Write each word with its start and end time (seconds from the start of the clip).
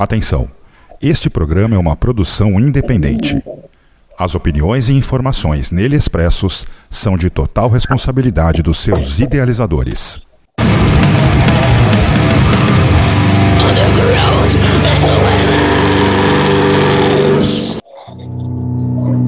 Atenção! 0.00 0.48
Este 1.02 1.28
programa 1.28 1.76
é 1.76 1.78
uma 1.78 1.94
produção 1.94 2.58
independente. 2.58 3.44
As 4.18 4.34
opiniões 4.34 4.88
e 4.88 4.94
informações 4.94 5.70
nele 5.70 5.94
expressos 5.94 6.66
são 6.88 7.18
de 7.18 7.28
total 7.28 7.68
responsabilidade 7.68 8.62
dos 8.62 8.78
seus 8.78 9.20
idealizadores. 9.20 10.18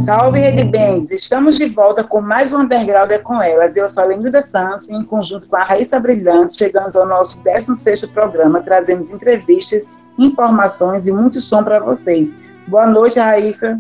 Salve 0.03 0.41
Rede 0.41 0.65
Bands! 0.65 1.11
Estamos 1.11 1.59
de 1.59 1.69
volta 1.69 2.03
com 2.03 2.23
mais 2.23 2.55
um 2.55 2.63
Underground 2.63 3.11
é 3.11 3.19
com 3.19 3.43
elas. 3.43 3.77
Eu 3.77 3.87
sou 3.87 4.05
a 4.05 4.07
Lenilda 4.07 4.41
Santos 4.41 4.89
e 4.89 4.95
em 4.95 5.05
conjunto 5.05 5.47
com 5.49 5.57
a 5.57 5.65
Raíssa 5.65 6.01
Brilhante 6.01 6.57
chegamos 6.57 6.97
ao 6.97 7.07
nosso 7.07 7.39
16º 7.43 8.09
programa, 8.09 8.63
trazendo 8.63 9.03
entrevistas 9.13 9.93
informações 10.19 11.07
e 11.07 11.13
muito 11.13 11.41
som 11.41 11.63
para 11.63 11.81
vocês. 11.81 12.39
Boa 12.67 12.87
noite, 12.87 13.19
Raíssa. 13.19 13.79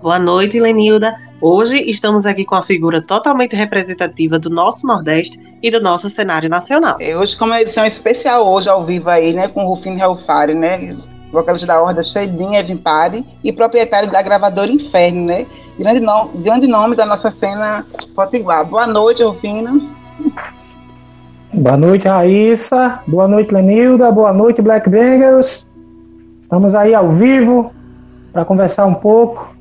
Boa 0.00 0.18
noite, 0.18 0.60
Lenilda. 0.60 1.14
Hoje 1.40 1.78
estamos 1.88 2.24
aqui 2.26 2.44
com 2.44 2.54
a 2.54 2.62
figura 2.62 3.02
totalmente 3.02 3.54
representativa 3.54 4.38
do 4.38 4.48
nosso 4.48 4.86
Nordeste 4.86 5.38
e 5.62 5.70
do 5.70 5.80
nosso 5.80 6.08
cenário 6.08 6.48
nacional. 6.48 6.96
É, 7.00 7.16
hoje, 7.16 7.36
como 7.36 7.52
é 7.52 7.56
uma 7.56 7.62
edição 7.62 7.84
especial, 7.84 8.46
hoje 8.46 8.68
ao 8.68 8.84
vivo 8.84 9.10
aí, 9.10 9.32
né, 9.32 9.48
com 9.48 9.64
o 9.64 9.68
Rufino 9.68 10.00
Helfari, 10.00 10.54
né, 10.54 10.96
vocalista 11.32 11.66
da 11.66 11.82
Horda 11.82 12.02
Sheidin 12.02 12.56
Evimpari 12.56 13.26
e 13.42 13.52
proprietário 13.52 14.10
da 14.10 14.22
gravadora 14.22 14.70
Inferno, 14.70 15.26
né, 15.26 15.46
grande 15.78 16.00
nome, 16.00 16.30
grande 16.38 16.66
nome 16.66 16.96
da 16.96 17.04
nossa 17.04 17.30
cena 17.30 17.84
potiguar. 18.14 18.64
Boa 18.64 18.86
noite, 18.86 19.22
Rufino. 19.22 19.90
Boa 21.56 21.74
noite, 21.74 22.06
Raíssa. 22.06 23.00
Boa 23.06 23.26
noite, 23.26 23.52
Lenilda. 23.52 24.12
Boa 24.12 24.30
noite, 24.30 24.60
Black 24.60 24.90
Bangers. 24.90 25.66
Estamos 26.38 26.74
aí 26.74 26.94
ao 26.94 27.08
vivo 27.08 27.72
para 28.30 28.44
conversar 28.44 28.84
um 28.84 28.92
pouco 28.92 29.56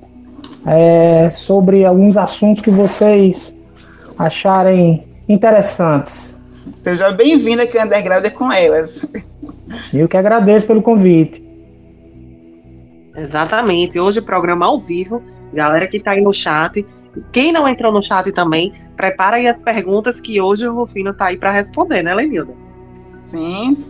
é, 0.66 1.30
sobre 1.32 1.86
alguns 1.86 2.18
assuntos 2.18 2.62
que 2.62 2.70
vocês 2.70 3.56
acharem 4.18 5.08
interessantes. 5.30 6.38
Seja 6.84 7.12
bem-vinda 7.12 7.64
aqui 7.64 7.78
ao 7.78 7.86
Underground 7.86 8.30
com 8.32 8.52
elas. 8.52 9.02
Eu 9.94 10.10
que 10.10 10.18
agradeço 10.18 10.68
pelo 10.68 10.82
convite. 10.82 11.42
Exatamente. 13.16 13.98
Hoje 13.98 14.20
o 14.20 14.24
programa 14.24 14.66
ao 14.66 14.82
vivo. 14.82 15.24
Galera 15.54 15.88
que 15.88 15.96
está 15.96 16.12
aí 16.12 16.22
no 16.22 16.34
chat. 16.34 16.86
Quem 17.32 17.54
não 17.54 17.66
entrou 17.70 17.94
no 17.94 18.04
chat 18.04 18.30
também, 18.34 18.74
prepara 18.96 19.38
aí 19.38 19.48
as 19.48 19.58
perguntas 19.58 20.20
que 20.20 20.42
hoje 20.42 20.68
o 20.68 20.74
Rufino 20.74 21.14
tá 21.14 21.28
aí 21.28 21.38
para 21.38 21.52
responder, 21.52 22.04
né, 22.04 22.14
Lenilda? 22.14 22.54
Sim. 23.26 23.86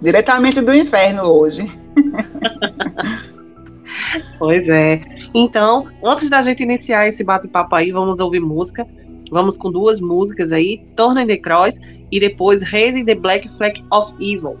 Diretamente 0.00 0.60
do 0.60 0.74
inferno 0.74 1.22
hoje. 1.22 1.70
pois 4.38 4.68
é. 4.68 5.00
Então, 5.34 5.86
antes 6.04 6.30
da 6.30 6.42
gente 6.42 6.62
iniciar 6.62 7.08
esse 7.08 7.24
bate-papo 7.24 7.74
aí, 7.74 7.90
vamos 7.90 8.20
ouvir 8.20 8.40
música. 8.40 8.86
Vamos 9.30 9.56
com 9.56 9.70
duas 9.70 10.00
músicas 10.00 10.52
aí, 10.52 10.86
Torna 10.96 11.26
the 11.26 11.36
Cross 11.36 11.80
e 12.10 12.18
depois 12.18 12.62
Raising 12.62 13.04
the 13.04 13.14
Black 13.14 13.48
Flag 13.56 13.84
of 13.90 14.14
Evil. 14.20 14.58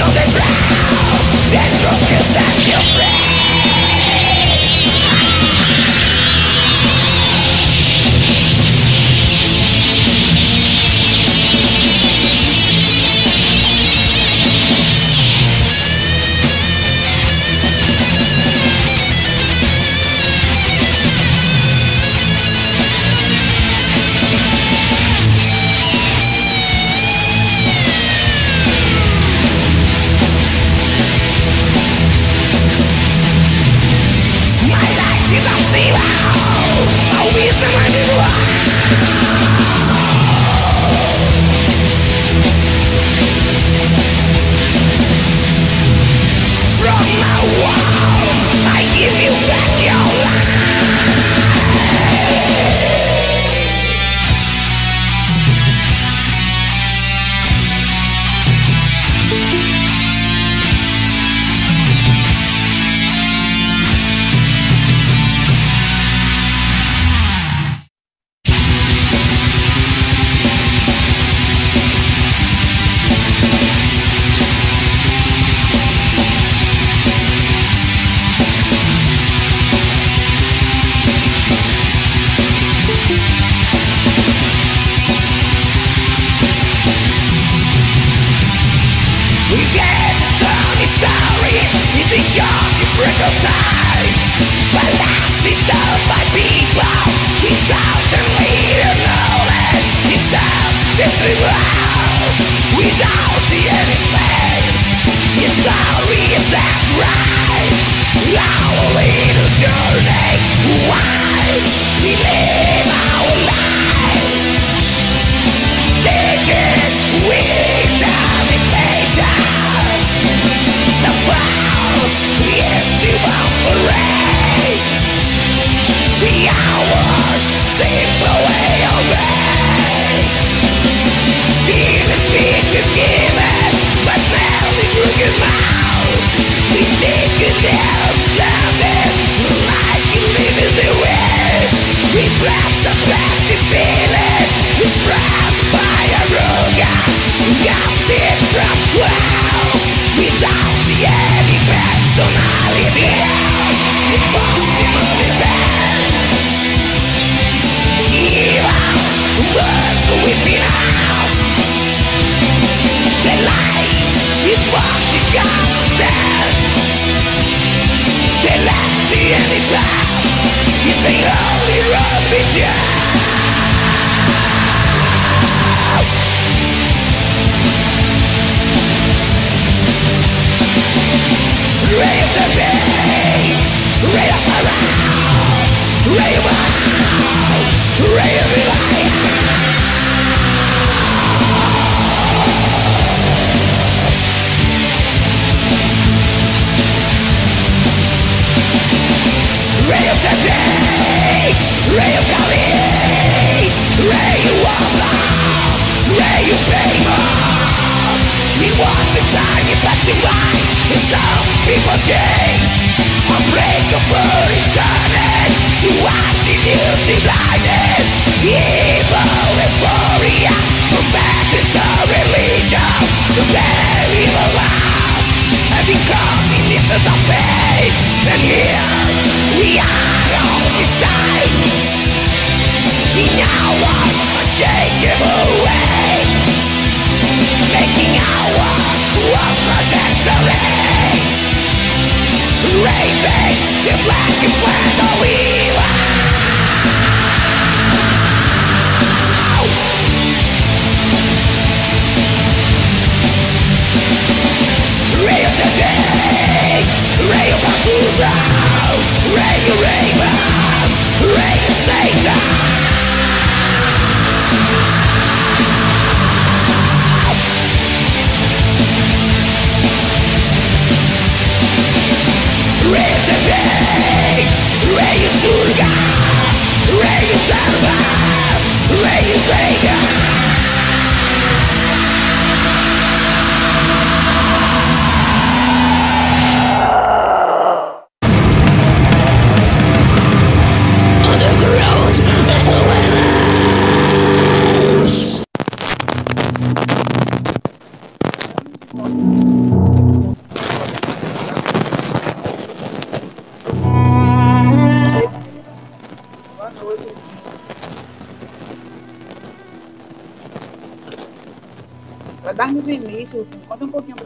to 0.00 0.06
the 0.06 0.22
And 1.58 1.80
drunk 1.80 2.12
as 2.12 2.36
I 2.36 2.48
feel 2.64 2.80
proud 2.96 3.39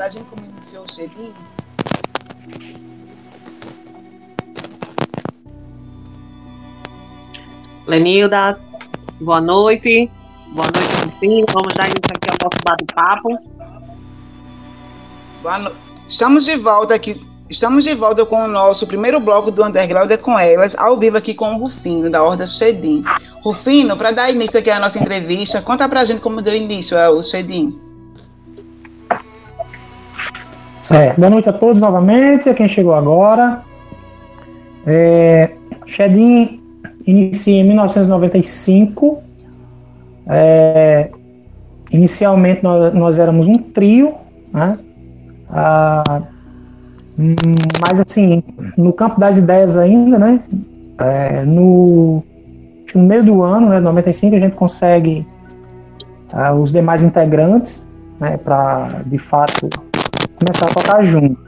gente 0.09 0.25
como 0.25 0.45
iniciou 0.45 0.85
o 0.85 0.95
cheirinho. 0.95 1.35
Lenilda, 7.87 8.59
boa 9.21 9.41
noite. 9.41 10.11
Boa 10.49 10.67
noite, 10.75 11.05
Rufino. 11.05 11.47
Vamos 11.53 11.75
dar 11.75 11.87
início 11.87 12.13
aqui 12.15 12.31
ao 12.31 12.39
nosso 12.45 12.65
bate-papo. 12.65 13.39
Boa 15.43 15.59
no... 15.59 15.73
Estamos 16.09 16.45
de 16.45 16.57
volta 16.57 16.95
aqui. 16.95 17.21
Estamos 17.49 17.85
de 17.85 17.95
volta 17.95 18.25
com 18.25 18.45
o 18.45 18.49
nosso 18.49 18.87
primeiro 18.87 19.21
bloco 19.21 19.51
do 19.51 19.63
Underground 19.63 20.11
é 20.11 20.17
com 20.17 20.39
elas, 20.39 20.75
ao 20.77 20.99
vivo 20.99 21.19
aqui 21.19 21.35
com 21.35 21.55
o 21.55 21.59
Rufino, 21.59 22.11
da 22.11 22.23
Horda 22.23 22.47
Shedim. 22.47 23.05
Rufino, 23.43 23.97
para 23.97 24.13
dar 24.13 24.31
início 24.31 24.59
aqui 24.59 24.71
à 24.71 24.81
nossa 24.81 24.99
entrevista, 24.99 25.61
conta 25.61 25.87
pra 25.87 26.07
gente 26.07 26.21
como 26.21 26.41
deu 26.41 26.55
início 26.55 26.99
ao 26.99 27.23
Shedim. 27.23 27.79
Certo. 30.85 31.19
Boa 31.19 31.31
noite 31.31 31.49
a 31.49 31.53
todos 31.53 31.81
novamente, 31.81 32.47
a 32.47 32.53
quem 32.53 32.69
chegou 32.69 32.93
agora. 32.93 33.63
É, 34.87 35.53
Shedim 35.87 36.61
inicia 37.07 37.55
em 37.55 37.65
1995. 37.65 39.23
É, 40.27 41.09
inicialmente 41.91 42.63
nós, 42.63 42.93
nós, 42.93 43.19
éramos 43.19 43.47
um 43.47 43.57
trio, 43.57 44.13
né? 44.53 44.79
Ah, 45.49 46.23
mas 47.81 47.99
assim, 47.99 48.45
no 48.77 48.93
campo 48.93 49.19
das 49.19 49.39
ideias 49.39 49.79
ainda, 49.79 50.19
né? 50.19 50.41
É, 50.99 51.45
no, 51.47 52.23
no 52.95 53.03
meio 53.05 53.25
do 53.25 53.43
ano, 53.43 53.71
né, 53.71 53.81
95, 53.81 54.37
a 54.37 54.39
gente 54.39 54.55
consegue 54.55 55.27
ah, 56.31 56.53
os 56.53 56.71
demais 56.71 57.03
integrantes, 57.03 57.89
né, 58.21 58.37
para 58.37 59.01
de 59.07 59.17
fato 59.17 59.71
começar 60.45 60.67
a 60.71 60.75
tocar 60.75 61.03
junto. 61.03 61.41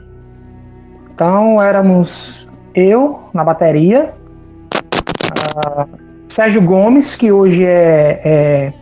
Então 1.13 1.61
éramos 1.61 2.49
eu 2.73 3.19
na 3.33 3.43
bateria, 3.43 4.13
ah, 5.55 5.87
Sérgio 6.27 6.61
Gomes, 6.61 7.15
que 7.15 7.31
hoje 7.31 7.63
é, 7.63 8.21
é 8.23 8.73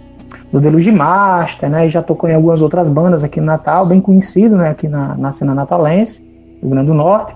do 0.51 0.59
Deluge 0.59 0.91
Master, 0.91 1.69
né? 1.69 1.87
Já 1.89 2.01
tocou 2.01 2.29
em 2.29 2.33
algumas 2.33 2.61
outras 2.61 2.89
bandas 2.89 3.23
aqui 3.23 3.39
no 3.39 3.45
Natal, 3.45 3.85
bem 3.85 3.99
conhecido, 3.99 4.55
né? 4.55 4.69
Aqui 4.69 4.87
na, 4.87 5.15
na 5.15 5.31
cena 5.31 5.53
natalense, 5.53 6.21
do 6.61 6.69
Grande 6.69 6.87
do 6.87 6.93
Norte. 6.93 7.35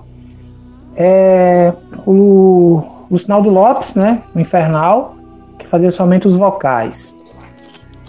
É, 0.96 1.72
o, 2.06 2.82
o 3.10 3.18
Sinaldo 3.18 3.50
Lopes, 3.50 3.94
né? 3.94 4.22
O 4.34 4.40
Infernal, 4.40 5.16
que 5.58 5.66
fazia 5.66 5.90
somente 5.90 6.26
os 6.26 6.34
vocais. 6.34 7.14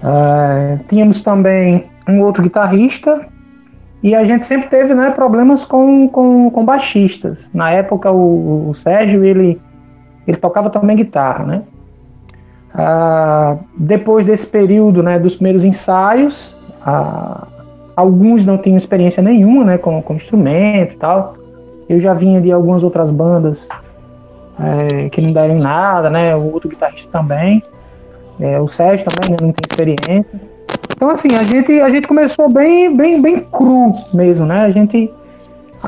É, 0.03 0.79
tínhamos 0.87 1.21
também 1.21 1.85
um 2.07 2.21
outro 2.21 2.41
guitarrista, 2.41 3.27
e 4.03 4.15
a 4.15 4.23
gente 4.23 4.45
sempre 4.45 4.69
teve 4.69 4.93
né, 4.93 5.11
problemas 5.11 5.63
com, 5.63 6.07
com, 6.07 6.49
com 6.49 6.65
baixistas. 6.65 7.51
Na 7.53 7.71
época, 7.71 8.11
o, 8.11 8.69
o 8.69 8.73
Sérgio, 8.73 9.23
ele 9.23 9.61
ele 10.27 10.37
tocava 10.37 10.69
também 10.69 10.95
guitarra, 10.95 11.45
né? 11.45 11.63
Ah, 12.73 13.57
depois 13.77 14.25
desse 14.25 14.47
período, 14.47 15.03
né, 15.03 15.19
dos 15.19 15.35
primeiros 15.35 15.63
ensaios, 15.63 16.59
ah, 16.85 17.47
alguns 17.95 18.45
não 18.45 18.57
tinham 18.57 18.77
experiência 18.77 19.21
nenhuma, 19.21 19.65
né, 19.65 19.77
com, 19.77 20.01
com 20.01 20.13
instrumento 20.13 20.93
e 20.93 20.97
tal. 20.97 21.35
Eu 21.89 21.99
já 21.99 22.13
vinha 22.13 22.39
de 22.39 22.51
algumas 22.51 22.83
outras 22.83 23.11
bandas 23.11 23.67
é, 24.57 25.09
que 25.09 25.19
não 25.19 25.33
deram 25.33 25.55
nada, 25.55 26.09
né? 26.09 26.35
O 26.35 26.53
outro 26.53 26.69
guitarrista 26.69 27.09
também, 27.11 27.61
é, 28.39 28.59
o 28.61 28.67
Sérgio 28.67 29.05
também 29.05 29.31
né, 29.31 29.37
não 29.41 29.51
tem 29.51 29.67
experiência. 29.69 30.50
Então 31.01 31.09
assim, 31.09 31.29
a 31.35 31.41
gente 31.41 31.81
a 31.81 31.89
gente 31.89 32.07
começou 32.07 32.47
bem 32.47 32.95
bem 32.95 33.19
bem 33.19 33.39
cru 33.39 33.95
mesmo, 34.13 34.45
né? 34.45 34.65
A 34.65 34.69
gente 34.69 35.11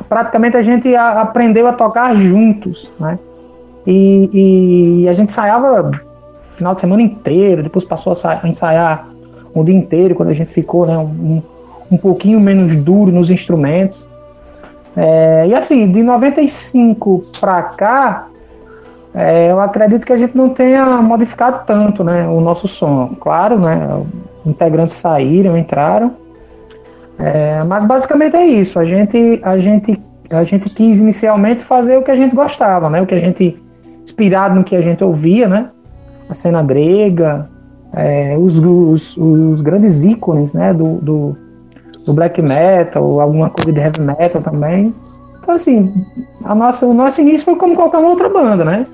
praticamente 0.10 0.58
a 0.58 0.64
gente 0.64 0.96
a, 0.96 1.22
aprendeu 1.22 1.68
a 1.68 1.74
tocar 1.74 2.16
juntos, 2.16 2.92
né? 3.00 3.20
E, 3.86 5.04
e 5.04 5.08
a 5.08 5.14
gente 5.14 5.30
ensaiava 5.30 5.92
final 6.50 6.74
de 6.74 6.82
semana 6.82 7.04
inteiro, 7.04 7.62
depois 7.62 7.86
passou 7.86 8.12
a 8.24 8.48
ensaiar 8.48 9.08
um 9.54 9.64
dia 9.64 9.76
inteiro, 9.76 10.16
quando 10.16 10.30
a 10.30 10.34
gente 10.34 10.52
ficou 10.52 10.88
né, 10.88 10.98
um, 10.98 11.44
um 11.92 11.98
pouquinho 11.98 12.40
menos 12.40 12.76
duro 12.76 13.12
nos 13.12 13.30
instrumentos. 13.30 14.08
É, 14.98 15.46
e 15.46 15.54
assim, 15.54 15.92
de 15.92 16.02
95 16.02 17.24
para 17.40 17.62
cá, 17.62 18.30
é, 19.14 19.52
eu 19.52 19.60
acredito 19.60 20.08
que 20.08 20.14
a 20.14 20.18
gente 20.18 20.36
não 20.36 20.50
tenha 20.50 20.88
modificado 21.04 21.62
tanto 21.68 22.04
né, 22.04 22.28
o 22.28 22.42
nosso 22.42 22.68
som. 22.68 23.16
Claro, 23.20 23.60
né, 23.60 24.04
integrantes 24.46 24.98
saíram, 24.98 25.58
entraram, 25.58 26.14
é, 27.18 27.64
mas 27.64 27.86
basicamente 27.86 28.36
é 28.36 28.46
isso. 28.46 28.80
A 28.80 28.86
gente, 28.86 29.40
a, 29.44 29.58
gente, 29.58 30.02
a 30.30 30.44
gente 30.44 30.70
quis 30.70 31.00
inicialmente 31.00 31.64
fazer 31.64 31.98
o 31.98 32.04
que 32.04 32.12
a 32.12 32.16
gente 32.16 32.36
gostava, 32.36 32.90
né, 32.90 33.02
o 33.02 33.06
que 33.06 33.16
a 33.16 33.20
gente 33.20 33.62
inspirado 34.04 34.56
no 34.56 34.64
que 34.64 34.76
a 34.76 34.82
gente 34.82 35.04
ouvia, 35.04 35.48
né? 35.48 35.70
A 36.30 36.34
cena 36.34 36.62
grega, 36.62 37.50
é, 37.94 38.38
os, 38.38 38.60
os, 38.60 39.18
os, 39.18 39.62
grandes 39.62 40.04
ícones, 40.04 40.54
né? 40.54 40.74
Do, 40.74 40.96
do, 40.96 41.38
do, 42.06 42.14
black 42.14 42.42
metal, 42.42 43.20
alguma 43.20 43.50
coisa 43.50 43.72
de 43.72 43.80
heavy 43.80 44.02
metal 44.02 44.42
também. 44.42 44.94
Então, 45.42 45.56
assim, 45.56 45.94
a 46.44 46.54
nossa, 46.54 46.86
o 46.86 46.94
nosso 46.94 47.22
início 47.22 47.46
foi 47.46 47.56
como 47.56 47.76
qualquer 47.76 48.00
outra 48.00 48.30
banda, 48.30 48.64
né? 48.64 48.86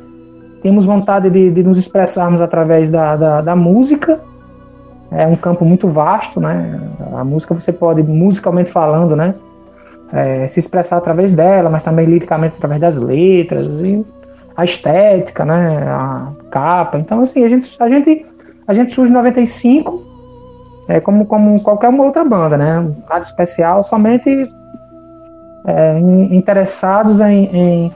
Temos 0.61 0.85
vontade 0.85 1.29
de, 1.29 1.51
de 1.51 1.63
nos 1.63 1.77
expressarmos 1.77 2.41
através 2.41 2.89
da, 2.89 3.15
da, 3.15 3.41
da 3.41 3.55
música. 3.55 4.19
É 5.11 5.25
um 5.25 5.35
campo 5.35 5.65
muito 5.65 5.87
vasto, 5.87 6.39
né? 6.39 6.79
A 7.13 7.23
música 7.23 7.53
você 7.53 7.73
pode, 7.73 8.03
musicalmente 8.03 8.69
falando, 8.69 9.15
né? 9.15 9.33
É, 10.11 10.47
se 10.47 10.59
expressar 10.59 10.97
através 10.97 11.31
dela, 11.31 11.69
mas 11.69 11.83
também 11.83 12.05
liricamente 12.05 12.55
através 12.57 12.79
das 12.79 12.97
letras. 12.97 13.67
E 13.81 14.05
a 14.59 14.65
estética, 14.65 15.45
né, 15.45 15.85
a 15.87 16.27
capa. 16.51 16.97
Então, 16.97 17.21
assim, 17.21 17.45
a 17.45 17.49
gente, 17.49 17.75
a 17.79 17.87
gente, 17.87 18.25
a 18.67 18.73
gente 18.73 18.93
surge 18.93 19.09
em 19.09 19.15
95, 19.15 20.03
é, 20.89 20.99
como, 20.99 21.25
como 21.25 21.61
qualquer 21.61 21.89
outra 21.89 22.25
banda, 22.25 22.57
né? 22.57 22.85
Nada 23.09 23.21
especial, 23.21 23.81
somente 23.83 24.51
é, 25.65 25.99
interessados 26.31 27.21
em, 27.21 27.45
em, 27.45 27.93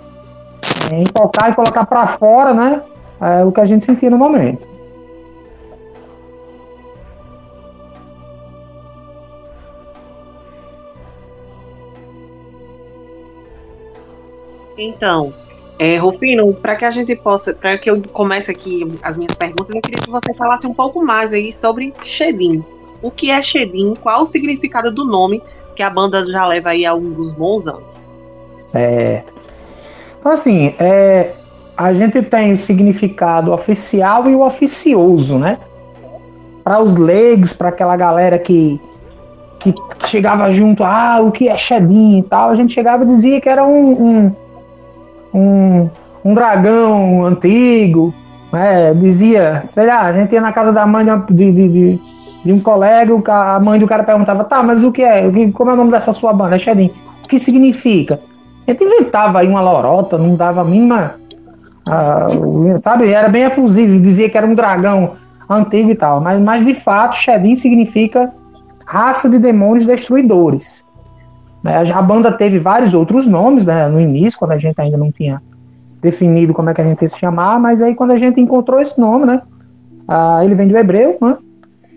em, 0.93 1.03
tocar 1.03 1.51
e 1.51 1.53
colocar 1.53 1.85
para 1.85 2.07
fora, 2.07 2.53
né? 2.53 2.81
É, 3.19 3.43
o 3.43 3.51
que 3.51 3.59
a 3.59 3.65
gente 3.65 3.83
sentia 3.83 4.09
no 4.09 4.17
momento. 4.17 4.72
Então, 14.77 15.33
é, 15.79 15.97
Rufino, 15.97 16.53
para 16.53 16.75
que 16.75 16.85
a 16.85 16.91
gente 16.91 17.15
possa, 17.15 17.53
para 17.53 17.77
que 17.77 17.89
eu 17.89 18.01
comece 18.11 18.51
aqui 18.51 18.87
as 19.01 19.17
minhas 19.17 19.33
perguntas, 19.35 19.73
eu 19.73 19.81
queria 19.81 20.01
que 20.01 20.09
você 20.09 20.33
falasse 20.33 20.67
um 20.67 20.73
pouco 20.73 21.03
mais 21.03 21.33
aí 21.33 21.51
sobre 21.51 21.93
Shedim. 22.03 22.63
O 23.01 23.11
que 23.11 23.31
é 23.31 23.41
Shedim? 23.41 23.95
Qual 23.95 24.21
o 24.21 24.25
significado 24.25 24.91
do 24.91 25.03
nome 25.03 25.41
que 25.75 25.83
a 25.83 25.89
banda 25.89 26.25
já 26.25 26.45
leva 26.47 26.69
aí 26.69 26.85
há 26.85 26.91
alguns 26.91 27.33
bons 27.33 27.67
anos? 27.67 28.09
Certo. 28.59 29.33
Então, 30.19 30.31
assim, 30.31 30.73
é, 30.79 31.33
a 31.75 31.91
gente 31.91 32.21
tem 32.21 32.53
o 32.53 32.57
significado 32.57 33.51
oficial 33.51 34.29
e 34.29 34.35
o 34.35 34.45
oficioso, 34.45 35.37
né? 35.37 35.57
Para 36.63 36.79
os 36.79 36.95
leigos, 36.95 37.51
para 37.51 37.69
aquela 37.69 37.97
galera 37.97 38.39
que, 38.39 38.79
que 39.59 39.73
chegava 40.07 40.49
junto, 40.49 40.83
ah, 40.83 41.19
o 41.19 41.31
que 41.31 41.49
é 41.49 41.57
Shedim 41.57 42.19
e 42.19 42.23
tal, 42.23 42.51
a 42.51 42.55
gente 42.55 42.73
chegava 42.73 43.03
e 43.03 43.07
dizia 43.07 43.41
que 43.41 43.49
era 43.49 43.65
um, 43.65 43.91
um 43.91 44.35
um, 45.33 45.89
um 46.23 46.33
dragão 46.33 47.25
antigo, 47.25 48.13
né? 48.51 48.93
Dizia, 48.93 49.61
sei 49.65 49.87
lá, 49.87 50.01
a 50.01 50.13
gente 50.13 50.31
ia 50.33 50.41
na 50.41 50.53
casa 50.53 50.71
da 50.71 50.85
mãe 50.85 51.05
de, 51.29 51.51
de, 51.51 51.69
de, 51.69 52.01
de 52.43 52.53
um 52.53 52.59
colega, 52.59 53.13
a 53.27 53.59
mãe 53.59 53.79
do 53.79 53.87
cara 53.87 54.03
perguntava, 54.03 54.43
tá, 54.43 54.61
mas 54.61 54.83
o 54.83 54.91
que 54.91 55.01
é? 55.01 55.29
Como 55.51 55.71
é 55.71 55.73
o 55.73 55.77
nome 55.77 55.91
dessa 55.91 56.13
sua 56.13 56.31
banda? 56.31 56.55
É. 56.55 56.91
O 57.25 57.27
que 57.27 57.39
significa? 57.39 58.19
A 58.67 58.71
gente 58.71 58.83
inventava 58.83 59.39
aí 59.39 59.47
uma 59.47 59.61
lorota, 59.61 60.17
não 60.17 60.35
dava 60.35 60.61
a 60.61 60.65
mínima. 60.65 61.15
Uh, 61.87 62.77
sabe, 62.79 63.11
era 63.11 63.27
bem 63.27 63.43
efusivo, 63.43 63.99
dizia 63.99 64.29
que 64.29 64.37
era 64.37 64.47
um 64.47 64.55
dragão 64.55 65.11
antigo 65.49 65.91
e 65.91 65.95
tal, 65.95 66.21
mas, 66.21 66.41
mas 66.41 66.65
de 66.65 66.73
fato, 66.73 67.17
Shedim 67.17 67.57
significa 67.57 68.31
raça 68.85 69.29
de 69.29 69.37
demônios 69.37 69.85
destruidores. 69.85 70.85
Né? 71.63 71.81
A 71.91 72.01
banda 72.01 72.31
teve 72.31 72.59
vários 72.59 72.93
outros 72.93 73.25
nomes 73.25 73.65
né, 73.65 73.87
no 73.87 73.99
início, 73.99 74.37
quando 74.37 74.51
a 74.51 74.57
gente 74.57 74.79
ainda 74.79 74.97
não 74.97 75.11
tinha 75.11 75.41
definido 76.01 76.53
como 76.53 76.69
é 76.69 76.73
que 76.73 76.81
a 76.81 76.83
gente 76.83 77.01
ia 77.01 77.07
se 77.07 77.17
chamar, 77.17 77.57
mas 77.59 77.81
aí 77.81 77.95
quando 77.95 78.11
a 78.11 78.17
gente 78.17 78.41
encontrou 78.41 78.81
esse 78.81 78.99
nome, 78.99 79.25
né, 79.25 79.41
ah, 80.05 80.41
ele 80.43 80.53
vem 80.53 80.67
do 80.67 80.77
hebreu, 80.77 81.17
né, 81.21 81.37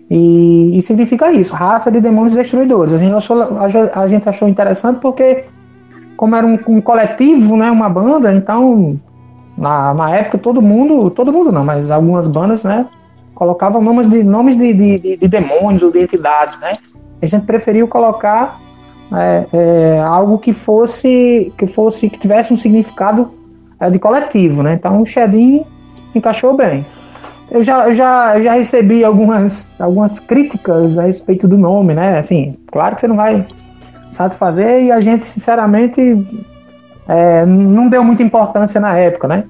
E, 0.09 0.77
e, 0.77 0.81
significa 0.81 1.29
isso, 1.33 1.53
raça 1.53 1.91
de 1.91 1.99
demônios 1.99 2.33
destruidores. 2.33 2.93
A 2.93 2.97
gente 2.97 3.13
achou, 3.13 3.59
a, 3.59 4.07
gente 4.07 4.29
achou 4.29 4.47
interessante 4.47 5.01
porque, 5.01 5.43
como 6.15 6.33
era 6.33 6.47
um, 6.47 6.57
um, 6.69 6.79
coletivo, 6.79 7.57
né, 7.57 7.69
uma 7.69 7.89
banda, 7.89 8.33
então 8.33 8.97
na, 9.57 9.93
na 9.93 10.09
época 10.11 10.37
todo 10.37 10.61
mundo, 10.61 11.09
todo 11.09 11.33
mundo 11.33 11.51
não, 11.51 11.65
mas 11.65 11.91
algumas 11.91 12.25
bandas, 12.25 12.63
né, 12.63 12.87
colocavam 13.35 13.81
nomes 13.81 14.09
de 14.09 14.23
nomes 14.23 14.55
de, 14.55 14.73
de, 14.73 15.17
de 15.17 15.27
demônios 15.27 15.83
ou 15.83 15.91
de 15.91 15.99
entidades, 15.99 16.57
né? 16.59 16.77
A 17.21 17.25
gente 17.25 17.45
preferiu 17.45 17.87
colocar 17.87 18.59
é, 19.13 19.45
é, 19.53 19.99
algo 20.01 20.37
que 20.37 20.51
fosse 20.51 21.53
que 21.57 21.67
fosse 21.67 22.09
que 22.09 22.19
tivesse 22.19 22.53
um 22.53 22.57
significado 22.57 23.31
é, 23.79 23.89
de 23.89 23.99
coletivo, 23.99 24.63
né? 24.63 24.73
Então 24.73 25.01
o 25.01 25.05
Shedim 25.05 25.63
encaixou 26.13 26.55
bem. 26.55 26.85
Eu 27.49 27.63
já, 27.63 27.87
eu 27.87 27.95
já, 27.95 28.37
eu 28.37 28.43
já 28.43 28.53
recebi 28.53 29.05
algumas, 29.05 29.73
algumas 29.79 30.19
críticas 30.19 30.97
a 30.97 31.03
respeito 31.03 31.47
do 31.47 31.57
nome, 31.57 31.93
né? 31.93 32.19
Assim, 32.19 32.57
claro 32.69 32.95
que 32.95 33.01
você 33.01 33.07
não 33.07 33.15
vai 33.15 33.45
satisfazer 34.11 34.83
e 34.83 34.91
a 34.91 34.99
gente, 34.99 35.25
sinceramente, 35.25 36.01
é, 37.07 37.45
não 37.45 37.87
deu 37.87 38.03
muita 38.03 38.21
importância 38.21 38.81
na 38.81 38.97
época, 38.97 39.29
né? 39.29 39.45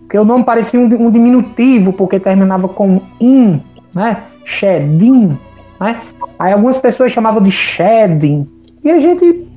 Porque 0.00 0.18
o 0.18 0.24
nome 0.24 0.44
parecia 0.44 0.80
um, 0.80 0.84
um 0.84 1.10
diminutivo, 1.10 1.92
porque 1.92 2.18
terminava 2.18 2.68
com 2.68 3.02
in, 3.20 3.60
né? 3.94 4.22
Shedim, 4.44 5.38
né? 5.78 6.00
Aí 6.38 6.54
algumas 6.54 6.78
pessoas 6.78 7.12
chamavam 7.12 7.42
de 7.42 7.52
shedding 7.52 8.48
e 8.84 8.90
a 8.90 8.98
gente 8.98 9.48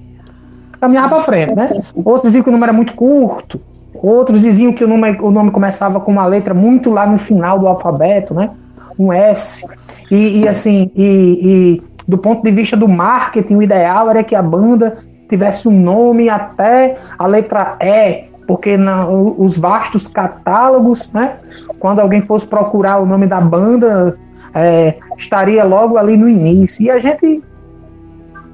caminhava 0.79 1.15
para 1.15 1.23
frente, 1.23 1.55
né? 1.55 1.67
Outros 1.95 2.23
diziam 2.23 2.43
que 2.43 2.49
o 2.49 2.51
número 2.51 2.69
era 2.69 2.73
muito 2.73 2.93
curto, 2.93 3.59
Outros 4.01 4.41
diziam 4.41 4.73
que 4.73 4.83
o 4.83 4.87
nome, 4.87 5.17
o 5.21 5.31
nome 5.31 5.51
começava 5.51 5.99
com 5.99 6.11
uma 6.11 6.25
letra 6.25 6.53
muito 6.53 6.91
lá 6.91 7.05
no 7.05 7.17
final 7.17 7.57
do 7.57 7.67
alfabeto, 7.67 8.33
né? 8.33 8.51
Um 8.97 9.11
S. 9.11 9.65
E, 10.11 10.41
e 10.41 10.47
assim, 10.47 10.91
e, 10.95 11.39
e, 11.41 11.83
do 12.07 12.17
ponto 12.17 12.43
de 12.43 12.51
vista 12.51 12.75
do 12.75 12.87
marketing, 12.87 13.55
o 13.55 13.63
ideal 13.63 14.09
era 14.09 14.23
que 14.23 14.35
a 14.35 14.41
banda 14.41 14.97
tivesse 15.27 15.67
um 15.67 15.79
nome 15.79 16.29
até 16.29 16.97
a 17.17 17.25
letra 17.25 17.77
E, 17.81 18.25
porque 18.45 18.77
na, 18.77 19.07
os 19.07 19.57
vastos 19.57 20.07
catálogos, 20.07 21.11
né? 21.11 21.37
Quando 21.79 21.99
alguém 21.99 22.21
fosse 22.21 22.47
procurar 22.47 22.99
o 22.99 23.05
nome 23.05 23.25
da 23.25 23.41
banda, 23.41 24.17
é, 24.53 24.95
estaria 25.17 25.63
logo 25.63 25.97
ali 25.97 26.15
no 26.15 26.29
início. 26.29 26.83
E 26.83 26.91
a 26.91 26.99
gente 26.99 27.43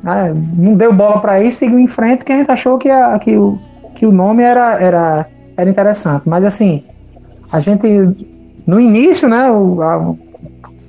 né, 0.04 0.34
não 0.58 0.74
deu 0.74 0.94
bola 0.94 1.20
para 1.20 1.44
isso, 1.44 1.60
seguiu 1.60 1.80
em 1.80 1.88
frente, 1.88 2.20
porque 2.20 2.32
a 2.32 2.38
gente 2.38 2.52
achou 2.52 2.78
que, 2.78 2.90
a, 2.90 3.18
que 3.20 3.38
o 3.38 3.60
que 4.02 4.06
o 4.08 4.12
nome 4.12 4.42
era, 4.42 4.82
era, 4.82 5.28
era 5.56 5.70
interessante. 5.70 6.24
Mas 6.26 6.44
assim, 6.44 6.84
a 7.52 7.60
gente, 7.60 7.88
no 8.66 8.80
início, 8.80 9.30
né, 9.30 9.52
o, 9.52 9.80
a, 9.80 10.16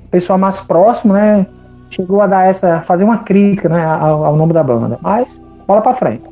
pessoal 0.09 0.39
mais 0.39 0.59
próximo, 0.61 1.13
né, 1.13 1.45
chegou 1.91 2.21
a 2.21 2.25
dar 2.25 2.49
essa, 2.49 2.81
fazer 2.81 3.03
uma 3.03 3.19
crítica, 3.19 3.69
né, 3.69 3.85
ao, 3.85 4.25
ao 4.25 4.35
nome 4.35 4.51
da 4.51 4.63
banda. 4.63 4.97
Mas, 4.99 5.39
bola 5.67 5.81
para 5.81 5.93
frente. 5.93 6.23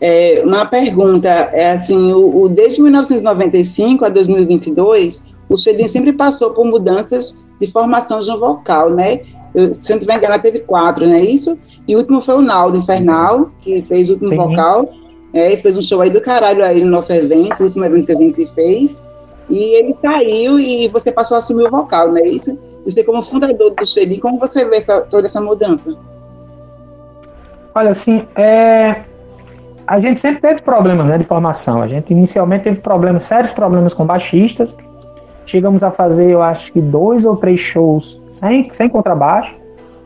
É, 0.00 0.42
uma 0.44 0.64
pergunta, 0.64 1.28
é 1.28 1.72
assim, 1.72 2.12
o, 2.12 2.42
o, 2.42 2.48
desde 2.48 2.80
1995 2.82 4.04
a 4.04 4.08
2022, 4.08 5.24
o 5.48 5.56
Xedin 5.56 5.88
sempre 5.88 6.12
passou 6.12 6.50
por 6.50 6.64
mudanças 6.64 7.36
de 7.60 7.66
formação 7.66 8.20
de 8.20 8.30
um 8.30 8.38
vocal, 8.38 8.90
né? 8.90 9.22
Eu, 9.54 9.72
se 9.72 9.90
não 9.90 9.98
estiver 9.98 10.16
enganado, 10.16 10.42
teve 10.42 10.60
quatro, 10.60 11.06
não 11.06 11.14
é 11.14 11.20
isso? 11.20 11.58
E 11.86 11.94
o 11.94 11.98
último 11.98 12.20
foi 12.20 12.36
o 12.36 12.42
Naldo 12.42 12.76
Infernal, 12.76 13.50
que 13.60 13.82
fez 13.82 14.08
o 14.08 14.14
último 14.14 14.30
Sim. 14.30 14.36
vocal. 14.36 14.88
É, 15.32 15.56
fez 15.56 15.76
um 15.76 15.82
show 15.82 16.00
aí 16.00 16.10
do 16.10 16.20
caralho 16.20 16.64
aí 16.64 16.82
no 16.82 16.90
nosso 16.90 17.12
evento, 17.12 17.60
o 17.60 17.64
último 17.64 17.84
evento 17.84 18.06
que 18.06 18.12
a 18.12 18.16
gente 18.16 18.46
fez. 18.46 19.04
E 19.48 19.76
ele 19.76 19.94
saiu 19.94 20.58
e 20.58 20.88
você 20.88 21.10
passou 21.10 21.34
a 21.34 21.38
assumir 21.38 21.64
o 21.64 21.70
vocal, 21.70 22.08
não 22.08 22.18
é 22.18 22.24
isso? 22.24 22.56
Você, 22.84 23.04
como 23.04 23.22
fundador 23.22 23.74
do 23.74 23.86
Xeri, 23.86 24.18
como 24.18 24.38
você 24.38 24.64
vê 24.64 24.76
essa, 24.76 25.00
toda 25.02 25.26
essa 25.26 25.40
mudança? 25.40 25.96
Olha, 27.74 27.90
assim, 27.90 28.26
é... 28.34 29.02
a 29.86 30.00
gente 30.00 30.18
sempre 30.18 30.40
teve 30.40 30.62
problemas 30.62 31.06
né, 31.06 31.18
de 31.18 31.24
formação. 31.24 31.82
A 31.82 31.86
gente 31.86 32.12
inicialmente 32.12 32.64
teve 32.64 32.80
problemas, 32.80 33.24
sérios 33.24 33.52
problemas 33.52 33.92
com 33.92 34.06
baixistas. 34.06 34.76
Chegamos 35.44 35.82
a 35.82 35.90
fazer, 35.90 36.30
eu 36.30 36.42
acho 36.42 36.72
que 36.72 36.80
dois 36.80 37.24
ou 37.24 37.36
três 37.36 37.60
shows 37.60 38.20
sem, 38.30 38.70
sem 38.72 38.88
contrabaixo, 38.88 39.54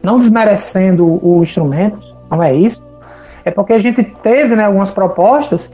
não 0.03 0.19
desmerecendo 0.19 1.21
o 1.23 1.43
instrumento, 1.43 1.99
não 2.31 2.43
é 2.43 2.55
isso? 2.55 2.83
É 3.45 3.51
porque 3.51 3.73
a 3.73 3.79
gente 3.79 4.03
teve 4.03 4.57
né, 4.57 4.65
algumas 4.65 4.91
propostas, 4.91 5.71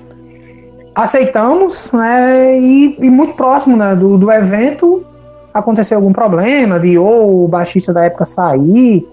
aceitamos, 0.94 1.92
né, 1.92 2.58
e, 2.58 2.96
e 2.98 3.10
muito 3.10 3.34
próximo 3.34 3.76
né, 3.76 3.94
do, 3.94 4.18
do 4.18 4.30
evento 4.30 5.06
aconteceu 5.52 5.96
algum 5.98 6.12
problema 6.12 6.78
de 6.78 6.96
ou 6.96 7.44
o 7.44 7.48
baixista 7.48 7.92
da 7.92 8.04
época 8.04 8.24
sair, 8.24 9.06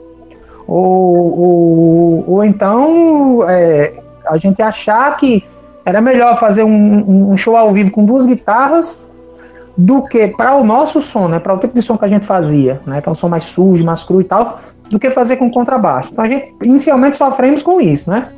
ou, 0.68 1.40
ou, 1.40 2.24
ou 2.28 2.44
então 2.44 3.48
é, 3.48 3.94
a 4.26 4.38
gente 4.38 4.62
achar 4.62 5.16
que 5.18 5.44
era 5.86 6.02
melhor 6.02 6.38
fazer 6.38 6.64
um, 6.64 7.32
um, 7.32 7.38
show 7.38 7.56
ao 7.56 7.72
vivo 7.72 7.92
com 7.92 8.04
duas 8.04 8.26
guitarras 8.26 9.06
do 9.78 10.02
que 10.02 10.28
para 10.28 10.56
o 10.56 10.64
nosso 10.64 11.00
som, 11.00 11.28
né, 11.28 11.40
para 11.40 11.54
o 11.54 11.60
tipo 11.60 11.76
de 11.76 11.82
som 11.82 11.98
que 11.98 12.06
a 12.06 12.08
gente 12.08 12.26
fazia, 12.26 12.82
né, 12.86 13.00
que 13.00 13.08
é 13.08 13.12
um 13.12 13.16
som 13.16 13.30
mais 13.30 13.44
sujo, 13.44 13.86
mais 13.86 14.04
cru 14.04 14.20
e 14.20 14.24
tal, 14.24 14.60
do 14.90 14.98
que 14.98 15.12
fazer 15.12 15.38
com 15.38 15.52
contrabaixo. 15.52 16.10
Então 16.12 16.26
a 16.26 16.28
gente 16.28 16.54
inicialmente 16.64 17.16
sofremos 17.16 17.62
com 17.62 17.80
isso, 17.80 18.10
né? 18.10 18.30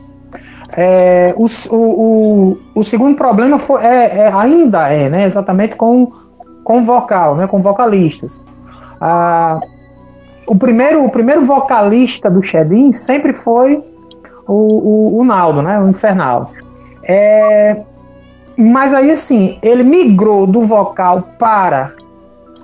É, 0.72 1.34
o, 1.36 1.48
o, 1.72 2.58
o, 2.76 2.84
segundo 2.84 3.16
problema 3.16 3.58
foi, 3.58 3.84
é, 3.84 4.20
é, 4.20 4.32
ainda 4.32 4.88
é, 4.90 5.10
né, 5.10 5.26
exatamente 5.26 5.76
com, 5.76 6.12
com 6.64 6.84
vocal, 6.84 7.36
né, 7.36 7.48
com 7.48 7.60
vocalistas. 7.60 8.40
Ah, 9.02 9.60
o, 10.46 10.56
primeiro, 10.56 11.04
o 11.04 11.10
primeiro 11.10 11.44
vocalista 11.44 12.30
do 12.30 12.44
Shedin 12.44 12.94
sempre 12.94 13.34
foi 13.34 13.84
o, 14.48 14.54
o, 14.54 15.20
o 15.20 15.24
Naldo, 15.24 15.64
né, 15.64 15.80
o 15.80 15.90
Infernal. 15.90 16.52
É, 17.04 17.78
mas 18.62 18.94
aí, 18.94 19.10
assim, 19.10 19.58
ele 19.62 19.84
migrou 19.84 20.46
do 20.46 20.64
vocal 20.64 21.30
para 21.40 21.94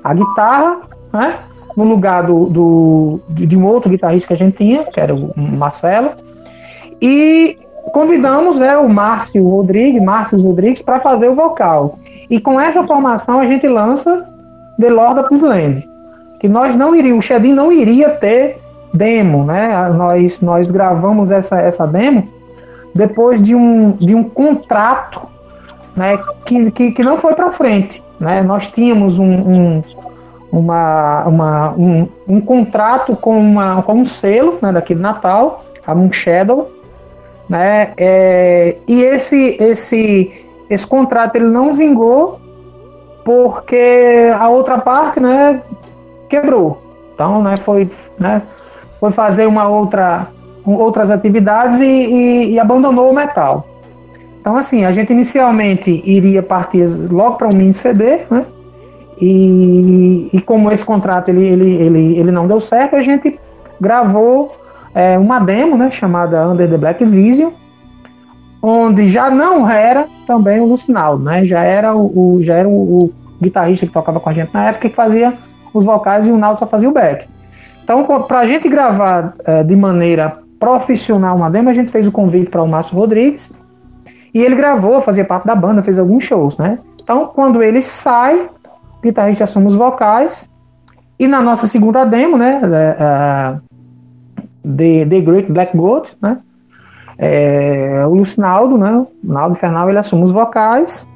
a 0.03 0.13
guitarra, 0.13 0.81
né, 1.13 1.35
no 1.77 1.85
lugar 1.85 2.23
do, 2.23 2.47
do, 2.47 3.19
de 3.29 3.55
um 3.55 3.65
outro 3.65 3.89
guitarrista 3.89 4.27
que 4.27 4.33
a 4.33 4.37
gente 4.37 4.57
tinha, 4.57 4.83
que 4.83 4.99
era 4.99 5.15
o 5.15 5.31
Marcelo, 5.37 6.11
e 7.01 7.57
convidamos 7.93 8.59
né, 8.59 8.75
o 8.75 8.89
Márcio 8.89 9.47
Rodrigues, 9.47 10.03
Márcio 10.03 10.37
Rodrigues, 10.41 10.81
para 10.81 10.99
fazer 10.99 11.29
o 11.29 11.35
vocal. 11.35 11.97
E 12.29 12.41
com 12.41 12.59
essa 12.59 12.83
formação 12.83 13.39
a 13.39 13.45
gente 13.45 13.65
lança 13.65 14.27
The 14.77 14.89
Lord 14.89 15.21
of 15.21 15.29
the. 15.29 15.83
Que 16.41 16.49
nós 16.49 16.75
não 16.75 16.93
iríamos, 16.93 17.23
o 17.23 17.27
Shedin 17.27 17.53
não 17.53 17.71
iria 17.71 18.09
ter 18.09 18.57
demo, 18.93 19.45
né? 19.45 19.89
Nós, 19.95 20.41
nós 20.41 20.69
gravamos 20.69 21.31
essa, 21.31 21.57
essa 21.61 21.87
demo 21.87 22.27
depois 22.93 23.41
de 23.41 23.55
um, 23.55 23.91
de 23.91 24.13
um 24.13 24.23
contrato 24.23 25.34
né, 25.95 26.19
que, 26.45 26.71
que, 26.71 26.91
que 26.91 27.03
não 27.03 27.17
foi 27.17 27.33
para 27.33 27.51
frente. 27.51 28.03
Né? 28.19 28.41
Nós 28.41 28.67
tínhamos 28.67 29.17
um, 29.17 29.25
um, 29.25 29.83
uma, 30.51 31.23
uma, 31.25 31.73
um, 31.77 32.07
um 32.27 32.41
contrato 32.41 33.15
com, 33.15 33.37
uma, 33.37 33.81
com 33.81 33.93
um 33.93 34.05
selo 34.05 34.57
né, 34.61 34.71
daqui 34.71 34.95
de 34.95 35.01
Natal, 35.01 35.65
a 35.85 35.93
Moon 35.93 36.11
Shadow, 36.11 36.71
né? 37.47 37.93
É, 37.95 38.77
e 38.87 39.03
esse, 39.03 39.55
esse, 39.59 40.31
esse 40.69 40.87
contrato 40.87 41.35
ele 41.35 41.45
não 41.45 41.73
vingou 41.73 42.39
porque 43.23 44.31
a 44.37 44.49
outra 44.49 44.79
parte 44.79 45.19
né, 45.19 45.61
quebrou. 46.29 46.81
Então 47.13 47.41
né, 47.41 47.55
foi, 47.57 47.89
né, 48.19 48.41
foi 48.99 49.11
fazer 49.11 49.45
uma 49.45 49.67
outra, 49.67 50.27
outras 50.65 51.09
atividades 51.09 51.79
e, 51.79 51.85
e, 51.85 52.51
e 52.53 52.59
abandonou 52.59 53.09
o 53.09 53.13
metal. 53.13 53.65
Então, 54.45 54.57
assim, 54.57 54.85
a 54.85 54.91
gente 54.91 55.11
inicialmente 55.11 56.03
iria 56.05 56.43
partir 56.43 56.85
logo 57.09 57.35
para 57.35 57.47
um 57.47 57.51
mini 57.51 57.73
CD, 57.73 58.19
né? 58.29 58.45
E, 59.19 60.29
e 60.31 60.39
como 60.39 60.71
esse 60.71 60.85
contrato 60.85 61.29
ele, 61.29 61.43
ele, 61.43 61.73
ele, 61.73 62.19
ele 62.19 62.31
não 62.31 62.45
deu 62.45 62.61
certo, 62.61 62.95
a 62.95 63.01
gente 63.01 63.39
gravou 63.81 64.55
é, 64.93 65.17
uma 65.17 65.39
demo, 65.39 65.75
né, 65.75 65.89
chamada 65.89 66.47
Under 66.47 66.69
the 66.69 66.77
Black 66.77 67.03
Vision, 67.03 67.53
onde 68.61 69.09
já 69.09 69.31
não 69.31 69.67
era 69.67 70.05
também 70.27 70.59
o 70.59 70.65
Lucinaldo, 70.65 71.23
né, 71.23 71.43
já 71.43 71.63
era 71.63 71.95
o, 71.95 72.35
o 72.35 72.43
já 72.43 72.53
era 72.53 72.69
o, 72.69 73.05
o, 73.05 73.13
guitarrista 73.41 73.87
que 73.87 73.91
tocava 73.91 74.19
com 74.19 74.29
a 74.29 74.33
gente 74.33 74.53
na 74.53 74.65
época 74.65 74.89
que 74.89 74.95
fazia 74.95 75.33
os 75.73 75.83
vocais 75.83 76.27
e 76.27 76.31
o 76.31 76.37
Naldo 76.37 76.59
só 76.59 76.67
fazia 76.67 76.87
o 76.87 76.93
back. 76.93 77.27
Então, 77.83 78.03
para 78.03 78.41
a 78.41 78.45
gente 78.45 78.69
gravar 78.69 79.33
é, 79.43 79.63
de 79.63 79.75
maneira 79.75 80.37
profissional 80.59 81.35
uma 81.35 81.49
demo, 81.49 81.67
a 81.67 81.73
gente 81.73 81.89
fez 81.89 82.05
o 82.05 82.11
convite 82.11 82.51
para 82.51 82.61
o 82.61 82.67
Márcio 82.67 82.95
Rodrigues 82.95 83.51
e 84.35 84.43
ele 84.43 84.53
gravou, 84.53 85.01
fazia 85.01 85.23
parte 85.23 85.47
da 85.47 85.55
banda, 85.55 85.81
fez 85.81 85.97
alguns 85.97 86.25
shows, 86.25 86.57
né? 86.57 86.77
Então, 87.01 87.27
quando 87.33 87.63
ele 87.63 87.81
sai, 87.81 88.49
guitarrista 89.01 89.45
assume 89.45 89.67
os 89.67 89.75
vocais 89.75 90.49
e 91.17 91.25
na 91.25 91.41
nossa 91.41 91.65
segunda 91.65 92.03
demo, 92.03 92.37
né, 92.37 92.61
é 92.61 93.55
The, 94.61 95.05
The 95.05 95.21
Great 95.21 95.49
Black 95.49 95.77
Goat, 95.77 96.17
né? 96.21 96.39
É, 97.17 98.03
o 98.05 98.13
Lucinaldo, 98.13 98.77
né? 98.77 98.91
O 98.97 99.07
Naldo 99.23 99.55
Fernal, 99.55 99.89
ele 99.89 99.99
assume 99.99 100.23
os 100.23 100.31
vocais. 100.31 101.09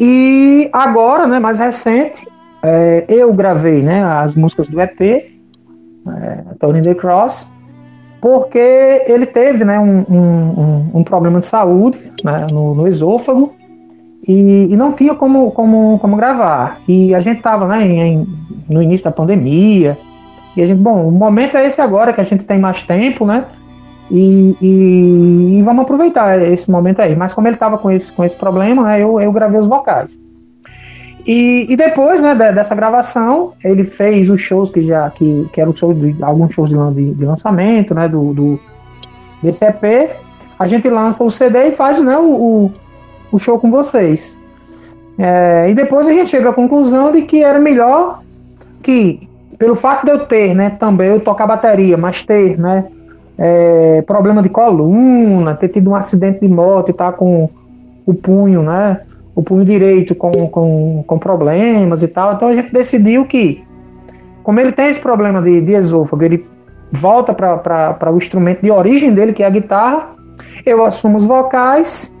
E 0.00 0.70
agora, 0.72 1.26
né, 1.26 1.38
mais 1.38 1.58
recente, 1.58 2.26
é, 2.62 3.04
eu 3.06 3.34
gravei 3.34 3.82
né, 3.82 4.02
as 4.02 4.34
músicas 4.34 4.66
do 4.66 4.80
EP 4.80 5.00
é, 5.02 6.44
Tony 6.58 6.82
The 6.82 6.94
Cross, 6.94 7.52
porque 8.24 9.04
ele 9.06 9.26
teve 9.26 9.66
né, 9.66 9.78
um, 9.78 9.98
um, 10.08 10.90
um 10.94 11.04
problema 11.04 11.40
de 11.40 11.44
saúde 11.44 11.98
né, 12.24 12.46
no, 12.50 12.74
no 12.74 12.88
esôfago 12.88 13.52
e, 14.26 14.68
e, 14.70 14.76
não 14.76 14.92
tinha 14.92 15.14
como, 15.14 15.50
como, 15.50 15.98
como 15.98 16.16
gravar. 16.16 16.78
E 16.88 17.14
a 17.14 17.20
gente 17.20 17.36
estava 17.36 17.66
né, 17.66 17.86
em, 17.86 18.26
no 18.66 18.82
início 18.82 19.04
da 19.04 19.10
pandemia, 19.10 19.98
e 20.56 20.62
a 20.62 20.64
gente, 20.64 20.80
bom, 20.80 21.06
o 21.06 21.12
momento 21.12 21.58
é 21.58 21.66
esse 21.66 21.82
agora, 21.82 22.14
que 22.14 22.20
a 22.22 22.24
gente 22.24 22.44
tem 22.44 22.58
mais 22.58 22.82
tempo, 22.82 23.26
né? 23.26 23.44
E, 24.10 24.56
e, 24.58 25.58
e 25.58 25.62
vamos 25.62 25.82
aproveitar 25.82 26.40
esse 26.50 26.70
momento 26.70 27.02
aí. 27.02 27.14
Mas 27.14 27.34
como 27.34 27.46
ele 27.46 27.56
estava 27.56 27.76
com 27.76 27.90
esse, 27.90 28.10
com 28.10 28.24
esse 28.24 28.38
problema, 28.38 28.84
né, 28.84 29.02
eu, 29.02 29.20
eu 29.20 29.32
gravei 29.32 29.60
os 29.60 29.68
vocais. 29.68 30.18
E, 31.26 31.66
e 31.70 31.76
depois 31.76 32.22
né, 32.22 32.34
dessa 32.34 32.74
gravação, 32.74 33.54
ele 33.64 33.84
fez 33.84 34.28
os 34.28 34.42
shows 34.42 34.70
que 34.70 34.86
já 34.86 35.08
que, 35.10 35.48
que 35.52 35.60
eram 35.60 35.74
shows 35.74 35.98
de, 35.98 36.22
alguns 36.22 36.52
shows 36.52 36.68
de, 36.68 37.14
de, 37.14 37.24
lançamento, 37.24 37.94
né, 37.94 38.08
do, 38.08 38.34
do 38.34 38.60
desse 39.42 39.64
EP. 39.64 40.10
A 40.58 40.66
gente 40.66 40.88
lança 40.88 41.24
o 41.24 41.30
CD 41.30 41.68
e 41.68 41.72
faz 41.72 41.98
né, 41.98 42.16
o, 42.18 42.70
o, 43.32 43.38
show 43.38 43.58
com 43.58 43.70
vocês. 43.70 44.42
É, 45.18 45.70
e 45.70 45.74
depois 45.74 46.06
a 46.06 46.12
gente 46.12 46.28
chega 46.28 46.50
à 46.50 46.52
conclusão 46.52 47.10
de 47.10 47.22
que 47.22 47.42
era 47.42 47.58
melhor 47.58 48.20
que, 48.82 49.26
pelo 49.58 49.74
fato 49.74 50.04
de 50.04 50.12
eu 50.12 50.26
ter, 50.26 50.54
né, 50.54 50.70
também 50.70 51.08
eu 51.08 51.20
tocar 51.20 51.46
bateria, 51.46 51.96
mas 51.96 52.22
ter, 52.22 52.58
né, 52.58 52.84
é, 53.38 54.02
problema 54.02 54.42
de 54.42 54.50
coluna, 54.50 55.54
ter 55.54 55.68
tido 55.68 55.90
um 55.90 55.94
acidente 55.94 56.40
de 56.40 56.48
moto 56.48 56.90
e 56.90 56.92
tá 56.92 57.10
com 57.10 57.48
o 58.04 58.12
punho, 58.12 58.62
né, 58.62 59.00
o 59.34 59.42
punho 59.42 59.64
direito 59.64 60.14
com, 60.14 60.30
com, 60.48 61.04
com 61.06 61.18
problemas 61.18 62.02
e 62.02 62.08
tal. 62.08 62.34
Então 62.34 62.48
a 62.48 62.52
gente 62.52 62.72
decidiu 62.72 63.24
que, 63.24 63.64
como 64.42 64.60
ele 64.60 64.72
tem 64.72 64.88
esse 64.88 65.00
problema 65.00 65.42
de, 65.42 65.60
de 65.60 65.72
esôfago, 65.72 66.22
ele 66.22 66.46
volta 66.92 67.34
para 67.34 68.12
o 68.12 68.16
instrumento 68.16 68.62
de 68.62 68.70
origem 68.70 69.12
dele, 69.12 69.32
que 69.32 69.42
é 69.42 69.46
a 69.46 69.50
guitarra, 69.50 70.10
eu 70.64 70.84
assumo 70.84 71.16
os 71.16 71.26
vocais 71.26 72.14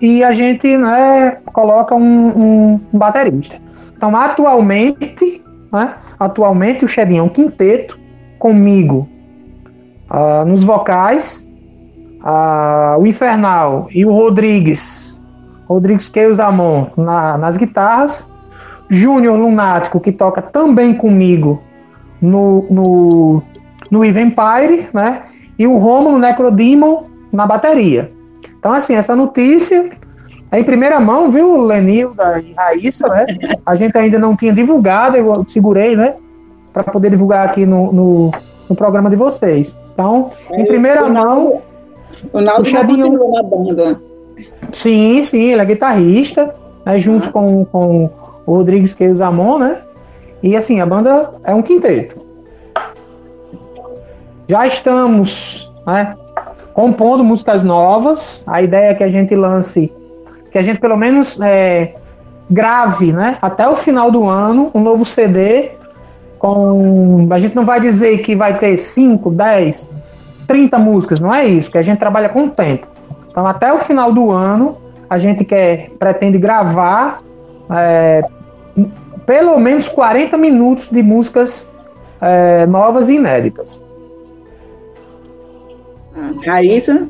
e 0.00 0.22
a 0.22 0.32
gente 0.32 0.76
né, 0.76 1.38
coloca 1.52 1.94
um, 1.94 2.80
um, 2.92 2.98
baterista. 2.98 3.56
Então, 3.96 4.14
atualmente, 4.16 5.42
né, 5.72 5.94
atualmente 6.18 6.84
o 6.84 6.88
Chedinho 6.88 7.20
é 7.20 7.22
um 7.22 7.28
quinteto 7.28 7.98
comigo 8.38 9.08
uh, 10.10 10.44
nos 10.44 10.64
vocais, 10.64 11.48
uh, 12.20 13.00
o 13.00 13.06
Infernal 13.06 13.88
e 13.90 14.04
o 14.04 14.12
Rodrigues 14.12 15.21
Rodrigues 15.72 16.08
Queiros 16.08 16.38
Amon 16.38 16.86
na, 16.96 17.36
nas 17.38 17.56
guitarras, 17.56 18.28
Júnior 18.88 19.38
Lunático, 19.38 20.00
que 20.00 20.12
toca 20.12 20.42
também 20.42 20.94
comigo 20.94 21.62
no, 22.20 22.66
no, 22.70 23.42
no 23.90 24.04
Eve 24.04 24.20
Empire, 24.20 24.88
né? 24.92 25.22
E 25.58 25.66
o 25.66 25.78
Romulo 25.78 26.18
Necrodemon 26.18 27.04
na 27.32 27.46
bateria. 27.46 28.12
Então, 28.58 28.72
assim, 28.72 28.94
essa 28.94 29.16
notícia 29.16 29.90
é 30.50 30.60
em 30.60 30.64
primeira 30.64 31.00
mão, 31.00 31.30
viu, 31.30 31.62
Lenilda 31.62 32.38
e 32.40 32.52
Raíssa, 32.52 33.08
né? 33.08 33.26
A 33.64 33.74
gente 33.74 33.96
ainda 33.96 34.18
não 34.18 34.36
tinha 34.36 34.52
divulgado, 34.52 35.16
eu 35.16 35.44
segurei, 35.48 35.96
né? 35.96 36.14
Para 36.72 36.84
poder 36.84 37.10
divulgar 37.10 37.48
aqui 37.48 37.64
no, 37.64 37.90
no, 37.90 38.30
no, 38.68 38.76
programa 38.76 39.08
de 39.08 39.16
vocês. 39.16 39.78
Então, 39.94 40.30
em 40.52 40.66
primeira 40.66 41.04
o 41.04 41.12
mão. 41.12 41.62
O 42.32 42.40
Naldo 42.40 42.64
Chadinho... 42.66 43.32
na 43.32 43.42
banda. 43.42 44.11
Sim, 44.72 45.22
sim, 45.22 45.52
ele 45.52 45.60
é 45.60 45.64
guitarrista, 45.64 46.54
né, 46.84 46.98
junto 46.98 47.28
ah. 47.28 47.32
com, 47.32 47.64
com 47.64 48.10
o 48.46 48.56
Rodrigues 48.56 48.94
Queiroz 48.94 49.20
Amon, 49.20 49.58
né? 49.58 49.82
E 50.42 50.56
assim, 50.56 50.80
a 50.80 50.86
banda 50.86 51.34
é 51.44 51.54
um 51.54 51.62
quinteto. 51.62 52.20
Já 54.48 54.66
estamos 54.66 55.72
né, 55.86 56.14
compondo 56.74 57.22
músicas 57.22 57.62
novas. 57.62 58.42
A 58.46 58.60
ideia 58.60 58.90
é 58.90 58.94
que 58.94 59.04
a 59.04 59.08
gente 59.08 59.34
lance, 59.34 59.92
que 60.50 60.58
a 60.58 60.62
gente 60.62 60.80
pelo 60.80 60.96
menos 60.96 61.40
é, 61.40 61.94
grave, 62.50 63.12
né? 63.12 63.36
Até 63.40 63.68
o 63.68 63.76
final 63.76 64.10
do 64.10 64.28
ano, 64.28 64.70
um 64.74 64.80
novo 64.80 65.04
CD. 65.04 65.70
Com. 66.38 67.28
A 67.30 67.38
gente 67.38 67.54
não 67.54 67.64
vai 67.64 67.80
dizer 67.80 68.18
que 68.18 68.34
vai 68.34 68.58
ter 68.58 68.76
5, 68.76 69.30
10, 69.30 69.92
30 70.46 70.76
músicas, 70.76 71.20
não 71.20 71.32
é 71.32 71.44
isso, 71.44 71.70
que 71.70 71.78
a 71.78 71.82
gente 71.82 71.98
trabalha 71.98 72.28
com 72.28 72.46
o 72.46 72.50
tempo. 72.50 72.88
Então, 73.32 73.46
até 73.46 73.72
o 73.72 73.78
final 73.78 74.12
do 74.12 74.30
ano, 74.30 74.76
a 75.08 75.16
gente 75.16 75.42
quer, 75.42 75.90
pretende 75.98 76.36
gravar 76.36 77.22
é, 77.70 78.22
pelo 79.24 79.58
menos 79.58 79.88
40 79.88 80.36
minutos 80.36 80.88
de 80.88 81.02
músicas 81.02 81.72
é, 82.20 82.66
novas 82.66 83.08
e 83.08 83.14
inéditas. 83.14 83.82
Raíssa? 86.46 87.08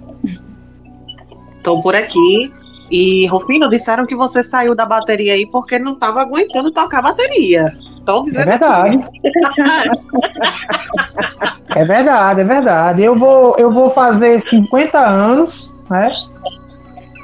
Estou 1.57 1.83
por 1.83 1.97
aqui. 1.97 2.53
E, 2.89 3.27
Rufino, 3.27 3.69
disseram 3.69 4.07
que 4.07 4.15
você 4.15 4.45
saiu 4.45 4.77
da 4.77 4.87
bateria 4.87 5.35
aí 5.35 5.47
porque 5.47 5.77
não 5.79 5.95
estava 5.95 6.21
aguentando 6.21 6.71
tocar 6.71 7.03
bateria. 7.03 7.67
Estão 7.97 8.23
dizendo 8.23 8.43
é 8.43 8.59
verdade. 8.59 9.01
é 11.75 11.85
verdade, 11.85 12.41
é 12.41 12.45
verdade. 12.45 13.03
Eu 13.03 13.17
vou, 13.17 13.57
eu 13.59 13.73
vou 13.73 13.91
fazer 13.91 14.41
50 14.41 14.99
anos 14.99 15.72
né? 15.93 16.11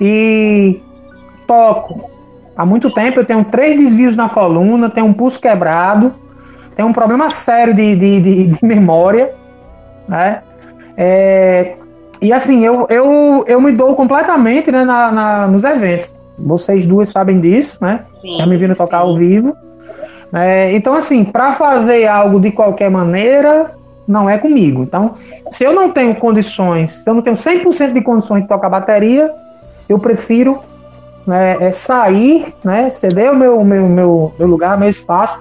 E 0.00 0.81
toco. 1.46 2.11
Há 2.57 2.66
muito 2.66 2.90
tempo 2.90 3.20
eu 3.20 3.24
tenho 3.24 3.44
três 3.44 3.81
desvios 3.81 4.14
na 4.14 4.28
coluna, 4.28 4.90
tenho 4.90 5.07
um 5.07 5.12
pulso 5.12 5.40
quebrado, 5.40 6.14
tenho 6.76 6.88
um 6.88 6.92
problema 6.92 7.31
sério 7.31 7.72
de, 7.74 7.96
de, 7.96 8.20
de, 8.20 8.46
de 8.48 8.59
memória, 8.64 9.35
né? 10.09 10.42
É, 10.96 11.76
e 12.20 12.33
assim, 12.33 12.64
eu, 12.64 12.87
eu, 12.90 13.44
eu 13.46 13.61
me 13.61 13.70
dou 13.70 13.94
completamente 13.94 14.72
né, 14.72 14.85
na, 14.85 15.12
na, 15.12 15.46
nos 15.46 15.62
eventos. 15.62 16.14
Vocês 16.37 16.85
duas 16.85 17.09
sabem 17.09 17.40
disso, 17.40 17.78
né? 17.81 18.04
Sim, 18.20 18.38
Já 18.38 18.46
me 18.46 18.57
vindo 18.57 18.74
tocar 18.74 18.98
sim. 18.98 19.04
ao 19.04 19.16
vivo. 19.16 19.57
É, 20.33 20.74
então, 20.74 20.94
assim, 20.94 21.24
para 21.24 21.52
fazer 21.52 22.07
algo 22.07 22.40
de 22.40 22.50
qualquer 22.50 22.90
maneira, 22.90 23.77
não 24.09 24.29
é 24.29 24.38
comigo. 24.38 24.83
Então, 24.83 25.14
se 25.51 25.62
eu 25.62 25.75
não 25.75 25.92
tenho 25.92 26.14
condições, 26.14 27.03
se 27.03 27.11
eu 27.11 27.12
não 27.12 27.21
tenho 27.21 27.37
100% 27.37 27.92
de 27.92 28.01
condições 28.01 28.42
de 28.42 28.49
tocar 28.49 28.71
bateria, 28.71 29.31
eu 29.87 29.99
prefiro 29.99 30.61
né, 31.27 31.59
é 31.61 31.73
sair, 31.73 32.55
né, 32.64 32.88
ceder 32.88 33.31
o 33.31 33.37
meu, 33.37 33.62
meu, 33.62 33.87
meu, 33.87 34.33
meu 34.38 34.49
lugar, 34.49 34.79
meu 34.79 34.88
espaço, 34.88 35.38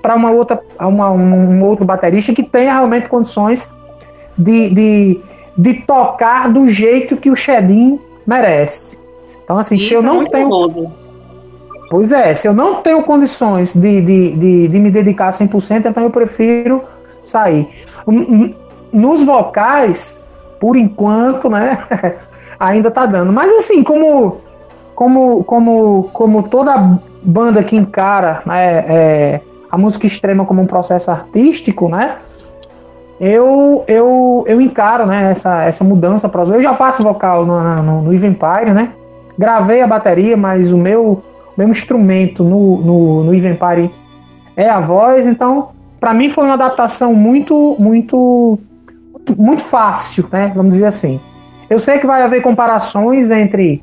para 0.00 0.14
uma 0.14 0.30
outra, 0.30 0.58
uma, 0.80 1.10
um, 1.10 1.62
outro 1.62 1.84
baterista 1.84 2.32
que 2.32 2.42
tenha 2.42 2.72
realmente 2.72 3.06
condições 3.06 3.70
de, 4.36 4.70
de, 4.70 5.20
de 5.56 5.74
tocar 5.74 6.50
do 6.50 6.66
jeito 6.68 7.18
que 7.18 7.30
o 7.30 7.36
Shedin 7.36 8.00
merece. 8.26 8.98
Então, 9.44 9.58
assim, 9.58 9.76
Isso 9.76 9.88
se 9.88 9.94
eu 9.94 10.02
não 10.02 10.22
é 10.22 10.30
tenho. 10.30 10.48
Novo. 10.48 10.92
Pois 11.90 12.10
é, 12.10 12.34
se 12.34 12.48
eu 12.48 12.54
não 12.54 12.76
tenho 12.76 13.02
condições 13.02 13.74
de, 13.74 14.00
de, 14.00 14.36
de, 14.36 14.68
de 14.68 14.78
me 14.80 14.90
dedicar 14.90 15.30
100%, 15.30 15.86
então 15.86 16.02
eu 16.02 16.10
prefiro 16.10 16.82
sair. 17.24 17.68
Nos 18.92 19.22
vocais, 19.24 20.28
por 20.60 20.76
enquanto, 20.76 21.50
né, 21.50 21.84
ainda 22.58 22.90
tá 22.90 23.04
dando. 23.06 23.32
Mas 23.32 23.50
assim, 23.52 23.82
como 23.82 24.38
como 24.94 25.44
como 25.44 26.10
como 26.12 26.42
toda 26.44 26.98
banda 27.22 27.62
que 27.62 27.76
encara 27.76 28.42
né, 28.46 28.84
é, 28.88 29.40
a 29.70 29.76
música 29.76 30.06
extrema 30.06 30.44
como 30.44 30.62
um 30.62 30.66
processo 30.66 31.10
artístico, 31.10 31.88
né? 31.88 32.16
Eu, 33.18 33.82
eu, 33.88 34.44
eu 34.46 34.60
encaro 34.60 35.06
né, 35.06 35.30
essa, 35.30 35.64
essa 35.64 35.82
mudança 35.82 36.28
para 36.28 36.42
Eu 36.42 36.62
já 36.62 36.74
faço 36.74 37.02
vocal 37.02 37.46
no, 37.46 37.82
no, 37.82 38.02
no 38.02 38.14
Eve 38.14 38.26
Empire, 38.26 38.72
né? 38.74 38.92
Gravei 39.38 39.80
a 39.80 39.86
bateria, 39.86 40.36
mas 40.36 40.70
o 40.70 40.76
meu, 40.76 41.22
meu 41.56 41.68
instrumento 41.68 42.44
no, 42.44 42.76
no, 42.78 43.24
no 43.24 43.34
Eve 43.34 43.48
Empire 43.48 43.90
é 44.54 44.68
a 44.68 44.80
voz, 44.80 45.26
então 45.26 45.70
para 46.00 46.14
mim 46.14 46.30
foi 46.30 46.44
uma 46.44 46.54
adaptação 46.54 47.14
muito, 47.14 47.76
muito, 47.78 48.58
muito 49.36 49.62
fácil, 49.62 50.26
né? 50.30 50.52
Vamos 50.54 50.74
dizer 50.74 50.86
assim. 50.86 51.20
Eu 51.68 51.78
sei 51.78 51.98
que 51.98 52.06
vai 52.06 52.22
haver 52.22 52.42
comparações 52.42 53.30
entre 53.30 53.82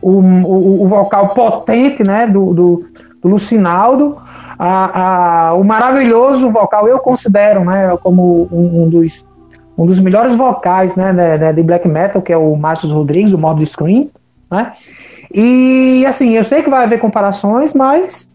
o, 0.00 0.20
o, 0.20 0.84
o 0.84 0.88
vocal 0.88 1.28
potente, 1.30 2.02
né, 2.02 2.26
do, 2.26 2.52
do, 2.52 2.84
do 3.22 3.28
Lucinaldo, 3.28 4.18
a, 4.58 5.48
a, 5.48 5.54
o 5.54 5.64
maravilhoso 5.64 6.50
vocal, 6.50 6.88
eu 6.88 6.98
considero, 6.98 7.64
né, 7.64 7.96
como 8.02 8.48
um, 8.52 8.82
um 8.82 8.88
dos 8.88 9.24
um 9.76 9.86
dos 9.86 9.98
melhores 9.98 10.34
vocais, 10.34 10.96
né, 10.96 11.12
de, 11.38 11.52
de, 11.54 11.62
black 11.62 11.88
metal, 11.88 12.20
que 12.20 12.30
é 12.30 12.36
o 12.36 12.54
Márcio 12.54 12.92
Rodrigues, 12.92 13.30
do 13.30 13.38
modo 13.38 13.64
Screen, 13.64 14.10
né? 14.50 14.74
E 15.32 16.04
assim, 16.06 16.36
eu 16.36 16.44
sei 16.44 16.62
que 16.62 16.68
vai 16.68 16.84
haver 16.84 17.00
comparações, 17.00 17.72
mas 17.72 18.28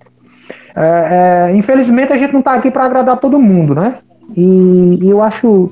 é, 0.80 1.50
é, 1.50 1.56
infelizmente 1.56 2.14
a 2.14 2.18
gente 2.18 2.32
não 2.32 2.40
está 2.40 2.54
aqui 2.54 2.70
para 2.70 2.86
agradar 2.86 3.18
todo 3.18 3.40
mundo, 3.40 3.74
né? 3.74 3.96
E, 4.36 5.00
e, 5.02 5.10
eu 5.10 5.24
acho 5.24 5.72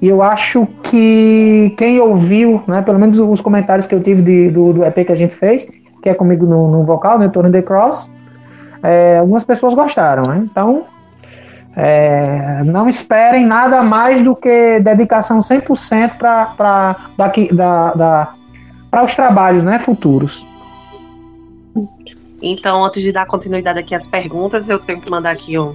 eu 0.00 0.22
acho 0.22 0.68
que 0.82 1.74
quem 1.76 1.98
ouviu, 1.98 2.62
né, 2.68 2.82
pelo 2.82 2.98
menos 2.98 3.18
os 3.18 3.40
comentários 3.40 3.86
que 3.86 3.94
eu 3.94 4.02
tive 4.02 4.22
de, 4.22 4.50
do, 4.50 4.72
do, 4.74 4.84
EP 4.84 5.06
que 5.06 5.12
a 5.12 5.16
gente 5.16 5.34
fez, 5.34 5.66
que 6.02 6.08
é 6.08 6.14
comigo 6.14 6.46
no, 6.46 6.70
no 6.70 6.84
vocal, 6.84 7.18
né, 7.18 7.28
Tony 7.28 7.50
The 7.50 7.62
Cross, 7.62 8.10
é, 8.82 9.18
algumas 9.18 9.44
pessoas 9.44 9.74
gostaram, 9.74 10.22
né? 10.22 10.46
Então 10.50 10.84
É, 11.76 12.62
não 12.64 12.88
esperem 12.88 13.44
nada 13.44 13.82
mais 13.82 14.22
do 14.22 14.36
que 14.36 14.78
dedicação 14.78 15.40
100% 15.40 16.16
para 16.16 16.96
da, 17.52 17.92
da, 17.92 19.02
os 19.02 19.16
trabalhos 19.16 19.64
né, 19.64 19.80
futuros. 19.80 20.46
Então, 22.46 22.84
antes 22.84 23.02
de 23.02 23.10
dar 23.10 23.24
continuidade 23.24 23.78
aqui 23.78 23.94
às 23.94 24.06
perguntas, 24.06 24.68
eu 24.68 24.78
tenho 24.78 25.00
que 25.00 25.10
mandar 25.10 25.30
aqui 25.30 25.58
um, 25.58 25.72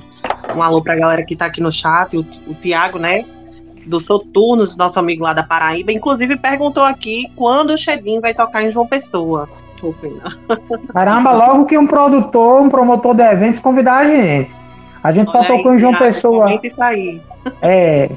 um 0.56 0.62
alô 0.62 0.84
para 0.84 0.94
a 0.94 0.98
galera 0.98 1.26
que 1.26 1.34
está 1.34 1.48
aqui 1.48 1.62
no 1.62 1.72
chat, 1.72 2.16
o, 2.16 2.22
o 2.48 2.54
Tiago, 2.54 3.00
né? 3.00 3.26
Do 3.88 4.00
Soturnos, 4.00 4.78
nosso 4.78 5.00
amigo 5.00 5.24
lá 5.24 5.34
da 5.34 5.42
Paraíba, 5.42 5.92
inclusive 5.92 6.38
perguntou 6.38 6.84
aqui 6.84 7.26
quando 7.36 7.72
o 7.72 7.78
Shedim 7.78 8.20
vai 8.20 8.36
tocar 8.36 8.64
em 8.64 8.70
João 8.70 8.86
Pessoa. 8.86 9.50
Caramba, 10.94 11.32
logo 11.32 11.66
que 11.66 11.78
um 11.78 11.88
produtor, 11.88 12.62
um 12.62 12.70
promotor 12.70 13.16
de 13.16 13.24
eventos 13.24 13.62
convidar 13.62 14.00
a 14.00 14.06
gente. 14.06 14.56
A 15.02 15.12
gente 15.12 15.32
só 15.32 15.44
tocou 15.44 15.74
em 15.74 15.80
João 15.80 15.98
Pessoa. 15.98 16.60
Isso 16.62 16.84
aí. 16.84 17.22
É. 17.62 18.10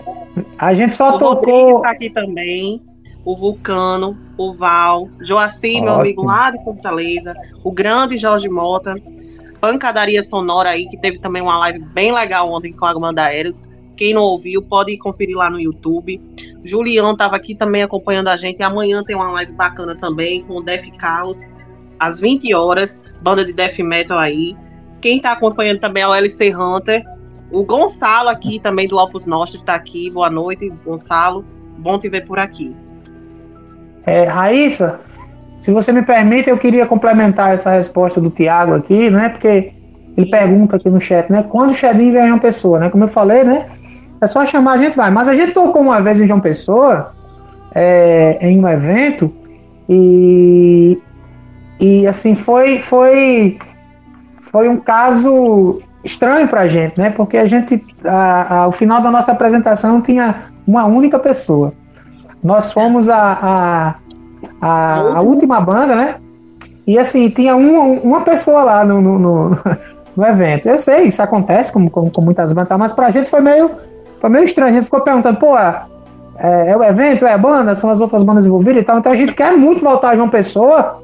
A 0.58 0.74
gente 0.74 0.94
só 0.94 1.14
o 1.14 1.18
tocou. 1.18 1.80
Tá 1.80 1.92
aqui 1.92 2.10
também. 2.10 2.82
O 3.24 3.36
Vulcano, 3.36 4.18
o 4.36 4.52
Val, 4.52 5.08
Joaci, 5.20 5.80
meu 5.80 5.94
amigo 5.94 6.24
lá 6.24 6.50
de 6.50 6.62
Fortaleza, 6.64 7.34
o 7.62 7.70
grande 7.70 8.16
Jorge 8.16 8.48
Mota, 8.48 8.96
Pancadaria 9.60 10.22
Sonora 10.24 10.70
aí, 10.70 10.88
que 10.88 10.96
teve 10.96 11.20
também 11.20 11.40
uma 11.40 11.56
live 11.58 11.78
bem 11.78 12.12
legal 12.12 12.50
ontem 12.50 12.72
com 12.72 12.84
a 12.84 12.90
Agmanda 12.90 13.22
Aéreos. 13.22 13.68
Quem 13.96 14.12
não 14.12 14.22
ouviu, 14.22 14.60
pode 14.60 14.98
conferir 14.98 15.36
lá 15.36 15.48
no 15.48 15.60
YouTube. 15.60 16.20
Julião 16.64 17.12
estava 17.12 17.36
aqui 17.36 17.54
também 17.54 17.84
acompanhando 17.84 18.26
a 18.26 18.36
gente. 18.36 18.60
Amanhã 18.60 19.04
tem 19.04 19.14
uma 19.14 19.30
live 19.30 19.52
bacana 19.52 19.94
também 19.94 20.42
com 20.42 20.54
o 20.54 20.62
Def 20.62 20.84
Carlos, 20.98 21.42
às 22.00 22.18
20 22.20 22.52
horas, 22.52 23.04
banda 23.20 23.44
de 23.44 23.52
death 23.52 23.78
metal 23.78 24.18
aí. 24.18 24.56
Quem 25.00 25.18
está 25.18 25.30
acompanhando 25.30 25.78
também 25.78 26.02
é 26.02 26.08
o 26.08 26.14
LC 26.14 26.52
Hunter. 26.52 27.04
O 27.52 27.64
Gonçalo 27.64 28.30
aqui 28.30 28.58
também 28.58 28.88
do 28.88 28.96
Opus 28.96 29.26
Nostri 29.26 29.60
está 29.60 29.74
aqui. 29.74 30.10
Boa 30.10 30.28
noite, 30.28 30.68
Gonçalo. 30.84 31.44
Bom 31.78 32.00
te 32.00 32.08
ver 32.08 32.26
por 32.26 32.40
aqui. 32.40 32.74
É, 34.04 34.24
Raíssa, 34.24 35.00
se 35.60 35.70
você 35.70 35.92
me 35.92 36.02
permite, 36.02 36.50
eu 36.50 36.58
queria 36.58 36.86
complementar 36.86 37.54
essa 37.54 37.70
resposta 37.70 38.20
do 38.20 38.30
Tiago 38.30 38.74
aqui, 38.74 39.10
né? 39.10 39.28
Porque 39.28 39.72
ele 40.16 40.30
pergunta 40.30 40.76
aqui 40.76 40.90
no 40.90 41.00
chat, 41.00 41.30
né? 41.30 41.44
Quando 41.48 41.70
o 41.70 41.74
Xedin 41.74 42.12
vem 42.12 42.24
em 42.24 42.26
João 42.28 42.38
Pessoa, 42.38 42.78
né? 42.78 42.90
Como 42.90 43.04
eu 43.04 43.08
falei, 43.08 43.44
né? 43.44 43.66
É 44.20 44.26
só 44.26 44.44
chamar, 44.44 44.72
a 44.72 44.78
gente 44.78 44.96
vai. 44.96 45.10
Mas 45.10 45.28
a 45.28 45.34
gente 45.34 45.52
tocou 45.52 45.82
uma 45.82 46.00
vez 46.00 46.20
em 46.20 46.26
João 46.26 46.40
Pessoa, 46.40 47.12
é, 47.74 48.38
em 48.40 48.58
um 48.58 48.68
evento, 48.68 49.32
e, 49.88 50.98
e 51.80 52.06
assim, 52.06 52.34
foi, 52.34 52.78
foi 52.78 53.58
foi 54.52 54.68
um 54.68 54.76
caso 54.76 55.80
estranho 56.04 56.46
para 56.46 56.60
a 56.60 56.68
gente, 56.68 56.98
né? 56.98 57.10
Porque 57.10 57.38
a 57.38 57.46
gente, 57.46 57.82
a, 58.04 58.10
a, 58.10 58.56
ao 58.64 58.72
final 58.72 59.00
da 59.00 59.10
nossa 59.10 59.32
apresentação, 59.32 60.00
tinha 60.00 60.42
uma 60.66 60.84
única 60.84 61.18
pessoa. 61.18 61.72
Nós 62.42 62.72
fomos 62.72 63.08
a, 63.08 63.38
a, 63.42 63.94
a, 64.60 65.18
a 65.18 65.20
última 65.20 65.60
banda, 65.60 65.94
né? 65.94 66.16
E 66.86 66.98
assim, 66.98 67.28
tinha 67.28 67.54
um, 67.54 67.98
uma 68.00 68.22
pessoa 68.22 68.62
lá 68.62 68.84
no, 68.84 69.00
no, 69.00 69.18
no, 69.18 69.58
no, 70.16 70.26
evento. 70.26 70.68
Eu 70.68 70.78
sei, 70.78 71.04
isso 71.04 71.22
acontece 71.22 71.72
com, 71.72 71.88
com, 71.88 72.10
com 72.10 72.20
muitas 72.20 72.52
bandas, 72.52 72.76
mas 72.76 72.92
para 72.92 73.06
a 73.06 73.10
gente 73.10 73.30
foi 73.30 73.40
meio, 73.40 73.70
foi 74.20 74.28
meio 74.28 74.44
estranho. 74.44 74.70
A 74.70 74.74
gente 74.74 74.84
ficou 74.84 75.00
perguntando, 75.00 75.38
pô, 75.38 75.56
é, 75.56 76.70
é 76.70 76.76
o 76.76 76.82
evento, 76.82 77.24
é 77.24 77.32
a 77.32 77.38
banda, 77.38 77.74
são 77.74 77.88
as 77.90 78.00
outras 78.00 78.22
bandas 78.22 78.44
envolvidas 78.44 78.82
e 78.82 78.84
tal. 78.84 78.98
Então 78.98 79.12
a 79.12 79.16
gente 79.16 79.32
quer 79.32 79.52
muito 79.52 79.84
voltar 79.84 80.10
a 80.10 80.16
João 80.16 80.28
Pessoa 80.28 81.00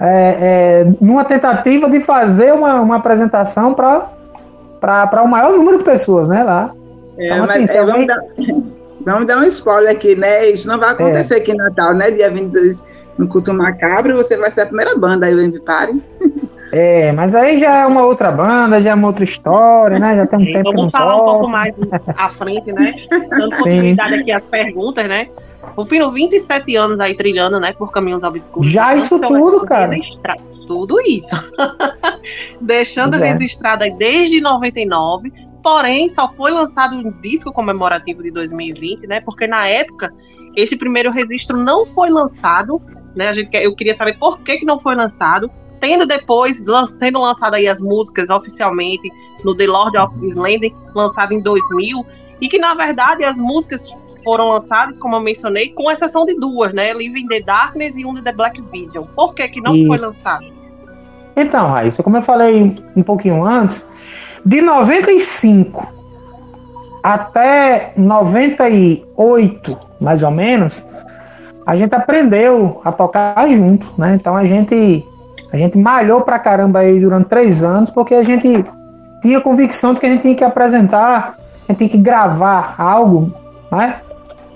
é, 0.00 0.84
é, 0.86 0.86
numa 1.00 1.24
tentativa 1.24 1.88
de 1.88 2.00
fazer 2.00 2.52
uma, 2.52 2.80
uma 2.80 2.96
apresentação 2.96 3.72
para 3.72 5.22
o 5.22 5.28
maior 5.28 5.52
número 5.52 5.78
de 5.78 5.84
pessoas, 5.84 6.28
né, 6.28 6.42
lá. 6.42 6.72
É, 7.16 7.26
então, 7.26 7.44
assim, 7.44 7.64
é, 7.64 7.84
vamos, 7.84 8.06
dar, 8.06 8.20
vamos, 9.04 9.26
dar, 9.26 9.38
um 9.38 9.44
spoiler 9.44 9.92
aqui, 9.94 10.16
né? 10.16 10.50
Isso 10.50 10.68
não 10.68 10.78
vai 10.78 10.90
acontecer 10.90 11.36
aqui 11.36 11.52
em 11.52 11.56
Natal, 11.56 11.94
né? 11.94 12.10
Dia 12.10 12.30
22 12.30 13.04
no 13.18 13.28
Culto 13.28 13.54
Macabro, 13.54 14.16
você 14.16 14.36
vai 14.36 14.50
ser 14.50 14.62
a 14.62 14.66
primeira 14.66 14.96
banda 14.96 15.26
aí, 15.26 15.34
o 15.34 15.42
Envipare. 15.42 16.02
É, 16.72 17.12
mas 17.12 17.36
aí 17.36 17.60
já 17.60 17.82
é 17.82 17.86
uma 17.86 18.04
outra 18.04 18.32
banda, 18.32 18.82
já 18.82 18.90
é 18.90 18.94
uma 18.94 19.06
outra 19.06 19.22
história, 19.22 19.96
né? 19.96 20.16
Já 20.16 20.26
tem 20.26 20.38
um 20.40 20.44
Sim, 20.44 20.52
tempo 20.54 20.72
Vamos 20.72 20.90
falar 20.90 21.14
um 21.14 21.24
pouco 21.24 21.46
mais 21.46 21.72
à 22.16 22.28
frente, 22.28 22.72
né? 22.72 22.94
Dando 23.30 23.56
continuidade 23.56 24.14
aqui 24.14 24.32
às 24.32 24.42
perguntas, 24.42 25.06
né? 25.06 25.28
O 25.76 25.84
Fino, 25.84 26.10
27 26.10 26.74
anos 26.74 26.98
aí 26.98 27.16
trilhando, 27.16 27.60
né, 27.60 27.72
por 27.72 27.92
caminhos 27.92 28.22
obscuros. 28.22 28.70
Já 28.70 28.94
isso 28.94 29.20
tudo, 29.20 29.64
cara. 29.64 29.92
Registrar. 29.92 30.36
Tudo 30.66 31.00
isso. 31.00 31.36
Deixando 32.60 33.16
é. 33.16 33.32
registrado 33.32 33.84
aí 33.84 33.92
desde 33.96 34.40
99, 34.40 35.32
porém 35.64 36.10
só 36.10 36.28
foi 36.28 36.50
lançado 36.50 36.94
um 36.94 37.10
disco 37.22 37.50
comemorativo 37.50 38.22
de 38.22 38.30
2020, 38.30 39.06
né, 39.06 39.20
porque 39.22 39.46
na 39.46 39.66
época 39.66 40.12
esse 40.54 40.76
primeiro 40.76 41.10
registro 41.10 41.56
não 41.56 41.86
foi 41.86 42.10
lançado, 42.10 42.80
né, 43.16 43.28
a 43.28 43.32
gente, 43.32 43.56
eu 43.56 43.74
queria 43.74 43.94
saber 43.94 44.18
por 44.18 44.38
que, 44.40 44.58
que 44.58 44.66
não 44.66 44.78
foi 44.78 44.94
lançado, 44.94 45.50
tendo 45.80 46.06
depois 46.06 46.62
sendo 46.98 47.18
lançado 47.18 47.54
aí 47.54 47.66
as 47.66 47.80
músicas 47.80 48.28
oficialmente 48.28 49.10
no 49.42 49.54
The 49.56 49.66
Lord 49.66 49.96
of 49.96 50.26
Islande, 50.26 50.74
lançado 50.94 51.32
em 51.32 51.40
2000, 51.40 52.06
e 52.42 52.48
que 52.48 52.58
na 52.58 52.74
verdade 52.74 53.24
as 53.24 53.40
músicas 53.40 53.88
foram 54.22 54.48
lançados, 54.48 54.98
como 54.98 55.16
eu 55.16 55.20
mencionei, 55.20 55.70
com 55.70 55.90
exceção 55.90 56.24
de 56.24 56.34
duas, 56.34 56.72
né? 56.72 56.94
Live 56.94 57.20
in 57.20 57.26
the 57.26 57.40
Darkness 57.40 57.96
e 57.98 58.06
um 58.06 58.14
de 58.14 58.22
The 58.22 58.32
Black 58.32 58.58
Vision. 58.72 59.04
Por 59.14 59.34
que, 59.34 59.46
que 59.48 59.60
não 59.60 59.74
Isso. 59.74 59.86
foi 59.86 59.98
lançado? 59.98 60.46
Então, 61.36 61.68
Raíssa, 61.68 62.02
como 62.02 62.16
eu 62.16 62.22
falei 62.22 62.74
um 62.96 63.02
pouquinho 63.02 63.44
antes, 63.44 63.86
de 64.44 64.60
95 64.60 65.86
até 67.02 67.92
98, 67.96 69.78
mais 70.00 70.22
ou 70.22 70.30
menos, 70.30 70.86
a 71.66 71.76
gente 71.76 71.94
aprendeu 71.94 72.80
a 72.84 72.92
tocar 72.92 73.48
junto, 73.48 73.92
né? 73.96 74.14
Então 74.14 74.36
a 74.36 74.44
gente 74.44 75.06
a 75.52 75.56
gente 75.56 75.78
malhou 75.78 76.22
pra 76.22 76.38
caramba 76.38 76.80
aí 76.80 76.98
durante 76.98 77.28
três 77.28 77.62
anos, 77.62 77.88
porque 77.88 78.14
a 78.14 78.24
gente 78.24 78.64
tinha 79.22 79.40
convicção 79.40 79.94
de 79.94 80.00
que 80.00 80.06
a 80.06 80.10
gente 80.10 80.22
tinha 80.22 80.34
que 80.34 80.42
apresentar, 80.42 81.36
a 81.68 81.72
gente 81.72 81.78
tinha 81.78 81.90
que 81.90 81.98
gravar 81.98 82.74
algo, 82.76 83.32
né? 83.70 84.00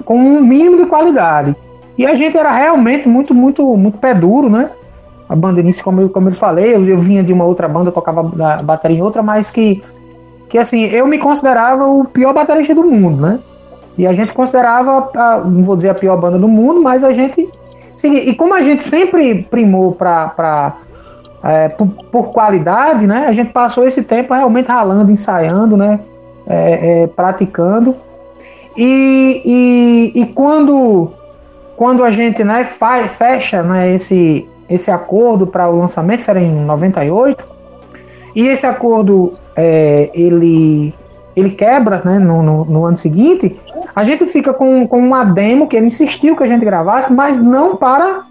com 0.05 0.17
um 0.17 0.41
mínimo 0.43 0.79
de 0.79 0.87
qualidade. 0.87 1.55
E 1.97 2.07
a 2.07 2.15
gente 2.15 2.37
era 2.37 2.51
realmente 2.51 3.07
muito, 3.07 3.35
muito, 3.35 3.77
muito 3.77 3.99
pé 3.99 4.15
duro, 4.15 4.49
né? 4.49 4.71
A 5.29 5.37
banda 5.37 5.61
início, 5.61 5.85
como 5.85 6.01
eu, 6.01 6.09
como 6.09 6.29
eu 6.29 6.35
falei, 6.35 6.75
eu, 6.75 6.87
eu 6.87 6.99
vinha 6.99 7.23
de 7.23 7.33
uma 7.33 7.45
outra 7.45 7.69
banda, 7.69 7.93
tocava 7.93 8.23
bateria 8.63 8.99
em 8.99 9.03
outra, 9.03 9.23
mas 9.23 9.51
que, 9.51 9.83
que 10.49 10.57
assim, 10.57 10.85
eu 10.85 11.07
me 11.07 11.19
considerava 11.19 11.87
o 11.87 12.05
pior 12.05 12.33
baterista 12.33 12.75
do 12.75 12.85
mundo, 12.85 13.21
né? 13.21 13.41
E 13.99 14.07
a 14.07 14.13
gente 14.13 14.33
considerava, 14.33 15.11
a, 15.15 15.39
não 15.39 15.65
vou 15.65 15.77
dizer 15.77 15.91
a 15.91 15.95
pior 15.95 16.17
banda 16.17 16.39
do 16.39 16.49
mundo, 16.49 16.81
mas 16.81 17.03
a 17.03 17.13
gente. 17.13 17.49
Assim, 17.95 18.15
e 18.15 18.35
como 18.35 18.55
a 18.55 18.61
gente 18.61 18.85
sempre 18.85 19.43
primou 19.51 19.93
para 19.93 20.77
é, 21.43 21.69
por, 21.69 21.89
por, 22.11 22.31
qualidade, 22.31 23.07
né? 23.07 23.27
A 23.27 23.33
gente 23.33 23.53
passou 23.53 23.85
esse 23.85 24.05
tempo 24.05 24.33
realmente 24.33 24.69
ralando, 24.69 25.11
ensaiando, 25.11 25.77
né? 25.77 26.01
É, 26.47 27.03
é, 27.03 27.07
praticando. 27.09 27.97
E, 28.77 29.43
e, 29.45 30.23
e 30.23 30.27
quando, 30.27 31.11
quando 31.77 32.05
a 32.05 32.11
gente 32.11 32.45
né, 32.45 32.65
faz, 32.65 33.11
fecha 33.13 33.63
né, 33.63 33.93
esse, 33.95 34.49
esse 34.69 34.91
acordo 34.91 35.47
para 35.47 35.69
o 35.69 35.79
lançamento, 35.79 36.23
será 36.23 36.41
em 36.41 36.65
98, 36.65 37.45
e 38.35 38.47
esse 38.47 38.67
acordo 38.67 39.35
é, 39.57 40.11
ele, 40.15 40.95
ele 41.35 41.51
quebra 41.51 42.03
né, 42.05 42.19
no, 42.19 42.43
no, 42.43 42.65
no, 42.65 42.85
ano 42.85 42.97
seguinte, 42.97 43.59
a 43.95 44.05
gente 44.05 44.27
fica 44.27 44.53
com, 44.53 44.87
com 44.87 44.99
uma 44.99 45.25
demo 45.25 45.67
que 45.67 45.77
ele 45.77 45.87
insistiu 45.87 46.37
que 46.37 46.45
a 46.45 46.47
gente 46.47 46.65
gravasse, 46.65 47.13
mas 47.13 47.41
não 47.41 47.75
para, 47.75 48.23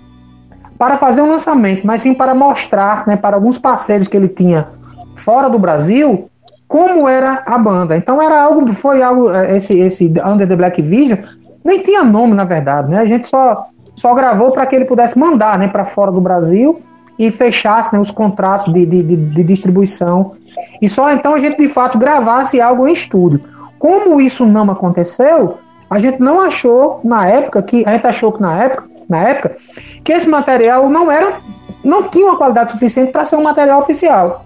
para 0.77 0.97
fazer 0.97 1.21
um 1.21 1.29
lançamento, 1.29 1.85
mas 1.85 2.03
sim 2.03 2.13
para 2.13 2.33
mostrar 2.33 3.07
né, 3.07 3.15
para 3.15 3.35
alguns 3.35 3.57
parceiros 3.57 4.07
que 4.07 4.15
ele 4.15 4.29
tinha 4.29 4.69
fora 5.15 5.49
do 5.49 5.59
Brasil 5.59 6.29
como 6.67 7.07
era 7.07 7.43
a 7.45 7.57
banda. 7.57 7.95
Então 7.95 8.21
era 8.21 8.41
algo, 8.41 8.71
foi 8.73 9.01
algo, 9.01 9.33
é, 9.33 9.55
esse, 9.55 9.77
esse 9.79 10.13
Under 10.25 10.47
the 10.47 10.55
Black 10.55 10.81
Vision, 10.81 11.19
nem 11.63 11.81
tinha 11.81 12.03
nome 12.03 12.33
na 12.33 12.43
verdade, 12.43 12.89
né? 12.89 12.99
A 12.99 13.05
gente 13.05 13.27
só, 13.27 13.67
só 13.97 14.13
gravou 14.13 14.51
para 14.51 14.65
que 14.65 14.75
ele 14.75 14.85
pudesse 14.85 15.17
mandar, 15.17 15.57
né, 15.57 15.67
para 15.67 15.83
fora 15.83 16.11
do 16.11 16.21
Brasil 16.21 16.81
e 17.17 17.31
fechasse 17.31 17.91
né, 17.93 17.99
os 17.99 18.11
contratos 18.11 18.71
de, 18.71 18.85
de, 18.85 19.01
de, 19.01 19.43
distribuição. 19.43 20.33
E 20.79 20.87
só 20.87 21.11
então 21.11 21.33
a 21.33 21.39
gente 21.39 21.57
de 21.57 21.67
fato 21.67 21.97
gravasse 21.97 22.61
algo 22.61 22.87
em 22.87 22.93
estúdio. 22.93 23.41
Como 23.79 24.21
isso 24.21 24.45
não 24.45 24.69
aconteceu, 24.69 25.57
a 25.89 25.97
gente 25.97 26.19
não 26.19 26.39
achou 26.39 27.01
na 27.03 27.27
época 27.27 27.61
que 27.63 27.83
a 27.87 27.93
gente 27.93 28.05
achou 28.05 28.31
que 28.31 28.39
na 28.39 28.55
época, 28.63 28.85
na 29.09 29.17
época 29.17 29.57
que 30.03 30.13
esse 30.13 30.29
material 30.29 30.87
não 30.89 31.11
era 31.11 31.39
não 31.83 32.03
tinha 32.03 32.25
uma 32.27 32.37
qualidade 32.37 32.73
suficiente 32.73 33.11
para 33.11 33.25
ser 33.25 33.35
um 33.35 33.43
material 33.43 33.79
oficial. 33.79 34.45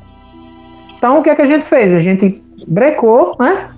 Então, 0.98 1.20
o 1.20 1.24
que 1.24 1.30
é 1.30 1.36
que 1.36 1.42
a 1.42 1.48
gente 1.48 1.66
fez? 1.66 1.92
A 1.92 2.00
gente 2.00 2.42
brecou, 2.68 3.36
né? 3.40 3.70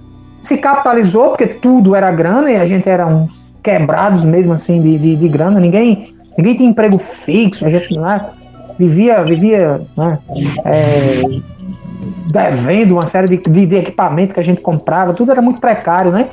Se 0.42 0.58
capitalizou, 0.58 1.30
porque 1.30 1.48
tudo 1.48 1.96
era 1.96 2.12
grana 2.12 2.52
e 2.52 2.58
a 2.58 2.66
gente 2.66 2.90
era 2.90 3.08
uns 3.08 3.43
quebrados 3.64 4.24
mesmo 4.24 4.54
assim 4.54 4.82
de, 4.82 4.98
de, 4.98 5.16
de 5.16 5.30
grana. 5.30 5.60
Ninguém, 5.60 6.14
ninguém 6.38 6.56
tinha 6.56 6.70
emprego 6.70 6.98
fixo, 6.98 7.66
a 7.66 7.70
gente 7.70 7.98
né, 7.98 8.30
vivia, 8.78 9.24
vivia 9.24 9.82
né, 9.96 10.20
é, 10.66 11.22
devendo 12.30 12.94
uma 12.94 13.08
série 13.08 13.28
de, 13.28 13.38
de, 13.38 13.66
de 13.66 13.76
equipamento 13.78 14.34
que 14.34 14.40
a 14.40 14.44
gente 14.44 14.62
comprava, 14.62 15.14
tudo 15.14 15.32
era 15.32 15.42
muito 15.42 15.62
precário, 15.62 16.12
né? 16.12 16.30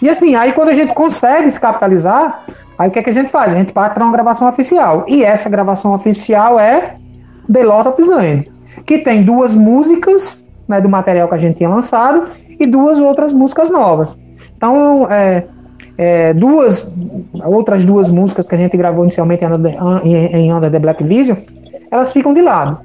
E 0.00 0.08
assim, 0.08 0.34
aí 0.34 0.52
quando 0.52 0.70
a 0.70 0.74
gente 0.74 0.92
consegue 0.92 1.50
se 1.50 1.60
capitalizar, 1.60 2.44
aí 2.78 2.88
o 2.88 2.92
que, 2.92 2.98
é 2.98 3.02
que 3.02 3.10
a 3.10 3.12
gente 3.12 3.30
faz? 3.30 3.52
A 3.52 3.56
gente 3.56 3.72
parte 3.72 3.94
para 3.94 4.04
uma 4.04 4.12
gravação 4.12 4.48
oficial. 4.48 5.04
E 5.08 5.24
essa 5.24 5.48
gravação 5.48 5.94
oficial 5.94 6.60
é 6.60 6.96
The 7.50 7.64
Lord 7.64 7.88
of 7.88 8.02
Land, 8.02 8.50
que 8.84 8.98
tem 8.98 9.22
duas 9.22 9.56
músicas 9.56 10.44
né, 10.68 10.80
do 10.80 10.88
material 10.88 11.28
que 11.28 11.34
a 11.34 11.38
gente 11.38 11.56
tinha 11.56 11.68
lançado 11.68 12.28
e 12.58 12.66
duas 12.66 13.00
outras 13.00 13.32
músicas 13.32 13.70
novas. 13.70 14.16
Então, 14.56 15.06
é, 15.10 15.44
é, 15.98 16.32
duas 16.34 16.94
outras 17.44 17.84
duas 17.84 18.10
músicas 18.10 18.48
que 18.48 18.54
a 18.54 18.58
gente 18.58 18.76
gravou 18.76 19.04
inicialmente 19.04 19.44
em 20.04 20.52
Under, 20.52 20.70
the 20.70 20.78
Black 20.78 21.02
Vision, 21.02 21.36
elas 21.90 22.12
ficam 22.12 22.34
de 22.34 22.42
lado. 22.42 22.78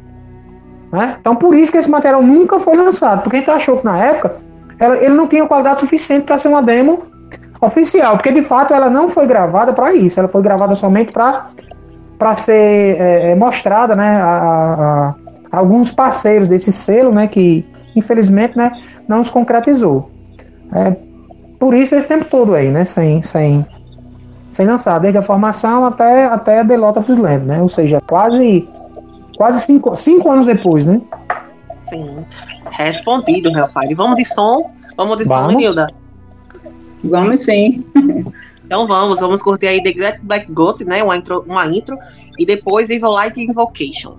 Né? 0.91 1.17
Então, 1.19 1.36
por 1.36 1.56
isso 1.56 1.71
que 1.71 1.78
esse 1.78 1.89
material 1.89 2.21
nunca 2.21 2.60
foi 2.60 2.76
lançado, 2.76 3.21
porque 3.21 3.38
a 3.38 3.39
gente 3.39 3.50
achou 3.50 3.78
que 3.78 3.86
na 3.86 3.97
época 3.97 4.36
ela, 4.80 4.97
ele 4.97 5.13
não 5.13 5.28
tinha 5.28 5.45
qualidade 5.45 5.80
suficiente 5.80 6.24
para 6.24 6.38
ser 6.38 6.47
uma 6.47 6.62
demo 6.62 7.04
oficial, 7.62 8.17
porque 8.17 8.32
de 8.32 8.41
fato 8.41 8.74
ela 8.74 8.89
não 8.89 9.08
foi 9.08 9.28
gravada 9.28 9.71
para 9.71 9.93
isso, 9.93 10.19
ela 10.19 10.28
foi 10.28 10.41
gravada 10.41 10.74
somente 10.76 11.12
para 11.12 12.34
ser 12.34 13.00
é, 13.00 13.32
é, 13.32 13.36
mostrada 13.36 13.95
né, 13.95 14.17
a, 14.17 14.26
a, 14.26 15.15
a, 15.52 15.58
alguns 15.60 15.91
parceiros 15.91 16.50
desse 16.50 16.71
selo, 16.71 17.12
né, 17.12 17.28
que 17.28 17.65
infelizmente 17.95 18.58
né, 18.58 18.71
não 19.08 19.24
se 19.24 19.32
concretizou. 19.32 20.10
É, 20.74 20.95
por 21.62 21.76
isso 21.76 21.93
esse 21.93 22.08
tempo 22.08 22.26
todo 22.26 22.56
aí, 22.56 22.71
né, 22.71 22.84
sem, 22.84 23.21
sem, 23.21 23.63
sem 24.50 24.65
lançar, 24.65 24.97
desde 24.97 25.19
a 25.19 25.21
formação 25.21 25.86
até, 25.86 26.26
até 26.26 26.65
The 26.65 26.76
Lot 26.76 26.97
of 26.97 27.12
Land, 27.13 27.45
né, 27.45 27.62
ou 27.62 27.69
seja, 27.69 28.02
quase, 28.02 28.67
quase 29.38 29.62
cinco, 29.62 29.95
cinco 29.95 30.32
anos 30.32 30.47
depois, 30.47 30.88
né. 30.88 31.00
Sim. 31.88 32.26
Respondido, 32.71 33.56
Hellfire. 33.56 33.93
Vamos 33.93 34.15
de 34.15 34.26
som? 34.26 34.71
Vamos 34.97 35.19
de 35.19 35.26
vamos. 35.26 35.54
som, 35.54 35.60
Nilda? 35.60 35.88
Vamos 37.04 37.39
sim. 37.39 37.86
Então 38.63 38.88
vamos, 38.88 39.19
vamos 39.19 39.43
curtir 39.43 39.67
aí 39.67 39.84
The 39.84 39.91
Great 39.91 40.19
Black 40.24 40.50
Goat, 40.50 40.86
né? 40.86 41.04
Uma 41.04 41.17
intro, 41.17 41.43
uma 41.45 41.67
intro 41.67 41.97
e 42.39 42.45
depois 42.45 42.89
Evil 42.89 43.10
Light 43.10 43.38
Invocation. 43.38 44.15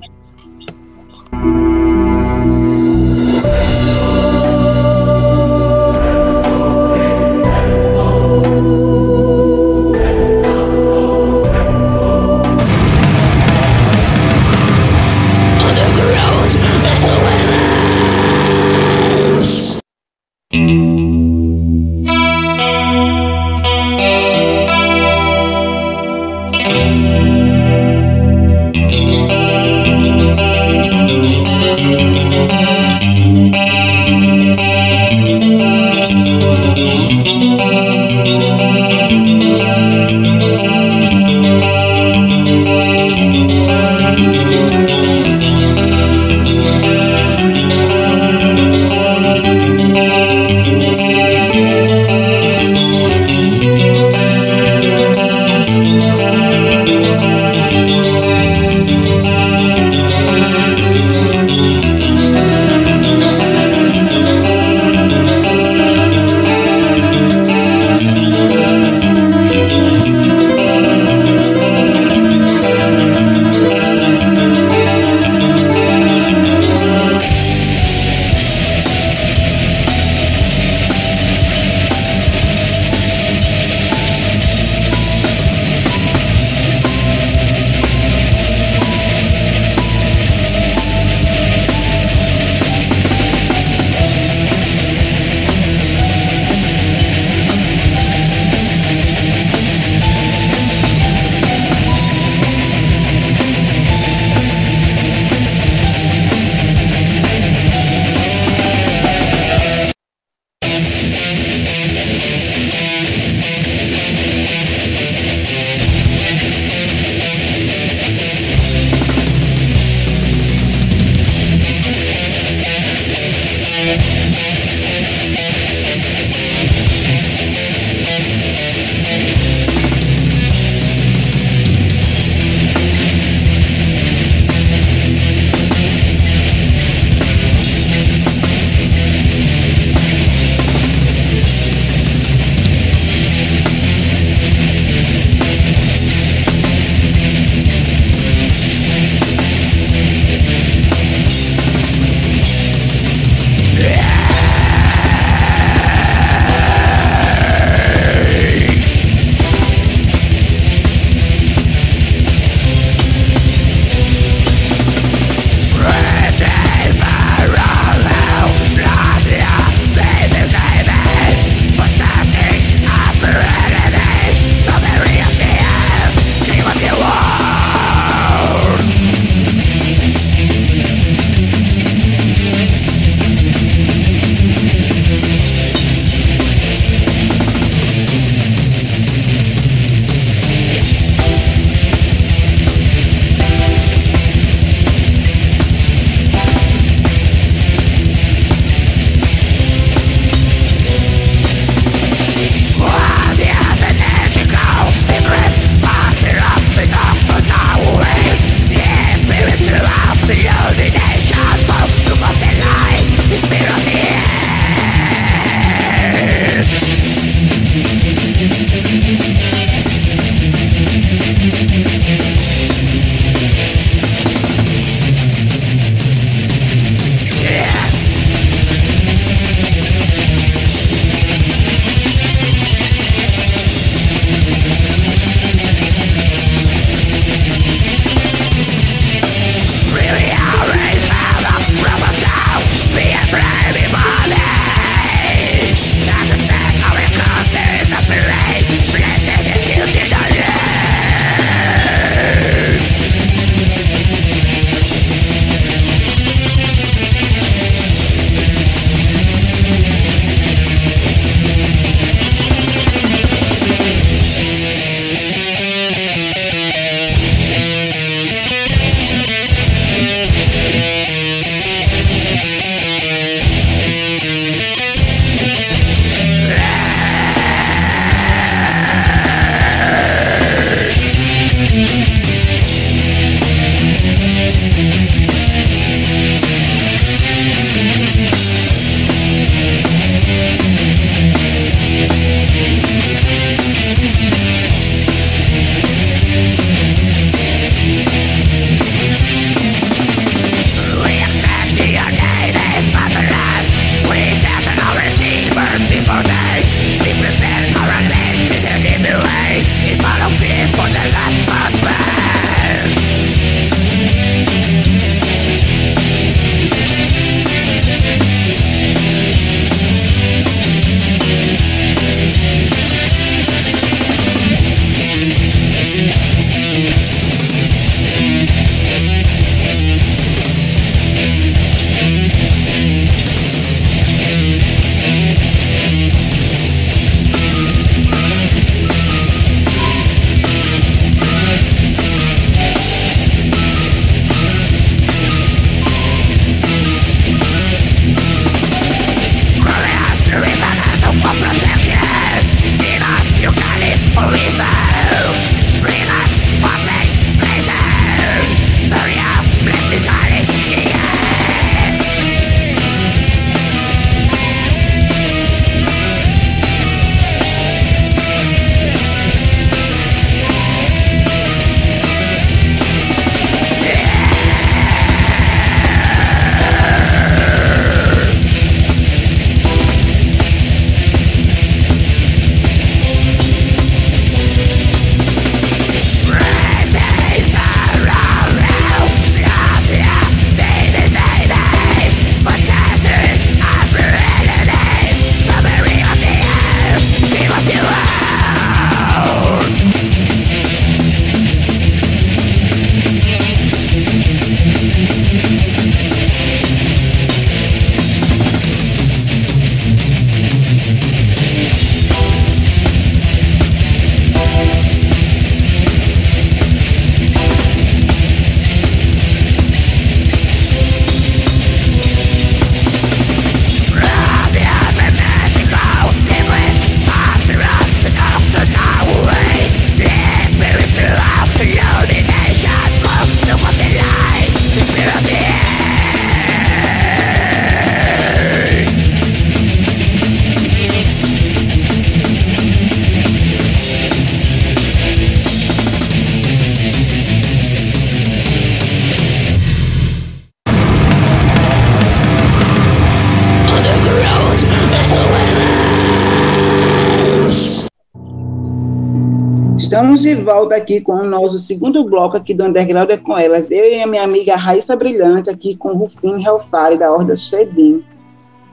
Estamos 459.92 460.22
de 460.22 460.34
volta 460.34 460.74
aqui 460.74 461.02
com 461.02 461.12
o 461.12 461.22
nosso 461.22 461.58
segundo 461.58 462.02
bloco 462.02 462.34
aqui 462.34 462.54
do 462.54 462.64
Underground 462.64 463.10
é 463.10 463.18
com 463.18 463.36
elas. 463.36 463.70
Eu 463.70 463.92
e 463.92 464.00
a 464.00 464.06
minha 464.06 464.24
amiga 464.24 464.56
Raíssa 464.56 464.96
Brilhante 464.96 465.50
aqui 465.50 465.76
com 465.76 465.92
Rufino 465.92 466.40
Hellfire 466.40 466.96
da 466.98 467.12
Horda 467.12 467.36
Shedim. 467.36 468.02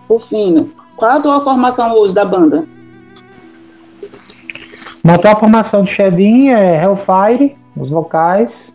Rufino, 0.09 0.69
qual 0.95 1.17
a 1.17 1.19
tua 1.19 1.41
formação 1.41 1.93
hoje 1.93 2.15
da 2.15 2.23
banda? 2.23 2.65
A 5.03 5.13
atual 5.13 5.37
formação 5.37 5.83
do 5.83 5.89
Shedim 5.89 6.51
é 6.51 6.81
Hellfire, 6.81 7.57
os 7.75 7.89
vocais. 7.89 8.73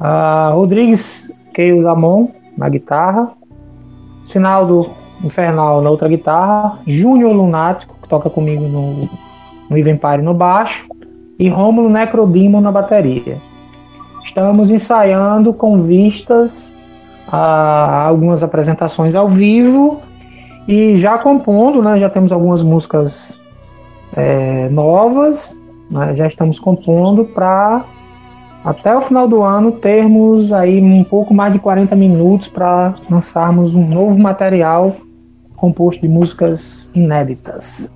Uh, 0.00 0.54
Rodrigues 0.54 1.30
Keio 1.52 1.82
Damon 1.82 2.28
na 2.56 2.70
guitarra. 2.70 3.32
Sinaldo 4.24 4.92
Infernal 5.22 5.82
na 5.82 5.90
outra 5.90 6.08
guitarra. 6.08 6.78
Júnior 6.86 7.36
Lunático, 7.36 7.94
que 8.00 8.08
toca 8.08 8.30
comigo 8.30 8.62
no, 8.66 9.00
no 9.68 9.76
Empire 9.76 10.22
no 10.22 10.32
baixo. 10.32 10.88
E 11.38 11.48
Rômulo 11.48 11.88
Necrodimo 11.88 12.60
na 12.60 12.72
bateria. 12.72 13.40
Estamos 14.24 14.70
ensaiando 14.70 15.52
com 15.52 15.82
vistas 15.82 16.76
a 17.30 18.06
algumas 18.06 18.42
apresentações 18.42 19.14
ao 19.14 19.28
vivo 19.28 20.00
e 20.66 20.98
já 20.98 21.16
compondo, 21.18 21.82
né, 21.82 21.98
já 21.98 22.10
temos 22.10 22.32
algumas 22.32 22.62
músicas 22.62 23.40
é, 24.16 24.68
novas, 24.70 25.60
né, 25.90 26.14
já 26.16 26.26
estamos 26.26 26.58
compondo 26.58 27.24
para 27.24 27.84
até 28.64 28.94
o 28.96 29.00
final 29.00 29.28
do 29.28 29.42
ano 29.42 29.72
termos 29.72 30.52
aí 30.52 30.80
um 30.80 31.04
pouco 31.04 31.32
mais 31.32 31.52
de 31.52 31.58
40 31.58 31.94
minutos 31.94 32.48
para 32.48 32.96
lançarmos 33.08 33.74
um 33.74 33.86
novo 33.86 34.18
material 34.18 34.96
composto 35.56 36.02
de 36.02 36.08
músicas 36.08 36.90
inéditas. 36.94 37.92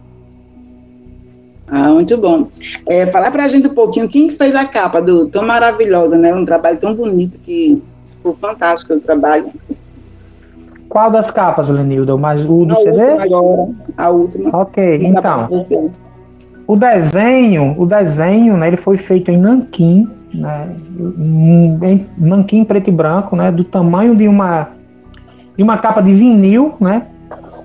Ah, 1.74 1.88
muito 1.88 2.18
bom. 2.18 2.48
É, 2.86 3.06
falar 3.06 3.30
para 3.30 3.44
a 3.44 3.48
gente 3.48 3.66
um 3.66 3.72
pouquinho 3.72 4.06
quem 4.06 4.28
fez 4.28 4.54
a 4.54 4.66
capa 4.66 5.00
do 5.00 5.26
tão 5.28 5.42
maravilhosa, 5.42 6.18
né? 6.18 6.34
Um 6.34 6.44
trabalho 6.44 6.78
tão 6.78 6.94
bonito 6.94 7.38
que 7.38 7.82
ficou 8.10 8.34
fantástico 8.34 8.92
o 8.92 9.00
trabalho. 9.00 9.46
Qual 10.86 11.10
das 11.10 11.30
capas, 11.30 11.70
Lenilda? 11.70 12.14
Mais 12.18 12.44
o 12.44 12.66
do 12.66 12.74
a 12.74 12.76
CD? 12.76 13.00
Agora, 13.00 13.70
a 13.96 14.10
última. 14.10 14.50
Ok, 14.54 15.00
então. 15.02 15.48
O 16.66 16.76
desenho, 16.76 17.74
o 17.78 17.86
desenho, 17.86 18.58
né, 18.58 18.68
ele 18.68 18.76
foi 18.76 18.98
feito 18.98 19.30
em 19.30 19.38
nanquim, 19.38 20.06
né, 20.34 20.68
em 21.18 22.06
nanquim 22.18 22.64
preto 22.64 22.88
e 22.88 22.92
branco, 22.92 23.34
né, 23.34 23.50
do 23.50 23.64
tamanho 23.64 24.14
de 24.14 24.28
uma 24.28 24.68
de 25.56 25.62
uma 25.62 25.78
capa 25.78 26.02
de 26.02 26.12
vinil, 26.12 26.74
né, 26.78 27.06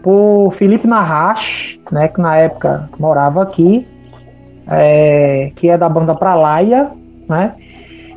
por 0.02 0.52
Felipe 0.54 0.88
Narrache, 0.88 1.82
né, 1.92 2.08
que 2.08 2.22
na 2.22 2.38
época 2.38 2.90
morava 2.98 3.42
aqui, 3.42 3.86
é, 4.68 5.52
que 5.56 5.70
é 5.70 5.78
da 5.78 5.88
banda 5.88 6.14
Pralaia, 6.16 6.92
né, 7.28 7.54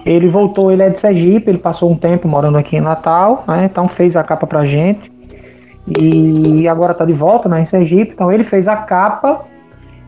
ele 0.05 0.29
voltou, 0.29 0.73
ele 0.73 0.83
é 0.83 0.89
de 0.89 0.99
Sergipe, 0.99 1.51
ele 1.51 1.59
passou 1.59 1.91
um 1.91 1.97
tempo 1.97 2.27
morando 2.27 2.57
aqui 2.57 2.77
em 2.77 2.81
Natal, 2.81 3.45
né? 3.47 3.67
Então 3.71 3.87
fez 3.87 4.17
a 4.17 4.25
capa 4.25 4.47
pra 4.47 4.65
gente. 4.65 5.13
E 5.87 6.67
agora 6.69 6.95
tá 6.95 7.05
de 7.05 7.13
volta, 7.13 7.49
né, 7.49 7.61
em 7.61 7.65
Sergipe. 7.65 8.13
Então 8.13 8.33
ele 8.33 8.45
fez 8.45 8.67
a 8.67 8.77
capa 8.77 9.45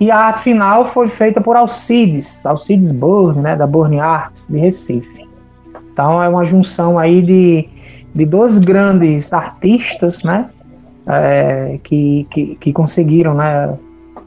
e 0.01 0.11
a 0.11 0.18
arte 0.18 0.40
final 0.40 0.86
foi 0.86 1.09
feita 1.09 1.40
por 1.40 1.57
Alcides, 1.57 2.45
Alcides 2.45 2.93
Burne, 2.93 3.43
né, 3.43 3.57
da 3.57 3.66
Burne 3.66 4.01
Arts 4.01 4.47
de 4.49 4.59
Recife. 4.59 5.28
Então 5.93 6.22
é 6.22 6.28
uma 6.28 6.45
junção 6.45 6.99
aí 6.99 7.20
de, 7.20 7.68
de 8.14 8.24
dois 8.24 8.59
grandes 8.59 9.32
artistas, 9.32 10.22
né, 10.24 10.49
é, 11.07 11.78
que, 11.82 12.26
que, 12.30 12.55
que 12.57 12.72
conseguiram, 12.72 13.34
né, 13.34 13.74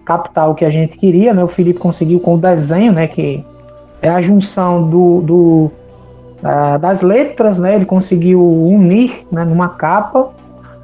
captar 0.06 0.49
o 0.49 0.56
que 0.56 0.64
a 0.64 0.70
gente 0.70 0.97
queria, 0.97 1.34
né. 1.34 1.43
O 1.43 1.47
Felipe 1.47 1.80
conseguiu 1.80 2.20
com 2.20 2.36
o 2.36 2.38
desenho, 2.38 2.93
né, 2.93 3.08
que 3.08 3.43
é 4.01 4.10
a 4.10 4.22
junção 4.22 4.88
do, 4.88 5.22
do 5.22 5.72
uh, 6.43 6.78
das 6.80 7.01
letras, 7.01 7.60
né? 7.60 7.76
Ele 7.76 7.86
conseguiu 7.86 8.41
unir 8.41 9.26
né, 9.32 9.43
numa 9.43 9.70
capa 9.70 10.30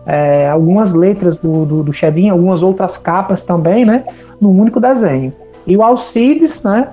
é, 0.05 0.49
algumas 0.49 0.93
letras 0.93 1.37
do, 1.37 1.65
do, 1.65 1.83
do 1.83 1.93
Chevin, 1.93 2.29
algumas 2.29 2.63
outras 2.63 2.97
capas 2.97 3.43
também, 3.43 3.85
né? 3.85 4.03
Num 4.39 4.59
único 4.59 4.79
desenho. 4.79 5.31
E 5.65 5.77
o 5.77 5.83
Alcides, 5.83 6.63
né? 6.63 6.89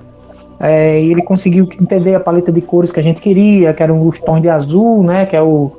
É, 0.61 1.01
ele 1.01 1.22
conseguiu 1.22 1.68
entender 1.81 2.14
a 2.14 2.20
paleta 2.20 2.53
de 2.53 2.61
cores 2.61 2.93
que 2.93 3.01
a 3.01 3.03
gente 3.03 3.20
queria, 3.20 3.72
que 3.72 3.83
eram 3.83 4.07
os 4.07 4.20
tons 4.20 4.43
de 4.43 4.49
azul, 4.49 5.03
né? 5.03 5.24
Que 5.24 5.37
é 5.37 5.43
o, 5.43 5.72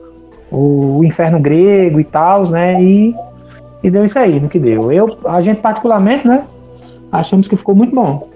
o, 0.51 0.97
o 0.99 1.05
inferno 1.05 1.39
grego 1.39 1.99
e 1.99 2.03
tal, 2.03 2.49
né? 2.49 2.81
E, 2.81 3.15
e 3.83 3.89
deu 3.89 4.03
isso 4.03 4.19
aí 4.19 4.39
no 4.39 4.49
que 4.49 4.59
deu. 4.59 4.91
Eu, 4.91 5.17
a 5.25 5.41
gente 5.41 5.61
particularmente, 5.61 6.27
né? 6.27 6.45
Achamos 7.11 7.47
que 7.47 7.55
ficou 7.55 7.75
muito 7.75 7.95
bom. 7.95 8.29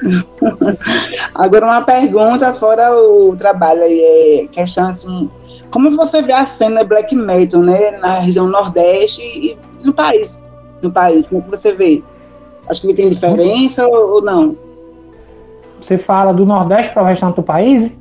Agora 1.34 1.66
uma 1.66 1.82
pergunta 1.82 2.52
fora 2.52 2.94
o 2.94 3.34
trabalho 3.36 3.82
aí, 3.82 4.44
é 4.44 4.46
questão 4.48 4.88
assim, 4.88 5.30
como 5.70 5.90
você 5.90 6.22
vê 6.22 6.32
a 6.32 6.46
cena 6.46 6.84
black 6.84 7.14
metal, 7.14 7.60
né, 7.60 7.92
na 7.98 8.20
região 8.20 8.46
nordeste 8.46 9.22
e 9.22 9.58
no 9.84 9.92
país, 9.92 10.42
no 10.82 10.90
país, 10.90 11.26
como 11.26 11.40
é 11.40 11.44
que 11.44 11.50
você 11.50 11.74
vê? 11.74 12.02
Acho 12.68 12.82
que 12.82 12.94
tem 12.94 13.10
diferença 13.10 13.86
ou, 13.86 14.14
ou 14.14 14.22
não? 14.22 14.56
Você 15.80 15.98
fala 15.98 16.32
do 16.32 16.46
nordeste 16.46 16.92
para 16.92 17.02
o 17.02 17.06
restante 17.06 17.36
do 17.36 17.42
país? 17.42 17.92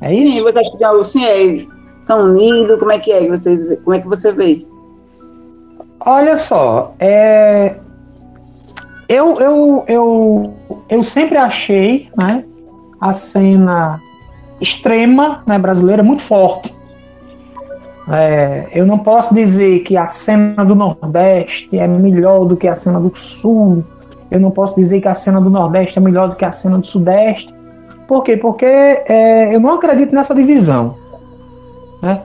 É 0.00 0.14
isso? 0.14 0.32
Sim, 0.32 0.42
você 0.42 0.58
acha 0.58 0.70
que 0.70 1.04
sim, 1.04 1.24
é, 1.24 1.66
são 2.00 2.24
unidos, 2.24 2.78
como 2.78 2.92
é 2.92 2.98
que 2.98 3.12
é, 3.12 3.28
vocês, 3.28 3.66
como 3.84 3.94
é 3.94 4.00
que 4.00 4.08
você 4.08 4.32
vê? 4.32 4.66
Olha 6.10 6.38
só, 6.38 6.94
é, 6.98 7.74
eu, 9.06 9.38
eu, 9.42 9.84
eu, 9.86 10.54
eu 10.88 11.04
sempre 11.04 11.36
achei 11.36 12.08
né, 12.16 12.44
a 12.98 13.12
cena 13.12 14.00
extrema 14.58 15.42
né, 15.46 15.58
brasileira 15.58 16.02
muito 16.02 16.22
forte. 16.22 16.74
É, 18.10 18.68
eu 18.72 18.86
não 18.86 18.98
posso 18.98 19.34
dizer 19.34 19.80
que 19.80 19.98
a 19.98 20.08
cena 20.08 20.64
do 20.64 20.74
Nordeste 20.74 21.78
é 21.78 21.86
melhor 21.86 22.46
do 22.46 22.56
que 22.56 22.66
a 22.66 22.74
cena 22.74 22.98
do 22.98 23.14
Sul. 23.14 23.84
Eu 24.30 24.40
não 24.40 24.50
posso 24.50 24.76
dizer 24.76 25.02
que 25.02 25.08
a 25.08 25.14
cena 25.14 25.38
do 25.38 25.50
Nordeste 25.50 25.98
é 25.98 26.00
melhor 26.00 26.30
do 26.30 26.36
que 26.36 26.44
a 26.46 26.52
cena 26.52 26.78
do 26.78 26.86
Sudeste. 26.86 27.54
Por 28.06 28.24
quê? 28.24 28.34
Porque 28.34 28.64
é, 28.64 29.54
eu 29.54 29.60
não 29.60 29.74
acredito 29.74 30.14
nessa 30.14 30.34
divisão. 30.34 30.94
Né? 32.00 32.22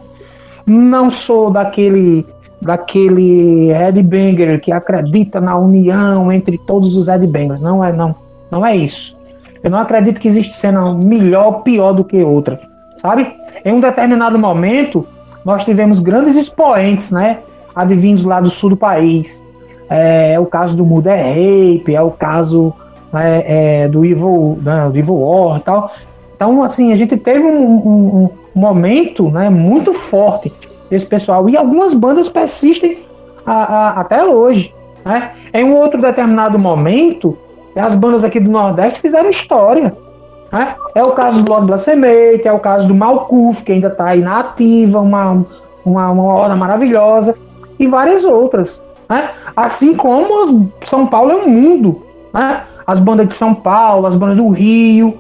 Não 0.66 1.10
sou 1.10 1.52
daquele 1.52 2.26
daquele 2.64 3.72
headbanger 3.72 4.60
que 4.62 4.72
acredita 4.72 5.40
na 5.40 5.58
união 5.58 6.32
entre 6.32 6.58
todos 6.58 6.96
os 6.96 7.08
headbangers. 7.08 7.62
Não 7.62 7.84
é, 7.84 7.92
não. 7.92 8.16
Não 8.50 8.66
é 8.66 8.76
isso. 8.76 9.18
Eu 9.64 9.70
não 9.70 9.80
acredito 9.80 10.20
que 10.20 10.28
existe 10.28 10.54
cena 10.54 10.94
melhor 10.94 11.46
ou 11.46 11.54
pior 11.62 11.94
do 11.94 12.04
que 12.04 12.22
outra, 12.22 12.60
sabe? 12.98 13.32
Em 13.64 13.74
um 13.74 13.80
determinado 13.80 14.38
momento, 14.38 15.08
nós 15.46 15.64
tivemos 15.64 16.02
grandes 16.02 16.36
expoentes, 16.36 17.12
né? 17.12 17.40
Advindos 17.76 18.24
lá 18.24 18.42
do 18.42 18.50
sul 18.50 18.72
do 18.72 18.78
país. 18.78 19.42
É, 19.90 20.34
é 20.34 20.40
o 20.40 20.46
caso 20.46 20.76
do 20.76 20.86
Mother 20.86 21.18
Rape, 21.18 21.96
é 21.96 22.02
o 22.02 22.12
caso 22.12 22.74
né, 23.12 23.44
é, 23.46 23.88
do 23.88 24.06
Evil, 24.06 24.60
né, 24.62 24.90
do 24.90 24.98
Evil 24.98 25.16
War 25.16 25.60
e 25.60 25.62
tal. 25.62 25.92
Então, 26.36 26.64
assim, 26.64 26.92
a 26.92 26.96
gente 26.96 27.16
teve 27.16 27.44
um, 27.44 27.64
um, 27.64 28.30
um 28.56 28.60
momento 28.60 29.30
né, 29.30 29.50
muito 29.50 29.94
forte 29.94 30.52
desse 30.90 31.06
pessoal. 31.06 31.50
E 31.50 31.58
algumas 31.58 31.94
bandas 31.94 32.30
persistem 32.30 33.00
a, 33.46 33.54
a, 33.54 33.90
até 34.02 34.24
hoje. 34.24 34.74
Né? 35.04 35.32
Em 35.54 35.64
um 35.64 35.76
outro 35.76 36.02
determinado 36.02 36.58
momento, 36.58 37.38
as 37.76 37.96
bandas 37.96 38.24
aqui 38.24 38.40
do 38.40 38.50
Nordeste 38.50 39.00
fizeram 39.00 39.30
história. 39.30 39.96
Né? 40.52 40.76
É 40.94 41.04
o 41.04 41.12
caso 41.12 41.42
do 41.42 41.50
Lord 41.50 41.66
Blasphemate, 41.66 42.48
é 42.48 42.52
o 42.52 42.60
caso 42.60 42.88
do 42.88 42.96
Malkuf, 42.96 43.64
que 43.64 43.72
ainda 43.72 43.88
está 43.88 44.06
aí 44.06 44.22
na 44.22 44.40
ativa, 44.40 45.00
uma, 45.00 45.46
uma, 45.84 46.12
uma 46.12 46.34
hora 46.34 46.56
maravilhosa, 46.56 47.36
e 47.80 47.88
várias 47.88 48.24
outras. 48.24 48.84
Né? 49.10 49.32
Assim 49.56 49.96
como 49.96 50.72
São 50.82 51.08
Paulo 51.08 51.32
é 51.32 51.36
um 51.36 51.50
mundo. 51.50 52.04
Né? 52.34 52.62
As 52.86 53.00
bandas 53.00 53.28
de 53.28 53.34
São 53.34 53.54
Paulo, 53.54 54.06
as 54.06 54.16
bandas 54.16 54.38
do 54.38 54.50
Rio, 54.50 55.18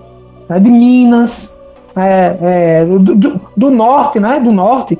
né? 0.48 0.60
de 0.60 0.70
Minas, 0.70 1.60
é, 1.96 2.38
é, 2.42 2.86
do, 2.86 3.16
do, 3.16 3.42
do, 3.56 3.70
norte, 3.70 4.20
né? 4.20 4.40
Do 4.40 4.52
norte. 4.52 4.98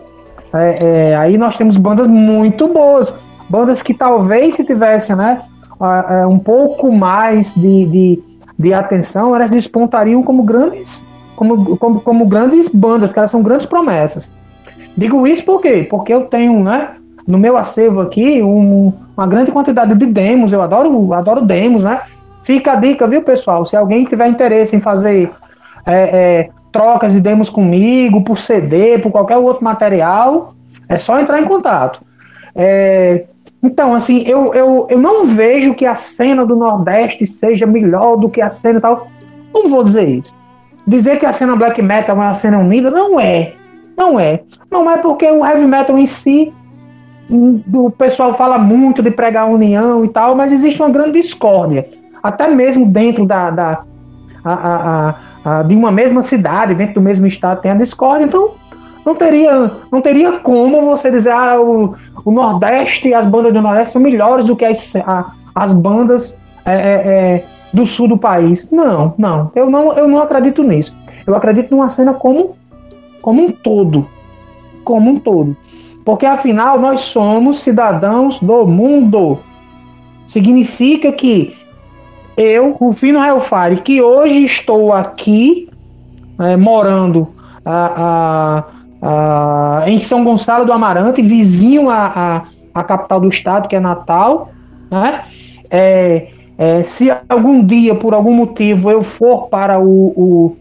É, 0.54 0.86
é, 1.12 1.16
aí 1.16 1.38
nós 1.38 1.58
temos 1.58 1.78
bandas 1.78 2.08
muito 2.08 2.68
boas, 2.68 3.14
bandas 3.50 3.82
que 3.82 3.94
talvez 3.94 4.56
se 4.56 4.64
tivessem, 4.64 5.16
né, 5.16 5.42
é, 6.10 6.28
um 6.28 6.38
pouco 6.38 6.92
mais 6.92 7.56
de, 7.56 7.86
de, 7.86 8.24
de, 8.58 8.74
atenção, 8.74 9.36
elas 9.36 9.50
despontariam 9.50 10.22
como 10.22 10.44
grandes, 10.44 11.08
como, 11.36 11.76
como, 11.78 12.02
como 12.02 12.26
grandes 12.26 12.68
bandas, 12.68 13.10
porque 13.10 13.20
elas 13.20 13.32
são 13.32 13.42
grandes 13.42 13.66
promessas. 13.66 14.32
Digo 14.96 15.26
isso 15.26 15.44
por 15.44 15.60
quê? 15.60 15.88
Porque 15.90 16.14
eu 16.14 16.26
tenho, 16.26 16.64
né, 16.64 16.92
no 17.28 17.38
meu 17.38 17.58
acervo 17.58 18.02
aqui, 18.02 18.42
um, 18.44 18.94
uma 19.18 19.26
grande 19.26 19.52
quantidade 19.52 19.96
de 19.96 20.06
demos, 20.06 20.54
eu 20.54 20.62
adoro, 20.62 21.14
adoro 21.14 21.42
demos, 21.42 21.84
né? 21.84 22.02
Fica 22.44 22.74
a 22.74 22.76
dica, 22.76 23.08
viu, 23.08 23.22
pessoal? 23.22 23.66
Se 23.66 23.76
alguém 23.76 24.04
tiver 24.04 24.28
interesse 24.28 24.76
em 24.76 24.82
fazer 24.82 25.32
é, 25.86 25.94
é, 25.94 26.50
trocas 26.74 27.14
de 27.14 27.22
demos 27.22 27.50
comigo, 27.50 28.24
por 28.24 28.40
CD, 28.40 28.98
por 28.98 29.12
qualquer 29.12 29.38
outro 29.38 29.64
material, 29.64 30.54
é 30.90 30.98
só 30.98 31.20
entrar 31.20 31.40
em 31.40 31.46
contato. 31.46 32.02
É, 32.56 33.26
então, 33.62 33.94
assim, 33.94 34.24
eu, 34.28 34.54
eu, 34.54 34.88
eu 34.90 35.00
não 35.00 35.26
vejo 35.26 35.76
que 35.76 35.86
a 35.86 35.96
cena 35.96 36.46
do 36.46 36.56
Nordeste 36.56 37.28
seja 37.28 37.66
melhor 37.66 38.18
do 38.18 38.28
que 38.28 38.42
a 38.42 38.50
cena 38.50 38.80
e 38.80 38.82
tal. 38.82 39.08
Não 39.54 39.70
vou 39.70 39.84
dizer 39.84 40.10
isso. 40.10 40.36
Dizer 40.86 41.18
que 41.18 41.26
a 41.26 41.32
cena 41.32 41.56
black 41.56 41.82
metal 41.82 42.18
é 42.18 42.20
uma 42.20 42.36
cena 42.36 42.58
unida, 42.58 42.90
não 42.90 43.20
é. 43.20 43.54
Não 43.96 44.20
é. 44.20 44.42
Não 44.70 44.90
é 44.92 44.98
porque 44.98 45.30
o 45.30 45.46
heavy 45.46 45.66
metal 45.66 45.98
em 45.98 46.08
si, 46.08 46.52
o 47.30 47.92
pessoal 47.92 48.34
fala 48.34 48.58
muito 48.58 49.02
de 49.02 49.12
pregar 49.12 49.48
união 49.48 50.04
e 50.04 50.10
tal, 50.10 50.36
mas 50.36 50.52
existe 50.52 50.82
uma 50.82 50.90
grande 50.90 51.22
discórdia. 51.22 51.88
Até 52.22 52.48
mesmo 52.48 52.86
dentro 52.88 53.26
da, 53.26 53.50
da 53.50 53.84
a, 54.44 54.54
a, 54.54 55.60
a, 55.60 55.64
de 55.64 55.76
uma 55.76 55.92
mesma 55.92 56.22
cidade, 56.22 56.76
dentro 56.76 56.96
do 56.96 57.02
mesmo 57.02 57.26
estado, 57.26 57.62
tem 57.62 57.72
a 57.72 57.76
discórdia. 57.76 58.26
Então, 58.26 58.52
não 59.06 59.16
teria, 59.16 59.72
não 59.92 60.02
teria 60.02 60.40
como 60.40 60.82
você 60.82 61.12
dizer 61.12 61.32
ah, 61.32 61.60
o, 61.60 61.96
o 62.24 62.32
Nordeste 62.32 63.10
e 63.10 63.14
as 63.14 63.26
bandas 63.26 63.54
do 63.54 63.62
Nordeste 63.62 63.94
são 63.94 64.02
melhores 64.02 64.46
do 64.46 64.56
que 64.56 64.66
as, 64.66 64.94
as 65.54 65.74
bandas 65.74 66.38
é, 66.66 66.74
é, 66.74 66.78
é, 66.78 67.46
do 67.74 67.86
sul 67.86 68.08
do 68.08 68.18
país. 68.18 68.72
Não, 68.72 69.14
não. 69.18 69.52
Eu 69.56 69.70
não, 69.70 69.94
eu 69.94 70.08
não 70.08 70.22
acredito 70.22 70.64
nisso. 70.64 70.96
Eu 71.28 71.36
acredito 71.36 71.72
numa 71.72 71.90
cena 71.90 72.14
como, 72.14 72.56
como 73.22 73.44
um 73.44 73.52
todo. 73.52 74.08
Como 74.84 75.12
um 75.12 75.20
todo. 75.20 75.56
Porque 76.06 76.26
afinal 76.26 76.80
nós 76.80 77.02
somos 77.02 77.60
cidadãos 77.60 78.40
do 78.40 78.66
mundo. 78.66 79.40
Significa 80.26 81.12
que 81.12 81.56
eu, 82.38 82.72
Rufino 82.72 83.24
Helfari, 83.24 83.78
que 83.78 84.02
hoje 84.02 84.44
estou 84.46 84.94
aqui 84.94 85.70
é, 86.40 86.58
morando 86.58 87.30
a, 87.64 88.64
a, 89.02 89.82
a, 89.82 89.90
em 89.90 90.00
São 90.00 90.24
Gonçalo 90.24 90.66
do 90.66 90.74
Amarante, 90.74 91.22
vizinho 91.22 91.90
à, 91.90 92.46
capital 92.88 93.20
do 93.20 93.30
estado, 93.30 93.68
que 93.68 93.76
é 93.76 93.80
Natal, 93.80 94.50
né? 94.90 95.24
É, 95.70 96.28
é, 96.58 96.84
se 96.84 97.12
algum 97.28 97.64
dia, 97.64 97.96
por 97.96 98.14
algum 98.14 98.34
motivo, 98.34 98.92
eu 98.92 99.02
for 99.02 99.48
para 99.48 99.80
o, 99.80 100.08
o, 100.16 100.58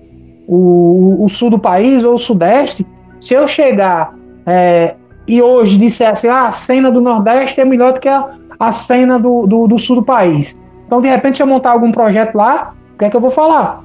o, 0.49 1.25
o 1.25 1.29
sul 1.29 1.51
do 1.51 1.59
país 1.59 2.03
ou 2.03 2.15
o 2.15 2.19
sudeste, 2.19 2.87
se 3.21 3.35
eu 3.35 3.47
chegar 3.47 4.15
é, 4.47 4.95
e 5.27 5.41
hoje 5.41 5.79
disser 5.79 6.11
assim, 6.11 6.29
ah, 6.29 6.49
a 6.49 6.53
cena 6.53 6.91
do 6.91 7.01
Nordeste 7.01 7.61
é 7.61 7.65
melhor 7.65 7.93
do 7.93 8.01
que 8.01 8.09
a, 8.09 8.31
a 8.59 8.73
cena 8.73 9.19
do, 9.19 9.47
do, 9.47 9.67
do 9.69 9.79
sul 9.79 9.97
do 9.97 10.03
país. 10.03 10.59
Então, 10.93 11.01
de 11.01 11.09
repente, 11.09 11.39
se 11.39 11.43
eu 11.43 11.47
montar 11.47 11.71
algum 11.71 11.91
projeto 11.91 12.35
lá, 12.35 12.75
o 12.93 12.99
que 12.99 13.07
é 13.07 13.09
que 13.09 13.17
eu 13.17 13.21
vou 13.21 13.31
falar? 13.31 13.83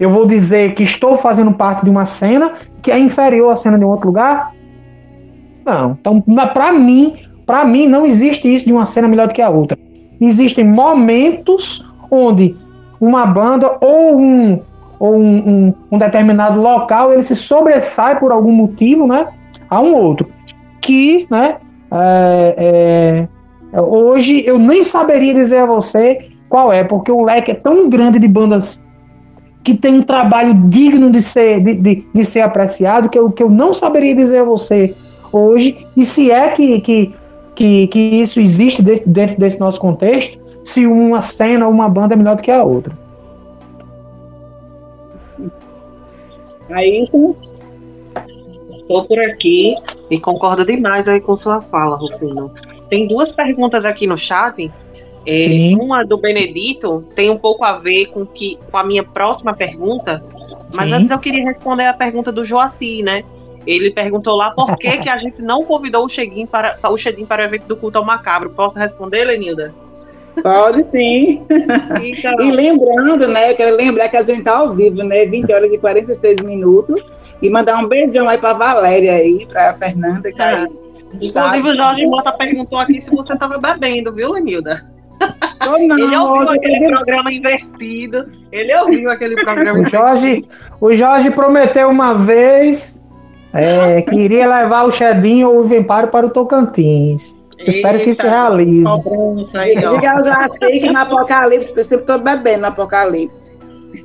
Eu 0.00 0.10
vou 0.10 0.26
dizer 0.26 0.74
que 0.74 0.82
estou 0.82 1.16
fazendo 1.16 1.52
parte 1.52 1.84
de 1.84 1.90
uma 1.90 2.04
cena 2.04 2.54
que 2.82 2.90
é 2.90 2.98
inferior 2.98 3.52
à 3.52 3.54
cena 3.54 3.78
de 3.78 3.84
um 3.84 3.88
outro 3.88 4.08
lugar? 4.08 4.52
Não. 5.64 5.96
Então, 6.00 6.20
para 6.52 6.72
mim, 6.72 7.14
para 7.46 7.64
mim 7.64 7.86
não 7.86 8.04
existe 8.04 8.52
isso 8.52 8.66
de 8.66 8.72
uma 8.72 8.84
cena 8.86 9.06
melhor 9.06 9.28
do 9.28 9.34
que 9.34 9.40
a 9.40 9.48
outra. 9.48 9.78
Existem 10.20 10.64
momentos 10.64 11.86
onde 12.10 12.56
uma 13.00 13.24
banda 13.24 13.76
ou 13.80 14.18
um 14.18 14.60
ou 14.98 15.14
um, 15.14 15.36
um, 15.48 15.74
um 15.92 15.98
determinado 15.98 16.60
local 16.60 17.12
ele 17.12 17.22
se 17.22 17.36
sobressai 17.36 18.18
por 18.18 18.32
algum 18.32 18.50
motivo, 18.50 19.06
né, 19.06 19.28
a 19.70 19.80
um 19.80 19.94
outro 19.94 20.28
que, 20.80 21.24
né, 21.30 21.58
é, 21.92 23.28
é, 23.72 23.80
hoje 23.80 24.42
eu 24.44 24.58
nem 24.58 24.82
saberia 24.82 25.34
dizer 25.34 25.58
a 25.58 25.66
você 25.66 26.31
qual 26.52 26.70
é, 26.70 26.84
porque 26.84 27.10
o 27.10 27.24
leque 27.24 27.50
é 27.50 27.54
tão 27.54 27.88
grande 27.88 28.18
de 28.18 28.28
bandas 28.28 28.82
que 29.64 29.74
tem 29.74 29.94
um 29.94 30.02
trabalho 30.02 30.52
digno 30.68 31.10
de 31.10 31.22
ser, 31.22 31.64
de, 31.64 31.72
de, 31.72 32.06
de, 32.12 32.24
ser 32.26 32.42
apreciado 32.42 33.08
que 33.08 33.18
eu, 33.18 33.32
que 33.32 33.42
eu 33.42 33.48
não 33.48 33.72
saberia 33.72 34.14
dizer 34.14 34.40
a 34.40 34.44
você 34.44 34.94
hoje, 35.32 35.86
e 35.96 36.04
se 36.04 36.30
é 36.30 36.50
que, 36.50 36.78
que, 36.82 37.14
que, 37.54 37.86
que 37.86 37.98
isso 37.98 38.38
existe 38.38 38.82
desse, 38.82 39.08
dentro 39.08 39.40
desse 39.40 39.58
nosso 39.58 39.80
contexto, 39.80 40.38
se 40.62 40.86
uma 40.86 41.22
cena 41.22 41.66
ou 41.66 41.72
uma 41.72 41.88
banda 41.88 42.12
é 42.12 42.18
melhor 42.18 42.36
do 42.36 42.42
que 42.42 42.50
a 42.50 42.62
outra. 42.62 42.92
Aí, 46.68 47.08
estou 48.78 49.06
por 49.06 49.18
aqui 49.20 49.74
e 50.10 50.20
concordo 50.20 50.66
demais 50.66 51.08
aí 51.08 51.18
com 51.18 51.34
sua 51.34 51.62
fala, 51.62 51.96
Rufino. 51.96 52.52
Tem 52.90 53.08
duas 53.08 53.32
perguntas 53.32 53.86
aqui 53.86 54.06
no 54.06 54.18
chat 54.18 54.70
é, 55.26 55.74
uma 55.80 56.04
do 56.04 56.16
Benedito 56.16 57.04
tem 57.14 57.30
um 57.30 57.36
pouco 57.36 57.64
a 57.64 57.78
ver 57.78 58.06
com, 58.06 58.26
que, 58.26 58.58
com 58.70 58.76
a 58.76 58.84
minha 58.84 59.04
próxima 59.04 59.54
pergunta, 59.54 60.24
mas 60.74 60.88
Sim. 60.88 60.96
antes 60.96 61.10
eu 61.10 61.18
queria 61.18 61.44
responder 61.44 61.86
a 61.86 61.94
pergunta 61.94 62.32
do 62.32 62.44
Joaci, 62.44 63.02
né? 63.02 63.24
Ele 63.66 63.90
perguntou 63.90 64.34
lá 64.34 64.50
por 64.50 64.76
que, 64.76 64.98
que 64.98 65.08
a 65.08 65.18
gente 65.18 65.40
não 65.40 65.64
convidou 65.64 66.04
o 66.04 66.08
Cheguin 66.08 66.46
para, 66.46 66.78
o 66.84 66.96
Cheguin 66.96 67.24
para 67.24 67.42
o 67.42 67.46
evento 67.46 67.66
do 67.66 67.76
culto 67.76 67.98
ao 67.98 68.04
macabro. 68.04 68.50
Posso 68.50 68.78
responder, 68.78 69.24
Lenilda? 69.24 69.72
Pode 70.42 70.84
sim. 70.84 71.42
Então... 72.02 72.40
e 72.40 72.50
lembrando, 72.50 73.28
né, 73.28 73.52
eu 73.52 73.56
quero 73.56 73.76
lembrar 73.76 74.08
que 74.08 74.16
a 74.16 74.22
gente 74.22 74.38
está 74.38 74.56
ao 74.56 74.70
vivo, 74.70 75.02
né, 75.02 75.26
20 75.26 75.52
horas 75.52 75.72
e 75.72 75.78
46 75.78 76.42
minutos, 76.42 77.00
e 77.40 77.50
mandar 77.50 77.78
um 77.78 77.86
beijão 77.86 78.28
aí 78.28 78.38
para 78.38 78.54
Valéria 78.54 79.12
aí, 79.12 79.46
para 79.46 79.70
a 79.70 79.74
Fernanda. 79.74 80.32
Que 80.32 80.42
ah. 80.42 80.66
Inclusive 81.14 81.68
o 81.68 81.76
Jorge 81.76 82.06
Mota 82.06 82.32
perguntou 82.32 82.78
aqui 82.78 83.00
se 83.00 83.14
você 83.14 83.34
estava 83.34 83.58
bebendo, 83.58 84.12
viu, 84.12 84.32
Lenilda? 84.32 84.91
Não, 85.60 85.98
ele 85.98 86.16
ouviu 86.16 86.48
aquele 86.54 86.88
programa 86.88 87.32
invertido. 87.32 88.24
Ele 88.50 88.74
ouviu 88.76 89.10
aquele 89.12 89.36
programa 89.42 89.80
o 89.80 89.86
Jorge, 89.86 90.48
o 90.80 90.92
Jorge 90.92 91.30
prometeu 91.30 91.88
uma 91.88 92.14
vez 92.14 93.00
é, 93.52 94.02
que 94.02 94.14
iria 94.14 94.46
levar 94.46 94.84
o 94.84 94.92
Chedinho 94.92 95.50
ou 95.50 95.60
o 95.60 95.64
Vemparo 95.64 96.08
para 96.08 96.26
o 96.26 96.30
Tocantins. 96.30 97.34
Eita, 97.58 97.70
Espero 97.70 97.98
que 97.98 98.10
isso 98.10 98.26
realize. 98.26 98.90
Diga 99.66 100.14
eu 100.18 100.24
já 100.24 100.48
sei 100.58 100.80
que 100.80 100.90
no 100.90 100.98
Apocalipse, 100.98 101.76
eu 101.76 101.84
sempre 101.84 102.04
estou 102.04 102.18
bebendo 102.18 102.62
no 102.62 102.66
Apocalipse. 102.68 103.56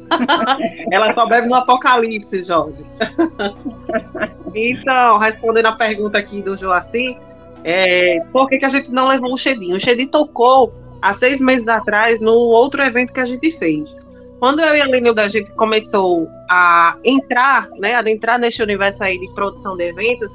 Ela 0.91 1.13
só 1.13 1.28
bebe 1.28 1.47
no 1.47 1.55
Apocalipse, 1.55 2.43
Jorge. 2.43 2.84
então, 4.53 5.18
respondendo 5.18 5.65
a 5.68 5.72
pergunta 5.74 6.18
aqui 6.18 6.41
do 6.41 6.55
Joaci, 6.55 7.18
é, 7.63 8.20
por 8.32 8.47
que, 8.47 8.57
que 8.59 8.65
a 8.65 8.70
gente 8.70 8.91
não 8.91 9.07
levou 9.07 9.34
o 9.34 9.38
Chedinho? 9.38 9.76
O 9.76 9.80
Chedinho 9.80 10.09
tocou 10.09 10.74
há 11.02 11.14
seis 11.14 11.41
meses 11.41 11.68
atrás 11.68 12.20
no 12.22 12.34
outro 12.34 12.82
evento 12.82 13.14
que 13.14 13.20
a 13.20 13.26
gente 13.26 13.52
fez. 13.58 13.95
Quando 14.39 14.60
eu 14.60 14.76
e 14.76 14.82
a 14.82 14.86
Lenilda 14.86 15.24
a 15.24 15.28
gente 15.28 15.52
começou 15.54 16.30
a 16.50 16.98
entrar, 17.04 17.70
né, 17.80 17.95
a 17.95 18.10
entrar 18.10 18.38
neste 18.38 18.62
universo 18.62 19.04
aí 19.04 19.20
de 19.20 19.28
produção 19.34 19.76
de 19.76 19.86
eventos, 19.86 20.32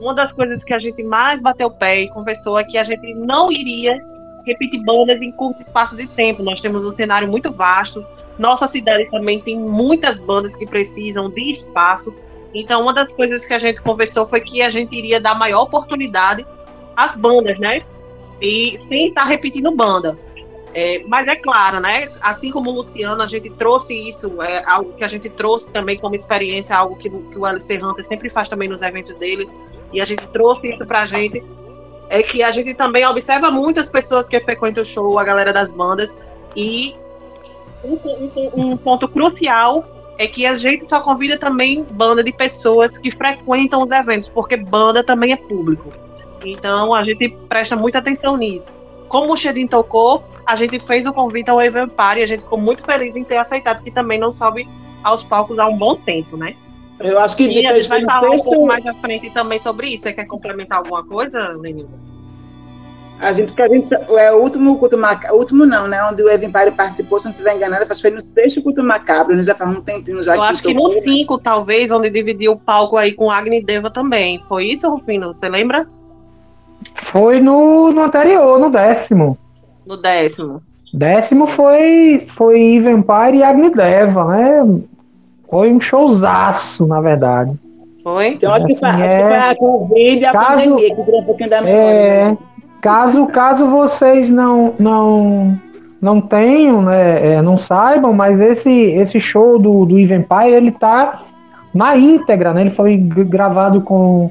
uma 0.00 0.14
das 0.14 0.32
coisas 0.32 0.62
que 0.62 0.74
a 0.74 0.78
gente 0.78 1.02
mais 1.02 1.42
bateu 1.42 1.68
o 1.68 1.70
pé 1.70 2.02
e 2.02 2.08
conversou 2.10 2.58
é 2.58 2.64
que 2.64 2.76
a 2.76 2.84
gente 2.84 3.14
não 3.14 3.50
iria 3.50 3.98
repetir 4.46 4.82
bandas 4.84 5.20
em 5.20 5.32
curto 5.32 5.60
espaço 5.62 5.96
de 5.96 6.06
tempo. 6.06 6.42
Nós 6.42 6.60
temos 6.60 6.84
um 6.84 6.94
cenário 6.94 7.28
muito 7.28 7.50
vasto. 7.50 8.04
Nossa 8.38 8.68
cidade 8.68 9.10
também 9.10 9.40
tem 9.40 9.58
muitas 9.58 10.20
bandas 10.20 10.54
que 10.54 10.66
precisam 10.66 11.28
de 11.28 11.50
espaço. 11.50 12.16
Então, 12.54 12.82
uma 12.82 12.94
das 12.94 13.10
coisas 13.12 13.44
que 13.44 13.52
a 13.52 13.58
gente 13.58 13.80
conversou 13.82 14.26
foi 14.26 14.40
que 14.40 14.62
a 14.62 14.70
gente 14.70 14.94
iria 14.96 15.20
dar 15.20 15.34
maior 15.34 15.62
oportunidade 15.62 16.46
às 16.96 17.16
bandas, 17.16 17.58
né? 17.58 17.82
E 18.40 18.80
sem 18.88 19.08
estar 19.08 19.24
repetindo 19.24 19.70
banda. 19.74 20.18
É, 20.74 21.02
mas 21.06 21.26
é 21.26 21.36
claro, 21.36 21.80
né? 21.80 22.12
Assim 22.20 22.50
como 22.50 22.70
o 22.70 22.74
Luciano, 22.74 23.22
a 23.22 23.26
gente 23.26 23.50
trouxe 23.50 23.94
isso, 24.08 24.40
é 24.42 24.62
algo 24.64 24.92
que 24.92 25.02
a 25.02 25.08
gente 25.08 25.28
trouxe 25.30 25.72
também 25.72 25.98
como 25.98 26.14
experiência, 26.14 26.76
algo 26.76 26.96
que, 26.96 27.08
que 27.08 27.38
o 27.38 27.46
LC 27.46 27.82
Hunter 27.82 28.04
sempre 28.04 28.28
faz 28.28 28.48
também 28.48 28.68
nos 28.68 28.82
eventos 28.82 29.16
dele, 29.16 29.48
e 29.92 30.00
a 30.00 30.04
gente 30.04 30.26
trouxe 30.30 30.68
isso 30.68 30.86
pra 30.86 31.06
gente. 31.06 31.42
É 32.10 32.22
que 32.22 32.42
a 32.42 32.50
gente 32.50 32.74
também 32.74 33.06
observa 33.06 33.50
muitas 33.50 33.90
pessoas 33.90 34.28
que 34.28 34.38
frequentam 34.40 34.82
o 34.82 34.86
show, 34.86 35.18
a 35.18 35.24
galera 35.24 35.52
das 35.52 35.72
bandas, 35.72 36.16
e 36.54 36.94
um, 37.84 37.94
um, 37.94 38.72
um 38.72 38.76
ponto 38.76 39.08
crucial 39.08 39.84
é 40.18 40.26
que 40.26 40.44
a 40.44 40.54
gente 40.54 40.88
só 40.88 41.00
convida 41.00 41.38
também 41.38 41.84
banda 41.84 42.24
de 42.24 42.32
pessoas 42.32 42.98
que 42.98 43.10
frequentam 43.10 43.82
os 43.82 43.92
eventos, 43.92 44.28
porque 44.28 44.56
banda 44.56 45.04
também 45.04 45.32
é 45.32 45.36
público. 45.36 45.92
Então 46.44 46.94
a 46.94 47.04
gente 47.04 47.28
presta 47.48 47.76
muita 47.76 47.98
atenção 47.98 48.36
nisso. 48.36 48.76
Como 49.08 49.32
o 49.32 49.36
Shedin 49.36 49.66
tocou, 49.66 50.24
a 50.46 50.54
gente 50.54 50.78
fez 50.80 51.06
o 51.06 51.12
convite 51.12 51.50
ao 51.50 51.60
Event 51.60 51.90
Party 51.90 52.20
e 52.20 52.22
a 52.22 52.26
gente 52.26 52.42
ficou 52.42 52.58
muito 52.58 52.82
feliz 52.84 53.16
em 53.16 53.24
ter 53.24 53.38
aceitado, 53.38 53.82
que 53.82 53.90
também 53.90 54.18
não 54.18 54.32
sobe 54.32 54.68
aos 55.02 55.22
palcos 55.22 55.58
há 55.58 55.66
um 55.66 55.76
bom 55.76 55.94
tempo, 55.96 56.36
né? 56.36 56.54
Eu 57.00 57.18
acho 57.20 57.36
que 57.36 57.46
e 57.46 57.66
a 57.66 57.72
gente 57.72 57.88
vai 57.88 58.04
falar 58.04 58.30
um 58.30 58.40
pouco 58.40 58.66
mais 58.66 58.84
à 58.86 58.94
frente 58.94 59.30
também 59.30 59.58
sobre 59.58 59.88
isso. 59.88 60.02
Você 60.02 60.12
quer 60.12 60.24
complementar 60.24 60.78
alguma 60.78 61.04
coisa, 61.04 61.38
Lenilda? 61.58 62.08
A 63.20 63.32
gente, 63.32 63.52
que 63.52 63.62
a 63.62 63.68
gente, 63.68 63.92
é 63.92 64.32
o 64.32 64.36
último 64.36 64.78
culto 64.78 64.96
macabro, 64.96 65.36
último 65.36 65.66
não, 65.66 65.88
né? 65.88 66.02
Onde 66.04 66.22
o 66.22 66.28
Evan 66.28 66.52
Party 66.52 66.70
participou, 66.70 67.18
se 67.18 67.24
não 67.26 67.32
estiver 67.32 67.56
enganado, 67.56 67.84
foi 68.00 68.10
no 68.10 68.20
sexto 68.20 68.62
culto 68.62 68.82
macabro, 68.82 69.34
né? 69.34 69.42
Já 69.42 69.56
faz 69.56 69.70
um 69.70 69.80
tempinho 69.80 70.22
já. 70.22 70.36
Eu 70.36 70.42
acho 70.42 70.62
que 70.62 70.72
no 70.72 70.92
cinco, 71.02 71.36
talvez, 71.36 71.90
onde 71.90 72.10
dividiu 72.10 72.52
o 72.52 72.58
palco 72.58 72.96
aí 72.96 73.12
com 73.12 73.28
Agni 73.28 73.62
Deva 73.62 73.90
também. 73.90 74.42
Foi 74.48 74.66
isso, 74.66 74.88
Rufino? 74.88 75.32
Você 75.32 75.48
lembra? 75.48 75.86
Foi 76.94 77.40
no, 77.40 77.92
no 77.92 78.02
anterior, 78.02 78.58
no 78.58 78.70
décimo. 78.70 79.38
No 79.86 79.96
décimo. 79.96 80.62
Décimo 80.92 81.46
foi, 81.46 82.26
foi 82.28 82.80
Vampire 82.80 83.38
e 83.38 83.42
Agnideva, 83.42 84.24
né? 84.24 84.80
Foi 85.50 85.72
um 85.72 85.80
showzaço, 85.80 86.86
na 86.86 87.00
verdade. 87.00 87.52
Foi? 88.02 88.28
Então, 88.28 88.52
acho, 88.52 88.66
assim, 88.66 88.74
que, 88.74 88.86
que 88.86 89.08
foi 89.08 89.36
a 89.36 89.54
Covid 89.54 90.20
e 90.20 90.24
a 90.24 90.32
caso, 90.32 90.70
pandemia 90.70 90.94
que 90.94 91.00
um 91.00 91.24
pouquinho 91.24 91.50
da 91.50 91.60
memória. 91.60 91.84
É, 91.84 92.24
né? 92.24 92.38
caso, 92.80 93.26
caso 93.26 93.66
vocês 93.66 94.30
não, 94.30 94.74
não, 94.78 95.60
não 96.00 96.20
tenham, 96.20 96.82
né, 96.82 97.34
é, 97.34 97.42
não 97.42 97.58
saibam, 97.58 98.12
mas 98.12 98.40
esse, 98.40 98.70
esse 98.70 99.20
show 99.20 99.58
do, 99.58 99.84
do 99.84 99.98
Even 99.98 100.22
Pie, 100.22 100.54
ele 100.54 100.72
tá 100.72 101.22
na 101.74 101.96
íntegra, 101.96 102.54
né? 102.54 102.62
Ele 102.62 102.70
foi 102.70 102.96
gravado 102.96 103.82
com 103.82 104.30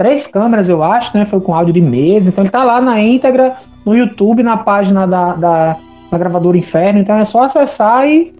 três 0.00 0.26
câmeras, 0.26 0.66
eu 0.66 0.82
acho, 0.82 1.14
né? 1.14 1.26
Foi 1.26 1.42
com 1.42 1.54
áudio 1.54 1.74
de 1.74 1.80
mesa, 1.82 2.30
então 2.30 2.42
ele 2.42 2.50
tá 2.50 2.64
lá 2.64 2.80
na 2.80 2.98
íntegra 2.98 3.56
no 3.84 3.94
YouTube, 3.94 4.42
na 4.42 4.56
página 4.56 5.06
da, 5.06 5.34
da, 5.34 5.76
da 6.10 6.18
gravadora 6.18 6.56
Inferno, 6.56 7.00
então 7.00 7.16
é 7.16 7.24
só 7.26 7.42
acessar 7.42 8.08
e 8.08 8.32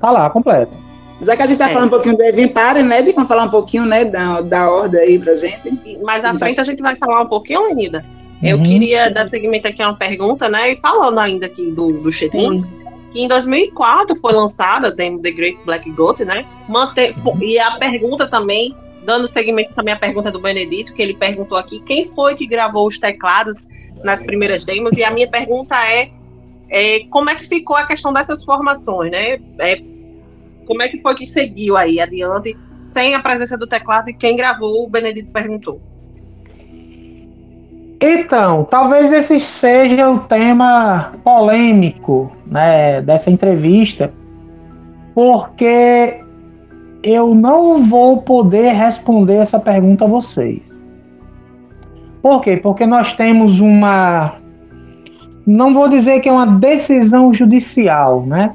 tá 0.00 0.10
lá, 0.10 0.28
completo. 0.28 0.76
Já 1.22 1.36
que 1.36 1.42
a 1.44 1.46
gente 1.46 1.58
tá 1.58 1.70
é. 1.70 1.72
falando 1.72 1.86
um 1.86 1.90
pouquinho 1.90 2.16
do 2.16 2.24
Even 2.24 2.48
Pare, 2.48 2.82
né? 2.82 3.02
De 3.02 3.12
falar 3.24 3.44
um 3.44 3.50
pouquinho, 3.50 3.86
né, 3.86 4.04
da, 4.04 4.40
da 4.40 4.68
ordem 4.68 5.00
aí 5.00 5.16
pra 5.16 5.36
gente. 5.36 5.96
Mais 6.02 6.24
à 6.24 6.34
frente 6.34 6.60
a 6.60 6.64
gente 6.64 6.82
vai 6.82 6.96
falar 6.96 7.22
um 7.22 7.28
pouquinho, 7.28 7.62
Lenida. 7.68 8.04
Eu 8.42 8.56
uhum. 8.56 8.64
queria 8.64 9.08
dar 9.08 9.30
seguimento 9.30 9.68
aqui 9.68 9.80
a 9.80 9.90
uma 9.90 9.96
pergunta, 9.96 10.48
né? 10.48 10.72
E 10.72 10.76
falando 10.76 11.20
ainda 11.20 11.46
aqui 11.46 11.70
do, 11.70 11.86
do 11.86 12.10
Chetin, 12.10 12.64
que 13.12 13.20
em 13.22 13.28
2004 13.28 14.16
foi 14.16 14.32
lançada 14.32 14.90
The, 14.90 15.18
The 15.18 15.30
Great 15.30 15.58
Black 15.64 15.88
Goat, 15.92 16.24
né? 16.24 16.44
Mante 16.68 17.14
uhum. 17.24 17.40
E 17.40 17.60
a 17.60 17.78
pergunta 17.78 18.26
também, 18.26 18.74
dando 19.06 19.28
seguimento 19.28 19.72
também 19.72 19.94
à 19.94 19.96
pergunta 19.96 20.32
do 20.32 20.40
Benedito, 20.40 20.92
que 20.92 21.00
ele 21.00 21.14
perguntou 21.14 21.56
aqui, 21.56 21.78
quem 21.80 22.08
foi 22.08 22.34
que 22.34 22.44
gravou 22.44 22.88
os 22.88 22.98
teclados 22.98 23.64
nas 24.02 24.24
primeiras 24.24 24.64
demos? 24.64 24.98
E 24.98 25.04
a 25.04 25.10
minha 25.12 25.30
pergunta 25.30 25.76
é, 25.86 26.10
é 26.68 27.00
como 27.08 27.30
é 27.30 27.36
que 27.36 27.46
ficou 27.46 27.76
a 27.76 27.86
questão 27.86 28.12
dessas 28.12 28.44
formações, 28.44 29.12
né? 29.12 29.38
É, 29.60 29.80
como 30.66 30.82
é 30.82 30.88
que 30.88 31.00
foi 31.00 31.14
que 31.14 31.24
seguiu 31.24 31.76
aí 31.76 32.00
adiante, 32.00 32.56
sem 32.82 33.14
a 33.14 33.20
presença 33.20 33.56
do 33.56 33.66
teclado, 33.66 34.10
e 34.10 34.12
quem 34.12 34.36
gravou, 34.36 34.84
o 34.84 34.90
Benedito 34.90 35.30
perguntou. 35.30 35.80
Então, 38.00 38.64
talvez 38.64 39.12
esse 39.12 39.38
seja 39.38 40.10
o 40.10 40.18
tema 40.18 41.14
polêmico 41.22 42.36
né, 42.44 43.00
dessa 43.00 43.30
entrevista, 43.30 44.12
porque 45.14 46.25
eu 47.02 47.34
não 47.34 47.82
vou 47.82 48.22
poder 48.22 48.72
responder 48.72 49.36
essa 49.36 49.58
pergunta 49.58 50.04
a 50.04 50.08
vocês. 50.08 50.62
Por 52.22 52.40
quê? 52.40 52.56
Porque 52.56 52.86
nós 52.86 53.12
temos 53.12 53.60
uma. 53.60 54.34
Não 55.46 55.72
vou 55.72 55.88
dizer 55.88 56.20
que 56.20 56.28
é 56.28 56.32
uma 56.32 56.46
decisão 56.46 57.32
judicial, 57.32 58.24
né? 58.26 58.54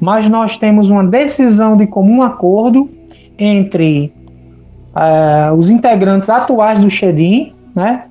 Mas 0.00 0.28
nós 0.28 0.56
temos 0.56 0.88
uma 0.88 1.04
decisão 1.04 1.76
de 1.76 1.86
comum 1.86 2.22
acordo 2.22 2.88
entre 3.38 4.12
uh, 4.94 5.54
os 5.54 5.68
integrantes 5.68 6.30
atuais 6.30 6.80
do 6.80 6.88
Xedim, 6.88 7.52
né? 7.74 8.04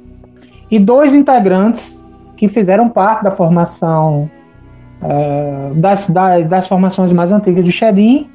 e 0.69 0.77
dois 0.77 1.13
integrantes 1.13 2.03
que 2.37 2.47
fizeram 2.47 2.87
parte 2.87 3.23
da 3.23 3.31
formação 3.31 4.29
é, 5.01 5.71
das, 5.75 6.09
das, 6.09 6.47
das, 6.47 6.67
formações 6.67 7.11
mais 7.11 7.31
antigas 7.31 7.63
do 7.63 7.71
Xedim, 7.71 8.29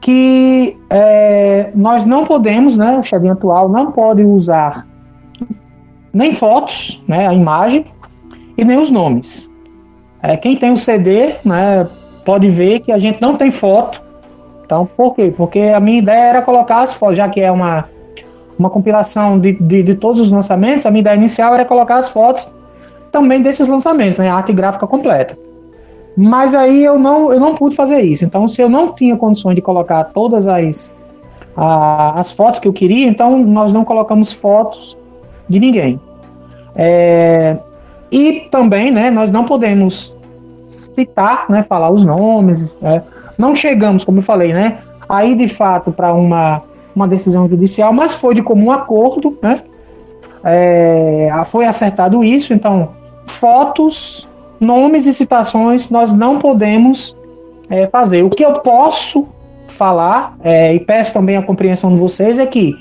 que 0.00 0.76
é, 0.88 1.70
nós 1.74 2.04
não 2.04 2.24
podemos, 2.24 2.76
né, 2.76 2.98
o 2.98 3.02
Xedim 3.02 3.28
atual 3.28 3.68
não 3.68 3.90
pode 3.92 4.24
usar 4.24 4.86
nem 6.12 6.34
fotos, 6.34 7.02
né, 7.06 7.26
a 7.26 7.34
imagem, 7.34 7.84
e 8.56 8.64
nem 8.64 8.78
os 8.78 8.90
nomes. 8.90 9.50
É, 10.22 10.36
quem 10.36 10.56
tem 10.56 10.72
o 10.72 10.76
CD, 10.76 11.34
né, 11.44 11.88
pode 12.24 12.48
ver 12.48 12.80
que 12.80 12.90
a 12.90 12.98
gente 12.98 13.20
não 13.20 13.36
tem 13.36 13.50
foto. 13.50 14.02
Então, 14.64 14.88
por 14.96 15.14
quê? 15.14 15.32
Porque 15.34 15.60
a 15.60 15.80
minha 15.80 15.98
ideia 15.98 16.24
era 16.24 16.42
colocar 16.42 16.82
as 16.82 16.92
fotos, 16.92 17.16
já 17.16 17.28
que 17.28 17.40
é 17.40 17.50
uma 17.50 17.88
uma 18.58 18.68
compilação 18.68 19.38
de, 19.38 19.52
de, 19.52 19.84
de, 19.84 19.94
todos 19.94 20.20
os 20.20 20.32
lançamentos, 20.32 20.84
a 20.84 20.90
minha 20.90 21.00
ideia 21.00 21.14
inicial 21.14 21.54
era 21.54 21.64
colocar 21.64 21.96
as 21.96 22.08
fotos 22.08 22.52
também 23.12 23.40
desses 23.40 23.68
lançamentos, 23.68 24.18
né, 24.18 24.28
a 24.28 24.34
arte 24.34 24.52
gráfica 24.52 24.84
completa. 24.84 25.38
Mas 26.20 26.52
aí 26.52 26.84
eu 26.84 26.98
não, 26.98 27.32
eu 27.32 27.38
não 27.38 27.54
pude 27.54 27.76
fazer 27.76 28.00
isso. 28.00 28.24
Então, 28.24 28.48
se 28.48 28.60
eu 28.60 28.68
não 28.68 28.92
tinha 28.92 29.16
condições 29.16 29.54
de 29.54 29.62
colocar 29.62 30.02
todas 30.02 30.48
as, 30.48 30.96
a, 31.56 32.18
as 32.18 32.32
fotos 32.32 32.58
que 32.58 32.66
eu 32.66 32.72
queria, 32.72 33.06
então 33.06 33.38
nós 33.38 33.72
não 33.72 33.84
colocamos 33.84 34.32
fotos 34.32 34.96
de 35.48 35.60
ninguém. 35.60 36.00
É, 36.74 37.56
e 38.10 38.48
também, 38.50 38.90
né, 38.90 39.12
nós 39.12 39.30
não 39.30 39.44
podemos 39.44 40.18
citar, 40.68 41.46
né, 41.48 41.64
falar 41.68 41.90
os 41.90 42.04
nomes. 42.04 42.76
É, 42.82 43.00
não 43.38 43.54
chegamos, 43.54 44.04
como 44.04 44.18
eu 44.18 44.22
falei, 44.22 44.52
né, 44.52 44.78
aí 45.08 45.36
de 45.36 45.46
fato 45.46 45.92
para 45.92 46.12
uma 46.12 46.62
uma 46.96 47.06
decisão 47.06 47.48
judicial, 47.48 47.92
mas 47.92 48.12
foi 48.12 48.34
de 48.34 48.42
comum 48.42 48.72
acordo, 48.72 49.38
né? 49.40 49.62
É, 50.42 51.30
foi 51.46 51.64
acertado 51.64 52.24
isso, 52.24 52.52
então 52.52 52.90
fotos, 53.26 54.28
nomes 54.60 55.06
e 55.06 55.14
citações 55.14 55.90
nós 55.90 56.12
não 56.12 56.38
podemos 56.38 57.16
é, 57.70 57.86
fazer. 57.86 58.22
O 58.22 58.30
que 58.30 58.44
eu 58.44 58.54
posso 58.54 59.28
falar, 59.68 60.36
é, 60.42 60.74
e 60.74 60.80
peço 60.80 61.12
também 61.12 61.36
a 61.36 61.42
compreensão 61.42 61.90
de 61.90 61.98
vocês, 61.98 62.38
é 62.38 62.46
que 62.46 62.74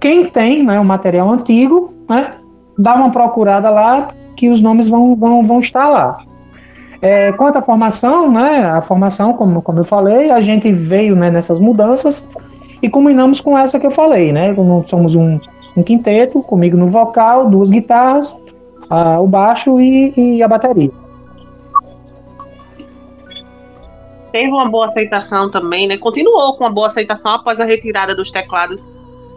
quem 0.00 0.26
tem 0.26 0.62
né, 0.62 0.80
o 0.80 0.84
material 0.84 1.30
antigo, 1.30 1.92
né, 2.08 2.30
dá 2.78 2.94
uma 2.94 3.10
procurada 3.10 3.68
lá 3.70 4.08
que 4.36 4.48
os 4.48 4.60
nomes 4.60 4.88
vão, 4.88 5.14
vão, 5.14 5.44
vão 5.44 5.60
estar 5.60 5.88
lá. 5.88 6.18
É, 7.00 7.32
quanto 7.32 7.58
à 7.58 7.62
formação, 7.62 8.30
né, 8.30 8.64
a 8.64 8.80
formação, 8.80 9.32
como, 9.32 9.60
como 9.60 9.80
eu 9.80 9.84
falei, 9.84 10.30
a 10.30 10.40
gente 10.40 10.72
veio 10.72 11.16
né, 11.16 11.30
nessas 11.30 11.60
mudanças 11.60 12.28
e 12.80 12.88
combinamos 12.88 13.40
com 13.40 13.56
essa 13.56 13.78
que 13.78 13.86
eu 13.86 13.90
falei, 13.90 14.32
né? 14.32 14.54
Somos 14.86 15.14
um, 15.14 15.38
um 15.76 15.82
quinteto, 15.82 16.42
comigo 16.42 16.76
no 16.76 16.88
vocal, 16.88 17.48
duas 17.48 17.70
guitarras, 17.70 18.40
a, 18.90 19.20
o 19.20 19.26
baixo 19.26 19.80
e, 19.80 20.12
e 20.16 20.42
a 20.42 20.48
bateria. 20.48 20.90
Teve 24.32 24.48
uma 24.48 24.68
boa 24.68 24.86
aceitação 24.86 25.50
também, 25.50 25.86
né? 25.86 25.98
Continuou 25.98 26.56
com 26.56 26.64
uma 26.64 26.70
boa 26.70 26.86
aceitação 26.86 27.32
após 27.32 27.60
a 27.60 27.64
retirada 27.64 28.14
dos 28.14 28.30
teclados 28.30 28.88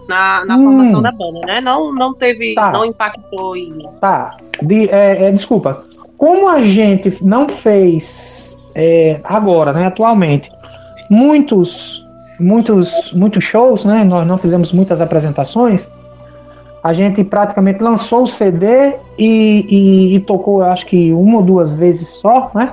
na, 0.07 0.45
na 0.45 0.55
hum, 0.55 0.63
formação 0.63 1.01
da 1.01 1.11
banda, 1.11 1.41
né? 1.41 1.61
Não, 1.61 1.93
não 1.93 2.13
teve, 2.13 2.55
tá. 2.55 2.71
não 2.71 2.85
impactou 2.85 3.55
em. 3.55 3.87
Tá. 3.99 4.37
De, 4.61 4.89
é, 4.89 5.25
é, 5.27 5.31
desculpa. 5.31 5.85
Como 6.17 6.47
a 6.47 6.63
gente 6.63 7.23
não 7.23 7.45
fez 7.47 8.57
é, 8.73 9.19
agora, 9.23 9.73
né? 9.73 9.85
Atualmente, 9.85 10.49
muitos 11.09 12.05
muitos, 12.39 13.11
muitos 13.13 13.43
shows, 13.43 13.85
né? 13.85 14.03
Nós 14.03 14.25
não 14.27 14.37
fizemos 14.37 14.71
muitas 14.71 15.01
apresentações. 15.01 15.91
A 16.83 16.93
gente 16.93 17.23
praticamente 17.23 17.83
lançou 17.83 18.23
o 18.23 18.27
CD 18.27 18.95
e, 19.17 19.65
e, 19.67 20.15
e 20.15 20.19
tocou, 20.19 20.61
acho 20.61 20.85
que 20.85 21.11
uma 21.11 21.37
ou 21.37 21.43
duas 21.43 21.73
vezes 21.73 22.07
só, 22.09 22.51
né? 22.53 22.71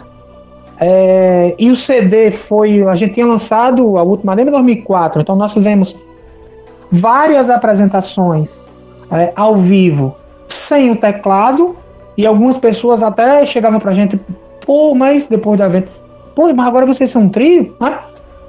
É, 0.84 1.54
e 1.56 1.70
o 1.70 1.76
CD 1.76 2.32
foi. 2.32 2.82
A 2.82 2.96
gente 2.96 3.14
tinha 3.14 3.26
lançado 3.26 3.96
a 3.96 4.02
última 4.02 4.34
lembra 4.34 4.50
em 4.50 4.54
2004, 4.54 5.22
então 5.22 5.36
nós 5.36 5.54
fizemos 5.54 5.96
várias 6.90 7.48
apresentações 7.48 8.64
é, 9.10 9.32
ao 9.36 9.58
vivo 9.58 10.16
sem 10.48 10.90
o 10.90 10.96
teclado 10.96 11.76
e 12.16 12.26
algumas 12.26 12.56
pessoas 12.56 13.00
até 13.00 13.46
chegavam 13.46 13.78
pra 13.78 13.92
gente, 13.92 14.20
pô, 14.66 14.92
mas 14.92 15.28
depois 15.28 15.56
do 15.56 15.64
evento, 15.64 15.88
pô, 16.34 16.52
mas 16.52 16.66
agora 16.66 16.84
vocês 16.84 17.10
são 17.10 17.22
um 17.22 17.28
trio, 17.28 17.76
né? 17.80 18.00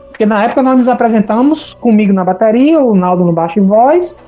Porque 0.10 0.26
na 0.26 0.44
época 0.44 0.64
nós 0.64 0.78
nos 0.78 0.90
apresentamos 0.90 1.76
comigo 1.76 2.12
na 2.14 2.24
bateria, 2.24 2.82
o 2.82 2.96
Naldo 2.96 3.24
no 3.24 3.32
baixo 3.32 3.60
e 3.60 3.62
voz, 3.62 4.20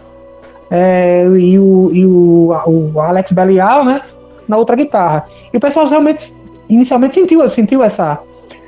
é, 0.70 1.26
e, 1.26 1.58
o, 1.58 1.90
e 1.92 2.06
o, 2.06 2.56
o 2.68 3.00
Alex 3.00 3.32
Belial, 3.32 3.84
né, 3.84 4.02
na 4.48 4.58
outra 4.58 4.76
guitarra. 4.76 5.26
E 5.52 5.58
o 5.58 5.60
pessoal 5.60 5.88
realmente, 5.88 6.34
inicialmente 6.70 7.16
sentiu, 7.16 7.48
sentiu 7.50 7.84
essa, 7.84 8.20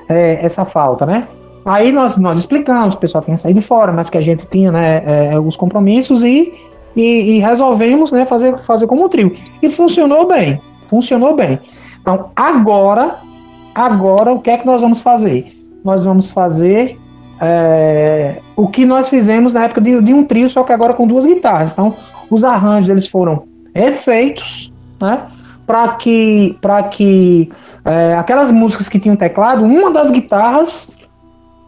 é, 0.07 0.39
essa 0.43 0.65
falta, 0.65 1.05
né? 1.05 1.27
Aí 1.65 1.91
nós, 1.91 2.17
nós 2.17 2.37
explicamos, 2.37 2.95
o 2.95 2.97
pessoal 2.97 3.23
tinha 3.23 3.35
saído 3.35 3.61
fora, 3.61 3.91
mas 3.91 4.09
que 4.09 4.17
a 4.17 4.21
gente 4.21 4.45
tinha 4.45 4.71
né, 4.71 5.03
é, 5.33 5.39
os 5.39 5.57
compromissos 5.57 6.23
e, 6.23 6.53
e, 6.95 7.01
e, 7.35 7.39
resolvemos 7.39 8.09
né, 8.09 8.25
fazer, 8.25 8.57
fazer 8.57 8.87
como 8.87 9.03
um 9.03 9.09
trio. 9.09 9.35
E 9.61 9.69
funcionou 9.69 10.25
bem, 10.25 10.61
funcionou 10.83 11.35
bem. 11.35 11.59
Então 12.01 12.31
agora, 12.33 13.19
agora 13.75 14.31
o 14.31 14.39
que 14.39 14.49
é 14.49 14.57
que 14.57 14.65
nós 14.65 14.81
vamos 14.81 15.01
fazer? 15.01 15.53
Nós 15.83 16.05
vamos 16.05 16.31
fazer 16.31 16.97
é, 17.41 18.37
o 18.55 18.67
que 18.67 18.85
nós 18.85 19.09
fizemos 19.09 19.51
na 19.51 19.65
época 19.65 19.81
de, 19.81 20.01
de, 20.01 20.13
um 20.13 20.23
trio, 20.23 20.49
só 20.49 20.63
que 20.63 20.71
agora 20.71 20.93
com 20.93 21.05
duas 21.05 21.25
guitarras. 21.25 21.73
Então, 21.73 21.95
os 22.29 22.45
arranjos 22.45 22.89
eles 22.89 23.07
foram 23.07 23.43
efeitos, 23.75 24.73
né? 25.01 25.27
Para 25.65 25.89
que, 25.89 26.57
para 26.61 26.83
que 26.83 27.51
é, 27.87 28.15
aquelas 28.15 28.51
músicas 28.51 28.89
que 28.89 28.99
tinham 28.99 29.15
teclado, 29.15 29.63
uma 29.63 29.91
das 29.91 30.11
guitarras 30.11 30.97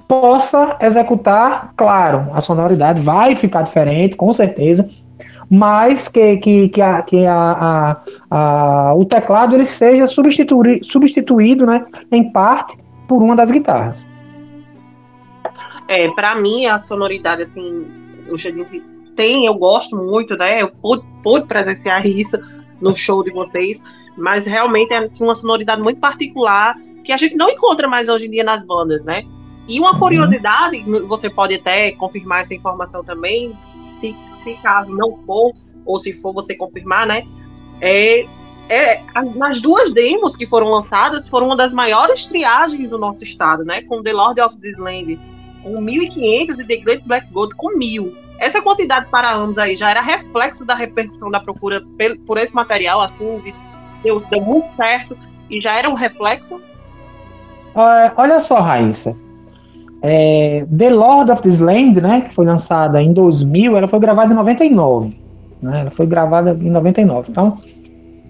possa 0.07 0.75
executar, 0.81 1.73
claro, 1.77 2.27
a 2.33 2.41
sonoridade 2.41 3.01
vai 3.01 3.35
ficar 3.35 3.61
diferente, 3.61 4.15
com 4.15 4.33
certeza, 4.33 4.89
mas 5.49 6.07
que, 6.07 6.37
que, 6.37 6.69
que, 6.69 6.81
a, 6.81 7.01
que 7.01 7.25
a, 7.25 7.97
a, 8.29 8.89
a, 8.89 8.93
o 8.95 9.05
teclado 9.05 9.55
ele 9.55 9.65
seja 9.65 10.07
substituído, 10.07 10.85
substituído 10.85 11.65
né, 11.65 11.85
em 12.11 12.31
parte 12.31 12.77
por 13.07 13.23
uma 13.23 13.35
das 13.35 13.49
guitarras. 13.49 14.07
É, 15.87 16.07
para 16.09 16.35
mim, 16.35 16.67
a 16.67 16.77
sonoridade, 16.77 17.41
assim, 17.41 17.87
o 18.29 18.37
Xedin 18.37 18.65
tem, 19.15 19.45
eu 19.45 19.55
gosto 19.55 19.95
muito, 19.97 20.37
né? 20.37 20.61
Eu 20.61 20.69
pude, 20.69 21.03
pude 21.23 21.47
presenciar 21.47 22.05
isso 22.05 22.37
no 22.79 22.95
show 22.95 23.23
de 23.23 23.31
vocês. 23.31 23.83
Mas 24.19 24.45
realmente 24.45 24.93
é, 24.93 25.07
tinha 25.09 25.27
uma 25.27 25.35
sonoridade 25.35 25.81
muito 25.81 25.99
particular 25.99 26.75
que 27.03 27.11
a 27.11 27.17
gente 27.17 27.35
não 27.35 27.49
encontra 27.49 27.87
mais 27.87 28.09
hoje 28.09 28.27
em 28.27 28.31
dia 28.31 28.43
nas 28.43 28.65
bandas, 28.65 29.03
né? 29.05 29.23
E 29.67 29.79
uma 29.79 29.93
uhum. 29.93 29.99
curiosidade, 29.99 30.83
você 31.07 31.29
pode 31.29 31.55
até 31.55 31.91
confirmar 31.91 32.41
essa 32.41 32.53
informação 32.53 33.03
também, 33.03 33.53
se, 33.55 34.15
se 34.43 34.53
caso 34.61 34.91
não 34.91 35.17
for, 35.25 35.53
ou 35.85 35.99
se 35.99 36.13
for 36.13 36.33
você 36.33 36.55
confirmar, 36.55 37.05
né? 37.07 37.25
É, 37.81 38.25
é, 38.67 39.03
nas 39.35 39.61
duas 39.61 39.93
demos 39.93 40.35
que 40.35 40.45
foram 40.45 40.69
lançadas, 40.69 41.27
foram 41.27 41.47
uma 41.47 41.55
das 41.55 41.73
maiores 41.73 42.25
triagens 42.25 42.89
do 42.89 42.97
nosso 42.97 43.23
estado, 43.23 43.63
né? 43.63 43.81
Com 43.83 44.03
The 44.03 44.13
Lord 44.13 44.41
of 44.41 44.59
This 44.59 44.77
Land 44.77 45.19
com 45.63 45.73
1.500 45.73 46.59
e 46.59 46.67
The 46.67 46.77
Great 46.77 47.03
Black 47.05 47.31
Gold 47.31 47.55
com 47.55 47.77
1.000. 47.77 48.13
Essa 48.39 48.61
quantidade 48.61 49.09
para 49.09 49.35
ambos 49.35 49.57
aí 49.57 49.75
já 49.75 49.91
era 49.91 50.01
reflexo 50.01 50.63
da 50.65 50.73
repercussão 50.73 51.29
da 51.29 51.39
procura 51.39 51.83
por 52.25 52.37
esse 52.37 52.55
material, 52.55 53.01
assim, 53.01 53.39
de, 53.39 53.53
deu, 54.03 54.21
deu 54.29 54.41
muito 54.41 54.67
certo 54.75 55.17
e 55.49 55.61
já 55.61 55.77
era 55.77 55.89
um 55.89 55.93
reflexo? 55.93 56.55
Uh, 56.55 58.11
olha 58.17 58.39
só, 58.39 58.59
Raíssa. 58.59 59.15
É, 60.01 60.65
The 60.75 60.89
Lord 60.89 61.31
of 61.31 61.41
This 61.41 61.59
Land, 61.59 61.99
né, 61.99 62.21
que 62.21 62.33
foi 62.33 62.45
lançada 62.45 63.01
em 63.01 63.11
2000, 63.11 63.75
ela 63.77 63.87
foi 63.87 63.99
gravada 63.99 64.33
em 64.33 64.35
99. 64.35 65.17
Né, 65.61 65.81
ela 65.81 65.91
foi 65.91 66.05
gravada 66.05 66.57
em 66.59 66.69
99. 66.69 67.31
Então, 67.31 67.57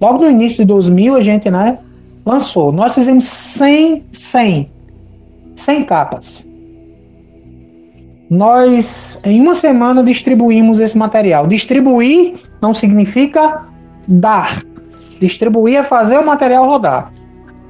logo 0.01 0.24
no 0.24 0.32
início 0.32 0.59
de 0.59 0.65
2000, 0.65 1.15
a 1.15 1.22
gente 1.22 1.49
né, 1.49 1.80
lançou. 2.26 2.72
Nós 2.72 2.95
fizemos 2.95 3.28
100, 3.28 4.05
100, 4.11 4.72
100 5.55 5.84
capas. 5.84 6.45
Nós, 8.30 9.20
em 9.24 9.41
uma 9.41 9.55
semana, 9.55 10.03
distribuímos 10.03 10.80
esse 10.80 10.97
material. 10.97 11.47
Distribuir 11.47 12.36
não 12.61 12.74
significa 12.74 13.65
dar. 14.07 14.63
Distribuir 15.20 15.78
é 15.78 15.84
fazer 15.84 16.17
o 16.17 16.26
material 16.26 16.65
rodar. 16.65 17.11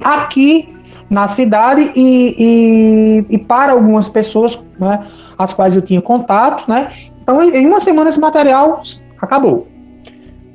Aqui 0.02 0.74
na 1.10 1.26
cidade 1.26 1.90
e, 1.96 2.36
e, 2.38 3.34
e 3.34 3.38
para 3.38 3.72
algumas 3.72 4.08
pessoas, 4.08 4.62
né, 4.78 5.06
as 5.36 5.52
quais 5.52 5.74
eu 5.74 5.82
tinha 5.82 6.00
contato, 6.00 6.70
né? 6.70 6.88
Então, 7.20 7.42
em 7.42 7.66
uma 7.66 7.80
semana 7.80 8.08
esse 8.08 8.20
material 8.20 8.80
acabou. 9.20 9.66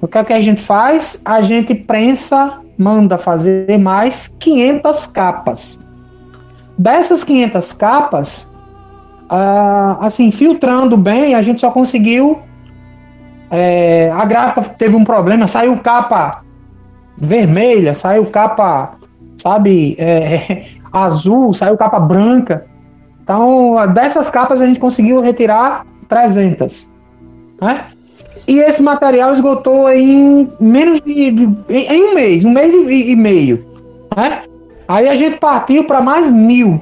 O 0.02 0.08
que, 0.08 0.18
é 0.18 0.24
que 0.24 0.34
a 0.34 0.42
gente 0.42 0.62
faz? 0.62 1.22
A 1.26 1.42
gente 1.42 1.76
prensa, 1.76 2.60
manda 2.78 3.18
fazer 3.18 3.78
mais 3.78 4.34
500 4.40 5.08
capas. 5.08 5.80
Dessas 6.78 7.24
500 7.24 7.74
capas, 7.74 8.54
ah, 9.30 9.98
assim, 10.02 10.32
filtrando 10.32 10.96
bem, 10.96 11.34
a 11.36 11.42
gente 11.42 11.60
só 11.60 11.72
conseguiu. 11.72 12.42
É, 13.50 14.12
a 14.14 14.26
gráfica 14.26 14.62
teve 14.62 14.96
um 14.96 15.04
problema, 15.04 15.48
saiu 15.48 15.78
capa 15.78 16.45
vermelha, 17.18 17.96
saiu 17.96 18.26
capa, 18.28 18.96
sabe, 19.38 19.96
é, 19.98 20.66
azul, 20.92 21.54
saiu 21.54 21.78
capa 21.78 22.00
branca. 22.00 22.66
Então, 23.24 23.76
dessas 23.94 24.30
capas 24.30 24.62
a 24.62 24.68
gente 24.68 24.80
conseguiu 24.80 25.20
retirar 25.20 25.86
300. 26.08 26.92
Né? 27.60 27.86
E 28.48 28.60
esse 28.60 28.84
material 28.84 29.32
esgotou 29.32 29.92
em 29.92 30.48
menos 30.60 31.02
de, 31.02 31.32
de 31.32 31.50
em 31.68 32.04
um 32.04 32.14
mês, 32.14 32.46
um 32.46 32.52
mês 32.52 32.74
e, 32.74 33.12
e 33.12 33.16
meio. 33.16 33.66
Né? 34.16 34.44
Aí 34.88 35.10
a 35.10 35.16
gente 35.16 35.38
partiu 35.38 35.86
para 35.86 36.02
mais 36.02 36.30
mil. 36.30 36.80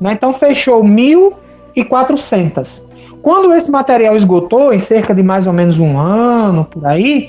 Né? 0.00 0.12
Então 0.12 0.32
fechou 0.32 0.82
1.400. 0.82 2.86
Quando 3.20 3.52
esse 3.52 3.70
material 3.70 4.16
esgotou, 4.16 4.72
em 4.72 4.78
cerca 4.78 5.14
de 5.14 5.22
mais 5.22 5.46
ou 5.46 5.52
menos 5.52 5.78
um 5.78 5.98
ano, 5.98 6.64
por 6.64 6.86
aí, 6.86 7.28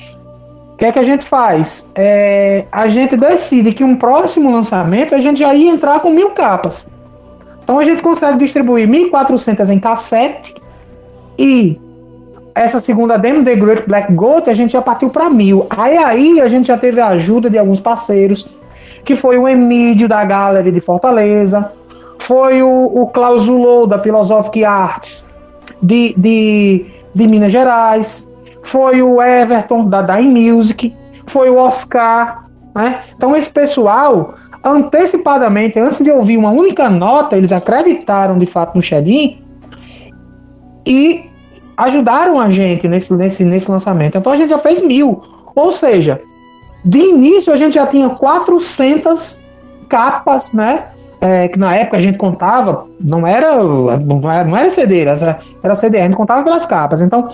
que 0.78 0.86
é 0.86 0.92
que 0.92 1.00
a 1.00 1.04
gente 1.04 1.24
faz? 1.24 1.92
É, 1.96 2.66
a 2.72 2.88
gente 2.88 3.18
decide 3.18 3.74
que 3.74 3.84
um 3.84 3.96
próximo 3.96 4.52
lançamento 4.52 5.16
a 5.16 5.18
gente 5.18 5.40
já 5.40 5.54
ia 5.54 5.72
entrar 5.72 6.00
com 6.00 6.12
mil 6.12 6.30
capas. 6.32 6.88
Então 7.64 7.80
a 7.80 7.84
gente 7.84 8.04
consegue 8.04 8.38
distribuir 8.38 8.88
1.400 8.88 9.70
em 9.70 9.80
cassete 9.80 10.56
e 11.38 11.80
essa 12.54 12.80
segunda 12.80 13.18
demo, 13.18 13.44
The 13.44 13.56
Great 13.56 13.84
Black 13.88 14.14
Goat, 14.14 14.50
a 14.50 14.54
gente 14.54 14.72
já 14.72 14.82
partiu 14.82 15.10
para 15.10 15.30
mil. 15.30 15.66
Aí 15.70 15.98
aí 15.98 16.42
a 16.42 16.48
gente 16.48 16.68
já 16.68 16.78
teve 16.78 17.02
a 17.02 17.08
ajuda 17.08 17.50
de 17.50 17.58
alguns 17.58 17.80
parceiros, 17.80 18.48
que 19.04 19.16
foi 19.16 19.38
o 19.38 19.48
Emílio 19.48 20.08
da 20.08 20.24
Gallery 20.24 20.72
de 20.72 20.82
Fortaleza, 20.82 21.72
foi 22.20 22.62
o, 22.62 22.86
o 22.86 23.08
Clausulou 23.08 23.88
da 23.88 24.00
Philosophic 24.00 24.64
Arts 24.64 25.30
de, 25.82 26.14
de, 26.18 26.86
de 27.14 27.28
Minas 27.28 27.52
Gerais, 27.52 28.28
foi 28.68 29.02
o 29.02 29.22
Everton 29.22 29.86
da 29.86 30.02
Dime 30.02 30.52
Music, 30.52 30.94
foi 31.26 31.50
o 31.50 31.58
Oscar, 31.58 32.46
né? 32.76 33.00
Então 33.16 33.36
esse 33.36 33.50
pessoal 33.50 34.34
antecipadamente, 34.64 35.80
antes 35.80 36.04
de 36.04 36.12
ouvir 36.12 36.38
uma 36.38 36.52
única 36.52 36.90
nota, 36.90 37.38
eles 37.38 37.52
acreditaram 37.52 38.38
de 38.38 38.46
fato 38.46 38.76
no 38.76 38.82
Shedin 38.82 39.42
e 40.86 41.26
ajudaram 41.78 42.40
a 42.40 42.50
gente 42.50 42.88
nesse, 42.88 43.14
nesse, 43.14 43.46
nesse 43.46 43.72
lançamento. 43.72 44.18
Então 44.18 44.34
a 44.34 44.36
gente 44.36 44.50
já 44.50 44.60
fez 44.60 44.82
mil. 44.82 45.22
Ou 45.56 45.72
seja, 45.72 46.22
de 46.84 47.00
início 47.00 47.54
a 47.54 47.56
gente 47.56 47.76
já 47.76 47.88
tinha 47.88 48.10
400 48.10 49.42
capas, 49.88 50.54
né? 50.54 50.88
é, 51.20 51.48
que 51.48 51.58
na 51.58 51.76
época 51.76 51.98
a 51.98 52.00
gente 52.00 52.18
contava, 52.18 52.88
não 53.00 53.26
era, 53.26 53.56
não 53.98 54.32
era, 54.32 54.44
não 54.44 54.58
era 54.58 54.70
CD, 54.70 55.02
era, 55.02 55.40
era 55.64 55.76
CD, 55.76 56.00
a 56.00 56.04
gente 56.04 56.16
contava 56.16 56.44
pelas 56.44 56.66
capas. 56.66 57.02
Então, 57.02 57.28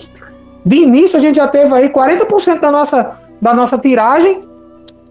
de 0.66 0.78
início 0.78 1.18
a 1.18 1.22
gente 1.22 1.36
já 1.36 1.48
teve 1.48 1.74
aí 1.74 1.90
40% 1.90 2.60
da 2.60 2.72
nossa, 2.72 3.18
da 3.42 3.54
nossa 3.54 3.78
tiragem 3.78 4.42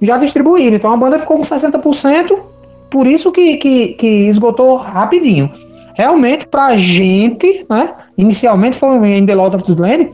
já 0.01 0.17
distribuída. 0.17 0.77
Então 0.77 0.93
a 0.93 0.97
banda 0.97 1.19
ficou 1.19 1.37
com 1.37 1.43
60%, 1.43 2.39
por 2.91 3.07
isso 3.07 3.31
que, 3.31 3.57
que, 3.57 3.89
que 3.95 4.07
esgotou 4.29 4.77
rapidinho. 4.77 5.51
Realmente, 5.95 6.47
pra 6.47 6.77
gente, 6.77 7.67
né? 7.69 7.91
Inicialmente 8.17 8.79
foi 8.79 8.97
em 9.09 9.27
The 9.27 9.35
Lord 9.35 9.57
of 9.57 9.65
the 9.65 9.81
Land, 9.81 10.11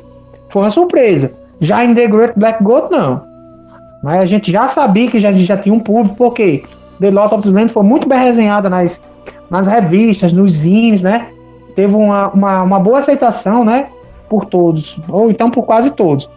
foi 0.48 0.62
uma 0.62 0.70
surpresa. 0.70 1.36
Já 1.60 1.84
em 1.84 1.94
The 1.94 2.06
Great 2.06 2.32
Black 2.36 2.62
Goat, 2.62 2.90
não. 2.90 3.22
Mas 4.02 4.20
a 4.20 4.26
gente 4.26 4.50
já 4.50 4.68
sabia 4.68 5.10
que 5.10 5.18
já, 5.18 5.32
já 5.32 5.56
tinha 5.56 5.74
um 5.74 5.80
público, 5.80 6.16
porque? 6.16 6.64
The 7.00 7.10
Lord 7.10 7.34
of 7.34 7.48
the 7.48 7.54
Land 7.54 7.72
foi 7.72 7.82
muito 7.82 8.08
bem 8.08 8.18
resenhada 8.18 8.68
nas, 8.68 9.00
nas 9.48 9.66
revistas, 9.66 10.32
nos 10.32 10.52
zines, 10.52 11.02
né? 11.02 11.28
Teve 11.76 11.94
uma, 11.94 12.28
uma, 12.28 12.62
uma 12.62 12.80
boa 12.80 12.98
aceitação, 12.98 13.64
né? 13.64 13.86
Por 14.28 14.44
todos, 14.44 14.98
ou 15.08 15.30
então 15.30 15.50
por 15.50 15.62
quase 15.62 15.92
todos. 15.92 16.28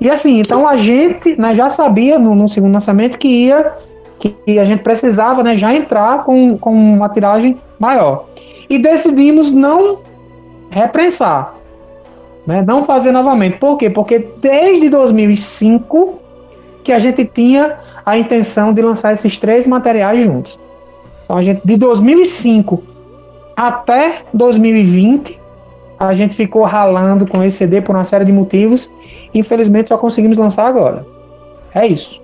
E 0.00 0.08
assim, 0.08 0.40
então 0.40 0.66
a 0.66 0.76
gente 0.76 1.38
né, 1.38 1.54
já 1.54 1.68
sabia 1.68 2.18
no, 2.18 2.34
no, 2.34 2.48
segundo 2.48 2.72
lançamento 2.72 3.18
que 3.18 3.28
ia 3.28 3.72
que 4.18 4.58
a 4.58 4.64
gente 4.66 4.82
precisava 4.82 5.42
né, 5.42 5.56
já 5.56 5.74
entrar 5.74 6.24
com, 6.24 6.58
com 6.58 6.72
uma 6.72 7.08
tiragem 7.08 7.58
maior. 7.78 8.26
E 8.68 8.78
decidimos 8.78 9.50
não 9.50 10.00
reprensar, 10.68 11.54
né, 12.46 12.62
não 12.62 12.84
fazer 12.84 13.12
novamente. 13.12 13.56
Por 13.58 13.78
quê? 13.78 13.88
Porque 13.88 14.18
desde 14.40 14.90
2005 14.90 16.18
que 16.84 16.92
a 16.92 16.98
gente 16.98 17.24
tinha 17.24 17.78
a 18.04 18.18
intenção 18.18 18.72
de 18.72 18.82
lançar 18.82 19.12
esses 19.12 19.36
três 19.38 19.66
materiais 19.66 20.22
juntos. 20.24 20.58
Então 21.24 21.36
a 21.36 21.42
gente 21.42 21.60
de 21.64 21.76
2005 21.76 22.82
até 23.56 24.18
2020 24.32 25.39
a 26.00 26.14
gente 26.14 26.34
ficou 26.34 26.62
ralando 26.62 27.26
com 27.26 27.42
esse 27.42 27.58
CD 27.58 27.82
por 27.82 27.94
uma 27.94 28.04
série 28.04 28.24
de 28.24 28.32
motivos. 28.32 28.90
Infelizmente 29.34 29.90
só 29.90 29.98
conseguimos 29.98 30.38
lançar 30.38 30.66
agora. 30.66 31.06
É 31.74 31.86
isso. 31.86 32.22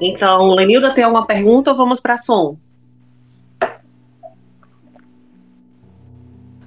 Então, 0.00 0.54
Lenilda 0.54 0.94
tem 0.94 1.04
alguma 1.04 1.26
pergunta 1.26 1.70
ou 1.70 1.76
vamos 1.76 2.00
para 2.00 2.16
som? 2.16 2.56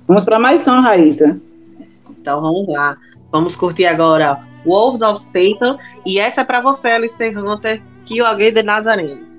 Vamos 0.08 0.24
para 0.24 0.38
mais 0.38 0.62
som, 0.62 0.80
Raíssa. 0.82 1.42
Então 2.10 2.42
vamos 2.42 2.68
lá. 2.68 2.98
Vamos 3.32 3.56
curtir 3.56 3.86
agora 3.86 4.40
Wolves 4.66 5.02
of 5.02 5.24
Satan. 5.24 5.78
E 6.06 6.20
essa 6.20 6.42
é 6.42 6.44
para 6.44 6.62
você, 6.62 6.90
Alice 6.90 7.38
Hunter, 7.38 7.82
que 8.06 8.22
o 8.22 8.26
alguém 8.26 8.54
de 8.54 8.62
Nazareno. 8.62 9.32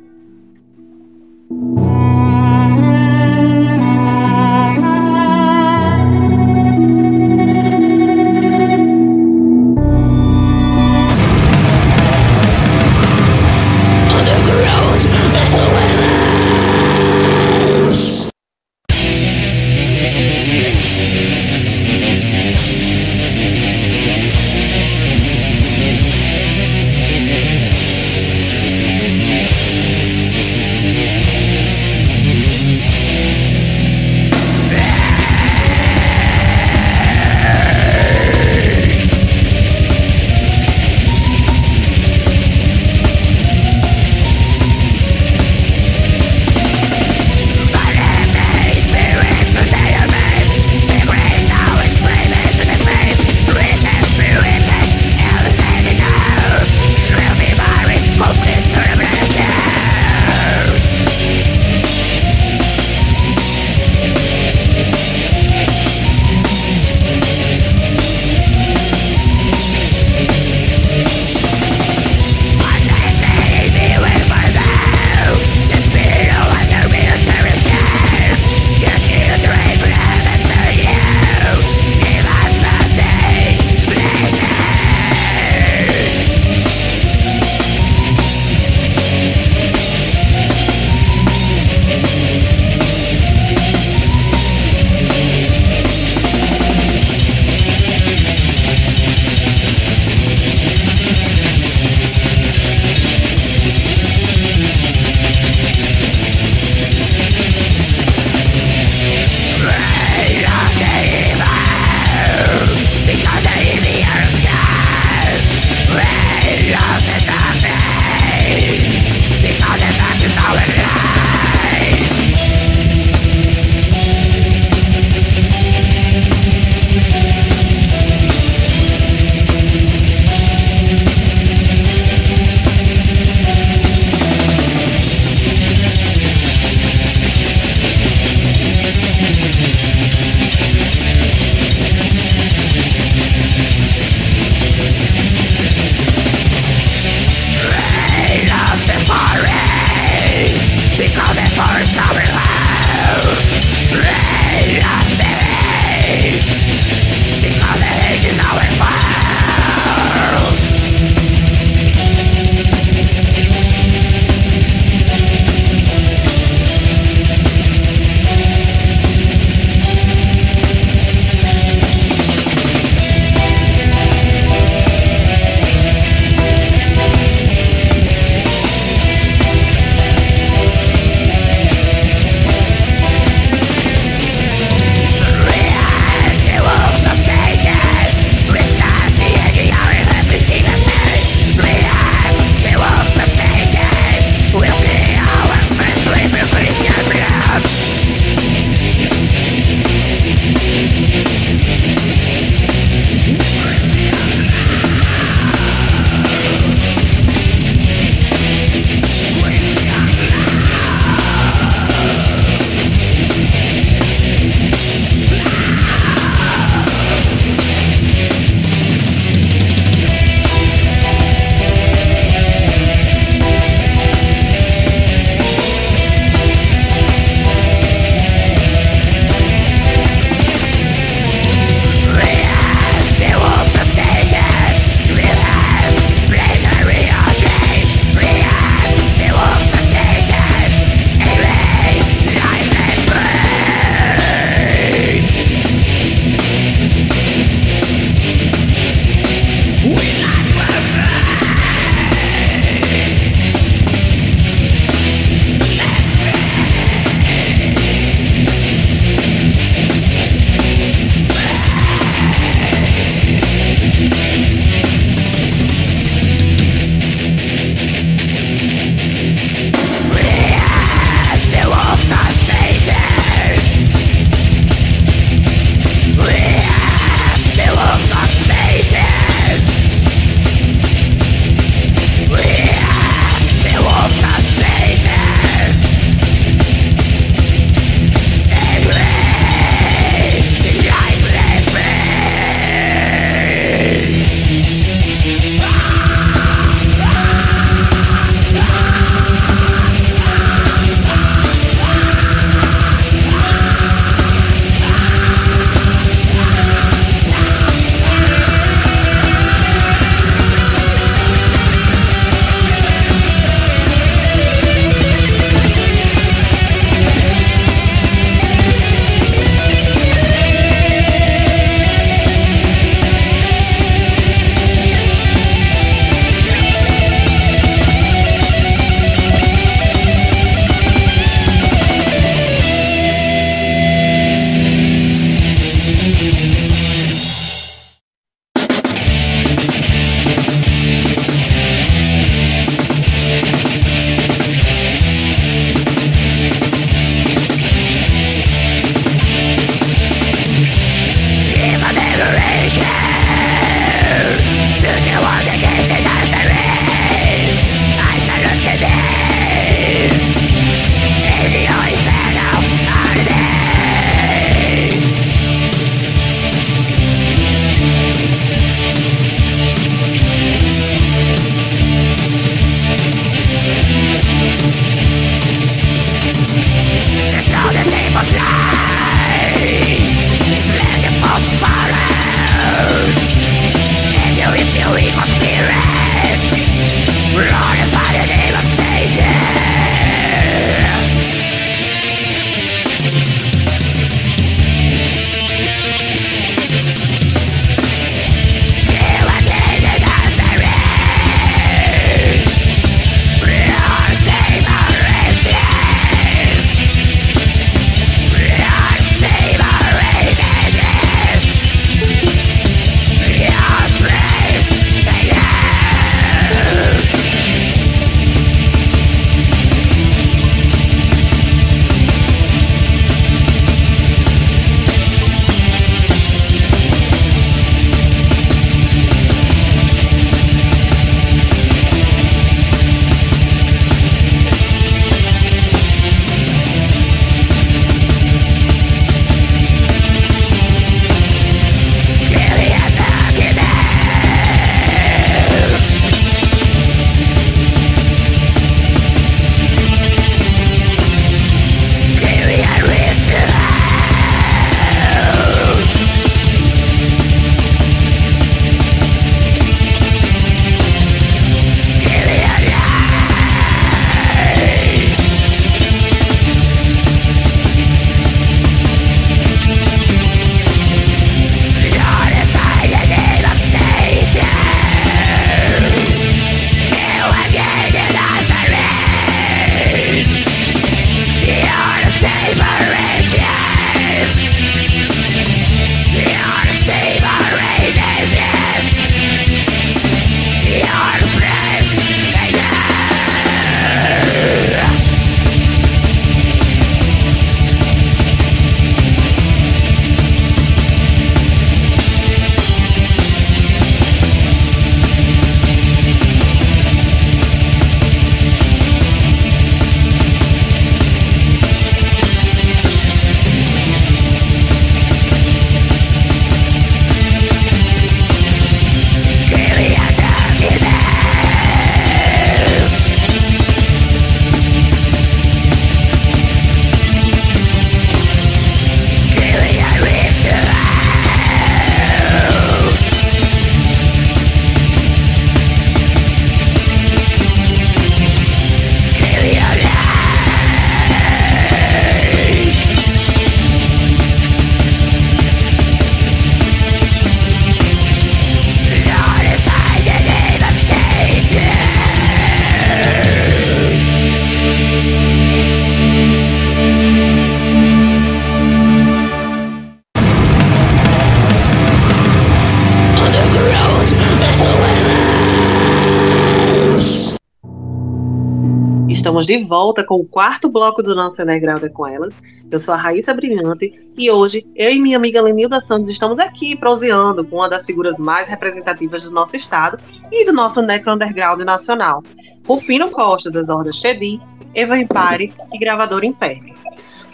Estamos 569.43 569.47
de 569.47 569.69
volta 569.69 570.05
com 570.05 570.17
o 570.17 570.25
quarto 570.25 570.69
bloco 570.69 571.03
do 571.03 571.17
nosso 571.17 571.43
Underground 571.43 571.85
com 571.91 572.07
elas. 572.07 572.33
Eu 572.71 572.79
sou 572.79 572.95
a 572.95 572.97
Raíssa 572.97 573.35
Brilhante 573.35 573.93
e 574.17 574.31
hoje 574.31 574.65
eu 574.77 574.91
e 574.91 575.01
minha 575.01 575.17
amiga 575.17 575.43
Lenilda 575.43 575.81
Santos 575.81 576.09
estamos 576.09 576.39
aqui 576.39 576.77
proseando 576.77 577.45
com 577.45 577.57
uma 577.57 577.69
das 577.69 577.85
figuras 577.85 578.19
mais 578.19 578.47
representativas 578.47 579.25
do 579.25 579.33
nosso 579.33 579.57
estado 579.57 579.99
e 580.31 580.45
do 580.45 580.53
nosso 580.53 580.81
Necro 580.81 581.13
Underground 581.13 581.61
nacional, 581.63 582.23
Rufino 582.65 583.11
Costa, 583.11 583.51
das 583.51 583.69
Hordas 583.69 583.97
Shedi, 583.97 584.41
Eva 584.75 584.97
Empire 584.97 585.53
e 585.73 585.79
Gravador 585.79 586.25
Inferno. 586.25 586.73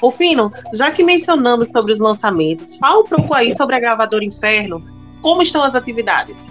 Rufino, 0.01 0.51
já 0.73 0.91
que 0.91 1.05
mencionamos 1.05 1.69
sobre 1.69 1.93
os 1.93 2.01
lançamentos, 2.01 2.77
fala 2.77 3.01
um 3.01 3.05
pouco 3.05 3.35
aí 3.35 3.55
sobre 3.55 3.77
a 3.77 3.81
Gravador 3.81 4.23
Inferno, 4.23 4.83
como 5.21 5.43
estão 5.43 5.63
as 5.63 5.75
atividades? 5.75 6.47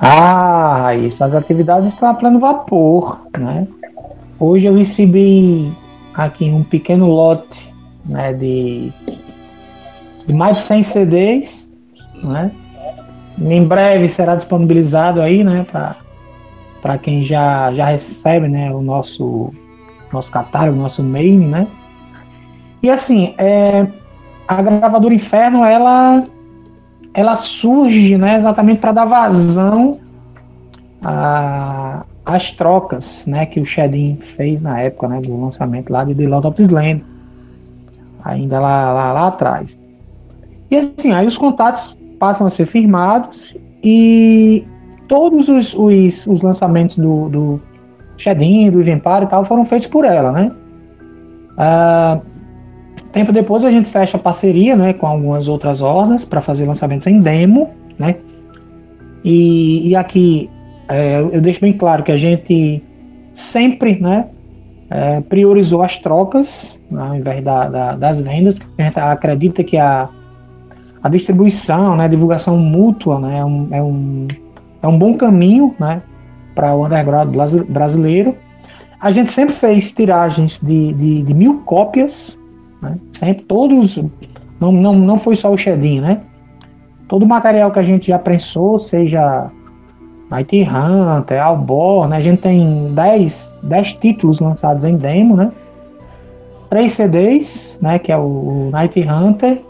Ah, 0.00 0.94
isso, 0.94 1.24
as 1.24 1.34
atividades 1.34 1.88
estão 1.88 2.08
a 2.08 2.14
pleno 2.14 2.38
vapor, 2.38 3.20
né? 3.36 3.66
Hoje 4.38 4.66
eu 4.66 4.76
recebi 4.76 5.72
aqui 6.14 6.48
um 6.50 6.62
pequeno 6.62 7.06
lote, 7.06 7.72
né, 8.04 8.32
de, 8.32 8.92
de 10.26 10.32
mais 10.32 10.56
de 10.56 10.60
100 10.62 10.82
CDs, 10.84 11.70
né? 12.22 12.52
Em 13.40 13.64
breve 13.64 14.08
será 14.08 14.36
disponibilizado 14.36 15.20
aí, 15.20 15.42
né, 15.42 15.66
para 16.80 16.98
quem 16.98 17.24
já, 17.24 17.72
já 17.74 17.86
recebe, 17.86 18.48
né, 18.48 18.72
o 18.72 18.80
nosso 18.80 19.52
nosso 20.12 20.30
catálogo, 20.30 20.78
nosso 20.78 21.02
main, 21.02 21.38
né? 21.38 21.66
E 22.82 22.88
assim, 22.88 23.34
é, 23.36 23.86
a 24.46 24.62
gravadora 24.62 25.12
Inferno, 25.12 25.64
ela 25.64 26.24
ela 27.14 27.36
surge 27.36 28.16
né, 28.16 28.36
exatamente 28.36 28.80
para 28.80 28.92
dar 28.92 29.04
vazão 29.04 29.98
às 32.24 32.50
trocas 32.50 33.24
né, 33.26 33.46
que 33.46 33.60
o 33.60 33.66
Shedin 33.66 34.16
fez 34.16 34.60
na 34.60 34.80
época 34.80 35.08
né, 35.08 35.20
do 35.20 35.40
lançamento 35.40 35.90
lá 35.90 36.04
de 36.04 36.14
The 36.14 36.26
Lord 36.26 36.46
of 36.46 36.68
the 36.68 36.72
Land, 36.72 37.04
ainda 38.24 38.60
lá, 38.60 38.92
lá, 38.92 39.12
lá 39.12 39.26
atrás. 39.28 39.78
E 40.70 40.76
assim, 40.76 41.12
aí 41.12 41.26
os 41.26 41.38
contatos 41.38 41.96
passam 42.18 42.46
a 42.46 42.50
ser 42.50 42.66
firmados 42.66 43.56
e 43.82 44.64
todos 45.06 45.48
os, 45.48 45.74
os, 45.74 46.26
os 46.26 46.42
lançamentos 46.42 46.98
do, 46.98 47.28
do 47.28 47.60
Shedin, 48.16 48.70
do 48.70 48.80
Empire 48.82 49.24
e 49.24 49.26
tal 49.26 49.44
foram 49.44 49.64
feitos 49.64 49.86
por 49.86 50.04
ela, 50.04 50.30
né? 50.32 50.52
Uh, 51.54 52.20
tempo 53.18 53.32
depois 53.32 53.64
a 53.64 53.70
gente 53.70 53.88
fecha 53.88 54.16
parceria, 54.16 54.76
né, 54.76 54.92
com 54.92 55.06
algumas 55.06 55.48
outras 55.48 55.82
ordens 55.82 56.24
para 56.24 56.40
fazer 56.40 56.66
lançamentos 56.66 57.06
em 57.08 57.20
demo, 57.20 57.70
né? 57.98 58.14
E, 59.24 59.88
e 59.88 59.96
aqui 59.96 60.48
é, 60.88 61.20
eu 61.20 61.40
deixo 61.40 61.60
bem 61.60 61.72
claro 61.72 62.04
que 62.04 62.12
a 62.12 62.16
gente 62.16 62.80
sempre, 63.34 63.98
né, 64.00 64.26
é, 64.88 65.20
priorizou 65.20 65.82
as 65.82 65.98
trocas 65.98 66.80
né, 66.88 67.02
ao 67.02 67.16
invés 67.16 67.42
da, 67.42 67.68
da, 67.68 67.96
das 67.96 68.20
vendas, 68.20 68.54
porque 68.54 68.80
a 68.80 68.84
gente 68.84 69.00
acredita 69.00 69.64
que 69.64 69.76
a, 69.76 70.08
a 71.02 71.08
distribuição, 71.08 71.96
né, 71.96 72.04
a 72.04 72.08
divulgação 72.08 72.56
mútua, 72.56 73.18
né, 73.18 73.38
é 73.38 73.44
um, 73.44 73.68
é 73.72 73.82
um, 73.82 74.28
é 74.80 74.86
um 74.86 74.96
bom 74.96 75.14
caminho, 75.14 75.74
né, 75.78 76.02
para 76.54 76.72
o 76.72 76.86
underground 76.86 77.34
brasileiro. 77.68 78.36
A 79.00 79.10
gente 79.10 79.32
sempre 79.32 79.54
fez 79.54 79.92
tiragens 79.92 80.60
de, 80.60 80.92
de, 80.92 81.22
de 81.22 81.34
mil 81.34 81.62
cópias, 81.64 82.37
né, 82.80 82.96
sempre 83.12 83.44
todos, 83.44 83.98
não, 84.60 84.72
não, 84.72 84.94
não 84.94 85.18
foi 85.18 85.36
só 85.36 85.52
o 85.52 85.56
Shedin, 85.56 86.00
né, 86.00 86.20
todo 87.08 87.22
o 87.22 87.26
material 87.26 87.70
que 87.70 87.78
a 87.78 87.82
gente 87.82 88.08
já 88.08 88.18
prensou, 88.18 88.78
seja 88.78 89.50
Night 90.30 90.62
Hunter, 90.62 91.42
Albor, 91.42 92.06
né? 92.06 92.18
A 92.18 92.20
gente 92.20 92.42
tem 92.42 92.92
10, 92.92 93.56
10 93.62 93.92
títulos 93.94 94.40
lançados 94.40 94.84
em 94.84 94.96
demo, 94.96 95.36
né? 95.36 95.50
Três 96.68 96.92
CDs, 96.92 97.78
né? 97.80 97.98
Que 97.98 98.12
é 98.12 98.16
o 98.16 98.68
Night 98.70 99.00
Hunter, 99.00 99.62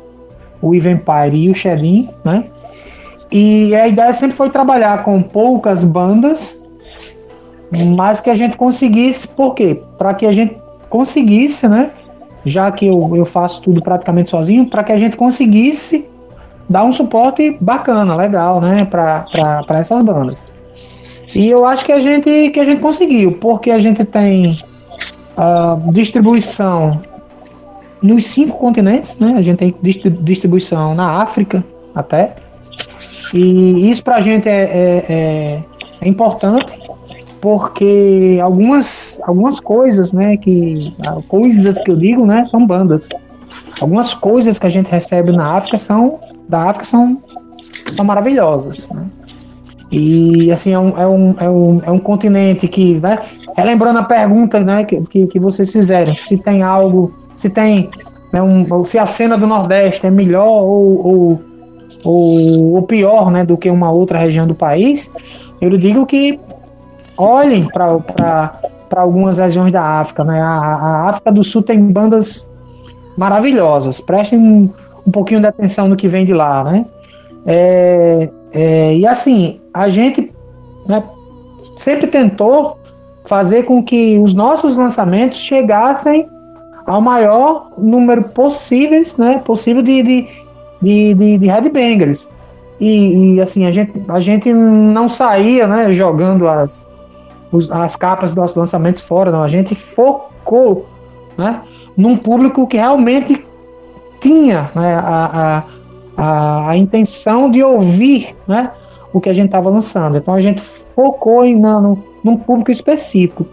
o 0.60 0.72
Vampire 0.72 1.36
e 1.36 1.48
o 1.48 1.54
Shedin, 1.54 2.08
né? 2.24 2.44
E 3.30 3.74
a 3.76 3.86
ideia 3.86 4.12
sempre 4.12 4.36
foi 4.36 4.50
trabalhar 4.50 5.04
com 5.04 5.22
poucas 5.22 5.84
bandas, 5.84 6.62
mas 7.96 8.20
que 8.20 8.30
a 8.30 8.34
gente 8.34 8.56
conseguisse, 8.56 9.28
por 9.28 9.54
quê? 9.54 9.80
Para 9.96 10.14
que 10.14 10.26
a 10.26 10.32
gente 10.32 10.56
conseguisse, 10.88 11.68
né? 11.68 11.90
Já 12.48 12.70
que 12.70 12.86
eu, 12.86 13.16
eu 13.16 13.24
faço 13.24 13.62
tudo 13.62 13.82
praticamente 13.82 14.30
sozinho, 14.30 14.66
para 14.66 14.82
que 14.82 14.92
a 14.92 14.96
gente 14.96 15.16
conseguisse 15.16 16.08
dar 16.68 16.84
um 16.84 16.92
suporte 16.92 17.56
bacana, 17.60 18.14
legal, 18.14 18.60
né, 18.60 18.84
para 18.84 19.26
essas 19.78 20.02
bandas. 20.02 20.46
E 21.34 21.48
eu 21.48 21.64
acho 21.66 21.84
que 21.84 21.92
a 21.92 22.00
gente 22.00 22.50
que 22.50 22.60
a 22.60 22.64
gente 22.64 22.80
conseguiu, 22.80 23.32
porque 23.32 23.70
a 23.70 23.78
gente 23.78 24.04
tem 24.04 24.50
uh, 24.50 25.92
distribuição 25.92 27.00
nos 28.02 28.26
cinco 28.26 28.58
continentes, 28.58 29.16
né? 29.18 29.34
A 29.36 29.42
gente 29.42 29.58
tem 29.58 29.74
distribuição 30.22 30.94
na 30.94 31.22
África 31.22 31.64
até. 31.94 32.36
E 33.34 33.90
isso 33.90 34.02
para 34.02 34.16
a 34.16 34.20
gente 34.20 34.48
é, 34.48 34.52
é, 34.52 35.04
é, 35.08 35.62
é, 36.00 36.08
importante 36.08 36.80
porque 37.40 38.38
algumas, 38.42 39.20
algumas 39.22 39.60
coisas, 39.60 40.12
né, 40.12 40.36
que 40.36 40.78
ah, 41.06 41.18
coisas 41.28 41.80
que 41.80 41.90
eu 41.90 41.96
digo, 41.96 42.26
né, 42.26 42.46
são 42.50 42.66
bandas. 42.66 43.08
Algumas 43.80 44.12
coisas 44.12 44.58
que 44.58 44.66
a 44.66 44.70
gente 44.70 44.90
recebe 44.90 45.32
na 45.32 45.56
África 45.56 45.78
são 45.78 46.18
da 46.48 46.62
África 46.62 46.86
são, 46.86 47.22
são 47.92 48.04
maravilhosas. 48.04 48.88
Né? 48.88 49.06
E 49.90 50.50
assim, 50.50 50.72
é 50.72 50.78
um, 50.78 50.98
é 50.98 51.06
um, 51.06 51.34
é 51.38 51.50
um, 51.50 51.80
é 51.84 51.90
um 51.90 51.98
continente 51.98 52.66
que, 52.68 52.94
né? 52.94 53.20
Relembrando 53.56 53.98
a 53.98 54.04
pergunta 54.04 54.60
né, 54.60 54.84
que, 54.84 55.00
que, 55.02 55.26
que 55.26 55.38
vocês 55.38 55.72
fizeram, 55.72 56.14
se 56.14 56.38
tem 56.38 56.62
algo, 56.62 57.14
se 57.36 57.48
tem. 57.48 57.88
Né, 58.32 58.42
um, 58.42 58.84
se 58.84 58.98
a 58.98 59.06
cena 59.06 59.38
do 59.38 59.46
Nordeste 59.46 60.06
é 60.06 60.10
melhor 60.10 60.62
ou, 60.62 61.06
ou, 61.06 61.40
ou, 62.04 62.74
ou 62.74 62.82
pior 62.82 63.30
né, 63.30 63.44
do 63.44 63.56
que 63.56 63.70
uma 63.70 63.90
outra 63.90 64.18
região 64.18 64.46
do 64.46 64.54
país, 64.54 65.10
eu 65.60 65.70
digo 65.78 66.04
que 66.04 66.38
olhem 67.18 67.66
para 67.66 68.60
algumas 68.96 69.38
regiões 69.38 69.72
da 69.72 69.82
África. 69.82 70.24
Né? 70.24 70.40
A, 70.40 70.46
a 70.46 71.10
África 71.10 71.32
do 71.32 71.42
Sul 71.44 71.62
tem 71.62 71.78
bandas 71.80 72.50
maravilhosas. 73.16 74.00
Prestem 74.00 74.38
um 75.06 75.10
pouquinho 75.10 75.40
de 75.40 75.46
atenção 75.46 75.88
no 75.88 75.96
que 75.96 76.08
vem 76.08 76.24
de 76.24 76.32
lá, 76.32 76.62
né? 76.62 76.86
É, 77.46 78.28
é, 78.52 78.94
e 78.94 79.06
assim, 79.06 79.60
a 79.72 79.88
gente 79.88 80.32
né, 80.86 81.02
sempre 81.76 82.06
tentou 82.06 82.78
fazer 83.24 83.64
com 83.64 83.82
que 83.82 84.18
os 84.18 84.34
nossos 84.34 84.76
lançamentos 84.76 85.38
chegassem 85.38 86.26
ao 86.86 87.00
maior 87.00 87.70
número 87.76 88.24
possíveis, 88.30 89.18
né, 89.18 89.42
possível 89.44 89.82
de, 89.82 90.02
de, 90.02 90.28
de, 90.80 91.14
de, 91.14 91.38
de 91.38 91.46
headbangers. 91.46 92.26
E, 92.80 93.34
e, 93.34 93.40
assim, 93.40 93.66
a 93.66 93.72
gente, 93.72 93.92
a 94.08 94.20
gente 94.20 94.50
não 94.52 95.08
saía 95.08 95.66
né, 95.66 95.92
jogando 95.92 96.48
as, 96.48 96.87
as 97.70 97.96
capas 97.96 98.30
dos 98.30 98.36
nossos 98.36 98.56
lançamentos 98.56 99.00
fora, 99.00 99.30
não. 99.30 99.42
A 99.42 99.48
gente 99.48 99.74
focou 99.74 100.86
né, 101.36 101.62
num 101.96 102.16
público 102.16 102.66
que 102.66 102.76
realmente 102.76 103.44
tinha 104.20 104.70
né, 104.74 104.94
a, 104.94 105.64
a, 106.16 106.22
a, 106.22 106.70
a, 106.70 106.76
intenção 106.76 107.50
de 107.50 107.62
ouvir 107.62 108.34
né, 108.46 108.70
o 109.12 109.20
que 109.20 109.28
a 109.28 109.32
gente 109.32 109.46
estava 109.46 109.70
lançando. 109.70 110.16
Então 110.16 110.34
a 110.34 110.40
gente 110.40 110.60
focou 110.60 111.44
em, 111.44 111.54
no, 111.58 111.98
num 112.22 112.36
público 112.36 112.70
específico. 112.70 113.46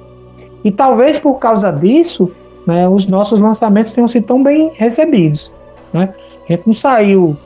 E 0.64 0.72
talvez 0.72 1.20
por 1.20 1.36
causa 1.36 1.72
disso, 1.72 2.32
né, 2.66 2.90
os 2.90 3.06
nossos 3.06 3.40
lançamentos 3.40 3.92
tenham 3.92 4.08
sido 4.08 4.26
tão 4.26 4.42
bem 4.42 4.72
recebidos. 4.76 5.54
Né? 5.94 6.14
A 6.48 6.54
gente 6.54 6.64
não 6.66 6.74
saiu 6.74 7.38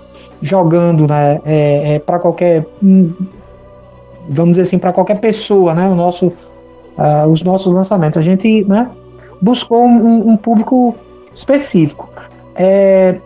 jogando 0.41 1.07
né, 1.07 1.41
é, 1.45 1.95
é, 1.95 1.99
para 1.99 2.19
qualquer. 2.19 2.65
Vamos 4.29 4.51
dizer 4.51 4.61
assim, 4.61 4.77
para 4.77 4.93
qualquer 4.93 5.19
pessoa, 5.19 5.73
né, 5.73 5.87
o 5.87 5.95
nosso, 5.95 6.27
uh, 6.27 7.27
os 7.29 7.41
nossos 7.41 7.73
lançamentos. 7.73 8.17
A 8.17 8.21
gente 8.21 8.63
né, 8.65 8.89
buscou 9.41 9.83
um, 9.83 10.31
um 10.31 10.37
público 10.37 10.95
específico. 11.33 12.09
É, 12.55 13.17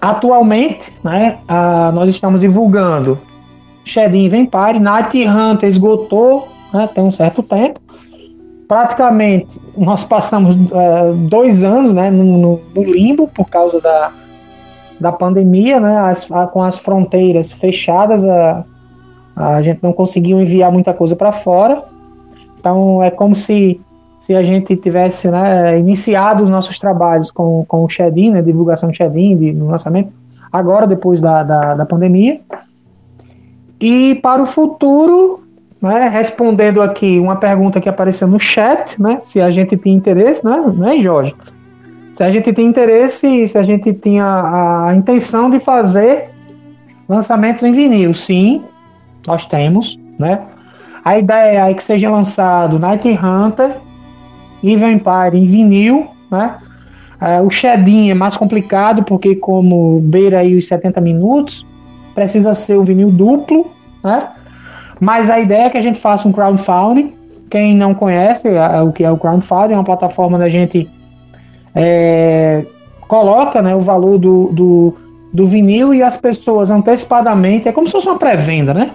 atualmente, 0.00 0.92
né, 1.02 1.38
a, 1.48 1.90
nós 1.92 2.08
estamos 2.10 2.40
divulgando 2.40 3.18
Shedin 3.84 4.28
Vampire, 4.28 4.78
Night 4.78 5.26
Hunter 5.26 5.68
esgotou, 5.68 6.48
né, 6.72 6.88
tem 6.92 7.02
um 7.02 7.10
certo 7.10 7.42
tempo. 7.42 7.80
Praticamente, 8.66 9.58
nós 9.76 10.04
passamos 10.04 10.56
é, 10.72 11.12
dois 11.12 11.62
anos 11.62 11.94
né, 11.94 12.10
no, 12.10 12.60
no, 12.74 12.84
limbo 12.84 13.26
por 13.28 13.48
causa 13.48 13.80
da, 13.80 14.12
da 15.00 15.10
pandemia, 15.10 15.80
né, 15.80 15.98
as, 16.00 16.30
a, 16.30 16.46
com 16.46 16.62
as 16.62 16.78
fronteiras 16.78 17.50
fechadas, 17.50 18.24
a, 18.26 18.64
a 19.38 19.62
gente 19.62 19.80
não 19.82 19.92
conseguiu 19.92 20.40
enviar 20.40 20.72
muita 20.72 20.92
coisa 20.92 21.14
para 21.14 21.32
fora. 21.32 21.84
Então, 22.58 23.02
é 23.02 23.10
como 23.10 23.36
se 23.36 23.80
se 24.18 24.34
a 24.34 24.42
gente 24.42 24.76
tivesse 24.76 25.30
né, 25.30 25.78
iniciado 25.78 26.42
os 26.42 26.50
nossos 26.50 26.78
trabalhos 26.78 27.30
com, 27.30 27.64
com 27.66 27.84
o 27.84 27.88
Shedin, 27.88 28.32
né, 28.32 28.42
divulgação 28.42 28.90
de 28.90 28.96
Shedin, 28.96 29.36
de, 29.36 29.52
no 29.52 29.68
lançamento, 29.68 30.12
agora 30.52 30.86
depois 30.86 31.20
da, 31.20 31.42
da, 31.42 31.74
da, 31.74 31.86
pandemia. 31.86 32.40
E 33.80 34.16
para 34.16 34.42
o 34.42 34.46
futuro, 34.46 35.44
né, 35.80 36.08
respondendo 36.08 36.82
aqui 36.82 37.18
uma 37.20 37.36
pergunta 37.36 37.80
que 37.80 37.88
apareceu 37.88 38.26
no 38.26 38.40
chat, 38.40 39.00
né, 39.00 39.18
se 39.20 39.40
a 39.40 39.50
gente 39.50 39.76
tem 39.76 39.94
interesse, 39.94 40.44
né, 40.44 40.56
né, 40.76 40.98
Jorge? 41.00 41.34
Se 42.12 42.24
a 42.24 42.30
gente 42.30 42.52
tem 42.52 42.66
interesse, 42.66 43.46
se 43.46 43.56
a 43.56 43.62
gente 43.62 43.92
tinha 43.94 44.86
a 44.86 44.94
intenção 44.96 45.48
de 45.48 45.60
fazer 45.60 46.30
lançamentos 47.08 47.62
em 47.62 47.70
vinil, 47.70 48.12
sim, 48.12 48.64
nós 49.28 49.46
temos, 49.46 49.98
né? 50.18 50.40
A 51.04 51.18
ideia 51.18 51.70
é 51.70 51.74
que 51.74 51.82
seja 51.82 52.10
lançado 52.10 52.78
Night 52.78 53.08
Hunter 53.08 53.76
e 54.62 54.76
Vampire 54.76 55.38
em 55.38 55.46
vinil, 55.46 56.06
né? 56.30 56.56
Uh, 57.20 57.46
o 57.46 57.50
Shedin 57.50 58.10
é 58.10 58.14
mais 58.14 58.36
complicado 58.36 59.02
porque 59.02 59.34
como 59.34 60.00
beira 60.00 60.40
aí 60.40 60.56
os 60.56 60.66
70 60.68 61.00
minutos, 61.00 61.66
precisa 62.14 62.54
ser 62.54 62.76
o 62.76 62.84
vinil 62.84 63.10
duplo, 63.10 63.70
né? 64.02 64.28
Mas 65.00 65.30
a 65.30 65.38
ideia 65.38 65.66
é 65.66 65.70
que 65.70 65.78
a 65.78 65.80
gente 65.80 66.00
faça 66.00 66.26
um 66.26 66.32
crowdfunding. 66.32 67.14
Quem 67.48 67.74
não 67.74 67.94
conhece 67.94 68.48
é, 68.48 68.82
o 68.82 68.92
que 68.92 69.04
é 69.04 69.10
o 69.10 69.16
crowdfunding, 69.16 69.74
é 69.74 69.76
uma 69.76 69.84
plataforma 69.84 70.38
da 70.38 70.48
gente 70.48 70.90
é, 71.74 72.64
coloca 73.06 73.62
né, 73.62 73.74
o 73.74 73.80
valor 73.80 74.18
do, 74.18 74.50
do, 74.52 74.94
do 75.32 75.46
vinil 75.46 75.94
e 75.94 76.02
as 76.02 76.16
pessoas 76.16 76.70
antecipadamente, 76.70 77.68
é 77.68 77.72
como 77.72 77.86
se 77.86 77.92
fosse 77.92 78.08
uma 78.08 78.18
pré-venda, 78.18 78.74
né? 78.74 78.90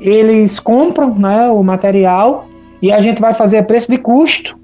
Eles 0.00 0.58
compram 0.58 1.14
né, 1.14 1.50
o 1.50 1.62
material 1.62 2.46
e 2.80 2.90
a 2.90 3.00
gente 3.00 3.20
vai 3.20 3.34
fazer 3.34 3.62
preço 3.64 3.90
de 3.90 3.98
custo 3.98 4.58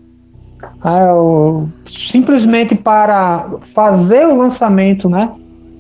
uh, 0.85 1.69
simplesmente 1.87 2.75
para 2.75 3.47
fazer 3.75 4.27
o 4.27 4.37
lançamento 4.37 5.09
né, 5.09 5.31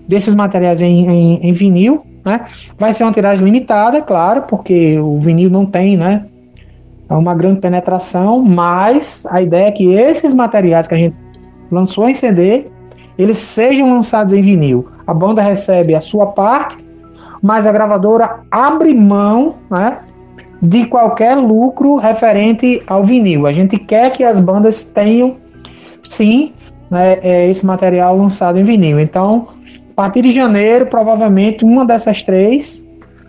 desses 0.06 0.34
materiais 0.34 0.80
em, 0.80 1.08
em, 1.08 1.48
em, 1.48 1.52
vinil. 1.52 2.04
Né? 2.24 2.40
Vai 2.78 2.92
ser 2.92 3.04
uma 3.04 3.12
tiragem 3.12 3.44
limitada, 3.44 4.02
claro, 4.02 4.42
porque 4.42 4.98
o 4.98 5.18
vinil 5.18 5.48
não 5.48 5.64
tem 5.64 5.96
né, 5.96 6.26
uma 7.08 7.34
grande 7.34 7.60
penetração, 7.60 8.42
mas 8.42 9.24
a 9.30 9.40
ideia 9.40 9.68
é 9.68 9.72
que 9.72 9.94
esses 9.94 10.34
materiais 10.34 10.86
que 10.86 10.94
a 10.94 10.98
gente 10.98 11.16
lançou 11.70 12.08
em 12.08 12.14
CD, 12.14 12.66
eles 13.18 13.38
sejam 13.38 13.90
lançados 13.90 14.32
em 14.32 14.42
vinil. 14.42 14.88
A 15.06 15.14
banda 15.14 15.40
recebe 15.40 15.94
a 15.94 16.00
sua 16.00 16.26
parte, 16.26 16.76
mas 17.46 17.64
a 17.64 17.70
gravadora 17.70 18.40
abre 18.50 18.92
mão 18.92 19.54
né, 19.70 19.98
de 20.60 20.84
qualquer 20.86 21.36
lucro 21.36 21.94
referente 21.94 22.82
ao 22.88 23.04
vinil. 23.04 23.46
A 23.46 23.52
gente 23.52 23.78
quer 23.78 24.10
que 24.10 24.24
as 24.24 24.40
bandas 24.40 24.82
tenham, 24.82 25.36
sim, 26.02 26.52
né, 26.90 27.20
é 27.22 27.48
esse 27.48 27.64
material 27.64 28.16
lançado 28.16 28.58
em 28.58 28.64
vinil. 28.64 28.98
Então, 28.98 29.46
a 29.92 29.94
partir 29.94 30.22
de 30.22 30.32
janeiro, 30.32 30.86
provavelmente 30.86 31.64
uma 31.64 31.84
dessas 31.84 32.20
três, 32.20 32.84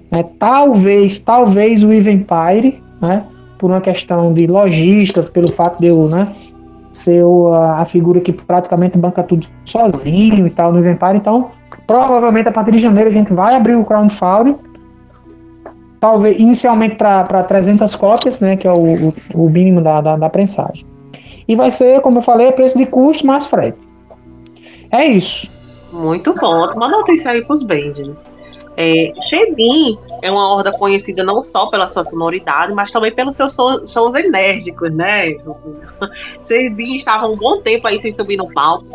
né, 0.10 0.26
talvez, 0.39 1.19
talvez 1.19 1.84
o 1.84 1.94
Eve 1.94 2.10
Empire, 2.10 2.81
né, 2.99 3.23
por 3.60 3.69
uma 3.69 3.81
questão 3.81 4.34
de 4.34 4.48
logística, 4.48 5.22
pelo 5.22 5.52
fato 5.52 5.80
de 5.80 5.85
eu, 5.85 6.10
né, 6.10 6.34
ser 6.91 7.23
a, 7.53 7.85
figura 7.85 8.19
que 8.19 8.34
praticamente 8.34 8.98
banca 8.98 9.22
tudo 9.22 9.45
sozinho 9.64 10.48
e 10.48 10.49
tal 10.49 10.73
no 10.73 10.80
Eve 10.80 10.94
Empire. 10.94 11.18
Então, 11.18 11.52
provavelmente 11.88 12.49
a 12.49 12.51
partir 12.51 12.73
de 12.73 12.80
janeiro 12.80 13.09
a 13.09 13.14
gente 13.14 13.34
vai 13.34 13.55
abrir 13.55 13.76
o 13.76 13.85
crowdfunding 13.85 14.57
talvez 15.99 16.39
inicialmente 16.39 16.95
para 16.95 17.43
300 17.43 17.95
cópias, 17.95 18.39
né, 18.39 18.55
que 18.55 18.68
é 18.68 18.72
o, 18.72 19.14
o, 19.34 19.49
mínimo 19.49 19.81
da, 19.81 20.01
da, 20.01 20.15
da, 20.15 20.30
prensagem. 20.30 20.85
E 21.47 21.55
vai 21.55 21.72
ser, 21.72 22.01
como 22.01 22.19
eu 22.19 22.22
falei, 22.22 22.51
preço 22.51 22.77
de 22.77 22.85
custo 22.85 23.26
mais 23.26 23.47
frete. 23.47 23.80
É 24.91 25.05
isso. 25.05 25.51
Muito 25.91 26.34
bom. 26.34 26.72
Uma 26.73 26.89
notícia 26.89 27.31
aí 27.31 27.43
para 27.43 27.53
os 27.53 27.64
Benders. 27.64 28.30
É, 28.80 29.11
Shedin 29.27 29.97
é 30.22 30.30
uma 30.30 30.53
horda 30.53 30.72
conhecida 30.72 31.23
não 31.23 31.41
só 31.41 31.65
pela 31.65 31.88
sua 31.88 32.03
sonoridade, 32.03 32.72
mas 32.73 32.91
também 32.91 33.11
pelos 33.11 33.35
seus 33.35 33.53
sons 33.53 34.14
enérgicos, 34.14 34.91
né? 34.91 35.31
Shedin 36.47 36.95
estava 36.95 37.27
um 37.27 37.35
bom 37.35 37.59
tempo 37.61 37.88
aí 37.88 37.99
sem 38.01 38.11
subir 38.11 38.38
no 38.38 38.53
palco. 38.53 38.85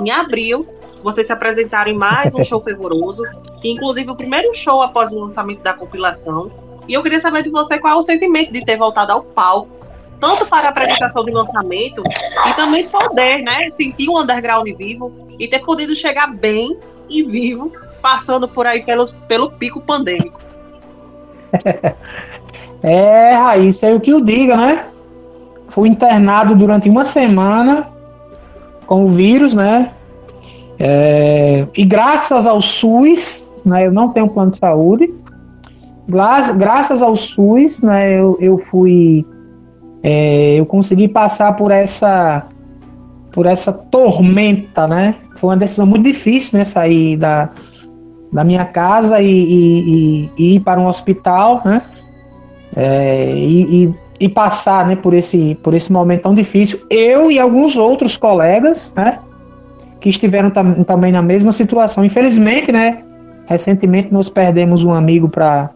Em 0.00 0.10
abril, 0.10 0.66
vocês 1.04 1.26
se 1.26 1.32
apresentaram 1.34 1.92
em 1.92 1.94
mais 1.94 2.34
um 2.34 2.42
show 2.42 2.62
fervoroso, 2.62 3.22
inclusive 3.62 4.10
o 4.10 4.16
primeiro 4.16 4.56
show 4.56 4.80
após 4.80 5.12
o 5.12 5.20
lançamento 5.20 5.60
da 5.60 5.74
compilação. 5.74 6.50
E 6.88 6.94
eu 6.94 7.02
queria 7.02 7.20
saber 7.20 7.42
de 7.42 7.50
você 7.50 7.78
qual 7.78 7.92
é 7.92 7.96
o 7.96 8.02
sentimento 8.02 8.50
de 8.50 8.64
ter 8.64 8.78
voltado 8.78 9.12
ao 9.12 9.22
palco, 9.22 9.68
tanto 10.18 10.46
para 10.46 10.68
a 10.68 10.70
apresentação 10.70 11.22
do 11.22 11.30
lançamento 11.30 12.02
e 12.48 12.54
também 12.54 12.88
poder, 12.88 13.42
né, 13.42 13.68
sentir 13.76 14.08
o 14.08 14.18
underground 14.18 14.66
vivo 14.66 15.28
e 15.38 15.46
ter 15.46 15.58
podido 15.58 15.94
chegar 15.94 16.34
bem 16.34 16.78
e 17.06 17.22
vivo, 17.22 17.70
passando 18.00 18.48
por 18.48 18.66
aí 18.66 18.82
pelos, 18.82 19.12
pelo 19.28 19.52
pico 19.52 19.82
pandêmico. 19.82 20.40
É, 22.86 23.32
Raíssa, 23.32 23.86
é 23.86 23.94
o 23.94 24.00
que 24.00 24.10
eu 24.10 24.20
diga, 24.20 24.58
né? 24.58 24.88
Fui 25.68 25.88
internado 25.88 26.54
durante 26.54 26.86
uma 26.86 27.02
semana 27.02 27.88
com 28.84 29.06
o 29.06 29.08
vírus, 29.08 29.54
né? 29.54 29.90
É, 30.78 31.66
e 31.76 31.84
graças 31.84 32.46
ao 32.46 32.60
SUS, 32.60 33.52
né, 33.64 33.86
eu 33.86 33.92
não 33.92 34.08
tenho 34.08 34.28
plano 34.28 34.50
de 34.50 34.58
saúde, 34.58 35.12
graças 36.56 37.00
ao 37.00 37.16
SUS, 37.16 37.80
né, 37.82 38.18
eu, 38.18 38.36
eu 38.40 38.58
fui, 38.70 39.24
é, 40.02 40.56
eu 40.58 40.66
consegui 40.66 41.08
passar 41.08 41.56
por 41.56 41.70
essa, 41.70 42.46
por 43.32 43.46
essa 43.46 43.72
tormenta, 43.72 44.86
né? 44.86 45.16
Foi 45.36 45.50
uma 45.50 45.56
decisão 45.56 45.86
muito 45.86 46.04
difícil, 46.04 46.58
né, 46.58 46.64
sair 46.64 47.16
da, 47.16 47.50
da 48.32 48.44
minha 48.44 48.64
casa 48.64 49.20
e, 49.20 49.26
e, 49.26 49.80
e, 49.80 50.30
e 50.36 50.56
ir 50.56 50.60
para 50.60 50.80
um 50.80 50.86
hospital, 50.86 51.62
né? 51.64 51.82
É, 52.76 53.32
e, 53.36 53.94
e, 54.18 54.28
passar, 54.28 54.86
né, 54.86 54.96
por 54.96 55.14
esse, 55.14 55.56
por 55.62 55.74
esse 55.74 55.92
momento 55.92 56.22
tão 56.22 56.34
difícil. 56.34 56.80
Eu 56.90 57.30
e 57.30 57.38
alguns 57.38 57.76
outros 57.76 58.16
colegas, 58.16 58.92
né? 58.96 59.20
Que 60.04 60.10
estiveram 60.10 60.50
tam, 60.50 60.84
também 60.84 61.10
na 61.10 61.22
mesma 61.22 61.50
situação. 61.50 62.04
Infelizmente, 62.04 62.70
né? 62.70 62.98
Recentemente 63.46 64.12
nós 64.12 64.28
perdemos 64.28 64.84
um 64.84 64.92
amigo 64.92 65.30
para 65.30 65.70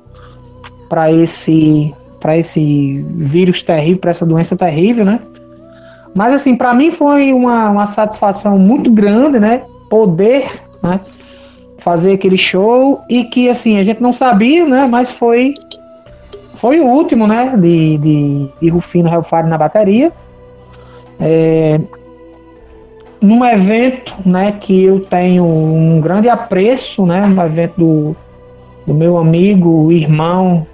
para 0.86 1.10
esse 1.10 1.94
para 2.20 2.36
esse 2.36 3.02
vírus 3.08 3.62
terrível, 3.62 4.00
para 4.00 4.10
essa 4.10 4.26
doença 4.26 4.54
terrível, 4.54 5.02
né? 5.02 5.20
Mas 6.14 6.34
assim, 6.34 6.56
para 6.56 6.74
mim 6.74 6.90
foi 6.90 7.32
uma, 7.32 7.70
uma 7.70 7.86
satisfação 7.86 8.58
muito 8.58 8.90
grande, 8.90 9.40
né? 9.40 9.62
Poder, 9.88 10.60
né? 10.82 11.00
Fazer 11.78 12.12
aquele 12.12 12.36
show 12.36 13.00
e 13.08 13.24
que 13.24 13.48
assim 13.48 13.78
a 13.78 13.82
gente 13.82 14.02
não 14.02 14.12
sabia, 14.12 14.66
né? 14.66 14.86
Mas 14.86 15.10
foi 15.10 15.54
foi 16.52 16.80
o 16.80 16.86
último, 16.86 17.26
né? 17.26 17.54
De, 17.56 17.96
de, 17.96 18.48
de 18.60 18.68
Rufino 18.68 19.08
Hellfire 19.08 19.48
na 19.48 19.56
bateria. 19.56 20.12
É, 21.18 21.80
num 23.20 23.44
evento, 23.44 24.14
né, 24.24 24.52
que 24.52 24.84
eu 24.84 25.00
tenho 25.00 25.44
um 25.44 26.00
grande 26.00 26.28
apreço, 26.28 27.04
né, 27.04 27.26
no 27.26 27.42
evento 27.42 27.74
do, 27.76 28.16
do 28.86 28.94
meu 28.94 29.18
amigo, 29.18 29.90
irmão, 29.90 30.66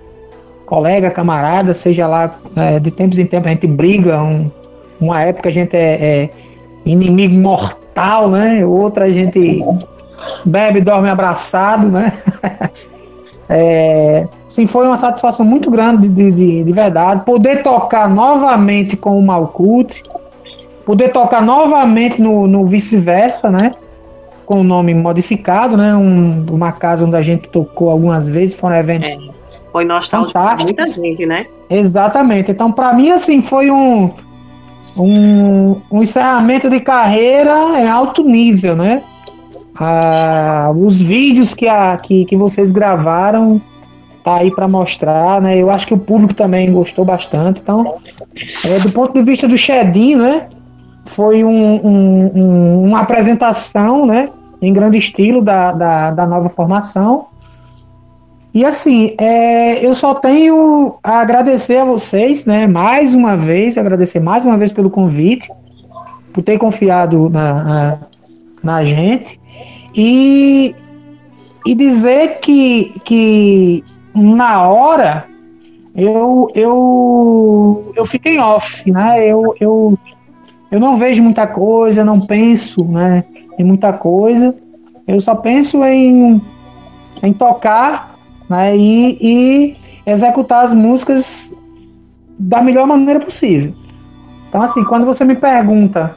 colega, 0.67 1.11
camarada, 1.11 1.75
seja 1.75 2.07
lá, 2.07 2.35
é, 2.55 2.79
de 2.79 2.91
tempos 2.91 3.19
em 3.19 3.27
tempos 3.27 3.47
a 3.49 3.51
gente 3.51 3.67
briga, 3.67 4.23
um, 4.23 4.51
uma 5.01 5.23
época 5.23 5.49
a 5.49 5.53
gente 5.53 5.75
é, 5.75 5.95
é, 5.95 6.31
inimigo 6.85 7.35
mortal, 7.35 8.29
né, 8.29 8.65
outra 8.65 9.07
a 9.07 9.11
gente 9.11 9.65
bebe, 10.45 10.81
dorme 10.81 11.09
abraçado, 11.09 11.89
né, 11.89 12.13
é, 13.49 14.27
sim, 14.49 14.67
foi 14.67 14.87
uma 14.87 14.99
satisfação 14.99 15.47
muito 15.47 15.71
grande 15.71 16.09
de, 16.09 16.31
de, 16.31 16.65
de 16.65 16.73
verdade, 16.73 17.25
poder 17.25 17.63
tocar 17.63 18.09
novamente 18.09 18.99
com 18.99 19.19
o 19.19 19.23
Malcute, 19.23 20.03
poder 20.85 21.11
tocar 21.11 21.43
novamente 21.43 22.21
no, 22.21 22.47
no 22.47 22.67
vice-versa, 22.67 23.51
né? 23.51 23.73
Com 24.47 24.61
o 24.61 24.65
nome 24.65 24.93
modificado, 24.95 25.77
né? 25.77 25.95
Um, 25.95 26.45
uma 26.51 26.73
casa 26.73 27.05
onde 27.05 27.17
a 27.17 27.23
gente 27.23 27.49
tocou 27.49 27.91
algumas 27.91 28.29
vezes, 28.29 28.55
foram 28.55 28.77
eventos. 28.77 29.11
É, 29.11 29.19
foi 29.73 29.85
nostálgico 29.85 30.33
para 30.33 30.57
muita 30.57 30.87
gente, 30.87 31.27
né? 31.27 31.47
Exatamente. 31.69 32.51
Então, 32.51 32.71
para 32.71 32.93
mim, 32.93 33.11
assim, 33.11 33.41
foi 33.41 33.71
um, 33.71 34.11
um, 34.97 35.81
um 35.91 36.03
encerramento 36.03 36.69
de 36.69 36.81
carreira 36.81 37.81
em 37.81 37.89
alto 37.89 38.23
nível, 38.23 38.77
né? 38.77 39.03
Ah, 39.77 40.71
os 40.77 41.01
vídeos 41.01 41.55
que, 41.55 41.67
a, 41.67 41.97
que, 41.97 42.25
que 42.27 42.37
vocês 42.37 42.71
gravaram 42.71 43.61
tá 44.23 44.37
aí 44.37 44.51
para 44.51 44.67
mostrar, 44.67 45.41
né? 45.41 45.57
Eu 45.57 45.71
acho 45.71 45.87
que 45.87 45.95
o 45.95 45.99
público 45.99 46.35
também 46.35 46.73
gostou 46.73 47.05
bastante. 47.05 47.61
Então, 47.61 47.97
é, 48.65 48.79
do 48.79 48.91
ponto 48.93 49.13
de 49.13 49.23
vista 49.23 49.47
do 49.47 49.57
Shedinho, 49.57 50.19
né? 50.19 50.49
Foi 51.05 51.45
um, 51.45 51.87
um, 51.87 52.31
um, 52.35 52.85
uma 52.85 53.01
apresentação, 53.01 54.07
né, 54.07 54.31
em 54.61 54.73
grande 54.73 54.99
estilo 54.99 55.43
da, 55.43 55.73
da, 55.73 56.11
da 56.11 56.27
nova 56.27 56.49
formação. 56.49 57.27
E 58.53 58.65
assim, 58.65 59.15
é, 59.19 59.85
eu 59.85 59.95
só 59.95 60.15
tenho 60.15 60.95
a 61.03 61.21
agradecer 61.21 61.79
a 61.79 61.85
vocês, 61.85 62.47
né, 62.47 62.67
mais 62.67 63.15
uma 63.15 63.37
vez, 63.37 63.77
agradecer 63.77 64.21
mais 64.21 64.45
uma 64.45 64.57
vez 64.57 64.73
pelo 64.73 64.91
convite, 64.91 65.51
por 66.33 66.43
ter 66.43 66.59
confiado 66.59 67.29
na, 67.29 67.65
na, 67.65 67.99
na 68.63 68.85
gente, 68.85 69.41
e, 69.95 70.75
e 71.67 71.75
dizer 71.75 72.39
que, 72.41 72.95
que 73.05 73.85
na 74.15 74.63
hora 74.69 75.27
eu, 75.95 76.49
eu, 76.55 77.93
eu 77.97 78.07
fiquei 78.07 78.39
off, 78.39 78.91
né, 78.91 79.29
eu, 79.29 79.55
eu 79.61 79.99
eu 80.75 80.81
não 80.81 80.97
vejo 80.97 81.23
muita 81.23 81.47
coisa, 81.47 82.05
não 82.05 82.19
penso 82.19 82.85
né, 82.85 83.23
em 83.57 83.63
muita 83.63 83.93
coisa. 83.93 84.53
Eu 85.07 85.21
só 85.21 85.37
penso 85.37 85.85
em, 85.85 86.43
em 87.23 87.33
tocar 87.33 88.17
né, 88.51 88.77
e, 88.77 89.17
e 89.21 89.77
executar 90.05 90.65
as 90.65 90.75
músicas 90.75 91.55
da 92.37 92.61
melhor 92.61 92.89
maneira 92.89 93.21
possível. 93.21 93.73
Então, 94.49 94.63
assim, 94.63 94.83
quando 94.83 95.07
você 95.07 95.25
me 95.25 95.37
pergunta 95.37 96.17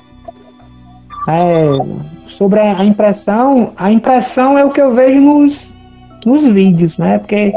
é, 1.29 1.67
sobre 2.25 2.59
a 2.59 2.83
impressão, 2.83 3.73
a 3.77 3.91
impressão 3.91 4.57
é 4.57 4.65
o 4.65 4.71
que 4.71 4.81
eu 4.81 4.91
vejo 4.91 5.21
nos, 5.21 5.71
nos 6.25 6.47
vídeos, 6.47 6.97
né? 6.97 7.19
Porque 7.19 7.53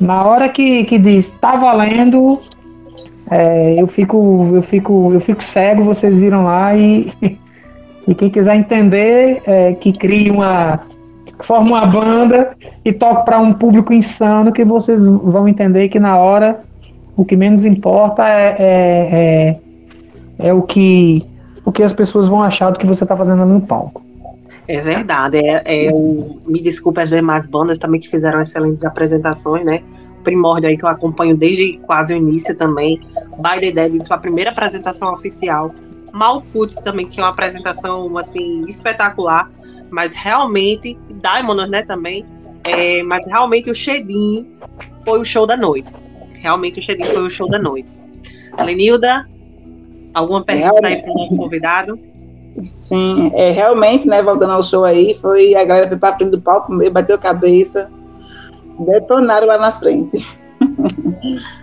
na 0.00 0.24
hora 0.24 0.48
que, 0.48 0.82
que 0.86 0.98
diz 0.98 1.38
tá 1.40 1.54
valendo, 1.54 2.40
é, 3.30 3.80
eu 3.80 3.86
fico, 3.86 4.50
eu 4.54 4.62
fico, 4.62 5.12
eu 5.12 5.20
fico 5.20 5.42
cego, 5.42 5.84
vocês 5.84 6.18
viram 6.18 6.44
lá 6.44 6.76
e, 6.76 7.12
e 8.06 8.14
quem 8.14 8.28
quiser 8.28 8.56
entender, 8.56 9.40
é, 9.46 9.72
que 9.74 9.92
crie 9.92 10.30
uma, 10.30 10.80
forma 11.44 11.70
uma 11.70 11.86
banda 11.86 12.50
e 12.84 12.92
toque 12.92 13.24
para 13.24 13.38
um 13.38 13.52
público 13.52 13.92
insano 13.92 14.52
que 14.52 14.64
vocês 14.64 15.04
vão 15.04 15.46
entender 15.48 15.88
que 15.88 16.00
na 16.00 16.16
hora 16.16 16.60
o 17.16 17.24
que 17.24 17.36
menos 17.36 17.64
importa 17.64 18.28
é, 18.28 18.56
é, 18.58 19.56
é, 20.38 20.48
é 20.48 20.54
o 20.54 20.62
que 20.62 21.26
o 21.64 21.70
que 21.70 21.82
as 21.82 21.92
pessoas 21.92 22.26
vão 22.26 22.42
achar 22.42 22.70
do 22.70 22.78
que 22.78 22.86
você 22.86 23.04
está 23.04 23.16
fazendo 23.16 23.44
no 23.44 23.60
palco. 23.60 24.02
É 24.66 24.80
verdade. 24.80 25.38
É, 25.38 25.86
é 25.86 25.92
me 25.92 26.60
desculpe 26.60 27.00
as 27.00 27.10
demais 27.10 27.46
bandas 27.46 27.78
também 27.78 28.00
que 28.00 28.08
fizeram 28.08 28.40
excelentes 28.40 28.84
apresentações, 28.84 29.64
né? 29.64 29.82
Primórdio 30.22 30.68
aí 30.68 30.76
que 30.76 30.84
eu 30.84 30.88
acompanho 30.88 31.36
desde 31.36 31.78
quase 31.78 32.14
o 32.14 32.16
início 32.16 32.56
também. 32.56 32.98
By 33.38 33.60
the 33.60 33.72
Dead, 33.72 34.06
sua 34.06 34.18
primeira 34.18 34.50
apresentação 34.50 35.12
oficial. 35.12 35.74
Malkut 36.12 36.74
também, 36.82 37.06
que 37.06 37.20
é 37.20 37.22
uma 37.22 37.30
apresentação 37.30 38.16
assim 38.18 38.64
espetacular, 38.68 39.50
mas 39.90 40.14
realmente 40.14 40.98
Diamond, 41.10 41.70
né, 41.70 41.82
também. 41.82 42.24
É, 42.64 43.02
mas 43.02 43.24
realmente 43.26 43.70
o 43.70 43.74
Shedin 43.74 44.46
foi 45.04 45.20
o 45.20 45.24
show 45.24 45.46
da 45.46 45.56
noite. 45.56 45.92
Realmente 46.34 46.80
o 46.80 46.82
Shedin 46.82 47.04
foi 47.04 47.22
o 47.22 47.30
show 47.30 47.48
da 47.48 47.58
noite. 47.58 47.88
Lenilda, 48.64 49.26
alguma 50.14 50.44
pergunta 50.44 50.86
aí 50.86 51.00
para 51.00 51.10
o 51.10 51.14
nosso 51.14 51.36
convidado? 51.36 51.98
Sim, 52.72 53.30
é, 53.34 53.50
realmente, 53.50 54.08
né, 54.08 54.22
voltando 54.22 54.52
ao 54.52 54.62
show 54.62 54.84
aí, 54.84 55.14
foi 55.14 55.54
a 55.54 55.64
galera 55.64 55.88
foi 55.88 56.12
frente 56.12 56.30
do 56.30 56.40
palco, 56.40 56.72
bateu 56.90 57.16
cabeça, 57.18 57.90
detonaram 58.84 59.46
lá 59.46 59.58
na 59.58 59.72
frente. 59.72 60.18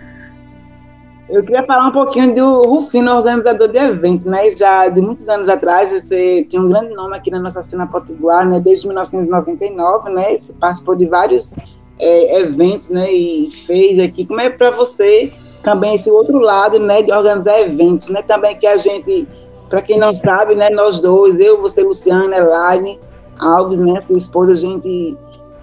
Eu 1.28 1.42
queria 1.42 1.62
falar 1.66 1.88
um 1.88 1.92
pouquinho 1.92 2.34
do 2.34 2.62
Rufino, 2.62 3.12
organizador 3.12 3.68
de 3.68 3.76
eventos, 3.76 4.24
né? 4.24 4.50
Já 4.50 4.88
de 4.88 4.98
muitos 4.98 5.28
anos 5.28 5.46
atrás, 5.50 5.92
você 5.92 6.42
tinha 6.44 6.62
um 6.62 6.68
grande 6.68 6.94
nome 6.94 7.14
aqui 7.14 7.30
na 7.30 7.38
nossa 7.38 7.62
cena 7.62 7.86
potiguar, 7.86 8.48
né? 8.48 8.58
Desde 8.58 8.86
1999, 8.86 10.08
né? 10.10 10.34
Você 10.34 10.54
participou 10.54 10.96
de 10.96 11.06
vários 11.06 11.58
é, 11.98 12.40
eventos, 12.40 12.88
né? 12.88 13.12
E 13.12 13.50
fez 13.50 14.00
aqui. 14.00 14.24
Como 14.24 14.40
é 14.40 14.48
para 14.48 14.70
você 14.70 15.30
também 15.62 15.96
esse 15.96 16.10
outro 16.10 16.38
lado, 16.38 16.78
né? 16.78 17.02
De 17.02 17.12
organizar 17.12 17.60
eventos, 17.60 18.08
né? 18.08 18.22
Também 18.22 18.56
que 18.56 18.66
a 18.66 18.78
gente, 18.78 19.28
para 19.68 19.82
quem 19.82 19.98
não 19.98 20.14
sabe, 20.14 20.54
né? 20.54 20.70
Nós 20.70 21.02
dois, 21.02 21.38
eu, 21.38 21.60
você, 21.60 21.82
Luciana, 21.82 22.38
Elaine 22.38 22.98
Alves, 23.38 23.80
né? 23.80 24.00
Sua 24.00 24.16
esposa, 24.16 24.52
a 24.52 24.56
gente 24.56 25.14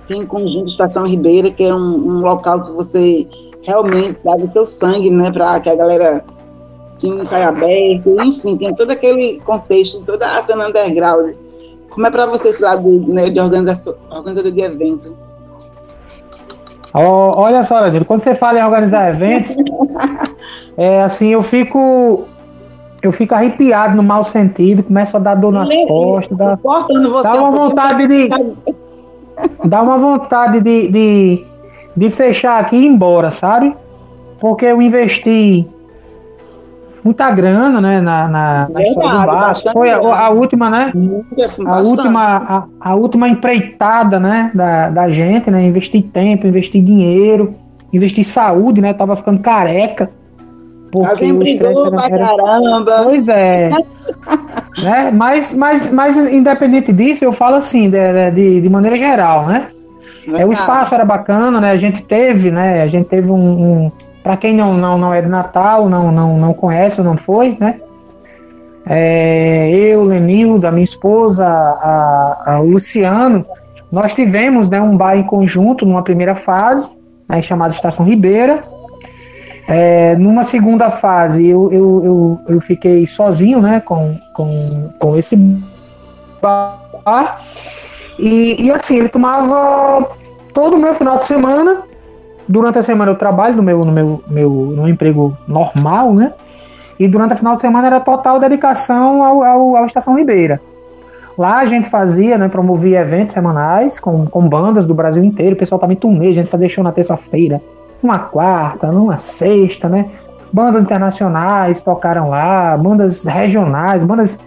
tem 0.08 0.26
conjunto 0.26 0.68
Estação 0.68 1.06
Ribeira, 1.06 1.52
que 1.52 1.64
é 1.64 1.74
um, 1.74 1.80
um 1.80 2.20
local 2.22 2.62
que 2.64 2.72
você 2.72 3.28
realmente 3.64 4.20
dava 4.24 4.44
o 4.44 4.48
seu 4.48 4.64
sangue, 4.64 5.10
né, 5.10 5.32
para 5.32 5.60
que 5.60 5.70
a 5.70 5.76
galera 5.76 6.24
tinha 6.98 7.16
um 7.16 7.20
ensaio 7.20 7.50
aberto, 7.50 8.16
enfim, 8.24 8.58
tem 8.58 8.74
todo 8.74 8.92
aquele 8.92 9.40
contexto, 9.42 10.06
toda 10.06 10.38
a 10.38 10.42
cena 10.42 10.68
underground. 10.68 11.36
Como 11.90 12.08
é 12.08 12.12
para 12.12 12.26
você 12.26 12.50
esse 12.50 12.64
lado 12.64 12.88
né, 13.08 13.30
de 13.30 13.40
organização, 13.40 13.96
organizador 14.10 14.52
de 14.52 14.62
evento? 14.62 15.18
Oh, 16.94 17.32
olha 17.36 17.68
só, 17.68 17.82
Danilo, 17.82 18.06
quando 18.06 18.24
você 18.24 18.36
fala 18.36 18.60
em 18.60 18.64
organizar 18.64 19.16
eventos, 19.16 19.56
é 20.78 21.04
assim, 21.04 21.28
eu 21.28 21.44
fico 21.44 22.26
eu 23.02 23.12
fico 23.12 23.36
arrepiado 23.36 23.96
no 23.96 24.02
mau 24.02 24.24
sentido, 24.24 24.82
começo 24.82 25.16
a 25.16 25.20
dar 25.20 25.36
dor 25.36 25.52
nas 25.52 25.70
costas, 25.88 26.36
dá, 26.38 26.56
dá 26.56 27.36
uma 27.36 27.52
vontade 27.52 28.08
de 28.08 28.30
dá 29.66 29.82
uma 29.82 29.98
vontade 29.98 30.62
de, 30.62 30.88
de 30.90 31.46
de 31.96 32.10
fechar 32.10 32.60
aqui 32.60 32.76
e 32.76 32.84
ir 32.84 32.88
embora, 32.88 33.32
sabe? 33.32 33.74
Porque 34.40 34.66
eu 34.66 34.82
investi 34.82 35.66
muita 37.04 37.32
grana, 37.32 37.80
né, 37.80 38.02
na, 38.02 38.28
na, 38.28 38.70
na 38.70 38.84
história 38.84 39.22
do 39.22 39.26
Vasco. 39.28 39.72
Foi 39.72 39.90
a, 39.92 39.98
a, 39.98 40.30
última, 40.30 40.70
né? 40.70 40.92
A 41.66 41.80
última, 41.82 42.38
a, 42.38 42.64
a, 42.92 42.96
última 42.96 43.30
empreitada, 43.30 44.20
né, 44.20 44.52
da, 44.54 44.90
da 44.90 45.10
gente, 45.10 45.50
né? 45.50 45.66
Investir 45.66 46.04
tempo, 46.04 46.48
investir 46.48 46.84
dinheiro, 46.84 47.56
investir 47.94 48.26
saúde, 48.26 48.82
né? 48.82 48.92
tava 48.94 49.16
ficando 49.16 49.40
careca. 49.40 50.10
Porque 50.92 51.26
o 51.26 51.44
estresse 51.44 51.88
era, 51.88 52.06
era... 52.06 52.26
caramba. 52.28 53.02
Pois 53.04 53.28
é. 53.28 53.70
né? 54.84 55.12
Mas, 55.14 55.56
mas, 55.56 55.92
mas, 55.92 56.18
independente 56.18 56.94
disso, 56.94 57.26
eu 57.26 57.32
falo 57.32 57.56
assim, 57.56 57.90
de, 57.90 58.32
de, 58.32 58.62
de 58.62 58.70
maneira 58.70 58.98
geral, 58.98 59.46
né? 59.46 59.70
É, 60.34 60.46
o 60.46 60.52
espaço 60.52 60.96
era 60.96 61.06
bacana, 61.06 61.62
né? 61.62 61.72
A 61.72 61.78
gente 61.78 62.02
teve, 62.02 62.50
né? 62.50 62.82
A 62.82 62.88
gente 62.88 63.08
teve 63.08 63.30
um. 63.30 63.36
um 63.36 63.92
para 64.24 64.36
quem 64.38 64.56
não, 64.56 64.74
não, 64.74 64.98
não 64.98 65.14
é 65.14 65.22
de 65.22 65.28
Natal, 65.28 65.88
não, 65.88 66.12
não, 66.12 66.38
não 66.38 66.54
conhece 66.54 67.00
ou 67.00 67.06
não 67.06 67.16
foi, 67.16 67.56
né? 67.60 67.80
É, 68.88 69.70
eu, 69.72 70.04
Lenilda, 70.04 70.72
minha 70.72 70.84
esposa, 70.84 71.46
a, 71.46 72.54
a 72.54 72.60
Luciano, 72.60 73.46
nós 73.92 74.14
tivemos 74.14 74.70
né, 74.70 74.80
um 74.82 74.96
bar 74.96 75.18
em 75.18 75.24
conjunto 75.24 75.86
numa 75.86 76.04
primeira 76.04 76.36
fase, 76.36 76.96
né, 77.28 77.42
chamada 77.42 77.74
Estação 77.74 78.06
Ribeira. 78.06 78.64
É, 79.68 80.16
numa 80.16 80.44
segunda 80.44 80.92
fase, 80.92 81.48
eu, 81.48 81.72
eu, 81.72 82.02
eu, 82.04 82.42
eu, 82.56 82.62
fiquei 82.62 83.08
sozinho 83.08 83.60
né, 83.60 83.80
com, 83.80 84.16
com, 84.32 84.90
com 85.00 85.18
esse 85.18 85.36
bar. 86.40 87.42
E, 88.20 88.66
e 88.66 88.72
assim, 88.72 88.98
ele 88.98 89.10
tomava 89.10 90.08
todo 90.54 90.76
o 90.76 90.80
meu 90.80 90.94
final 90.94 91.18
de 91.18 91.26
semana. 91.26 91.84
Durante 92.48 92.78
a 92.78 92.84
semana 92.84 93.12
eu 93.12 93.16
trabalho 93.16 93.56
no 93.56 93.64
meu, 93.64 93.84
no 93.84 93.92
meu, 93.92 94.24
meu 94.28 94.50
no 94.50 94.88
emprego 94.88 95.36
normal, 95.48 96.14
né? 96.14 96.34
E 97.00 97.08
durante 97.08 97.34
a 97.34 97.36
final 97.36 97.56
de 97.56 97.62
semana 97.62 97.88
era 97.88 98.00
total 98.00 98.40
dedicação 98.40 99.24
ao, 99.24 99.44
ao, 99.44 99.76
ao 99.78 99.86
Estação 99.86 100.16
Ribeira. 100.16 100.62
Lá 101.38 101.58
a 101.58 101.66
gente 101.66 101.90
fazia, 101.90 102.38
né, 102.38 102.48
promovia 102.48 103.02
eventos 103.02 103.34
semanais 103.34 104.00
com, 104.00 104.26
com 104.26 104.48
bandas 104.48 104.86
do 104.86 104.94
Brasil 104.94 105.24
inteiro. 105.24 105.56
O 105.56 105.58
pessoal 105.58 105.80
também 105.80 105.98
turnê, 105.98 106.30
a 106.30 106.34
gente 106.34 106.50
fazia 106.50 106.70
show 106.70 106.84
na 106.84 106.94
terça-feira, 106.94 107.62
numa 108.06 108.20
quarta, 108.20 108.92
numa 108.92 109.18
sexta, 109.18 109.90
né? 109.90 110.06
Bandas 110.54 110.84
internacionais 110.84 111.82
tocaram 111.82 112.30
lá, 112.30 112.78
bandas 112.78 113.26
regionais, 113.26 114.04
bandas 114.04 114.40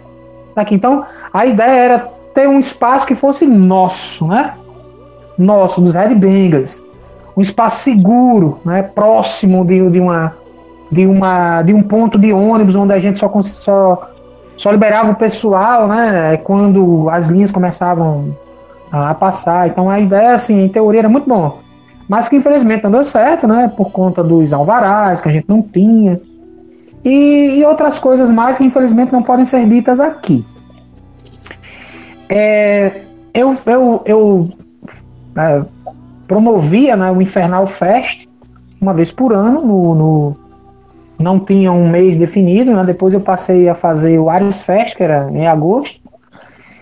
daqui. 0.55 0.75
Então, 0.75 1.03
a 1.31 1.45
ideia 1.45 1.83
era 1.83 2.09
ter 2.33 2.47
um 2.47 2.57
espaço 2.57 3.05
que 3.05 3.13
fosse 3.13 3.45
nosso, 3.45 4.25
né? 4.25 4.53
Nosso, 5.37 5.81
dos 5.81 5.93
headbangers. 5.93 6.81
Um 7.35 7.41
espaço 7.41 7.83
seguro, 7.83 8.59
né? 8.63 8.81
Próximo 8.81 9.65
de, 9.65 9.87
de, 9.89 9.99
uma, 9.99 10.33
de, 10.89 11.05
uma, 11.05 11.61
de 11.61 11.73
um 11.73 11.83
ponto 11.83 12.17
de 12.17 12.31
ônibus 12.31 12.75
onde 12.75 12.93
a 12.93 12.99
gente 12.99 13.19
só, 13.19 13.29
só, 13.41 14.09
só 14.55 14.71
liberava 14.71 15.11
o 15.11 15.15
pessoal, 15.15 15.87
né? 15.87 16.37
Quando 16.37 17.09
as 17.09 17.27
linhas 17.27 17.51
começavam 17.51 18.35
a 18.91 19.13
passar. 19.13 19.67
Então 19.67 19.89
a 19.89 19.99
ideia, 19.99 20.33
assim, 20.33 20.63
em 20.63 20.69
teoria 20.69 21.01
era 21.01 21.09
muito 21.09 21.27
bom. 21.27 21.59
Mas 22.09 22.27
que 22.27 22.35
infelizmente 22.35 22.83
não 22.83 22.91
deu 22.91 23.05
certo, 23.05 23.47
né? 23.47 23.71
Por 23.77 23.91
conta 23.91 24.23
dos 24.23 24.51
alvarás 24.51 25.21
que 25.21 25.29
a 25.29 25.31
gente 25.31 25.47
não 25.47 25.61
tinha. 25.61 26.19
E, 27.05 27.59
e 27.59 27.65
outras 27.65 27.99
coisas 27.99 28.29
mais 28.31 28.57
que 28.57 28.65
infelizmente 28.65 29.13
não 29.13 29.21
podem 29.21 29.45
ser 29.45 29.65
ditas 29.67 29.99
aqui. 29.99 30.43
É, 32.27 33.03
eu 33.33 33.55
eu, 33.65 34.01
eu 34.05 34.49
é, 35.37 35.63
promovia 36.27 36.95
né, 36.95 37.11
o 37.11 37.21
Infernal 37.21 37.65
Fest 37.67 38.27
uma 38.81 38.93
vez 38.93 39.11
por 39.11 39.33
ano, 39.33 39.61
no, 39.61 39.95
no, 39.95 40.37
não 41.19 41.39
tinha 41.39 41.71
um 41.71 41.89
mês 41.89 42.17
definido, 42.17 42.71
né, 42.71 42.83
depois 42.83 43.13
eu 43.13 43.19
passei 43.19 43.67
a 43.67 43.75
fazer 43.75 44.17
o 44.19 44.29
Ares 44.29 44.61
Fest, 44.61 44.95
que 44.95 45.03
era 45.03 45.29
em 45.31 45.47
agosto. 45.47 45.98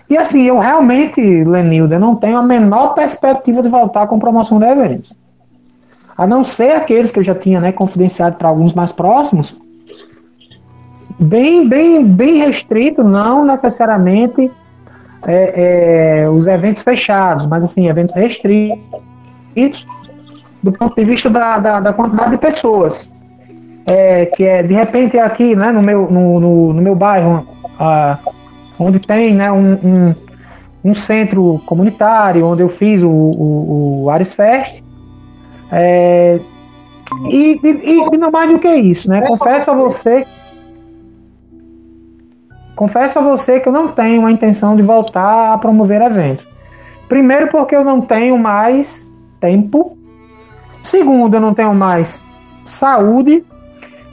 E 0.10 0.18
assim, 0.18 0.44
eu 0.44 0.58
realmente, 0.58 1.22
Lenilda, 1.22 2.00
não 2.00 2.16
tenho 2.16 2.38
a 2.38 2.44
menor 2.44 2.94
perspectiva 2.94 3.62
de 3.62 3.68
voltar 3.68 4.08
com 4.08 4.18
promoção 4.18 4.58
de 4.58 4.66
eventos. 4.66 5.18
A 6.18 6.26
não 6.26 6.44
ser 6.44 6.72
aqueles 6.72 7.12
que 7.12 7.20
eu 7.20 7.24
já 7.24 7.36
tinha 7.36 7.60
né, 7.60 7.72
confidenciado 7.72 8.38
para 8.38 8.48
alguns 8.48 8.74
mais 8.74 8.92
próximos, 8.92 9.60
bem, 11.20 11.68
bem, 11.68 12.06
bem 12.06 12.38
restrito, 12.38 13.04
não 13.04 13.46
necessariamente 13.46 14.52
é, 15.26 16.22
é, 16.24 16.30
os 16.30 16.48
eventos 16.48 16.82
fechados, 16.82 17.46
mas 17.46 17.64
assim, 17.64 17.88
eventos 17.88 18.14
restritos 18.16 19.86
do 20.64 20.72
ponto 20.72 20.96
de 20.96 21.04
vista 21.04 21.30
da, 21.30 21.60
da, 21.60 21.80
da 21.80 21.94
quantidade 21.94 22.32
de 22.32 22.38
pessoas. 22.38 23.10
É, 23.86 24.26
que 24.26 24.44
é, 24.44 24.64
de 24.64 24.74
repente, 24.74 25.18
aqui 25.18 25.56
né, 25.56 25.72
no, 25.72 25.82
meu, 25.82 26.10
no, 26.12 26.40
no, 26.40 26.74
no 26.74 26.82
meu 26.82 26.94
bairro, 26.96 27.48
ah, 27.80 28.18
onde 28.80 29.00
tem 29.00 29.36
né, 29.36 29.52
um, 29.52 29.74
um, 29.74 30.16
um, 30.86 30.94
centro 30.94 31.62
comunitário, 31.66 32.46
onde 32.46 32.62
eu 32.62 32.70
fiz 32.70 33.02
o, 33.04 33.10
o, 33.10 34.04
o 34.04 34.10
Ares 34.10 34.34
Fest. 34.34 34.84
É, 35.72 36.40
e, 37.30 37.60
e, 37.64 38.14
e, 38.14 38.18
não 38.18 38.32
mais 38.32 38.52
do 38.52 38.60
que 38.60 38.70
isso, 38.70 39.10
né? 39.10 39.22
Confesso 39.22 39.72
a 39.72 39.76
você 39.76 40.26
confesso 42.78 43.18
a 43.18 43.22
você 43.24 43.60
que 43.60 43.68
eu 43.68 43.74
não 43.74 43.88
tenho 43.88 44.24
a 44.24 44.32
intenção 44.32 44.76
de 44.76 44.84
voltar 44.84 45.54
a 45.54 45.58
promover 45.58 46.00
eventos. 46.00 46.48
Primeiro, 47.10 47.48
porque 47.48 47.76
eu 47.76 47.84
não 47.84 48.00
tenho 48.00 48.38
mais 48.38 49.12
tempo. 49.42 49.98
Segundo, 50.84 51.34
eu 51.34 51.42
não 51.42 51.56
tenho 51.56 51.74
mais 51.74 52.24
saúde. 52.64 53.44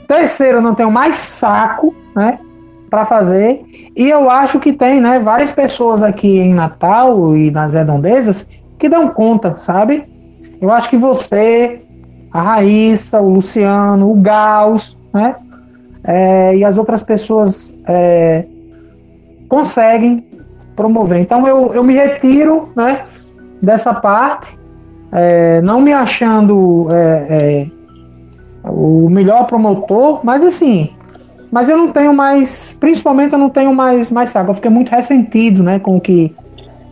Terceiro, 0.07 0.57
eu 0.57 0.61
não 0.61 0.73
tenho 0.73 0.91
mais 0.91 1.15
saco, 1.15 1.93
né, 2.15 2.39
para 2.89 3.05
fazer. 3.05 3.63
E 3.95 4.09
eu 4.09 4.29
acho 4.29 4.59
que 4.59 4.73
tem, 4.73 5.01
né, 5.01 5.19
várias 5.19 5.51
pessoas 5.51 6.03
aqui 6.03 6.39
em 6.39 6.53
Natal 6.53 7.35
e 7.35 7.51
nas 7.51 7.73
redondezas 7.73 8.47
que 8.77 8.89
dão 8.89 9.09
conta, 9.09 9.57
sabe? 9.57 10.05
Eu 10.61 10.71
acho 10.71 10.89
que 10.89 10.97
você, 10.97 11.81
a 12.31 12.41
Raíssa, 12.41 13.21
o 13.21 13.29
Luciano, 13.29 14.11
o 14.11 14.15
Gauss, 14.15 14.97
né, 15.13 15.35
é, 16.03 16.55
e 16.55 16.63
as 16.63 16.77
outras 16.77 17.01
pessoas 17.03 17.73
é, 17.87 18.45
conseguem 19.47 20.25
promover. 20.75 21.19
Então 21.19 21.47
eu, 21.47 21.73
eu 21.73 21.83
me 21.83 21.93
retiro 21.93 22.69
né, 22.75 23.05
dessa 23.61 23.93
parte, 23.93 24.57
é, 25.11 25.61
não 25.61 25.79
me 25.79 25.93
achando 25.93 26.87
é, 26.91 27.25
é, 27.29 27.67
o 28.69 29.09
melhor 29.09 29.45
promotor, 29.47 30.19
mas 30.23 30.43
assim, 30.43 30.91
mas 31.51 31.69
eu 31.69 31.77
não 31.77 31.91
tenho 31.91 32.13
mais, 32.13 32.75
principalmente 32.79 33.33
eu 33.33 33.39
não 33.39 33.49
tenho 33.49 33.73
mais, 33.73 34.11
mais 34.11 34.29
saco. 34.29 34.51
Eu 34.51 34.55
fiquei 34.55 34.71
muito 34.71 34.89
ressentido 34.89 35.63
né, 35.63 35.79
com, 35.79 35.97
o 35.97 36.01
que, 36.01 36.35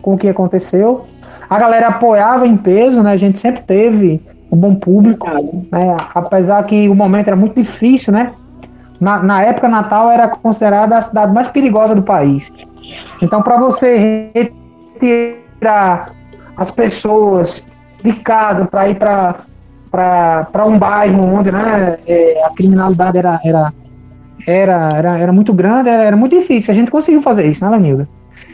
com 0.00 0.14
o 0.14 0.18
que 0.18 0.28
aconteceu. 0.28 1.06
A 1.48 1.58
galera 1.58 1.88
apoiava 1.88 2.46
em 2.46 2.56
peso, 2.56 3.02
né? 3.02 3.12
A 3.12 3.16
gente 3.16 3.38
sempre 3.38 3.62
teve 3.62 4.20
um 4.50 4.56
bom 4.56 4.74
público, 4.74 5.26
né? 5.70 5.96
apesar 6.14 6.62
que 6.64 6.88
o 6.88 6.94
momento 6.94 7.28
era 7.28 7.36
muito 7.36 7.56
difícil, 7.56 8.12
né? 8.12 8.32
Na, 9.00 9.22
na 9.22 9.42
época, 9.42 9.68
Natal 9.68 10.10
era 10.10 10.28
considerada 10.28 10.96
a 10.96 11.02
cidade 11.02 11.32
mais 11.32 11.48
perigosa 11.48 11.94
do 11.94 12.02
país. 12.02 12.52
Então, 13.20 13.42
para 13.42 13.56
você 13.56 14.30
retirar 14.34 16.12
as 16.56 16.70
pessoas 16.70 17.66
de 18.02 18.12
casa 18.12 18.66
para 18.66 18.88
ir 18.88 18.96
para 18.96 20.66
um 20.66 20.78
bairro 20.78 21.22
onde 21.22 21.50
né, 21.50 21.98
é, 22.06 22.44
a 22.44 22.50
criminalidade 22.50 23.18
era, 23.18 23.40
era, 23.44 23.72
era, 24.46 24.90
era, 24.96 25.18
era 25.18 25.32
muito 25.32 25.52
grande, 25.52 25.88
era, 25.88 26.04
era, 26.04 26.16
muito 26.16 26.38
difícil. 26.38 26.72
A 26.72 26.74
gente 26.74 26.90
conseguiu 26.90 27.22
fazer 27.22 27.46
isso, 27.46 27.64
né, 27.64 27.70
Lanilda? 27.70 28.08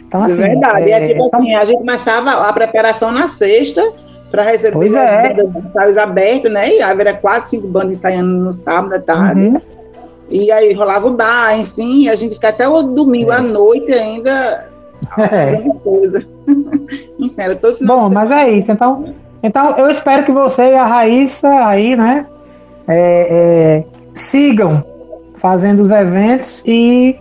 Então, 0.06 0.22
assim, 0.22 0.42
é 0.42 0.48
verdade. 0.48 0.90
É, 0.90 1.02
é 1.02 1.06
tipo 1.06 1.22
assim, 1.22 1.54
a 1.54 1.64
gente 1.64 1.78
começava 1.78 2.30
a 2.48 2.52
preparação 2.52 3.10
na 3.10 3.26
sexta 3.26 3.92
para 4.30 4.44
receber 4.44 4.72
pois 4.72 4.94
é. 4.94 5.36
ensaios 5.66 5.96
abertos, 5.96 6.50
né? 6.50 6.76
E 6.76 6.82
haveria 6.82 7.14
quatro, 7.14 7.50
cinco 7.50 7.66
bandas 7.66 7.98
ensaiando 7.98 8.44
no 8.44 8.52
sábado 8.52 8.94
à 8.94 9.00
tarde. 9.00 9.40
Uhum. 9.40 9.60
E 10.28 10.50
aí 10.52 10.72
rolava 10.74 11.08
o 11.08 11.14
bar, 11.14 11.58
enfim, 11.58 12.08
a 12.08 12.14
gente 12.14 12.36
fica 12.36 12.50
até 12.50 12.68
o 12.68 12.82
domingo 12.82 13.32
é. 13.32 13.36
à 13.36 13.42
noite 13.42 13.92
ainda 13.92 14.70
é. 15.18 15.56
coisa. 15.82 16.24
enfim, 17.18 17.40
era 17.40 17.56
todo 17.56 17.76
Bom, 17.84 18.08
mas 18.10 18.30
é 18.30 18.48
isso. 18.48 18.70
Então, 18.70 19.12
então 19.42 19.76
eu 19.76 19.90
espero 19.90 20.24
que 20.24 20.30
você 20.30 20.70
e 20.70 20.74
a 20.76 20.86
Raíssa 20.86 21.48
aí, 21.48 21.96
né, 21.96 22.26
é, 22.86 23.26
é, 23.30 23.84
sigam 24.14 24.84
fazendo 25.40 25.80
os 25.80 25.90
eventos 25.90 26.62
e 26.66 27.18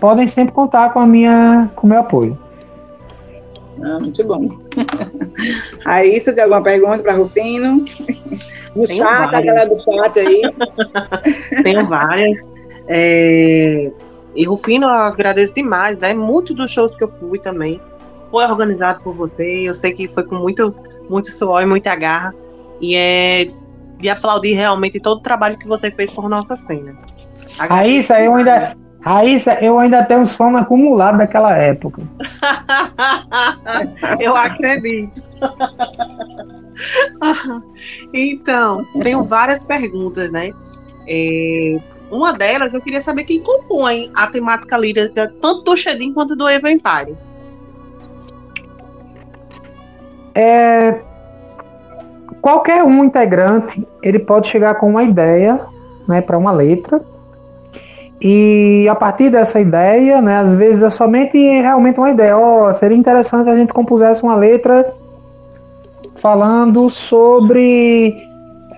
podem 0.00 0.26
sempre 0.26 0.52
contar 0.52 0.92
com 0.92 0.98
a 0.98 1.06
minha, 1.06 1.70
com 1.76 1.86
o 1.86 1.90
meu 1.90 2.00
apoio. 2.00 2.36
Ah, 3.80 3.98
muito 4.00 4.24
bom. 4.24 4.48
Raíssa, 5.84 6.32
tem 6.32 6.42
alguma 6.42 6.62
pergunta 6.62 7.02
para 7.02 7.14
Rufino? 7.14 7.84
No 8.74 8.84
Tenho 8.84 8.86
chat, 8.88 9.18
várias. 9.18 9.34
a 9.34 9.42
galera 9.42 9.68
do 9.68 9.76
chat 9.76 10.18
aí. 10.18 10.42
Tenho 11.62 11.86
várias. 11.86 12.42
É... 12.88 13.92
E 14.34 14.44
Rufino, 14.44 14.86
eu 14.86 14.90
agradeço 14.90 15.54
demais, 15.54 15.96
né? 15.98 16.12
Muitos 16.14 16.56
dos 16.56 16.70
shows 16.70 16.96
que 16.96 17.04
eu 17.04 17.08
fui 17.08 17.38
também 17.38 17.80
foi 18.30 18.44
organizado 18.44 19.02
por 19.02 19.14
você. 19.14 19.68
Eu 19.68 19.74
sei 19.74 19.92
que 19.92 20.08
foi 20.08 20.24
com 20.24 20.34
muito, 20.34 20.74
muito 21.08 21.30
suor 21.30 21.62
e 21.62 21.66
muita 21.66 21.94
garra. 21.94 22.34
E 22.80 22.96
é 22.96 23.50
de 23.98 24.08
aplaudir 24.08 24.52
realmente 24.52 25.00
todo 25.00 25.18
o 25.18 25.22
trabalho 25.22 25.56
que 25.56 25.66
você 25.66 25.90
fez 25.90 26.10
por 26.10 26.28
nossa 26.28 26.56
cena. 26.56 26.96
Raíssa, 27.58 28.20
eu 28.20 28.34
ainda, 28.34 28.76
Raíssa, 29.00 29.54
eu 29.62 29.78
ainda 29.78 30.04
tenho 30.04 30.26
sono 30.26 30.58
acumulado 30.58 31.18
daquela 31.18 31.56
época. 31.56 32.02
eu 34.20 34.34
acredito. 34.34 35.22
então, 38.12 38.84
tenho 39.00 39.24
várias 39.24 39.58
perguntas, 39.60 40.32
né? 40.32 40.50
É, 41.06 41.78
uma 42.10 42.32
delas, 42.32 42.72
eu 42.72 42.80
queria 42.80 43.00
saber 43.00 43.24
quem 43.24 43.42
compõe 43.42 44.10
a 44.14 44.28
temática 44.28 44.76
lírica, 44.76 45.32
tanto 45.40 45.62
do 45.62 45.76
Shedin 45.76 46.12
quanto 46.12 46.36
do 46.36 46.48
Empire. 46.48 47.16
É, 50.34 51.00
qualquer 52.40 52.84
um 52.84 53.04
integrante, 53.04 53.86
ele 54.02 54.18
pode 54.18 54.48
chegar 54.48 54.74
com 54.74 54.90
uma 54.90 55.02
ideia, 55.02 55.60
né, 56.06 56.20
para 56.20 56.36
uma 56.36 56.52
letra, 56.52 57.02
e 58.20 58.88
a 58.88 58.94
partir 58.94 59.30
dessa 59.30 59.60
ideia, 59.60 60.22
né, 60.22 60.38
às 60.38 60.54
vezes 60.54 60.82
é 60.82 60.90
somente 60.90 61.36
realmente 61.36 61.98
uma 61.98 62.10
ideia. 62.10 62.36
Oh, 62.36 62.72
seria 62.72 62.96
interessante 62.96 63.48
a 63.48 63.56
gente 63.56 63.72
compusesse 63.72 64.22
uma 64.22 64.36
letra 64.36 64.94
falando 66.16 66.88
sobre. 66.90 68.26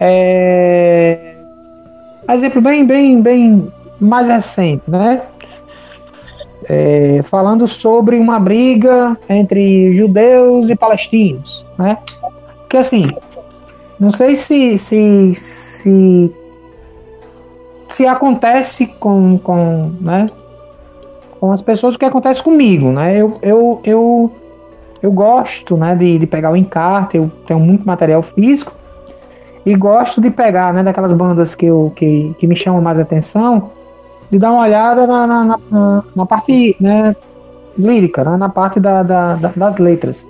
É, 0.01 1.37
exemplo 2.31 2.61
bem, 2.61 2.85
bem, 2.85 3.21
bem 3.21 3.73
mais 4.01 4.29
recente, 4.29 4.83
né? 4.87 5.23
É, 6.65 7.21
falando 7.25 7.67
sobre 7.67 8.19
uma 8.19 8.39
briga 8.39 9.17
entre 9.29 9.95
judeus 9.95 10.69
e 10.69 10.77
palestinos, 10.77 11.65
né? 11.79 11.99
Que 12.69 12.77
assim, 12.77 13.09
não 13.99 14.11
sei 14.11 14.37
se, 14.37 14.79
se, 14.79 15.35
se 15.35 16.33
se 17.89 18.07
acontece 18.07 18.87
com, 18.87 19.39
com, 19.39 19.93
né, 20.01 20.29
com 21.41 21.53
as 21.53 21.63
pessoas 21.63 21.95
o 21.95 21.99
que 21.99 22.05
acontece 22.05 22.43
comigo, 22.43 22.91
né? 22.91 23.17
Eu, 23.17 23.39
eu, 23.43 23.81
eu, 23.85 24.33
eu 25.03 25.13
gosto 25.13 25.77
né, 25.77 25.95
de, 25.95 26.19
de 26.19 26.27
pegar 26.27 26.51
o 26.51 26.57
encarte, 26.57 27.17
eu 27.17 27.31
tenho 27.47 27.61
muito 27.61 27.87
material 27.87 28.23
físico 28.23 28.73
e 29.65 29.75
gosto 29.75 30.21
de 30.21 30.31
pegar 30.31 30.73
né, 30.73 30.83
daquelas 30.83 31.13
bandas 31.13 31.55
que, 31.55 31.67
eu, 31.67 31.93
que, 31.95 32.35
que 32.39 32.47
me 32.47 32.57
chamam 32.57 32.81
mais 32.81 32.99
atenção, 32.99 33.71
de 34.31 34.39
dar 34.39 34.51
uma 34.53 34.63
olhada 34.63 35.07
na, 35.07 35.27
na, 35.27 35.59
na, 35.71 36.05
na 36.15 36.27
parte 36.27 36.77
né, 36.81 37.15
lírica, 37.77 38.25
né, 38.25 38.37
na 38.37 38.49
parte 38.49 38.81
da, 38.81 39.03
da, 39.03 39.35
da, 39.35 39.53
das 39.55 39.79
letras. 39.79 40.27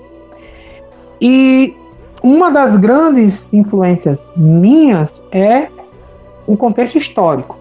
E 1.21 1.75
uma 2.23 2.51
das 2.51 2.77
grandes 2.77 3.53
influências 3.53 4.21
minhas 4.37 5.23
é 5.33 5.69
um 6.49 6.57
contexto 6.57 6.97
histórico. 6.97 7.59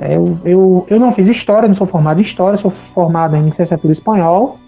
É, 0.00 0.16
eu, 0.16 0.38
eu, 0.44 0.86
eu 0.88 1.00
não 1.00 1.10
fiz 1.10 1.28
história, 1.28 1.66
não 1.66 1.74
sou 1.74 1.86
formado 1.86 2.18
em 2.18 2.22
história, 2.22 2.56
sou 2.56 2.70
formado 2.70 3.36
em 3.36 3.44
licenciatura 3.44 3.92
espanhol, 3.92 4.58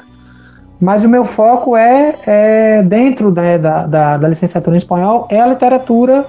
mas 0.80 1.04
o 1.04 1.08
meu 1.08 1.24
foco 1.24 1.76
é, 1.76 2.16
é 2.26 2.82
dentro 2.82 3.30
né, 3.30 3.56
da, 3.56 3.86
da, 3.86 4.16
da, 4.16 4.28
licenciatura 4.28 4.74
em 4.74 4.78
espanhol, 4.78 5.28
é 5.30 5.40
a 5.40 5.46
literatura 5.46 6.26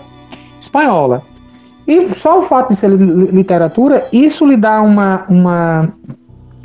espanhola. 0.60 1.24
E 1.88 2.10
só 2.10 2.40
o 2.40 2.41
fato 2.44 2.70
de 2.70 2.76
ser 2.76 2.90
literatura, 2.90 4.07
isso 4.12 4.45
lhe 4.45 4.56
dá 4.56 4.82
uma, 4.82 5.26
uma, 5.28 5.94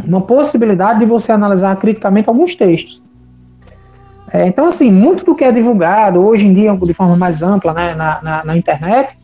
uma 0.07 0.21
possibilidade 0.21 1.01
de 1.01 1.07
você 1.07 1.33
analisar 1.33 1.75
criticamente 1.77 2.29
alguns 2.29 2.55
textos. 2.55 3.03
É, 4.33 4.47
então, 4.47 4.67
assim, 4.67 4.93
muito 4.93 5.25
do 5.25 5.35
que 5.35 5.45
é 5.45 5.51
divulgado 5.51 6.25
hoje 6.25 6.47
em 6.47 6.53
dia, 6.53 6.75
de 6.77 6.95
forma 6.95 7.17
mais 7.17 7.43
ampla 7.43 7.75
né, 7.75 7.95
na, 7.95 8.23
na, 8.23 8.45
na 8.45 8.57
internet, 8.57 9.20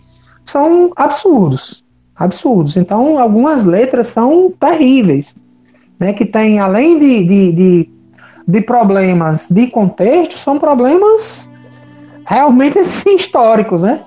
são 0.57 0.91
absurdos. 0.97 1.85
Absurdos. 2.17 2.79
Então, 2.79 3.19
algumas 3.19 3.67
letras 3.67 4.07
são 4.07 4.51
terríveis. 4.59 5.37
Né, 5.99 6.13
que 6.13 6.27
tem, 6.27 6.59
além 6.59 6.99
de, 6.99 7.25
de, 7.25 7.53
de, 7.53 7.91
de 8.47 8.61
problemas 8.61 9.49
de 9.49 9.67
contexto, 9.67 10.39
são 10.39 10.59
problemas 10.59 11.49
realmente 12.27 12.79
assim, 12.81 13.17
históricos, 13.17 13.81
né? 13.81 14.01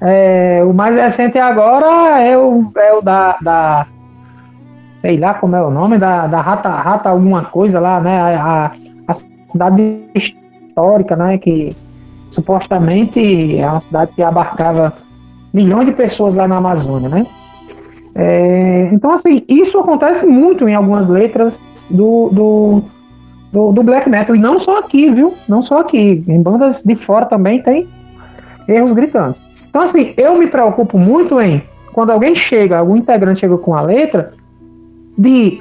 É, 0.00 0.62
o 0.64 0.72
mais 0.72 0.96
recente 0.96 1.38
agora 1.38 2.22
é 2.22 2.38
o, 2.38 2.72
é 2.74 2.94
o 2.94 3.02
da, 3.02 3.36
da, 3.42 3.86
sei 4.96 5.18
lá 5.18 5.34
como 5.34 5.54
é 5.56 5.62
o 5.62 5.70
nome, 5.70 5.98
da, 5.98 6.26
da 6.26 6.40
rata, 6.40 6.70
rata 6.70 7.10
alguma 7.10 7.44
coisa 7.44 7.78
lá, 7.78 8.00
né? 8.00 8.18
A, 8.36 8.72
a 9.06 9.14
cidade 9.46 10.04
histórica, 10.14 11.16
né? 11.16 11.36
Que 11.36 11.76
supostamente 12.30 13.58
é 13.58 13.70
uma 13.70 13.80
cidade 13.82 14.12
que 14.14 14.22
abarcava 14.22 14.94
milhões 15.52 15.86
de 15.86 15.92
pessoas 15.92 16.34
lá 16.34 16.46
na 16.46 16.56
Amazônia, 16.56 17.08
né? 17.08 17.26
É, 18.14 18.90
então, 18.92 19.12
assim, 19.12 19.44
isso 19.48 19.78
acontece 19.78 20.26
muito 20.26 20.68
em 20.68 20.74
algumas 20.74 21.08
letras 21.08 21.54
do, 21.88 22.28
do, 22.32 22.82
do, 23.52 23.72
do, 23.72 23.82
black 23.82 24.08
metal, 24.08 24.34
e 24.34 24.38
não 24.38 24.60
só 24.60 24.78
aqui, 24.78 25.10
viu? 25.10 25.34
Não 25.48 25.62
só 25.62 25.80
aqui. 25.80 26.24
Em 26.26 26.42
bandas 26.42 26.76
de 26.84 26.96
fora 27.06 27.26
também 27.26 27.62
tem 27.62 27.88
erros 28.68 28.92
gritantes. 28.92 29.40
Então, 29.68 29.82
assim, 29.82 30.12
eu 30.16 30.36
me 30.38 30.48
preocupo 30.48 30.98
muito 30.98 31.40
em, 31.40 31.62
quando 31.92 32.10
alguém 32.10 32.34
chega, 32.34 32.78
algum 32.78 32.96
integrante 32.96 33.40
chega 33.40 33.56
com 33.56 33.74
a 33.74 33.80
letra, 33.80 34.32
de 35.16 35.60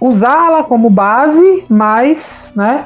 usá-la 0.00 0.64
como 0.64 0.90
base, 0.90 1.64
mas, 1.68 2.52
né, 2.56 2.84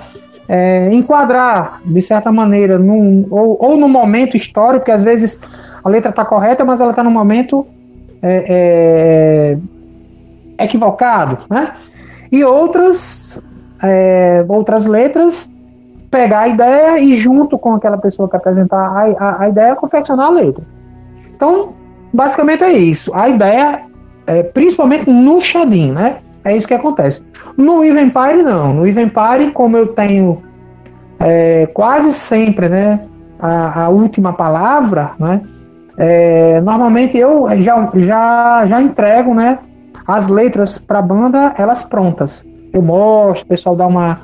é, 0.49 0.91
enquadrar, 0.93 1.81
de 1.85 2.03
certa 2.03 2.31
maneira, 2.31 2.79
num, 2.79 3.27
ou, 3.31 3.57
ou 3.61 3.77
no 3.77 3.89
momento 3.89 4.37
histórico, 4.37 4.81
porque 4.81 4.91
às 4.91 5.03
vezes 5.03 5.41
a 5.85 5.89
letra 5.89 6.11
está 6.11 6.25
correta, 6.25 6.65
mas 6.65 6.81
ela 6.81 6.91
está 6.91 7.03
no 7.03 7.11
momento 7.11 7.67
é, 8.23 9.59
é, 10.59 10.65
equivocado, 10.65 11.39
né? 11.51 11.73
E 12.33 12.43
outras, 12.43 13.43
é, 13.83 14.45
outras 14.49 14.87
letras 14.87 15.51
pegar 16.11 16.41
a 16.41 16.49
ideia 16.49 16.99
e 17.01 17.17
junto 17.17 17.59
com 17.59 17.75
aquela 17.75 17.99
pessoa 17.99 18.29
que 18.29 18.37
apresentar 18.37 18.79
a, 18.79 19.03
a, 19.19 19.43
a 19.43 19.49
ideia 19.49 19.77
confeccionar 19.77 20.27
a 20.27 20.31
letra. 20.31 20.65
Então, 21.35 21.75
basicamente 22.13 22.65
é 22.65 22.73
isso. 22.73 23.13
A 23.15 23.29
ideia, 23.29 23.83
é, 24.27 24.43
principalmente 24.43 25.11
no 25.11 25.41
Xadin, 25.41 25.93
né? 25.93 26.19
É 26.45 26.57
isso 26.57 26.69
que 26.69 26.75
acontece. 26.75 27.23
No 27.57 27.85
Even 27.85 28.05
Empire, 28.05 28.43
não. 28.43 28.75
No 28.75 28.87
Even 28.87 29.05
Empire, 29.05 29.51
como 29.53 29.77
eu 29.77 29.89
tenho 29.89 30.43
é, 31.19 31.67
quase 31.73 32.13
sempre 32.13 32.69
né, 32.69 33.01
a, 33.39 33.85
a, 33.85 33.89
última 33.89 34.33
palavra, 34.33 35.13
né, 35.19 35.41
é, 35.97 36.61
normalmente 36.61 37.17
eu 37.17 37.49
já, 37.61 37.91
já, 37.95 38.67
já 38.67 38.83
entrego 38.83 39.35
né, 39.35 39.59
as 40.07 40.29
letras 40.29 40.79
para 40.79 40.99
a 40.99 41.03
banda, 41.03 41.55
elas 41.57 41.83
prontas. 41.83 42.45
Eu 42.73 42.83
mostro, 42.83 43.45
o 43.45 43.49
pessoal 43.49 43.77
dá, 43.77 43.87
uma, 43.87 44.21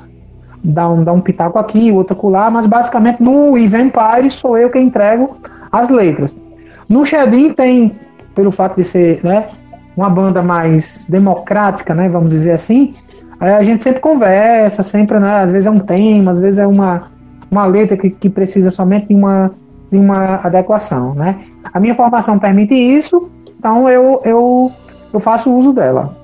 dá, 0.63 0.89
um, 0.89 1.03
dá 1.03 1.13
um 1.13 1.21
pitaco 1.21 1.57
aqui, 1.57 1.91
outro 1.91 2.13
acolá, 2.13 2.49
mas 2.49 2.65
basicamente 2.65 3.21
no 3.21 3.57
Empire 3.57 4.29
sou 4.29 4.57
eu 4.57 4.69
que 4.69 4.79
entrego 4.79 5.37
as 5.71 5.89
letras. 5.89 6.37
No 6.89 7.05
Shedin 7.05 7.53
tem, 7.53 7.95
pelo 8.35 8.51
fato 8.51 8.75
de 8.75 8.83
ser 8.83 9.21
né, 9.23 9.45
uma 9.95 10.09
banda 10.09 10.41
mais 10.41 11.05
democrática, 11.09 11.93
né, 11.93 12.09
vamos 12.09 12.29
dizer 12.29 12.51
assim, 12.51 12.93
é, 13.41 13.55
a 13.55 13.63
gente 13.63 13.81
sempre 13.81 13.99
conversa, 13.99 14.83
sempre, 14.83 15.19
né? 15.19 15.41
Às 15.41 15.51
vezes 15.51 15.65
é 15.65 15.71
um 15.71 15.79
tema, 15.79 16.31
às 16.31 16.37
vezes 16.37 16.59
é 16.59 16.67
uma, 16.67 17.07
uma 17.49 17.65
letra 17.65 17.97
que, 17.97 18.11
que 18.11 18.29
precisa 18.29 18.69
somente 18.69 19.07
de 19.07 19.15
uma, 19.15 19.51
de 19.91 19.97
uma 19.97 20.35
adequação, 20.35 21.13
né? 21.13 21.39
A 21.73 21.79
minha 21.79 21.93
formação 21.93 22.39
permite 22.39 22.73
isso, 22.73 23.29
então 23.59 23.89
eu, 23.89 24.21
eu, 24.23 24.71
eu 25.11 25.19
faço 25.19 25.53
uso 25.53 25.73
dela. 25.73 26.15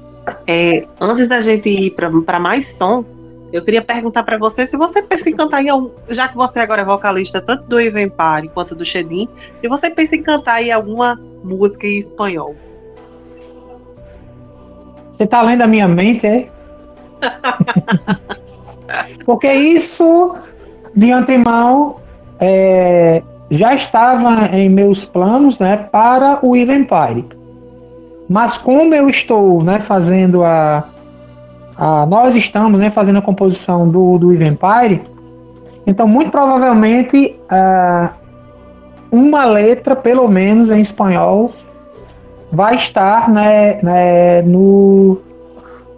É, 0.46 0.86
antes 1.00 1.28
da 1.28 1.42
gente 1.42 1.70
ir 1.70 1.92
para 1.92 2.40
mais 2.40 2.78
som, 2.78 3.04
eu 3.52 3.64
queria 3.64 3.82
perguntar 3.82 4.24
para 4.24 4.38
você 4.38 4.68
se 4.68 4.78
você 4.78 5.02
pensa 5.02 5.30
em 5.30 5.36
cantar 5.36 5.64
em 5.64 5.70
algum, 5.70 5.90
já 6.10 6.28
que 6.28 6.36
você 6.36 6.60
agora 6.60 6.82
é 6.82 6.86
vocalista 6.86 7.42
tanto 7.42 7.64
do 7.64 7.80
Even 7.80 8.10
Party 8.10 8.50
quanto 8.50 8.76
do 8.76 8.84
Shedim, 8.84 9.28
e 9.62 9.68
você 9.68 9.90
pensa 9.90 10.16
em 10.16 10.24
cantar 10.24 10.62
em 10.62 10.72
alguma 10.72 11.20
música 11.44 11.88
em 11.88 11.98
espanhol. 11.98 12.56
Você 15.12 15.26
tá 15.26 15.42
lendo 15.42 15.62
a 15.62 15.68
minha 15.68 15.88
mente, 15.88 16.28
é? 16.28 16.50
Porque 19.26 19.52
isso, 19.52 20.36
de 20.96 21.12
antemão, 21.12 21.98
é, 22.40 23.24
já 23.50 23.74
estava 23.74 24.56
em 24.56 24.70
meus 24.70 25.06
planos 25.06 25.58
né, 25.60 25.78
para 25.78 26.40
o 26.42 26.56
Even 26.56 26.84
Party. 26.84 27.26
Mas 28.30 28.58
como 28.58 28.94
eu 28.94 29.10
estou 29.10 29.64
né, 29.64 29.80
fazendo 29.80 30.44
a, 30.44 30.84
a. 31.78 32.06
Nós 32.06 32.36
estamos 32.36 32.80
né, 32.80 32.90
fazendo 32.90 33.20
a 33.20 33.22
composição 33.22 33.88
do, 33.88 34.18
do 34.18 34.34
Even 34.34 34.56
Party, 34.56 35.02
então 35.86 36.08
muito 36.08 36.30
provavelmente 36.30 37.36
uh, 37.50 38.10
uma 39.10 39.46
letra, 39.46 39.96
pelo 39.96 40.28
menos 40.28 40.70
em 40.70 40.82
espanhol, 40.82 41.54
vai 42.52 42.76
estar 42.76 43.30
né, 43.30 43.80
né, 43.82 44.42
no, 44.42 45.20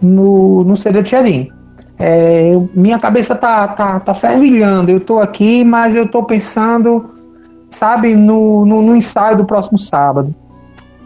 no, 0.00 0.64
no 0.64 0.76
CD 0.76 1.02
de 1.02 1.08
Xerim. 1.08 1.50
É, 1.98 2.52
minha 2.74 2.98
cabeça 2.98 3.34
tá, 3.34 3.68
tá, 3.68 4.00
tá 4.00 4.14
fervilhando. 4.14 4.90
Eu 4.90 5.00
tô 5.00 5.18
aqui, 5.18 5.62
mas 5.64 5.94
eu 5.94 6.08
tô 6.08 6.22
pensando, 6.22 7.10
sabe, 7.70 8.14
no, 8.14 8.66
no, 8.66 8.82
no 8.82 8.96
ensaio 8.96 9.36
do 9.36 9.44
próximo 9.44 9.78
sábado. 9.78 10.34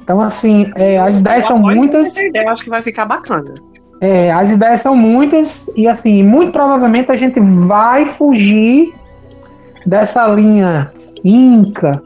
Então, 0.02 0.20
assim, 0.20 0.70
é, 0.74 0.98
as 0.98 1.18
ideias 1.18 1.46
são 1.46 1.58
muitas. 1.58 2.16
Ideia, 2.16 2.50
acho 2.52 2.64
que 2.64 2.70
vai 2.70 2.82
ficar 2.82 3.04
bacana. 3.06 3.54
É, 4.00 4.32
as 4.32 4.52
ideias 4.52 4.80
são 4.80 4.94
muitas 4.96 5.70
e, 5.74 5.88
assim, 5.88 6.22
muito 6.22 6.52
provavelmente 6.52 7.10
a 7.10 7.16
gente 7.16 7.40
vai 7.40 8.12
fugir 8.16 8.92
dessa 9.86 10.26
linha 10.26 10.92
Inca, 11.24 12.02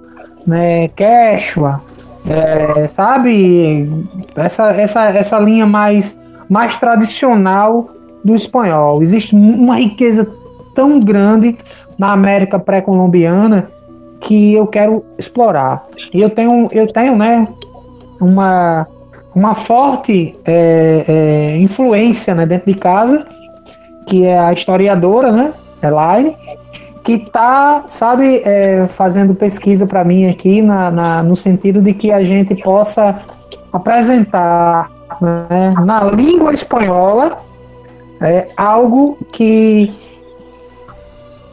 né, 0.47 0.89
Quechua, 0.89 1.82
é, 2.28 2.86
sabe? 2.86 3.90
Essa, 4.36 4.70
essa, 4.72 5.05
essa 5.10 5.39
linha 5.40 5.66
mais, 5.66 6.18
mais 6.48 6.76
tradicional 6.76 7.89
do 8.24 8.35
espanhol. 8.35 9.02
Existe 9.02 9.35
uma 9.35 9.76
riqueza 9.76 10.30
tão 10.74 11.01
grande 11.01 11.59
na 11.98 12.12
América 12.12 12.59
pré-colombiana 12.60 13.70
que 14.20 14.55
eu 14.55 14.66
quero 14.66 15.05
explorar. 15.19 15.86
E 16.12 16.20
eu 16.20 16.31
tenho, 16.31 16.69
eu 16.73 16.86
tenho 16.93 17.16
né, 17.16 17.49
uma, 18.20 18.86
uma 19.35 19.55
forte 19.55 20.36
é, 20.45 21.05
é, 21.07 21.57
influência 21.59 22.35
né, 22.35 22.47
dentro 22.47 22.73
de 22.73 22.78
casa, 22.78 23.27
que 24.07 24.24
é 24.24 24.39
a 24.39 24.53
historiadora, 24.53 25.31
né, 25.32 25.53
Elaine, 25.82 26.36
que 27.05 27.12
está, 27.12 27.85
sabe, 27.89 28.43
é, 28.45 28.86
fazendo 28.89 29.35
pesquisa 29.35 29.86
para 29.86 30.05
mim 30.05 30.28
aqui 30.28 30.61
na, 30.61 30.90
na, 30.90 31.23
no 31.23 31.36
sentido 31.36 31.81
de 31.81 31.95
que 31.95 32.12
a 32.12 32.23
gente 32.23 32.55
possa 32.57 33.20
apresentar 33.73 34.90
né, 35.20 35.74
na 35.85 36.05
língua 36.05 36.53
espanhola 36.53 37.39
é, 38.20 38.49
algo 38.57 39.16
que 39.32 39.95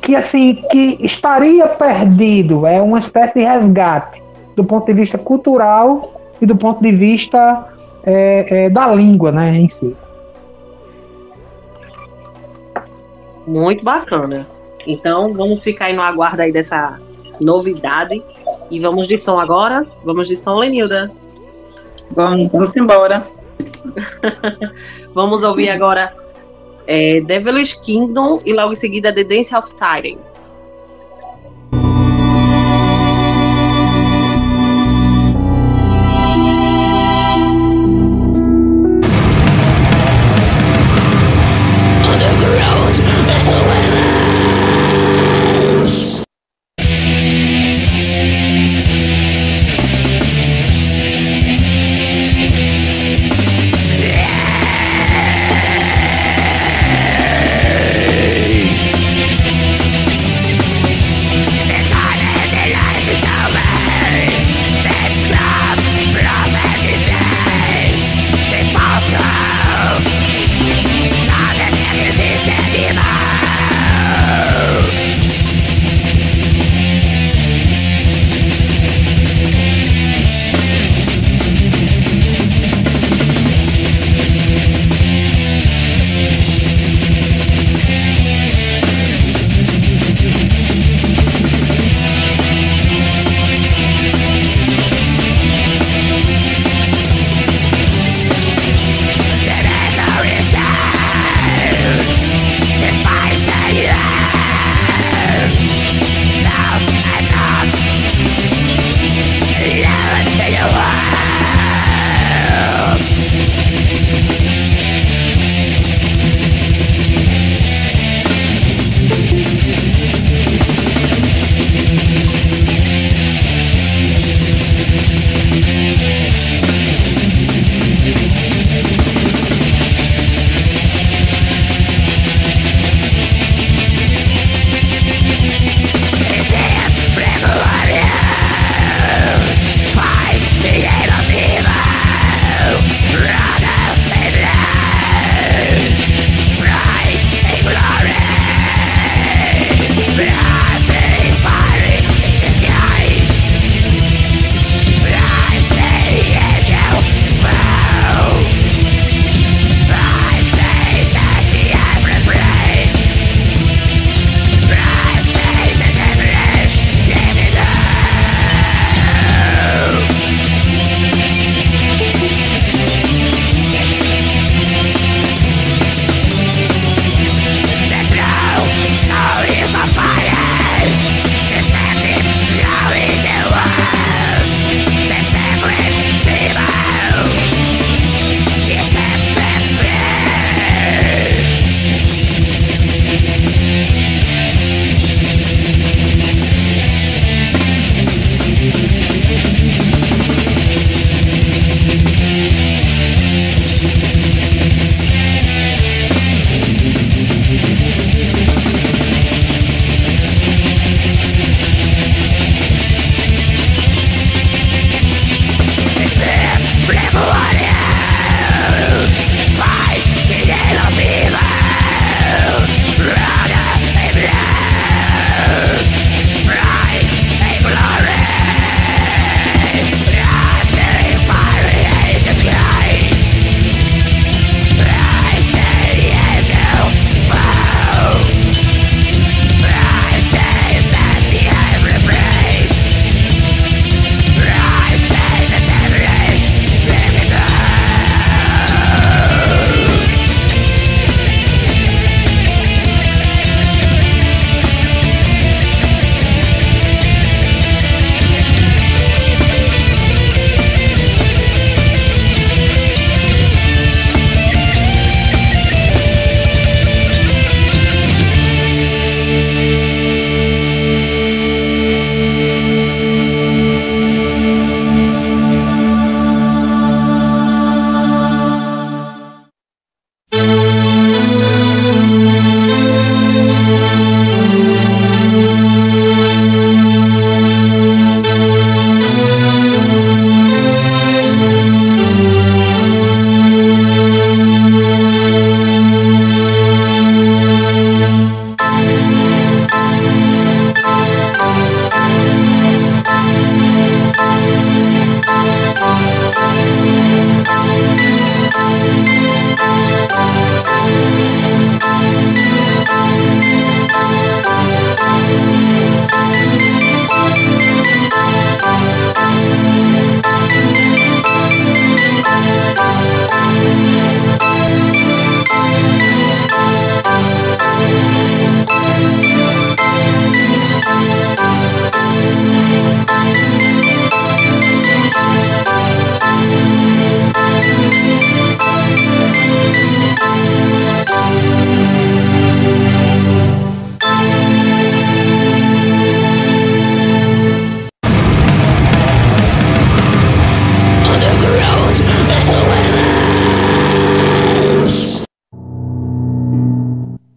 que 0.05 0.15
assim 0.15 0.53
que 0.69 0.99
estaria 1.01 1.67
perdido 1.67 2.67
é 2.67 2.79
uma 2.79 2.99
espécie 2.99 3.39
de 3.39 3.43
resgate 3.43 4.21
do 4.55 4.63
ponto 4.63 4.85
de 4.85 4.93
vista 4.93 5.17
cultural 5.17 6.21
e 6.39 6.45
do 6.45 6.55
ponto 6.55 6.79
de 6.79 6.91
vista 6.91 7.67
é, 8.05 8.65
é, 8.65 8.69
da 8.69 8.87
língua 8.93 9.31
né, 9.31 9.55
em 9.55 9.67
si. 9.67 9.97
Muito 13.47 13.83
bacana. 13.83 14.47
Então, 14.85 15.33
vamos 15.33 15.61
ficar 15.61 15.85
aí 15.85 15.95
no 15.95 16.03
aguardo 16.03 16.43
aí 16.43 16.51
dessa 16.51 16.99
novidade. 17.41 18.23
E 18.69 18.79
vamos 18.79 19.07
de 19.07 19.19
som 19.19 19.39
agora? 19.39 19.87
Vamos 20.03 20.27
de 20.27 20.35
som, 20.35 20.59
Lenilda? 20.59 21.11
Vamos, 22.11 22.51
vamos 22.51 22.75
embora. 22.75 23.25
vamos 25.15 25.41
ouvir 25.41 25.69
agora 25.69 26.13
é, 26.87 27.21
Devilish 27.21 27.81
Kingdom 27.81 28.41
e 28.45 28.53
logo 28.53 28.73
em 28.73 28.75
seguida 28.75 29.13
The 29.13 29.23
Dance 29.23 29.55
of 29.55 29.69
Siren. 29.69 30.17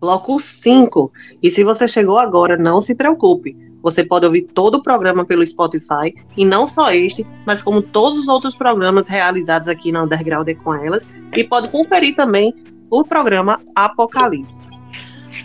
Bloco 0.08 0.38
5. 0.38 1.12
E 1.42 1.50
se 1.50 1.62
você 1.62 1.86
chegou 1.86 2.18
agora, 2.18 2.56
não 2.56 2.80
se 2.80 2.94
preocupe. 2.94 3.54
Você 3.82 4.02
pode 4.02 4.24
ouvir 4.24 4.42
todo 4.42 4.76
o 4.76 4.82
programa 4.82 5.24
pelo 5.26 5.46
Spotify, 5.46 6.14
e 6.34 6.46
não 6.46 6.66
só 6.66 6.90
este, 6.90 7.26
mas 7.46 7.62
como 7.62 7.82
todos 7.82 8.18
os 8.18 8.26
outros 8.26 8.56
programas 8.56 9.06
realizados 9.06 9.68
aqui 9.68 9.92
na 9.92 10.02
Underground 10.02 10.48
com 10.64 10.74
elas, 10.74 11.08
e 11.36 11.44
pode 11.44 11.68
conferir 11.68 12.16
também 12.16 12.54
o 12.90 13.04
programa 13.04 13.60
Apocalipse. 13.76 14.66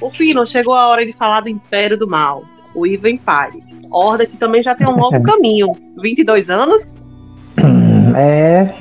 O 0.02 0.10
Fino, 0.10 0.48
chegou 0.48 0.74
a 0.74 0.88
hora 0.88 1.06
de 1.06 1.12
falar 1.12 1.42
do 1.42 1.50
Império 1.50 1.98
do 1.98 2.08
Mal, 2.08 2.44
o 2.74 2.88
Evil 2.88 3.12
Empire. 3.12 3.62
Horda 3.92 4.26
que 4.26 4.38
também 4.38 4.64
já 4.64 4.74
tem 4.74 4.88
um 4.88 4.96
novo 4.96 5.22
caminho. 5.22 5.76
22 6.02 6.50
anos? 6.50 6.96
É. 8.16 8.74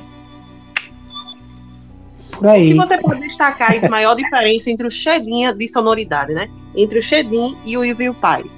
Por 2.33 2.49
aí. 2.49 2.71
E 2.71 2.75
você 2.75 2.99
pode 2.99 3.21
destacar 3.21 3.73
a 3.85 3.89
maior 3.89 4.15
diferença 4.15 4.71
entre 4.71 4.87
o 4.87 4.91
Shedinha 4.91 5.55
de 5.55 5.69
sonoridade, 5.69 6.33
né? 6.33 6.49
Entre 6.75 6.99
o 6.99 7.03
Shedin 7.03 7.57
e 7.65 7.77
o 7.77 7.85
Evil 7.85 8.13
Empire. 8.13 8.51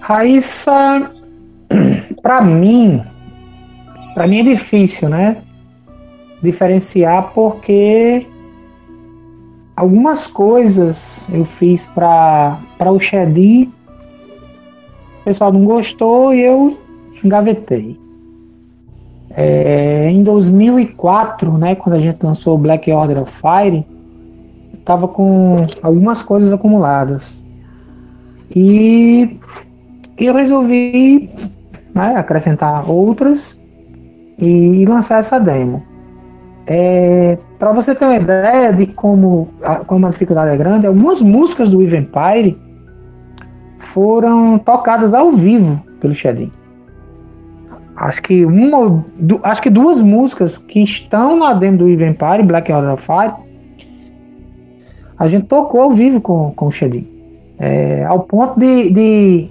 Raíssa, 0.00 1.12
para 2.22 2.40
mim, 2.42 3.02
para 4.14 4.26
mim 4.26 4.40
é 4.40 4.42
difícil, 4.42 5.08
né? 5.08 5.42
Diferenciar 6.42 7.32
porque 7.32 8.26
algumas 9.76 10.26
coisas 10.26 11.26
eu 11.32 11.44
fiz 11.44 11.86
para 11.86 12.58
o 12.86 12.98
Shedin, 12.98 13.72
o 15.20 15.24
pessoal 15.24 15.52
não 15.52 15.64
gostou 15.64 16.34
e 16.34 16.40
eu 16.40 16.78
engavetei. 17.22 17.98
É, 19.32 20.10
em 20.10 20.22
2004, 20.22 21.56
né, 21.56 21.74
quando 21.74 21.94
a 21.94 22.00
gente 22.00 22.18
lançou 22.22 22.58
Black 22.58 22.90
Order 22.90 23.22
of 23.22 23.32
Fire, 23.32 23.86
tava 24.84 25.06
com 25.06 25.66
algumas 25.82 26.20
coisas 26.20 26.52
acumuladas. 26.52 27.42
E 28.54 29.38
eu 30.18 30.34
resolvi 30.34 31.30
né, 31.94 32.16
acrescentar 32.16 32.90
outras 32.90 33.60
e, 34.38 34.84
lançar 34.86 35.20
essa 35.20 35.38
demo. 35.38 35.82
É, 36.66 37.38
para 37.58 37.72
você 37.72 37.94
ter 37.94 38.04
uma 38.04 38.16
ideia 38.16 38.72
de 38.72 38.86
como 38.86 39.48
a, 39.62 39.76
como 39.76 40.06
a 40.06 40.10
dificuldade 40.10 40.52
é 40.52 40.56
grande, 40.56 40.86
algumas 40.86 41.20
músicas 41.20 41.70
do 41.70 41.82
Eve 41.82 41.98
Empire 41.98 42.58
foram 43.92 44.58
tocadas 44.58 45.14
ao 45.14 45.32
vivo 45.32 45.82
pelo 46.00 46.14
Shedin. 46.14 46.50
Acho 48.00 48.22
que 48.22 48.46
uma, 48.46 49.04
du, 49.18 49.38
acho 49.42 49.60
que 49.60 49.68
duas 49.68 50.00
músicas 50.00 50.56
que 50.56 50.82
estão 50.82 51.36
na 51.36 51.52
demo 51.52 51.76
do 51.76 51.86
Eve 51.86 52.06
Empire, 52.06 52.42
Black 52.42 52.72
Order 52.72 52.94
of 52.94 53.04
Fire, 53.04 53.34
a 55.18 55.26
gente 55.26 55.44
tocou 55.44 55.82
ao 55.82 55.90
vivo 55.90 56.18
com, 56.18 56.50
com 56.52 56.68
o 56.68 56.72
Shedin. 56.72 57.06
É, 57.58 58.02
ao 58.06 58.20
ponto 58.20 58.58
de, 58.58 58.90
de 58.90 59.50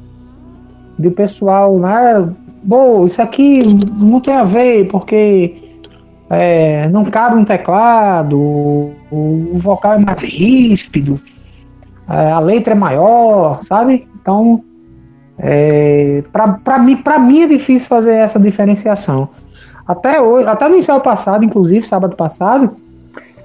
do 0.98 1.12
pessoal, 1.12 1.78
né? 1.78 2.28
Bom, 2.64 3.06
isso 3.06 3.22
aqui 3.22 3.64
não 3.96 4.20
tem 4.20 4.34
a 4.34 4.44
ver, 4.44 4.88
porque 4.88 5.56
é, 6.28 6.90
não 6.90 7.06
cabe 7.06 7.36
um 7.36 7.46
teclado, 7.46 8.36
o, 8.36 8.96
o 9.12 9.60
vocal 9.60 9.94
é 9.94 10.00
mais 10.00 10.24
ríspido, 10.24 11.22
é, 12.10 12.32
a 12.32 12.40
letra 12.40 12.74
é 12.74 12.78
maior, 12.78 13.60
sabe? 13.62 14.08
Então, 14.20 14.64
é, 15.40 16.22
para 16.32 16.78
mim, 16.80 17.02
mim 17.22 17.42
é 17.42 17.48
difícil 17.48 17.88
fazer 17.88 18.14
essa 18.14 18.40
diferenciação. 18.40 19.30
Até 19.88 20.22
hoje, 20.22 20.48
até 20.48 20.68
no 20.68 20.76
ensaio 20.76 21.00
passado, 21.00 21.44
inclusive, 21.44 21.88
sábado 21.88 22.16
passado, 22.16 22.76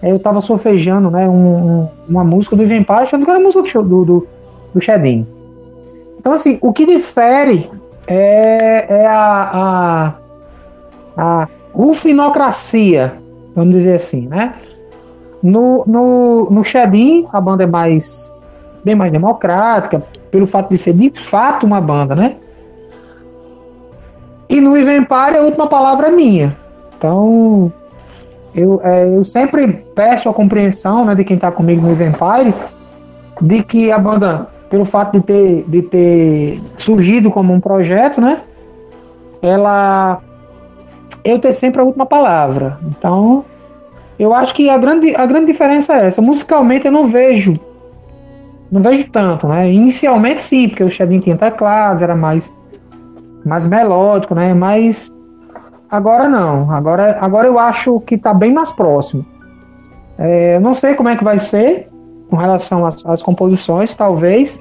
eu 0.02 0.18
tava 0.18 0.40
solfejando 0.40 1.10
né, 1.10 1.26
um, 1.28 1.32
um, 1.32 1.88
uma 2.08 2.24
música 2.24 2.56
do 2.56 2.62
Ivan 2.62 2.82
Paz, 2.82 3.04
achando 3.04 3.24
que 3.24 3.30
era 3.30 3.40
música 3.40 3.62
do, 3.80 4.04
do, 4.04 4.26
do 4.74 4.80
Shedin. 4.80 5.26
Então, 6.18 6.32
assim, 6.32 6.58
o 6.60 6.72
que 6.72 6.84
difere 6.84 7.70
é, 8.06 8.86
é 8.88 9.06
a, 9.06 10.14
a, 11.16 11.22
a 11.44 11.48
ufinocracia, 11.74 13.14
vamos 13.54 13.74
dizer 13.74 13.94
assim, 13.94 14.26
né? 14.26 14.54
No, 15.42 15.84
no, 15.86 16.50
no 16.50 16.64
Shedin, 16.64 17.26
a 17.32 17.40
banda 17.40 17.64
é 17.64 17.66
mais 17.66 18.33
bem 18.84 18.94
mais 18.94 19.10
democrática, 19.10 20.02
pelo 20.30 20.46
fato 20.46 20.70
de 20.70 20.78
ser 20.78 20.92
de 20.92 21.10
fato 21.10 21.64
uma 21.64 21.80
banda, 21.80 22.14
né? 22.14 22.36
E 24.48 24.60
no 24.60 24.76
Ivempire 24.76 25.38
a 25.38 25.42
última 25.42 25.66
palavra 25.66 26.08
é 26.08 26.10
minha. 26.10 26.56
Então, 26.96 27.72
eu, 28.54 28.80
é, 28.84 29.08
eu 29.08 29.24
sempre 29.24 29.84
peço 29.94 30.28
a 30.28 30.34
compreensão 30.34 31.04
né, 31.04 31.14
de 31.14 31.24
quem 31.24 31.36
está 31.36 31.50
comigo 31.50 31.82
no 31.82 31.92
Ivempire 31.92 32.54
de 33.40 33.62
que 33.62 33.90
a 33.90 33.98
banda 33.98 34.48
pelo 34.74 34.84
fato 34.84 35.18
de 35.18 35.24
ter, 35.24 35.64
de 35.68 35.82
ter 35.82 36.60
surgido 36.76 37.30
como 37.30 37.52
um 37.52 37.60
projeto, 37.60 38.20
né? 38.20 38.42
Ela. 39.40 40.20
Eu 41.22 41.38
ter 41.38 41.52
sempre 41.52 41.80
a 41.80 41.84
última 41.84 42.04
palavra. 42.04 42.78
Então, 42.82 43.44
eu 44.18 44.34
acho 44.34 44.52
que 44.54 44.68
a 44.68 44.76
grande, 44.76 45.14
a 45.14 45.24
grande 45.26 45.46
diferença 45.46 45.94
é 45.94 46.06
essa. 46.06 46.20
Musicalmente 46.20 46.86
eu 46.86 46.92
não 46.92 47.06
vejo. 47.06 47.58
Não 48.74 48.80
vejo 48.80 49.08
tanto, 49.08 49.46
né? 49.46 49.70
Inicialmente 49.70 50.42
sim, 50.42 50.68
porque 50.68 50.82
o 50.82 50.90
Shedin 50.90 51.20
tinha 51.20 51.38
teclados, 51.38 52.02
era 52.02 52.16
mais, 52.16 52.52
mais 53.46 53.64
melódico, 53.68 54.34
né? 54.34 54.52
Mas 54.52 55.12
agora 55.88 56.28
não. 56.28 56.68
Agora, 56.72 57.16
agora 57.20 57.46
eu 57.46 57.56
acho 57.56 58.00
que 58.00 58.18
tá 58.18 58.34
bem 58.34 58.52
mais 58.52 58.72
próximo. 58.72 59.24
É, 60.18 60.58
não 60.58 60.74
sei 60.74 60.96
como 60.96 61.08
é 61.08 61.14
que 61.14 61.22
vai 61.22 61.38
ser, 61.38 61.88
com 62.28 62.34
relação 62.34 62.84
às, 62.84 63.06
às 63.06 63.22
composições, 63.22 63.94
talvez. 63.94 64.60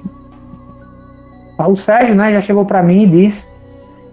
O 1.58 1.74
Sérgio 1.74 2.14
né, 2.14 2.34
já 2.34 2.40
chegou 2.40 2.64
para 2.64 2.84
mim 2.84 3.02
e 3.02 3.06
disse 3.08 3.48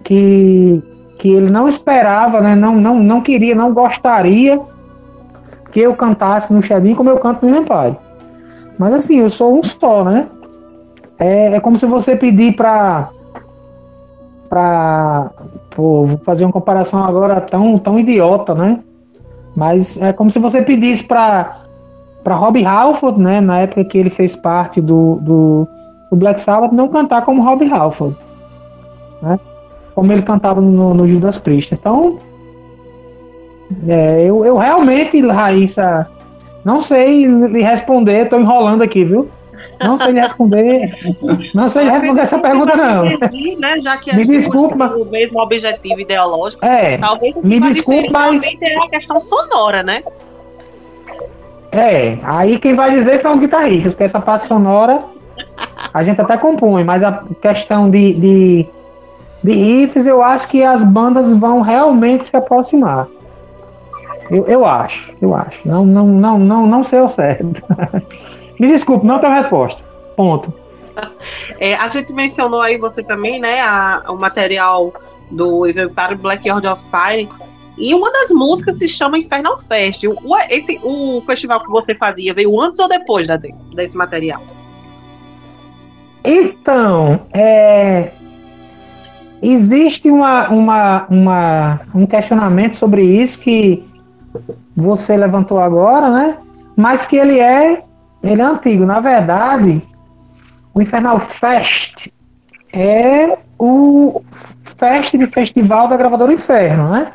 que, 0.02 0.82
que 1.16 1.32
ele 1.32 1.48
não 1.48 1.68
esperava, 1.68 2.40
né, 2.40 2.56
não, 2.56 2.74
não, 2.74 2.96
não 2.96 3.20
queria, 3.20 3.54
não 3.54 3.72
gostaria 3.72 4.60
que 5.70 5.78
eu 5.78 5.94
cantasse 5.94 6.52
no 6.52 6.60
Xedin 6.60 6.96
como 6.96 7.08
eu 7.08 7.20
canto 7.20 7.46
no 7.46 7.56
Empire. 7.56 7.96
Mas 8.78 8.94
assim, 8.94 9.18
eu 9.18 9.30
sou 9.30 9.54
um 9.58 9.62
só, 9.62 10.04
né? 10.04 10.28
É, 11.18 11.54
é 11.54 11.60
como 11.60 11.76
se 11.76 11.86
você 11.86 12.16
pedir 12.16 12.54
para 12.56 13.10
para 14.48 15.30
vou 15.74 16.18
fazer 16.24 16.44
uma 16.44 16.52
comparação 16.52 17.02
agora 17.04 17.40
tão 17.40 17.78
tão 17.78 17.98
idiota, 17.98 18.54
né? 18.54 18.80
Mas 19.54 20.00
é 20.00 20.12
como 20.12 20.30
se 20.30 20.38
você 20.38 20.62
pedisse 20.62 21.04
para 21.04 21.62
para 22.22 22.34
Rob 22.34 22.64
Halford, 22.64 23.20
né, 23.20 23.40
na 23.40 23.60
época 23.60 23.84
que 23.84 23.98
ele 23.98 24.08
fez 24.08 24.36
parte 24.36 24.80
do, 24.80 25.18
do, 25.20 25.68
do, 26.08 26.16
Black 26.16 26.40
Sabbath, 26.40 26.72
não 26.72 26.86
cantar 26.86 27.24
como 27.24 27.42
Rob 27.42 27.68
Halford, 27.68 28.16
né, 29.20 29.40
como 29.92 30.12
ele 30.12 30.22
cantava 30.22 30.60
no, 30.60 30.94
no 30.94 31.06
Judas 31.06 31.38
Priest. 31.38 31.74
Então, 31.74 32.18
é, 33.88 34.22
eu, 34.22 34.44
eu 34.44 34.56
realmente, 34.56 35.20
Raíssa, 35.26 36.08
não 36.64 36.80
sei 36.80 37.26
lhe 37.26 37.62
responder, 37.62 38.24
estou 38.24 38.40
enrolando 38.40 38.82
aqui, 38.82 39.04
viu? 39.04 39.28
Não 39.80 39.96
sei 39.96 40.12
lhe 40.12 40.20
responder. 40.20 40.92
Não 41.54 41.68
sei 41.68 41.84
lhe 41.84 41.90
responder 41.90 42.20
essa 42.20 42.38
pergunta, 42.38 42.76
não. 42.76 43.04
Né, 43.04 43.74
já 43.82 43.96
que 43.96 44.14
me 44.14 44.24
desculpe, 44.26 44.74
mas... 44.74 44.92
o 44.92 45.04
mesmo 45.04 45.40
objetivo 45.40 46.00
ideológico, 46.00 46.64
é, 46.64 46.98
talvez 46.98 47.34
me 47.42 47.60
desculpe, 47.60 48.10
mas 48.10 48.42
também 48.42 48.82
a 48.82 48.88
questão 48.88 49.20
sonora, 49.20 49.80
né? 49.84 50.02
É, 51.70 52.18
aí 52.22 52.58
quem 52.58 52.74
vai 52.74 52.98
dizer 52.98 53.22
são 53.22 53.34
os 53.34 53.40
guitarristas, 53.40 53.92
porque 53.92 54.04
essa 54.04 54.20
parte 54.20 54.48
sonora 54.48 55.04
a 55.92 56.02
gente 56.02 56.20
até 56.20 56.36
compõe, 56.36 56.84
mas 56.84 57.02
a 57.02 57.24
questão 57.40 57.90
de, 57.90 58.14
de, 58.14 58.66
de 59.42 59.52
riffs 59.52 60.06
eu 60.06 60.22
acho 60.22 60.48
que 60.48 60.62
as 60.62 60.82
bandas 60.84 61.34
vão 61.38 61.60
realmente 61.60 62.28
se 62.28 62.36
aproximar. 62.36 63.06
Eu, 64.32 64.46
eu 64.46 64.64
acho, 64.64 65.12
eu 65.20 65.34
acho. 65.34 65.60
Não, 65.68 65.84
não, 65.84 66.06
não, 66.06 66.38
não, 66.38 66.66
não 66.66 66.82
sei 66.82 67.00
o 67.00 67.08
certo. 67.08 67.62
Me 68.58 68.68
desculpe, 68.68 69.06
não 69.06 69.18
tenho 69.18 69.34
resposta. 69.34 69.84
Ponto. 70.16 70.52
É, 71.60 71.74
a 71.74 71.86
gente 71.88 72.14
mencionou 72.14 72.62
aí 72.62 72.78
você 72.78 73.02
também, 73.02 73.38
né, 73.38 73.60
a, 73.60 74.04
o 74.08 74.16
material 74.16 74.92
do 75.30 75.66
inventário 75.66 76.16
Black 76.16 76.50
Order 76.50 76.72
of 76.72 76.82
Fire 76.90 77.28
e 77.76 77.94
uma 77.94 78.10
das 78.10 78.30
músicas 78.30 78.78
se 78.78 78.88
chama 78.88 79.18
Infernal 79.18 79.58
Fest. 79.58 80.04
O, 80.04 80.36
esse, 80.48 80.80
o 80.82 81.20
festival 81.20 81.62
que 81.62 81.70
você 81.70 81.94
fazia 81.94 82.32
veio 82.32 82.58
antes 82.58 82.78
ou 82.78 82.88
depois 82.88 83.26
da, 83.26 83.38
desse 83.74 83.98
material? 83.98 84.42
Então, 86.24 87.26
é, 87.34 88.12
existe 89.42 90.10
uma, 90.10 90.48
uma, 90.48 91.06
uma, 91.10 91.80
um 91.94 92.06
questionamento 92.06 92.76
sobre 92.76 93.02
isso 93.02 93.38
que 93.38 93.91
você 94.74 95.16
levantou 95.16 95.58
agora, 95.58 96.10
né? 96.10 96.38
Mas 96.76 97.06
que 97.06 97.16
ele 97.16 97.38
é, 97.38 97.82
ele 98.22 98.40
é 98.40 98.44
antigo. 98.44 98.84
Na 98.84 99.00
verdade, 99.00 99.82
o 100.74 100.80
Infernal 100.80 101.18
Fest 101.18 102.08
é 102.72 103.38
o 103.58 104.22
fest 104.64 105.16
de 105.16 105.26
festival 105.26 105.86
da 105.86 105.96
gravadora 105.96 106.32
Inferno, 106.32 106.90
né? 106.90 107.12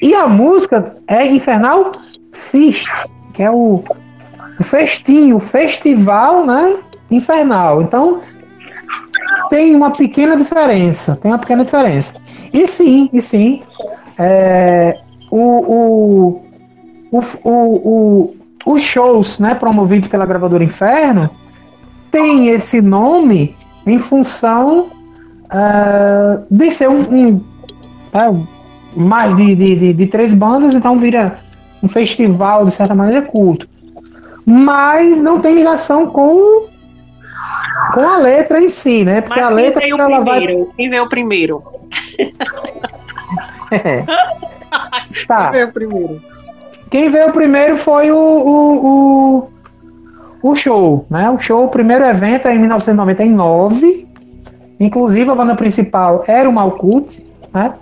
E 0.00 0.14
a 0.14 0.26
música 0.28 0.96
é 1.06 1.26
Infernal 1.26 1.92
Fist, 2.32 2.88
que 3.34 3.42
é 3.42 3.50
o, 3.50 3.82
o 4.58 4.64
festim, 4.64 5.32
o 5.32 5.40
festival, 5.40 6.46
né? 6.46 6.78
Infernal. 7.10 7.82
Então, 7.82 8.20
tem 9.50 9.74
uma 9.74 9.90
pequena 9.90 10.36
diferença. 10.36 11.16
Tem 11.16 11.30
uma 11.30 11.38
pequena 11.38 11.64
diferença. 11.64 12.20
E 12.52 12.66
sim, 12.66 13.10
e 13.12 13.20
sim. 13.20 13.62
É, 14.16 15.00
o, 15.30 15.40
o, 15.40 16.42
o, 17.10 17.20
o, 17.44 17.52
o, 17.52 18.36
os 18.66 18.82
shows 18.82 19.38
né, 19.38 19.54
promovidos 19.54 20.08
pela 20.08 20.26
gravadora 20.26 20.64
Inferno 20.64 21.30
tem 22.10 22.48
esse 22.48 22.80
nome 22.80 23.56
em 23.86 23.98
função 23.98 24.90
uh, 25.44 26.44
de 26.50 26.70
ser 26.70 26.88
um, 26.88 27.00
um 27.00 27.44
é, 28.12 28.34
mais 28.96 29.34
de, 29.36 29.54
de, 29.54 29.92
de, 29.92 30.06
três 30.06 30.34
bandas, 30.34 30.74
então 30.74 30.98
vira 30.98 31.40
um 31.82 31.88
festival, 31.88 32.64
de 32.64 32.72
certa 32.72 32.94
maneira, 32.94 33.22
culto. 33.22 33.68
Mas 34.44 35.20
não 35.20 35.40
tem 35.40 35.54
ligação 35.54 36.06
com 36.06 36.66
com 37.92 38.00
a 38.00 38.16
letra 38.16 38.60
em 38.60 38.68
si, 38.68 39.04
né? 39.04 39.20
Porque 39.20 39.40
Mas 39.40 39.48
a 39.48 39.54
letra 39.54 39.80
veio 39.80 39.94
ela 39.96 40.20
primeiro? 40.20 40.64
vai. 40.64 40.74
Quem 40.76 40.90
veio 40.90 41.08
primeiro? 41.08 41.62
é. 43.70 44.04
tá. 45.26 45.50
Quem 45.50 45.52
veio 45.52 45.72
primeiro? 45.72 46.22
Quem 46.90 47.08
veio 47.08 47.32
primeiro 47.32 47.76
foi 47.76 48.10
o, 48.10 48.16
o, 48.16 48.86
o, 50.42 50.50
o 50.50 50.56
show, 50.56 51.06
né? 51.10 51.28
O 51.30 51.38
show, 51.38 51.64
o 51.64 51.68
primeiro 51.68 52.04
evento 52.04 52.48
é 52.48 52.54
em 52.54 52.58
1999. 52.58 54.06
Inclusive 54.80 55.30
a 55.30 55.34
banda 55.34 55.54
principal 55.54 56.24
era 56.26 56.48
o 56.48 56.52
Malkut, 56.52 57.24
né? 57.52 57.74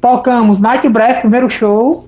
Tocamos 0.00 0.60
Night 0.60 0.88
Breath, 0.88 1.20
primeiro 1.20 1.48
show. 1.50 2.06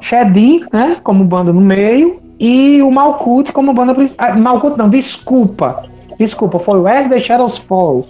Shedin, 0.00 0.64
né? 0.72 0.96
Como 1.02 1.24
banda 1.24 1.52
no 1.52 1.60
meio. 1.60 2.20
E 2.38 2.80
o 2.82 2.90
Malkut 2.90 3.52
como 3.52 3.72
banda 3.74 3.94
principal. 3.94 4.28
Ah, 4.28 4.34
Malkut 4.34 4.78
não, 4.78 4.88
desculpa. 4.88 5.84
Desculpa, 6.18 6.58
foi 6.58 6.80
o 6.80 6.86
As 6.86 7.08
the 7.08 7.20
Shadows 7.20 7.58
Fall. 7.58 8.06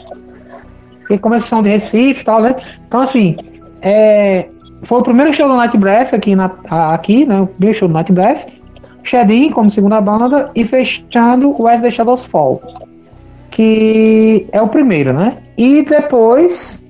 Que 1.07 1.19
começou 1.19 1.63
de 1.63 1.71
Recife 1.71 2.21
e 2.21 2.25
tal, 2.25 2.43
né? 2.43 2.55
Então, 2.87 3.01
assim, 3.01 3.37
é, 3.81 4.49
foi 4.83 5.01
o 5.01 5.03
primeiro 5.03 5.33
show 5.33 5.49
do 5.49 5.57
Night 5.57 5.77
Breath 5.77 6.15
aqui, 6.15 6.37
na, 6.37 6.51
aqui 6.93 7.25
né? 7.25 7.41
O 7.41 7.47
primeiro 7.47 7.79
show 7.79 7.89
do 7.89 7.95
Night 7.95 8.13
Breath. 8.13 8.47
Shedin 9.03 9.51
como 9.51 9.71
segunda 9.71 10.01
banda 10.01 10.51
e 10.55 10.65
fechando 10.65 11.55
o 11.59 11.67
As 11.67 11.81
the 11.81 11.91
Shadows 11.91 12.25
Fall. 12.25 12.63
Que 13.51 14.47
é 14.53 14.61
o 14.61 14.69
primeiro, 14.69 15.13
né? 15.13 15.39
E 15.57 15.83
depois, 15.83 16.85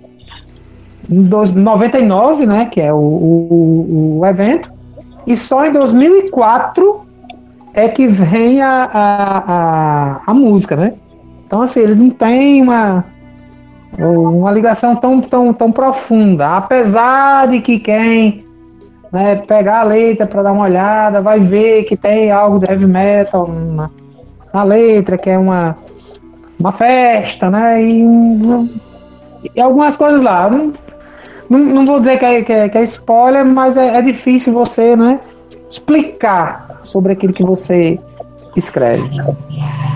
em 1.08 1.22
99, 1.22 2.46
né? 2.46 2.66
Que 2.66 2.80
é 2.80 2.92
o, 2.92 2.96
o, 2.96 4.18
o 4.20 4.26
evento. 4.26 4.72
E 5.26 5.36
só 5.36 5.66
em 5.66 5.72
2004 5.72 7.00
é 7.72 7.88
que 7.88 8.08
vem 8.08 8.60
a, 8.60 8.84
a, 8.92 9.38
a, 9.46 10.20
a 10.26 10.34
música, 10.34 10.74
né? 10.74 10.94
Então, 11.46 11.62
assim, 11.62 11.80
eles 11.80 11.96
não 11.96 12.10
têm 12.10 12.60
uma, 12.60 13.04
uma 13.96 14.50
ligação 14.50 14.94
tão, 14.96 15.20
tão, 15.20 15.52
tão 15.52 15.72
profunda. 15.72 16.56
Apesar 16.56 17.48
de 17.48 17.60
que 17.60 17.78
quem 17.78 18.44
né, 19.12 19.36
pegar 19.36 19.80
a 19.80 19.84
letra 19.84 20.26
para 20.26 20.42
dar 20.42 20.52
uma 20.52 20.64
olhada 20.64 21.20
vai 21.20 21.40
ver 21.40 21.84
que 21.84 21.96
tem 21.96 22.30
algo 22.30 22.58
de 22.58 22.70
heavy 22.70 22.86
metal 22.86 23.48
na, 23.48 23.90
na 24.52 24.62
letra, 24.62 25.16
que 25.16 25.30
é 25.30 25.38
uma, 25.38 25.76
uma 26.58 26.72
festa, 26.72 27.50
né? 27.50 27.82
E, 27.82 28.04
e 29.54 29.60
algumas 29.60 29.96
coisas 29.96 30.20
lá. 30.20 30.50
Não, 30.50 31.58
não, 31.58 31.86
vou 31.86 31.98
dizer 31.98 32.18
que 32.18 32.24
é, 32.24 32.42
que 32.42 32.52
é, 32.52 32.68
que 32.68 32.78
é 32.78 32.82
spoiler, 32.84 33.44
mas 33.44 33.76
é, 33.76 33.96
é 33.96 34.02
difícil 34.02 34.52
você 34.52 34.94
né, 34.94 35.18
explicar 35.68 36.80
sobre 36.82 37.12
aquilo 37.12 37.32
que 37.32 37.42
você 37.42 37.98
escreve. 38.54 39.08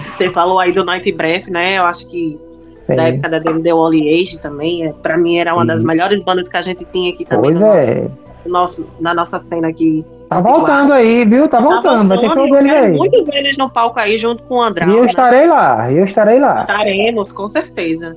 Você 0.06 0.30
falou 0.30 0.58
aí 0.58 0.72
do 0.72 0.84
Night 0.84 1.10
Breath, 1.12 1.48
né? 1.48 1.78
Eu 1.78 1.84
acho 1.84 2.08
que 2.08 2.40
Sim. 2.82 2.96
da 2.96 3.08
época 3.08 3.28
da 3.28 3.40
The 3.40 3.72
Wally 3.72 4.08
Age 4.08 4.40
também, 4.40 4.86
é, 4.86 4.92
pra 4.92 5.16
mim 5.16 5.38
era 5.38 5.54
uma 5.54 5.62
Sim. 5.62 5.68
das 5.68 5.84
melhores 5.84 6.22
bandas 6.22 6.48
que 6.48 6.56
a 6.56 6.62
gente 6.62 6.84
tinha 6.84 7.12
aqui 7.12 7.24
também. 7.24 7.44
Pois 7.44 7.60
no 7.60 7.66
é. 7.66 8.08
Nosso, 8.44 8.88
na 8.98 9.14
nossa 9.14 9.38
cena 9.38 9.68
aqui. 9.68 10.04
Tá 10.28 10.40
voltando 10.40 10.92
aí, 10.92 11.24
viu? 11.24 11.46
Tá, 11.46 11.58
tá 11.58 11.62
voltando, 11.62 12.08
vai 12.08 12.18
ter 12.18 12.30
show 12.30 12.50
deles 12.50 12.72
aí. 12.72 12.90
Muitos 12.90 13.24
deles 13.26 13.56
no 13.56 13.70
palco 13.70 14.00
aí 14.00 14.18
junto 14.18 14.42
com 14.44 14.56
o 14.56 14.62
André. 14.62 14.86
E 14.86 14.90
eu 14.90 15.02
né? 15.02 15.06
estarei 15.06 15.46
lá, 15.46 15.92
eu 15.92 16.04
estarei 16.04 16.40
lá. 16.40 16.62
Estaremos, 16.62 17.32
com 17.32 17.48
certeza. 17.48 18.16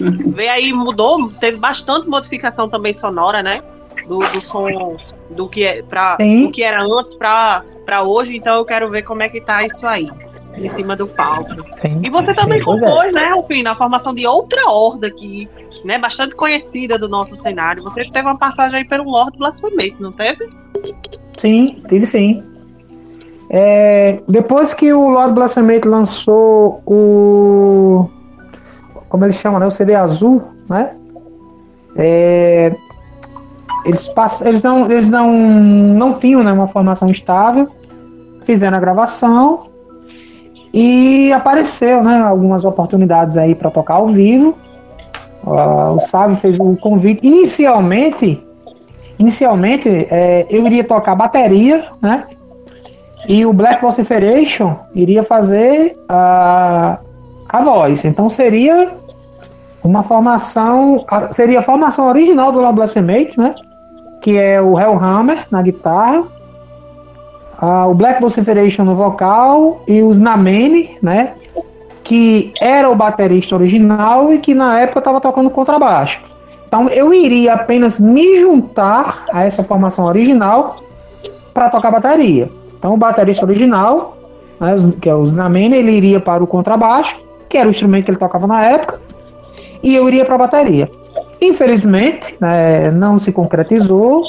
Vê 0.00 0.48
aí, 0.48 0.72
mudou, 0.72 1.30
teve 1.40 1.56
bastante 1.56 2.08
modificação 2.08 2.68
também 2.68 2.92
sonora, 2.92 3.42
né? 3.42 3.62
Do, 4.08 4.18
do 4.18 4.40
som 4.40 4.96
do 5.30 5.48
que, 5.48 5.64
é, 5.64 5.82
pra, 5.82 6.16
do 6.16 6.50
que 6.50 6.62
era 6.62 6.82
antes 6.82 7.14
pra 7.14 7.62
hoje, 8.04 8.36
então 8.36 8.56
eu 8.56 8.64
quero 8.64 8.90
ver 8.90 9.02
como 9.02 9.22
é 9.22 9.28
que 9.28 9.40
tá 9.40 9.64
isso 9.64 9.86
aí 9.86 10.08
em 10.56 10.68
cima 10.68 10.96
do 10.96 11.06
palco. 11.06 11.50
Sim, 11.80 12.00
e 12.02 12.10
você 12.10 12.34
também 12.34 12.58
sim, 12.58 12.64
compôs, 12.64 13.08
é. 13.08 13.12
né, 13.12 13.28
Alpina, 13.30 13.70
na 13.70 13.76
formação 13.76 14.14
de 14.14 14.26
outra 14.26 14.68
horda 14.70 15.06
aqui, 15.06 15.48
né, 15.84 15.98
bastante 15.98 16.34
conhecida 16.34 16.98
do 16.98 17.08
nosso 17.08 17.36
cenário. 17.36 17.82
Você 17.82 18.04
teve 18.04 18.26
uma 18.26 18.38
passagem 18.38 18.80
aí 18.80 18.84
pelo 18.84 19.04
Lord 19.04 19.36
Blasphemate, 19.36 19.96
não 20.00 20.12
teve? 20.12 20.48
Sim, 21.36 21.82
tive 21.88 22.06
sim. 22.06 22.42
É, 23.48 24.20
depois 24.26 24.74
que 24.74 24.92
o 24.92 25.08
Lord 25.08 25.34
Blasphemate 25.34 25.86
lançou 25.86 26.82
o. 26.84 28.08
Como 29.08 29.24
eles 29.24 29.36
chamam, 29.36 29.60
né? 29.60 29.66
O 29.66 29.70
CD 29.70 29.94
azul, 29.94 30.42
né? 30.68 30.96
É, 31.94 32.74
eles, 33.84 34.08
pass, 34.08 34.42
eles, 34.42 34.62
não, 34.62 34.90
eles 34.90 35.08
não, 35.08 35.32
não 35.32 36.18
tinham 36.18 36.42
né, 36.42 36.52
uma 36.52 36.66
formação 36.66 37.08
estável, 37.08 37.70
fizeram 38.42 38.76
a 38.76 38.80
gravação 38.80 39.75
e 40.72 41.32
apareceu, 41.32 42.02
né, 42.02 42.18
algumas 42.20 42.64
oportunidades 42.64 43.36
aí 43.36 43.54
para 43.54 43.70
tocar 43.70 43.94
ao 43.94 44.08
vivo. 44.08 44.56
Uh, 45.44 45.96
o 45.96 46.00
Sábio 46.00 46.36
fez 46.36 46.58
o 46.58 46.76
convite. 46.76 47.26
Inicialmente, 47.26 48.44
inicialmente 49.18 49.88
é, 49.88 50.46
eu 50.50 50.66
iria 50.66 50.82
tocar 50.84 51.14
bateria, 51.14 51.84
né? 52.02 52.24
E 53.28 53.44
o 53.44 53.52
Black 53.52 53.80
Vociferation 53.80 54.76
iria 54.94 55.22
fazer 55.22 55.96
a, 56.08 56.98
a 57.48 57.62
voz. 57.62 58.04
Então 58.04 58.28
seria 58.28 58.92
uma 59.82 60.02
formação, 60.02 61.04
seria 61.30 61.60
a 61.60 61.62
formação 61.62 62.08
original 62.08 62.50
do 62.52 62.60
Love 62.60 62.74
Blasphemate, 62.74 63.38
né? 63.38 63.54
Que 64.20 64.36
é 64.36 64.60
o 64.60 64.78
Hellhammer 64.78 65.46
na 65.50 65.62
guitarra, 65.62 66.24
uh, 67.60 67.90
o 67.90 67.94
Black 67.94 68.20
Vociferation 68.20 68.84
no 68.84 68.94
vocal 68.94 69.82
e 69.86 70.02
os 70.02 70.18
Namene, 70.18 70.98
né? 71.02 71.34
Que 72.02 72.52
era 72.60 72.88
o 72.88 72.94
baterista 72.94 73.54
original 73.54 74.32
e 74.32 74.38
que 74.38 74.54
na 74.54 74.80
época 74.80 75.00
estava 75.00 75.20
tocando 75.20 75.50
contrabaixo. 75.50 76.22
Então 76.66 76.88
eu 76.88 77.12
iria 77.12 77.54
apenas 77.54 77.98
me 77.98 78.40
juntar 78.40 79.24
a 79.32 79.44
essa 79.44 79.62
formação 79.62 80.04
original 80.04 80.76
para 81.54 81.70
tocar 81.70 81.90
bateria. 81.90 82.50
Então 82.78 82.92
o 82.94 82.96
baterista 82.96 83.44
original, 83.44 84.16
né, 84.60 84.76
que 85.00 85.08
é 85.08 85.14
o 85.14 85.24
Znamene, 85.24 85.76
ele 85.76 85.92
iria 85.92 86.20
para 86.20 86.42
o 86.42 86.46
contrabaixo, 86.46 87.18
que 87.48 87.56
era 87.56 87.66
o 87.66 87.70
instrumento 87.70 88.04
que 88.04 88.10
ele 88.10 88.18
tocava 88.18 88.46
na 88.46 88.64
época, 88.64 89.00
e 89.82 89.94
eu 89.94 90.06
iria 90.06 90.24
para 90.24 90.34
a 90.34 90.38
bateria. 90.38 90.90
Infelizmente, 91.40 92.36
né, 92.40 92.90
não 92.90 93.18
se 93.18 93.32
concretizou 93.32 94.22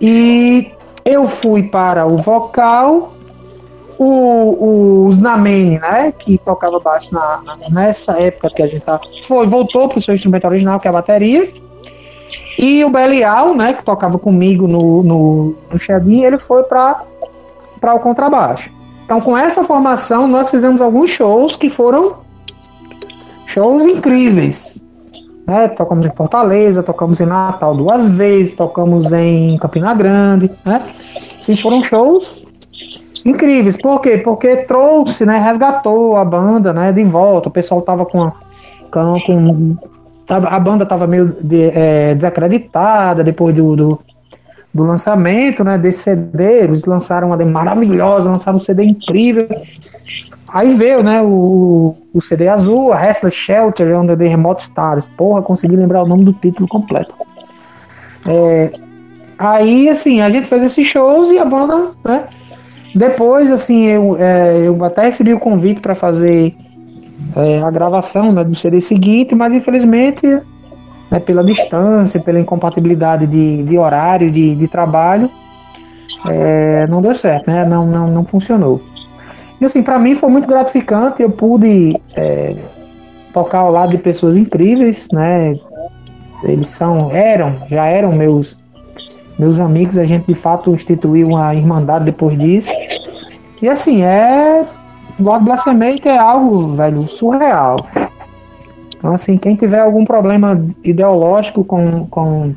e 0.00 0.70
eu 1.06 1.28
fui 1.28 1.62
para 1.62 2.04
o 2.04 2.18
vocal, 2.18 3.12
o, 3.96 5.06
o 5.06 5.10
né, 5.14 6.12
que 6.18 6.36
tocava 6.36 6.80
baixo 6.80 7.14
na, 7.14 7.40
nessa 7.70 8.20
época 8.20 8.50
que 8.50 8.62
a 8.62 8.66
gente 8.66 8.82
tá, 8.82 9.00
foi, 9.24 9.46
voltou 9.46 9.88
para 9.88 9.98
o 9.98 10.02
seu 10.02 10.14
instrumento 10.14 10.46
original, 10.46 10.80
que 10.80 10.88
é 10.88 10.90
a 10.90 10.92
bateria, 10.92 11.48
e 12.58 12.84
o 12.84 12.90
Belial, 12.90 13.54
né, 13.54 13.72
que 13.72 13.84
tocava 13.84 14.18
comigo 14.18 14.66
no, 14.66 15.02
no, 15.04 15.54
no 15.70 15.78
Xadin, 15.78 16.24
ele 16.24 16.38
foi 16.38 16.64
para 16.64 17.04
o 17.94 18.00
contrabaixo. 18.00 18.70
Então, 19.04 19.20
com 19.20 19.38
essa 19.38 19.62
formação, 19.62 20.26
nós 20.26 20.50
fizemos 20.50 20.80
alguns 20.80 21.10
shows 21.10 21.54
que 21.54 21.70
foram 21.70 22.16
shows 23.46 23.86
incríveis. 23.86 24.82
Né? 25.46 25.68
Tocamos 25.68 26.04
em 26.04 26.10
Fortaleza, 26.10 26.82
tocamos 26.82 27.20
em 27.20 27.26
Natal 27.26 27.74
duas 27.74 28.08
vezes, 28.08 28.56
tocamos 28.56 29.12
em 29.12 29.56
Campina 29.58 29.94
Grande, 29.94 30.50
né? 30.64 30.94
Sim, 31.40 31.56
foram 31.56 31.84
shows 31.84 32.44
incríveis. 33.24 33.76
Por 33.76 34.00
quê? 34.00 34.18
Porque 34.18 34.56
trouxe, 34.58 35.26
né? 35.26 35.38
Resgatou 35.38 36.16
a 36.16 36.24
banda, 36.24 36.72
né? 36.72 36.92
De 36.92 37.04
volta. 37.04 37.48
O 37.48 37.52
pessoal 37.52 37.82
tava 37.82 38.06
com, 38.06 38.30
com, 38.90 39.20
com 39.20 39.76
tava, 40.26 40.48
a 40.48 40.58
banda 40.58 40.86
tava 40.86 41.06
meio 41.06 41.36
de, 41.40 41.70
é, 41.70 42.14
desacreditada 42.14 43.24
depois 43.24 43.54
do, 43.54 43.76
do, 43.76 44.00
do, 44.72 44.84
lançamento, 44.84 45.64
né? 45.64 45.76
Desse 45.76 46.04
CD. 46.04 46.64
Eles 46.64 46.84
lançaram 46.84 47.28
uma 47.28 47.36
maravilhosa, 47.44 48.30
lançaram 48.30 48.58
um 48.58 48.60
CD 48.60 48.84
incrível. 48.84 49.48
Aí 50.48 50.74
veio, 50.74 51.02
né, 51.02 51.20
o, 51.22 51.96
o 52.14 52.22
CD 52.22 52.48
azul, 52.48 52.92
a 52.92 52.96
Restless 52.96 53.36
Shelter, 53.36 53.98
Under 53.98 54.16
the 54.16 54.28
Remote 54.28 54.62
Stars. 54.62 55.08
Porra, 55.08 55.42
consegui 55.42 55.76
lembrar 55.76 56.02
o 56.02 56.06
nome 56.06 56.24
do 56.24 56.32
título 56.32 56.68
completo. 56.68 57.14
É, 58.26 58.72
aí, 59.38 59.88
assim, 59.88 60.20
a 60.20 60.30
gente 60.30 60.46
fez 60.46 60.62
esses 60.62 60.86
shows 60.86 61.30
e 61.30 61.38
a 61.38 61.44
banda, 61.44 61.90
né, 62.04 62.24
depois, 62.96 63.52
assim, 63.52 63.84
eu, 63.84 64.16
é, 64.18 64.62
eu 64.64 64.82
até 64.82 65.02
recebi 65.02 65.34
o 65.34 65.38
convite 65.38 65.82
para 65.82 65.94
fazer 65.94 66.56
é, 67.36 67.62
a 67.62 67.70
gravação 67.70 68.32
né, 68.32 68.42
do 68.42 68.54
CD 68.54 68.80
seguinte, 68.80 69.34
mas 69.34 69.52
infelizmente, 69.52 70.26
né, 71.10 71.20
pela 71.20 71.44
distância, 71.44 72.18
pela 72.18 72.40
incompatibilidade 72.40 73.26
de, 73.26 73.62
de 73.64 73.76
horário, 73.76 74.30
de, 74.30 74.54
de 74.54 74.66
trabalho, 74.66 75.30
é, 76.26 76.86
não 76.86 77.02
deu 77.02 77.14
certo, 77.14 77.50
né? 77.50 77.66
Não, 77.66 77.86
não, 77.86 78.08
não 78.08 78.24
funcionou. 78.24 78.80
E 79.60 79.64
assim, 79.64 79.82
para 79.82 79.98
mim 79.98 80.14
foi 80.14 80.28
muito 80.28 80.46
gratificante, 80.46 81.22
eu 81.22 81.30
pude 81.30 82.00
é, 82.14 82.56
tocar 83.32 83.60
ao 83.60 83.72
lado 83.72 83.90
de 83.90 83.98
pessoas 83.98 84.36
incríveis, 84.36 85.08
né? 85.12 85.58
Eles 86.42 86.68
são, 86.68 87.10
eram, 87.10 87.56
já 87.70 87.86
eram 87.86 88.12
meus 88.12 88.56
meus 89.38 89.60
amigos, 89.60 89.98
a 89.98 90.04
gente 90.04 90.26
de 90.26 90.34
fato 90.34 90.70
instituiu 90.70 91.28
uma 91.28 91.54
irmandade 91.54 92.06
depois 92.06 92.38
disso. 92.38 92.72
E 93.60 93.68
assim, 93.68 94.02
é. 94.02 94.66
Lord 95.18 95.44
Blasphemate 95.44 96.06
é 96.08 96.18
algo, 96.18 96.74
velho, 96.74 97.08
surreal. 97.08 97.76
Então, 98.96 99.12
assim, 99.12 99.38
quem 99.38 99.56
tiver 99.56 99.80
algum 99.80 100.04
problema 100.04 100.62
ideológico 100.84 101.64
com, 101.64 102.06
com, 102.06 102.54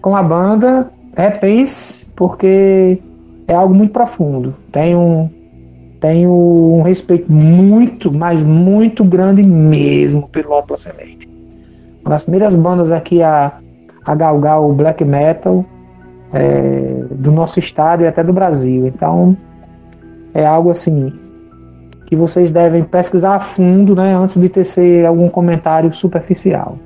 com 0.00 0.16
a 0.16 0.22
banda, 0.22 0.90
repense, 1.16 2.06
porque 2.14 2.98
é 3.48 3.54
algo 3.54 3.74
muito 3.74 3.92
profundo. 3.92 4.54
Tem 4.70 4.94
um, 4.94 5.28
tem 6.02 6.26
um 6.26 6.82
respeito 6.82 7.32
muito, 7.32 8.12
mas 8.12 8.42
muito 8.42 9.02
grande 9.02 9.42
mesmo 9.42 10.28
pelo 10.28 10.50
Lord 10.50 10.66
Blasphemate. 10.68 11.26
Uma 12.02 12.10
das 12.10 12.24
primeiras 12.24 12.54
bandas 12.54 12.90
aqui 12.90 13.22
a 13.22 13.62
a 14.04 14.14
galgar 14.14 14.60
o 14.60 14.72
black 14.72 15.04
metal 15.04 15.64
é, 16.32 17.04
do 17.10 17.30
nosso 17.30 17.58
estado 17.58 18.02
e 18.02 18.06
até 18.06 18.22
do 18.22 18.32
Brasil. 18.32 18.86
Então 18.86 19.36
é 20.34 20.44
algo 20.44 20.70
assim 20.70 21.12
que 22.06 22.16
vocês 22.16 22.50
devem 22.50 22.82
pesquisar 22.82 23.36
a 23.36 23.40
fundo, 23.40 23.94
né, 23.94 24.14
antes 24.14 24.38
de 24.38 24.48
tecer 24.48 25.06
algum 25.06 25.28
comentário 25.28 25.92
superficial. 25.94 26.78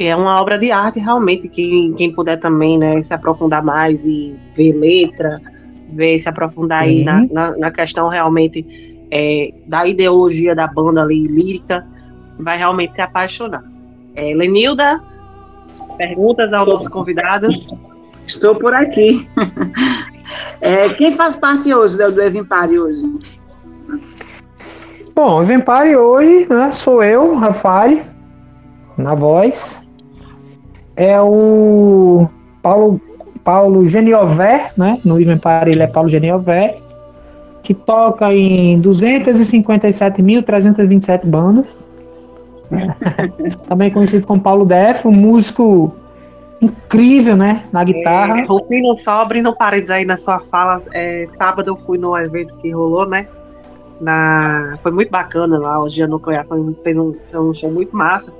É 0.00 0.16
uma 0.16 0.40
obra 0.40 0.58
de 0.58 0.72
arte 0.72 0.98
realmente 0.98 1.48
quem, 1.48 1.92
quem 1.92 2.12
puder 2.12 2.40
também, 2.40 2.76
né, 2.76 2.98
se 2.98 3.14
aprofundar 3.14 3.62
mais 3.62 4.04
e 4.04 4.34
ver 4.56 4.72
letra, 4.72 5.40
ver 5.90 6.18
se 6.18 6.28
aprofundar 6.28 6.84
uhum. 6.84 6.90
aí 6.90 7.04
na, 7.04 7.26
na, 7.30 7.56
na, 7.56 7.70
questão 7.70 8.08
realmente 8.08 9.06
é, 9.10 9.52
da 9.66 9.86
ideologia 9.86 10.54
da 10.54 10.66
banda 10.66 11.02
ali 11.02 11.26
lírica, 11.26 11.86
vai 12.38 12.58
realmente 12.58 12.94
se 12.94 13.00
apaixonar. 13.00 13.62
É, 14.14 14.34
Lenilda, 14.34 15.00
Perguntas 15.96 16.52
ao 16.52 16.66
nosso 16.66 16.90
convidado? 16.90 17.48
Estou 18.26 18.54
por 18.54 18.74
aqui. 18.74 19.28
É, 20.60 20.88
quem 20.88 21.10
faz 21.10 21.38
parte 21.38 21.72
hoje 21.72 21.98
do 21.98 22.22
Evimpare 22.22 22.80
hoje? 22.80 23.02
Bom, 25.14 25.38
o 25.38 25.42
Evimpare 25.42 25.94
hoje 25.94 26.48
né, 26.48 26.72
sou 26.72 27.04
eu, 27.04 27.34
Rafael, 27.34 28.00
na 28.96 29.14
voz. 29.14 29.86
É 30.96 31.20
o 31.20 32.26
Paulo, 32.62 32.98
Paulo 33.44 33.86
Geniové, 33.86 34.72
né? 34.76 35.00
No 35.04 35.20
Evimpare 35.20 35.70
ele 35.70 35.82
é 35.82 35.86
Paulo 35.86 36.08
Geniové, 36.08 36.78
que 37.62 37.74
toca 37.74 38.32
em 38.32 38.80
257.327 38.80 41.26
bandas. 41.26 41.76
Também 43.68 43.90
conhecido 43.90 44.26
como 44.26 44.40
Paulo 44.40 44.64
Def, 44.64 45.04
um 45.04 45.12
músico 45.12 45.94
incrível, 46.60 47.36
né? 47.36 47.62
Na 47.70 47.84
guitarra. 47.84 48.40
É, 48.40 48.46
Rufino, 48.46 48.98
só 48.98 49.20
abrindo 49.22 49.54
paredes 49.54 49.90
aí 49.90 50.06
na 50.06 50.16
sua 50.16 50.40
fala, 50.40 50.78
é, 50.92 51.26
sábado 51.36 51.70
eu 51.70 51.76
fui 51.76 51.98
no 51.98 52.16
evento 52.16 52.56
que 52.56 52.70
rolou, 52.70 53.06
né? 53.06 53.28
Na, 54.00 54.78
foi 54.82 54.90
muito 54.90 55.10
bacana 55.10 55.58
lá, 55.58 55.78
o 55.80 55.88
Dia 55.88 56.06
Nuclear 56.06 56.46
foi, 56.46 56.62
fez 56.82 56.96
um, 56.96 57.14
um 57.34 57.52
show 57.52 57.70
muito 57.70 57.94
massa. 57.94 58.32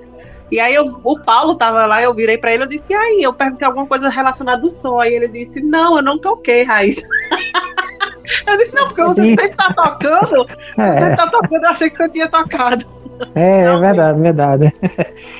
E 0.50 0.60
aí 0.60 0.74
eu, 0.74 0.84
o 1.02 1.18
Paulo 1.18 1.54
tava 1.54 1.86
lá, 1.86 2.02
eu 2.02 2.14
virei 2.14 2.38
pra 2.38 2.52
ele, 2.52 2.64
eu 2.64 2.68
disse, 2.68 2.94
aí, 2.94 3.22
eu 3.22 3.32
perguntei 3.32 3.66
alguma 3.66 3.86
coisa 3.86 4.08
relacionada 4.08 4.62
ao 4.62 4.70
som. 4.70 5.00
Aí 5.00 5.14
ele 5.14 5.28
disse, 5.28 5.62
não, 5.62 5.96
eu 5.96 6.02
não 6.02 6.18
toquei, 6.18 6.62
Raiz. 6.62 7.02
eu 8.46 8.56
disse, 8.56 8.74
não, 8.74 8.86
porque 8.86 9.02
você 9.02 9.20
sempre 9.20 9.48
tá 9.50 9.72
tocando, 9.74 10.46
é. 10.78 11.00
você 11.00 11.16
tá 11.16 11.26
tocando, 11.28 11.64
eu 11.64 11.70
achei 11.70 11.90
que 11.90 11.96
você 11.96 12.08
tinha 12.08 12.28
tocado. 12.28 12.84
É, 13.34 13.60
é 13.62 13.78
verdade, 13.78 14.20
verdade. 14.20 14.74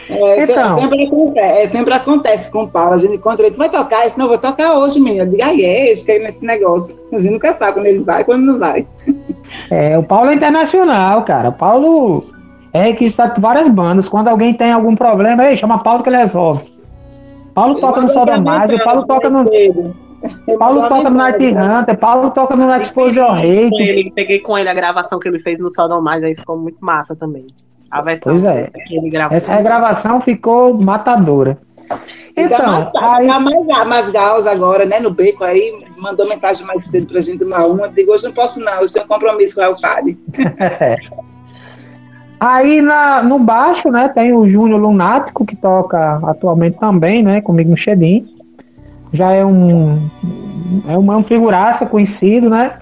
É, 0.09 0.45
então. 0.45 0.81
Sempre 0.81 1.07
acontece, 1.07 1.49
é, 1.49 1.67
sempre 1.67 1.95
acontece 1.95 2.51
com 2.51 2.63
o 2.65 2.69
Paulo. 2.69 2.95
A 2.95 2.99
gente 2.99 3.15
encontra 3.15 3.47
ele, 3.47 3.55
tu 3.55 3.59
vai 3.59 3.69
tocar? 3.69 4.07
Isso 4.07 4.19
não, 4.19 4.29
vou 4.29 4.39
tocar 4.39 4.79
hoje, 4.79 5.01
menina. 5.01 5.25
Eu 5.25 5.31
digo, 5.31 5.43
aí 5.43 5.65
é, 5.65 5.97
fiquei 5.97 6.19
nesse 6.19 6.47
negócio. 6.47 7.01
A 7.13 7.19
gente 7.19 7.33
nunca 7.33 7.53
sabe 7.53 7.75
quando 7.75 7.87
ele 7.87 8.01
vai 8.01 8.21
e 8.21 8.25
quando 8.25 8.45
não 8.45 8.59
vai. 8.59 8.87
É, 9.71 9.99
o 9.99 10.03
Paulo 10.03 10.31
é 10.31 10.35
internacional, 10.35 11.23
cara. 11.23 11.49
O 11.49 11.53
Paulo 11.53 12.34
é 12.75 12.83
requisitado 12.83 13.35
por 13.35 13.41
várias 13.41 13.69
bandas. 13.69 14.09
Quando 14.09 14.27
alguém 14.27 14.53
tem 14.53 14.73
algum 14.73 14.97
problema, 14.97 15.47
ei, 15.47 15.57
chama 15.57 15.79
Paulo 15.79 16.03
que 16.03 16.09
ele 16.09 16.17
resolve. 16.17 16.75
Paulo 17.55 17.77
toca 17.77 18.01
no 18.01 18.09
Sodomais, 18.09 18.73
o 18.73 18.83
Paulo 18.83 19.07
toca 19.07 19.31
no. 19.31 19.45
Paulo 20.59 20.89
toca 20.89 21.09
no 21.11 21.17
Night 21.17 21.45
Hunter, 21.47 21.97
Paulo 21.97 22.31
toca 22.31 22.57
no 22.57 22.75
Exposure 22.75 23.21
Hate. 23.21 23.81
Ele, 23.81 24.11
peguei 24.11 24.41
com 24.41 24.59
ele 24.59 24.69
a 24.69 24.75
gravação 24.75 25.21
que 25.21 25.29
ele 25.29 25.39
fez 25.39 25.61
no 25.61 25.71
Sodomais, 25.71 26.25
aí 26.25 26.35
ficou 26.35 26.57
muito 26.57 26.79
massa 26.81 27.15
também. 27.15 27.47
A 27.91 28.03
versão 28.03 28.33
pois 28.33 28.45
é. 28.45 28.71
que 28.89 28.97
ele 28.97 29.09
gravou. 29.09 29.37
Essa 29.37 29.55
regravação 29.55 30.21
ficou 30.21 30.75
matadora. 30.75 31.59
Então, 32.37 32.91
aí... 32.97 33.29
a 33.31 33.85
mais 33.85 34.11
Gauss 34.11 34.47
agora, 34.49 34.85
né, 34.85 34.99
no 34.99 35.11
beco 35.13 35.45
aí, 35.45 35.85
mandou 35.99 36.27
mensagem 36.27 36.67
mais 36.67 36.89
cedo 36.89 37.07
pra 37.07 37.21
gente 37.21 37.39
tomar 37.39 37.67
uma. 37.67 37.89
Digo, 37.89 38.11
hoje 38.11 38.25
não 38.25 38.33
posso 38.33 38.59
não, 38.59 38.81
eu 38.81 38.93
tenho 38.93 39.05
um 39.05 39.09
compromisso 39.09 39.55
com 39.55 39.61
o 39.61 39.65
Elfade. 39.65 40.19
Aí 42.39 42.83
na, 42.83 43.23
no 43.23 43.39
baixo, 43.39 43.91
né, 43.91 44.09
tem 44.09 44.33
o 44.33 44.49
Júnior 44.49 44.81
Lunático, 44.81 45.47
que 45.47 45.57
toca 45.57 46.21
atualmente 46.25 46.79
também, 46.79 47.23
né, 47.23 47.41
comigo 47.41 47.71
no 47.71 47.77
Shedim. 47.77 48.27
Já 49.13 49.31
é 49.31 49.45
um, 49.45 50.11
é 50.89 50.99
uma 50.99 51.23
figuraça 51.23 51.87
conhecido, 51.87 52.51
né? 52.51 52.73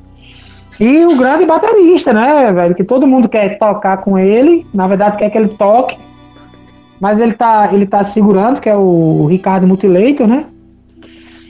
E 0.81 1.05
o 1.05 1.17
grande 1.17 1.45
baterista, 1.45 2.13
né, 2.13 2.51
velho? 2.53 2.75
Que 2.75 2.83
todo 2.83 3.07
mundo 3.07 3.29
quer 3.29 3.59
tocar 3.59 3.99
com 3.99 4.19
ele. 4.19 4.67
Na 4.73 4.87
verdade, 4.87 5.19
quer 5.19 5.29
que 5.29 5.37
ele 5.37 5.49
toque. 5.49 5.99
Mas 6.99 7.21
ele 7.21 7.35
tá, 7.35 7.69
ele 7.73 7.85
tá 7.85 8.03
segurando, 8.03 8.61
que 8.61 8.69
é 8.69 8.75
o 8.75 9.27
Ricardo 9.27 9.67
Mutilator, 9.67 10.27
né? 10.27 10.47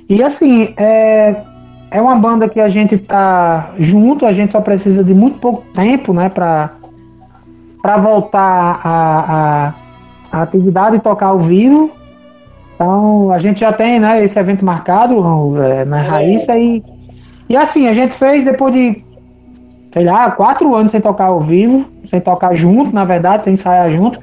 E 0.08 0.22
assim, 0.22 0.74
é, 0.76 1.36
é 1.90 2.00
uma 2.00 2.16
banda 2.16 2.48
que 2.48 2.58
a 2.58 2.68
gente 2.68 2.98
tá 2.98 3.70
junto, 3.78 4.26
a 4.26 4.32
gente 4.32 4.52
só 4.52 4.60
precisa 4.60 5.04
de 5.04 5.14
muito 5.14 5.38
pouco 5.38 5.62
tempo, 5.72 6.12
né, 6.12 6.28
pra, 6.28 6.72
pra 7.82 7.96
voltar 7.96 8.80
a, 8.82 9.74
a, 10.32 10.38
a 10.38 10.42
atividade 10.42 10.96
e 10.96 11.00
tocar 11.00 11.26
ao 11.26 11.38
vivo. 11.40 11.90
Então, 12.74 13.30
a 13.30 13.38
gente 13.38 13.60
já 13.60 13.72
tem, 13.72 13.98
né, 13.98 14.24
esse 14.24 14.38
evento 14.38 14.64
marcado 14.64 15.60
é, 15.62 15.84
na 15.84 15.98
Raíssa 15.98 16.56
e, 16.56 16.82
e 17.48 17.56
assim, 17.56 17.88
a 17.88 17.92
gente 17.92 18.14
fez 18.14 18.44
depois 18.44 18.72
de 18.72 19.04
sei 19.92 20.04
lá, 20.04 20.30
quatro 20.30 20.74
anos 20.74 20.90
sem 20.90 21.00
tocar 21.00 21.26
ao 21.26 21.40
vivo, 21.40 21.86
sem 22.08 22.20
tocar 22.20 22.54
junto, 22.56 22.94
na 22.94 23.04
verdade, 23.04 23.44
sem 23.44 23.52
ensaiar 23.52 23.90
junto. 23.90 24.18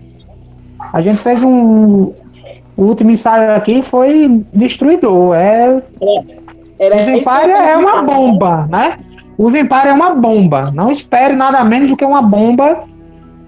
A 0.91 0.99
gente 0.99 1.17
fez 1.17 1.43
um. 1.43 2.11
O 2.75 2.83
último 2.83 3.11
ensaio 3.11 3.55
aqui 3.55 3.83
foi 3.83 4.43
destruidor. 4.53 5.35
É. 5.35 5.81
Era, 6.79 6.95
o 6.95 6.99
Vampire 6.99 7.51
é 7.51 7.77
uma 7.77 8.01
bomba, 8.01 8.67
né? 8.69 8.93
O 9.37 9.49
Vampire 9.49 9.89
é 9.89 9.93
uma 9.93 10.15
bomba. 10.15 10.71
Não 10.73 10.89
espere 10.89 11.35
nada 11.35 11.63
menos 11.63 11.91
do 11.91 11.97
que 11.97 12.05
uma 12.05 12.21
bomba 12.21 12.83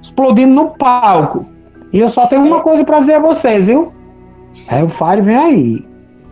explodindo 0.01 0.53
no 0.53 0.69
palco. 0.71 1.45
E 1.93 1.99
eu 1.99 2.07
só 2.07 2.27
tenho 2.27 2.43
uma 2.43 2.61
coisa 2.61 2.83
para 2.83 2.99
dizer 2.99 3.15
a 3.15 3.19
vocês, 3.19 3.67
viu? 3.67 3.93
É 4.67 4.83
o 4.83 4.87
Fire 4.87 5.21
vem 5.21 5.35
aí. 5.35 5.85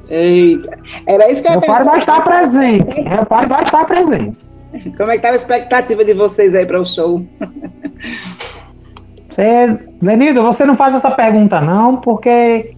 Eita. 0.09 0.77
Era 1.05 1.29
isso 1.29 1.43
que 1.43 1.49
eu 1.51 1.59
O 1.59 1.61
Fire 1.61 1.83
vai 1.83 1.97
estar 1.97 2.21
presente. 2.21 3.01
O 3.01 3.35
Fire 3.35 3.47
vai 3.47 3.63
estar 3.63 3.85
presente. 3.85 4.37
Como 4.97 5.09
é 5.09 5.13
que 5.13 5.17
estava 5.17 5.33
a 5.33 5.35
expectativa 5.35 6.05
de 6.05 6.13
vocês 6.13 6.53
aí 6.55 6.65
para 6.65 6.79
o 6.79 6.85
show? 6.85 7.25
Você, 9.29 9.77
Lenido, 10.01 10.41
você 10.41 10.65
não 10.65 10.75
faz 10.75 10.95
essa 10.95 11.11
pergunta 11.11 11.61
não, 11.61 11.97
porque 11.97 12.75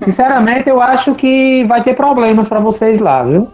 sinceramente 0.00 0.68
eu 0.68 0.80
acho 0.80 1.14
que 1.14 1.64
vai 1.64 1.82
ter 1.82 1.94
problemas 1.94 2.48
para 2.48 2.60
vocês 2.60 2.98
lá, 2.98 3.22
viu? 3.22 3.48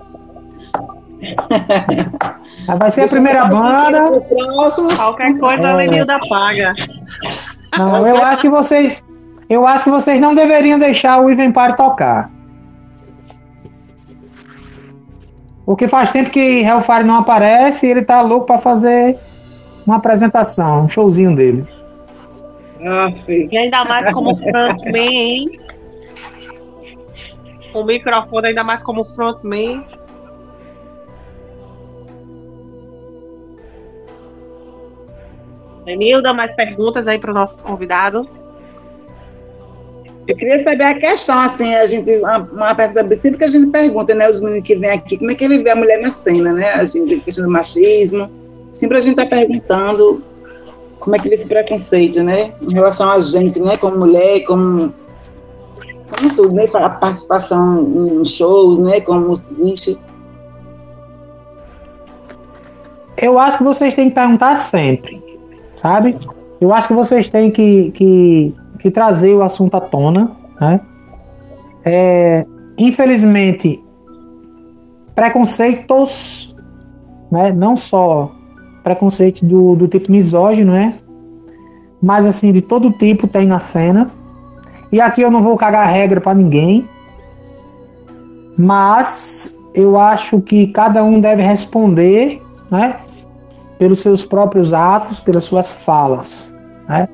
Vai 2.66 2.90
ser 2.90 3.02
a 3.02 3.08
primeira 3.08 3.44
banda. 3.44 4.04
Qualquer 4.96 5.38
coisa, 5.38 5.68
a 5.68 5.74
Lenilda 5.74 6.18
paga. 6.28 6.74
Não, 7.76 8.06
eu 8.06 8.22
acho 8.22 8.40
que 8.40 8.48
vocês, 8.48 9.04
eu 9.48 9.66
acho 9.66 9.84
que 9.84 9.90
vocês 9.90 10.20
não 10.20 10.34
deveriam 10.34 10.78
deixar 10.78 11.20
o 11.20 11.30
Ivan 11.30 11.52
Party 11.52 11.76
tocar. 11.76 12.30
Porque 15.66 15.88
faz 15.88 16.12
tempo 16.12 16.30
que 16.30 16.62
Hellfire 16.62 17.04
não 17.04 17.18
aparece 17.18 17.86
e 17.86 17.90
ele 17.90 18.02
tá 18.02 18.20
louco 18.20 18.46
para 18.46 18.60
fazer 18.60 19.18
uma 19.86 19.96
apresentação, 19.96 20.84
um 20.84 20.88
showzinho 20.88 21.34
dele. 21.34 21.66
Ah, 22.86 23.08
e 23.28 23.56
ainda 23.56 23.84
mais 23.84 24.12
como 24.12 24.34
frontman, 24.36 25.08
hein? 25.10 25.52
O 27.74 27.82
microfone 27.82 28.48
ainda 28.48 28.62
mais 28.62 28.82
como 28.82 29.04
frontman. 29.04 29.84
Emilda, 35.86 36.32
mais 36.32 36.54
perguntas 36.54 37.06
aí 37.06 37.18
para 37.18 37.30
o 37.30 37.34
nosso 37.34 37.62
convidado? 37.62 38.28
Eu 40.26 40.34
queria 40.36 40.58
saber 40.58 40.86
a 40.86 40.94
questão, 40.98 41.38
assim, 41.38 41.74
a 41.74 41.84
gente, 41.84 42.10
uma, 42.16 42.38
uma 42.38 42.74
pergunta 42.74 43.14
sempre 43.14 43.38
que 43.38 43.44
a 43.44 43.48
gente 43.48 43.70
pergunta, 43.70 44.14
né, 44.14 44.28
os 44.28 44.40
meninos 44.40 44.66
que 44.66 44.74
vêm 44.74 44.90
aqui, 44.90 45.18
como 45.18 45.30
é 45.30 45.34
que 45.34 45.44
ele 45.44 45.62
vê 45.62 45.70
a 45.70 45.76
mulher 45.76 46.00
na 46.00 46.08
cena, 46.08 46.50
né? 46.50 46.72
A 46.72 46.84
gente, 46.86 47.14
a 47.14 47.20
questão 47.20 47.44
do 47.44 47.50
machismo, 47.50 48.30
sempre 48.72 48.96
a 48.96 49.00
gente 49.02 49.20
está 49.20 49.26
perguntando 49.36 50.22
como 50.98 51.14
é 51.14 51.18
que 51.18 51.28
ele 51.28 51.36
tem 51.36 51.46
preconceito, 51.46 52.22
né? 52.22 52.54
Em 52.62 52.72
relação 52.72 53.10
a 53.10 53.20
gente, 53.20 53.60
né, 53.60 53.76
como 53.76 53.98
mulher, 53.98 54.40
como, 54.44 54.94
como 56.10 56.34
tudo, 56.34 56.52
né? 56.52 56.64
A 56.72 56.88
participação 56.88 57.82
em 57.94 58.24
shows, 58.24 58.78
né, 58.78 59.02
como 59.02 59.28
musicists. 59.28 60.08
Eu 63.18 63.38
acho 63.38 63.58
que 63.58 63.64
vocês 63.64 63.94
têm 63.94 64.08
que 64.08 64.14
perguntar 64.14 64.56
sempre, 64.56 65.22
sabe? 65.84 66.16
Eu 66.58 66.72
acho 66.72 66.88
que 66.88 66.94
vocês 66.94 67.28
têm 67.28 67.50
que, 67.50 67.90
que 67.90 68.54
que 68.84 68.90
trazer 68.90 69.34
o 69.34 69.42
assunto 69.42 69.76
à 69.76 69.80
tona. 69.80 70.32
Né? 70.60 70.78
É, 71.82 72.46
infelizmente, 72.76 73.82
preconceitos, 75.14 76.54
né? 77.32 77.50
não 77.50 77.76
só 77.76 78.30
preconceito 78.82 79.42
do, 79.42 79.74
do 79.74 79.88
tipo 79.88 80.12
misógino, 80.12 80.72
né? 80.72 80.94
mas 82.02 82.26
assim, 82.26 82.52
de 82.52 82.60
todo 82.60 82.92
tipo 82.92 83.26
tem 83.26 83.46
na 83.46 83.58
cena. 83.58 84.10
E 84.92 85.00
aqui 85.00 85.22
eu 85.22 85.30
não 85.30 85.42
vou 85.42 85.56
cagar 85.56 85.88
regra 85.88 86.20
para 86.20 86.34
ninguém, 86.34 86.86
mas 88.56 89.58
eu 89.74 89.98
acho 89.98 90.42
que 90.42 90.66
cada 90.66 91.02
um 91.02 91.18
deve 91.20 91.42
responder, 91.42 92.42
né, 92.70 92.96
pelos 93.78 94.00
seus 94.00 94.24
próprios 94.24 94.72
atos, 94.72 95.20
pelas 95.20 95.44
suas 95.44 95.72
falas, 95.72 96.54
né? 96.88 97.08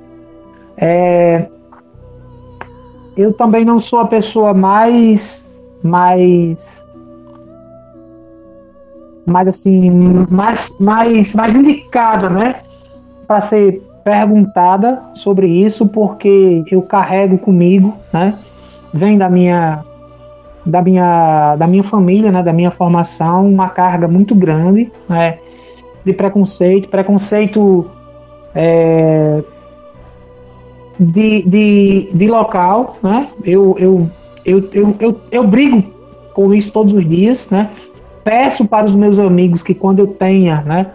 É, 0.77 1.49
eu 3.17 3.33
também 3.33 3.65
não 3.65 3.79
sou 3.79 4.01
a 4.01 4.07
pessoa 4.07 4.55
mais 4.55 5.63
mais 5.83 6.85
mais 9.27 9.49
assim 9.49 9.91
mais 10.31 10.75
mais 10.79 11.35
mais 11.35 11.55
indicada 11.55 12.29
né 12.29 12.57
para 13.27 13.41
ser 13.41 13.83
perguntada 14.05 15.03
sobre 15.15 15.47
isso 15.49 15.87
porque 15.87 16.65
eu 16.71 16.83
carrego 16.83 17.39
comigo 17.39 17.95
né 18.13 18.35
vem 18.93 19.19
da 19.19 19.29
minha 19.29 19.85
da 20.65 20.83
minha 20.83 21.57
da 21.57 21.67
minha 21.67 21.83
família 21.83 22.33
né 22.33 22.43
da 22.43 22.53
minha 22.53 22.71
formação 22.71 23.49
uma 23.49 23.69
carga 23.69 24.09
muito 24.09 24.35
grande 24.35 24.91
né 25.09 25.39
de 26.05 26.13
preconceito 26.13 26.89
preconceito 26.89 27.87
é, 28.55 29.43
de, 30.99 31.43
de, 31.43 32.11
de 32.13 32.29
local, 32.29 32.97
né? 33.03 33.29
Eu, 33.45 33.75
eu, 33.79 34.11
eu, 34.45 34.69
eu, 34.73 34.97
eu, 35.01 35.21
eu 35.31 35.47
brigo 35.47 35.83
com 36.35 36.53
isso 36.53 36.73
todos 36.73 36.93
os 36.93 37.09
dias, 37.09 37.51
né? 37.51 37.71
Peço 38.23 38.69
para 38.69 38.85
os 38.85 38.95
meus 38.95 39.19
amigos 39.19 39.63
que 39.63 39.75
quando 39.75 40.01
eu 40.01 40.07
tenha, 40.07 40.63
né? 40.63 40.89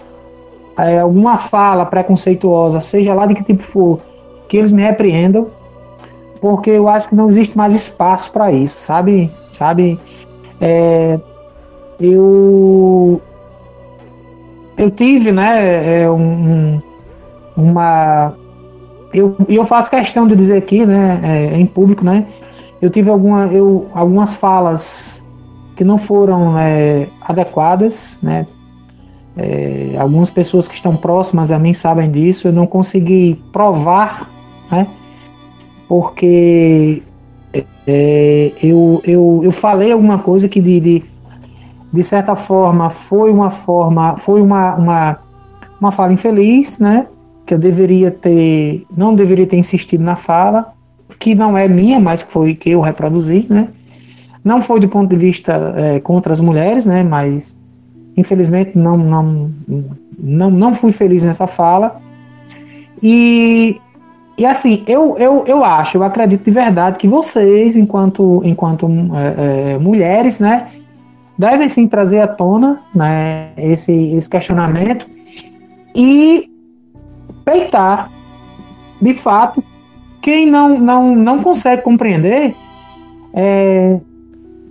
É, 0.78 1.00
alguma 1.00 1.38
fala 1.38 1.86
preconceituosa, 1.86 2.82
seja 2.82 3.14
lá 3.14 3.26
de 3.26 3.36
que 3.36 3.44
tipo 3.44 3.64
for, 3.64 4.00
que 4.48 4.58
eles 4.58 4.72
me 4.72 4.82
repreendam, 4.82 5.48
porque 6.42 6.70
eu 6.70 6.88
acho 6.88 7.10
que 7.10 7.16
não 7.16 7.30
existe 7.30 7.58
mais 7.58 7.74
espaço 7.74 8.32
para 8.32 8.52
isso, 8.52 8.78
sabe? 8.80 9.32
Sabe? 9.52 10.00
É, 10.60 11.20
eu 12.00 13.22
eu 14.78 14.92
tive, 14.92 15.32
né, 15.32 16.04
é, 16.04 16.10
um, 16.10 16.82
uma 17.56 18.34
eu, 19.14 19.36
eu 19.48 19.66
faço 19.66 19.90
questão 19.90 20.28
de 20.28 20.36
dizer 20.36 20.58
aqui, 20.58 20.86
né, 20.86 21.22
é, 21.24 21.58
em 21.58 21.66
público, 21.66 22.04
né, 22.04 22.26
eu 22.82 22.90
tive 22.90 23.10
alguma, 23.10 23.46
eu, 23.48 23.88
algumas 23.94 24.36
falas 24.36 25.26
que 25.76 25.84
não 25.84 25.98
foram 25.98 26.58
é, 26.58 27.08
adequadas, 27.22 28.20
né, 28.22 28.46
é, 29.38 29.96
algumas 29.98 30.30
pessoas 30.30 30.68
que 30.68 30.76
estão 30.76 30.96
próximas 30.96 31.52
a 31.52 31.60
mim 31.60 31.74
sabem 31.74 32.12
disso, 32.12 32.48
eu 32.48 32.54
não 32.54 32.68
consegui 32.68 33.42
provar, 33.54 34.30
né, 34.70 34.88
porque 35.88 37.02
é, 37.88 38.52
eu, 38.62 39.02
eu, 39.06 39.42
eu 39.44 39.52
falei 39.52 39.92
alguma 39.92 40.20
coisa 40.20 40.50
que 40.50 40.60
de, 40.60 40.80
de, 40.80 41.04
de 41.96 42.04
certa 42.04 42.36
forma 42.36 42.90
foi 42.90 43.32
uma 43.32 43.50
forma, 43.52 44.18
foi 44.18 44.42
uma, 44.42 44.76
uma, 44.76 45.18
uma 45.80 45.92
fala 45.92 46.12
infeliz, 46.12 46.78
né, 46.78 47.08
que 47.46 47.54
eu 47.54 47.58
deveria 47.58 48.12
ter, 48.12 48.86
não 48.96 49.16
deveria 49.16 49.48
ter 49.48 49.56
insistido 49.56 50.04
na 50.04 50.18
fala, 50.18 50.74
que 51.18 51.34
não 51.34 51.58
é 51.58 51.68
minha, 51.68 52.00
mas 52.00 52.22
foi 52.22 52.54
que 52.54 52.72
eu 52.72 52.82
reproduzi, 52.82 53.46
né? 53.50 53.70
Não 54.44 54.62
foi 54.62 54.80
do 54.80 54.90
ponto 54.90 55.10
de 55.10 55.16
vista 55.16 55.74
é, 55.76 56.00
contra 56.00 56.34
as 56.34 56.40
mulheres, 56.40 56.86
né? 56.86 57.02
Mas 57.02 57.56
infelizmente 58.18 58.78
não, 58.78 58.98
não, 58.98 59.52
não, 60.20 60.52
não 60.52 60.76
fui 60.76 60.92
feliz 60.92 61.24
nessa 61.24 61.48
fala. 61.48 62.02
E, 63.02 63.80
e 64.38 64.46
assim, 64.46 64.84
eu, 64.86 65.18
eu, 65.18 65.46
eu 65.48 65.64
acho, 65.64 65.98
eu 65.98 66.04
acredito 66.04 66.44
de 66.44 66.52
verdade 66.52 66.98
que 66.98 67.08
vocês, 67.08 67.76
enquanto, 67.76 68.42
enquanto 68.44 68.88
é, 69.16 69.74
é, 69.74 69.78
mulheres, 69.78 70.40
né? 70.40 70.68
Devem 71.38 71.68
sim 71.68 71.88
trazer 71.88 72.22
à 72.22 72.28
tona 72.28 72.82
né, 72.94 73.50
esse, 73.58 73.92
esse 73.92 74.30
questionamento 74.30 75.06
e 75.94 76.50
peitar, 77.44 78.10
de 79.02 79.14
fato, 79.14 79.64
quem 80.22 80.50
não, 80.50 80.80
não, 80.80 81.16
não 81.16 81.44
consegue 81.44 81.82
compreender 81.82 82.56
é, 83.34 84.00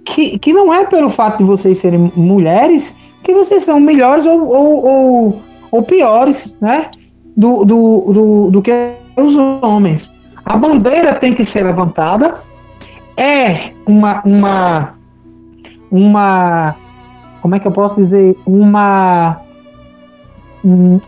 que, 0.05 0.39
que 0.39 0.53
não 0.53 0.73
é 0.73 0.87
pelo 0.87 1.11
fato 1.11 1.39
de 1.39 1.45
vocês 1.45 1.79
serem 1.79 2.13
mulheres 2.17 2.99
que 3.23 3.33
vocês 3.33 3.65
são 3.65 3.81
melhores 3.81 4.27
ou, 4.27 4.47
ou, 4.47 4.85
ou, 4.85 5.43
ou 5.71 5.83
piores 5.83 6.59
né, 6.61 6.91
do, 7.37 7.65
do, 7.65 8.13
do, 8.13 8.51
do 8.51 8.63
que 8.63 8.73
os 9.17 9.35
homens. 9.37 10.13
A 10.45 10.57
bandeira 10.57 11.15
tem 11.15 11.35
que 11.35 11.45
ser 11.45 11.65
levantada, 11.65 12.37
é 13.17 13.71
uma, 13.87 14.23
uma, 14.25 14.95
uma 15.95 16.75
como 17.45 17.55
é 17.55 17.61
que 17.61 17.69
eu 17.69 17.73
posso 17.73 17.97
dizer, 17.97 18.35
uma, 18.47 19.39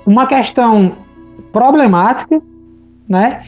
uma 0.04 0.26
questão 0.26 0.92
problemática, 1.50 2.42
né? 3.08 3.42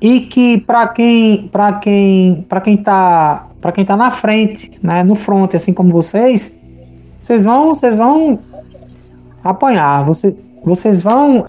E 0.00 0.20
que 0.20 0.58
para 0.58 0.88
quem 0.88 1.48
para 1.48 1.74
quem 1.74 2.46
para 2.48 2.60
quem 2.62 2.76
tá 2.78 3.48
para 3.60 3.70
quem 3.70 3.84
tá 3.84 3.98
na 3.98 4.10
frente, 4.10 4.72
né, 4.82 5.04
no 5.04 5.14
front, 5.14 5.54
assim 5.54 5.74
como 5.74 5.92
vocês, 5.92 6.58
vocês 7.20 7.44
vão 7.44 7.74
vocês 7.74 7.98
vão 7.98 8.38
apanhar, 9.44 10.02
você, 10.04 10.34
vocês 10.64 11.02
vão 11.02 11.46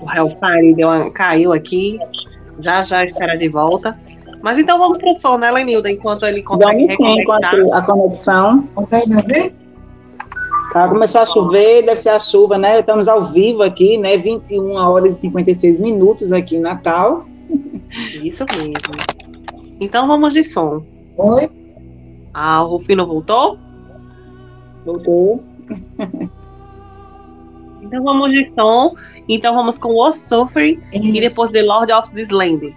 O 0.00 0.12
Hellfire 0.12 0.74
deu 0.74 0.88
uma, 0.88 1.10
caiu 1.10 1.52
aqui. 1.52 1.98
Já 2.60 2.82
já 2.82 3.04
espera 3.04 3.36
de 3.36 3.48
volta. 3.48 3.98
Mas 4.42 4.58
então 4.58 4.78
vamos 4.78 4.98
pro 4.98 5.16
som, 5.16 5.38
né, 5.38 5.50
Lenilda? 5.50 5.90
Enquanto 5.90 6.24
ele 6.24 6.42
consegue 6.42 6.86
vamos 6.86 6.92
sim, 6.92 7.72
a 7.72 7.82
conexão. 7.82 8.62
Consegue 8.74 9.08
me 9.08 9.16
ouvir? 9.16 9.54
Tá, 10.72 10.88
começou 10.88 11.22
a 11.22 11.26
chover, 11.26 11.82
deve 11.82 11.96
ser 11.96 12.10
a 12.10 12.20
chuva, 12.20 12.58
né? 12.58 12.80
Estamos 12.80 13.08
ao 13.08 13.24
vivo 13.24 13.62
aqui, 13.62 13.96
né? 13.96 14.18
21 14.18 14.74
horas 14.74 15.16
e 15.16 15.20
56 15.22 15.80
minutos 15.80 16.32
aqui 16.32 16.56
em 16.56 16.60
Natal. 16.60 17.24
Isso 18.22 18.44
mesmo. 18.56 18.76
Então 19.80 20.06
vamos 20.06 20.34
de 20.34 20.44
som. 20.44 20.82
Oi? 21.16 21.50
Ah, 22.34 22.62
o 22.62 22.68
Rufino 22.68 23.06
voltou? 23.06 23.58
Voltou. 24.84 25.42
Então 27.86 28.02
vamos 28.02 28.30
de 28.32 28.52
som. 28.54 28.94
Então 29.28 29.54
vamos 29.54 29.78
com 29.78 29.94
O 29.94 30.10
Suffer 30.10 30.78
e 30.92 31.20
depois 31.20 31.50
The 31.50 31.62
Lord 31.62 31.92
of 31.92 32.12
this 32.12 32.30
Land. 32.30 32.74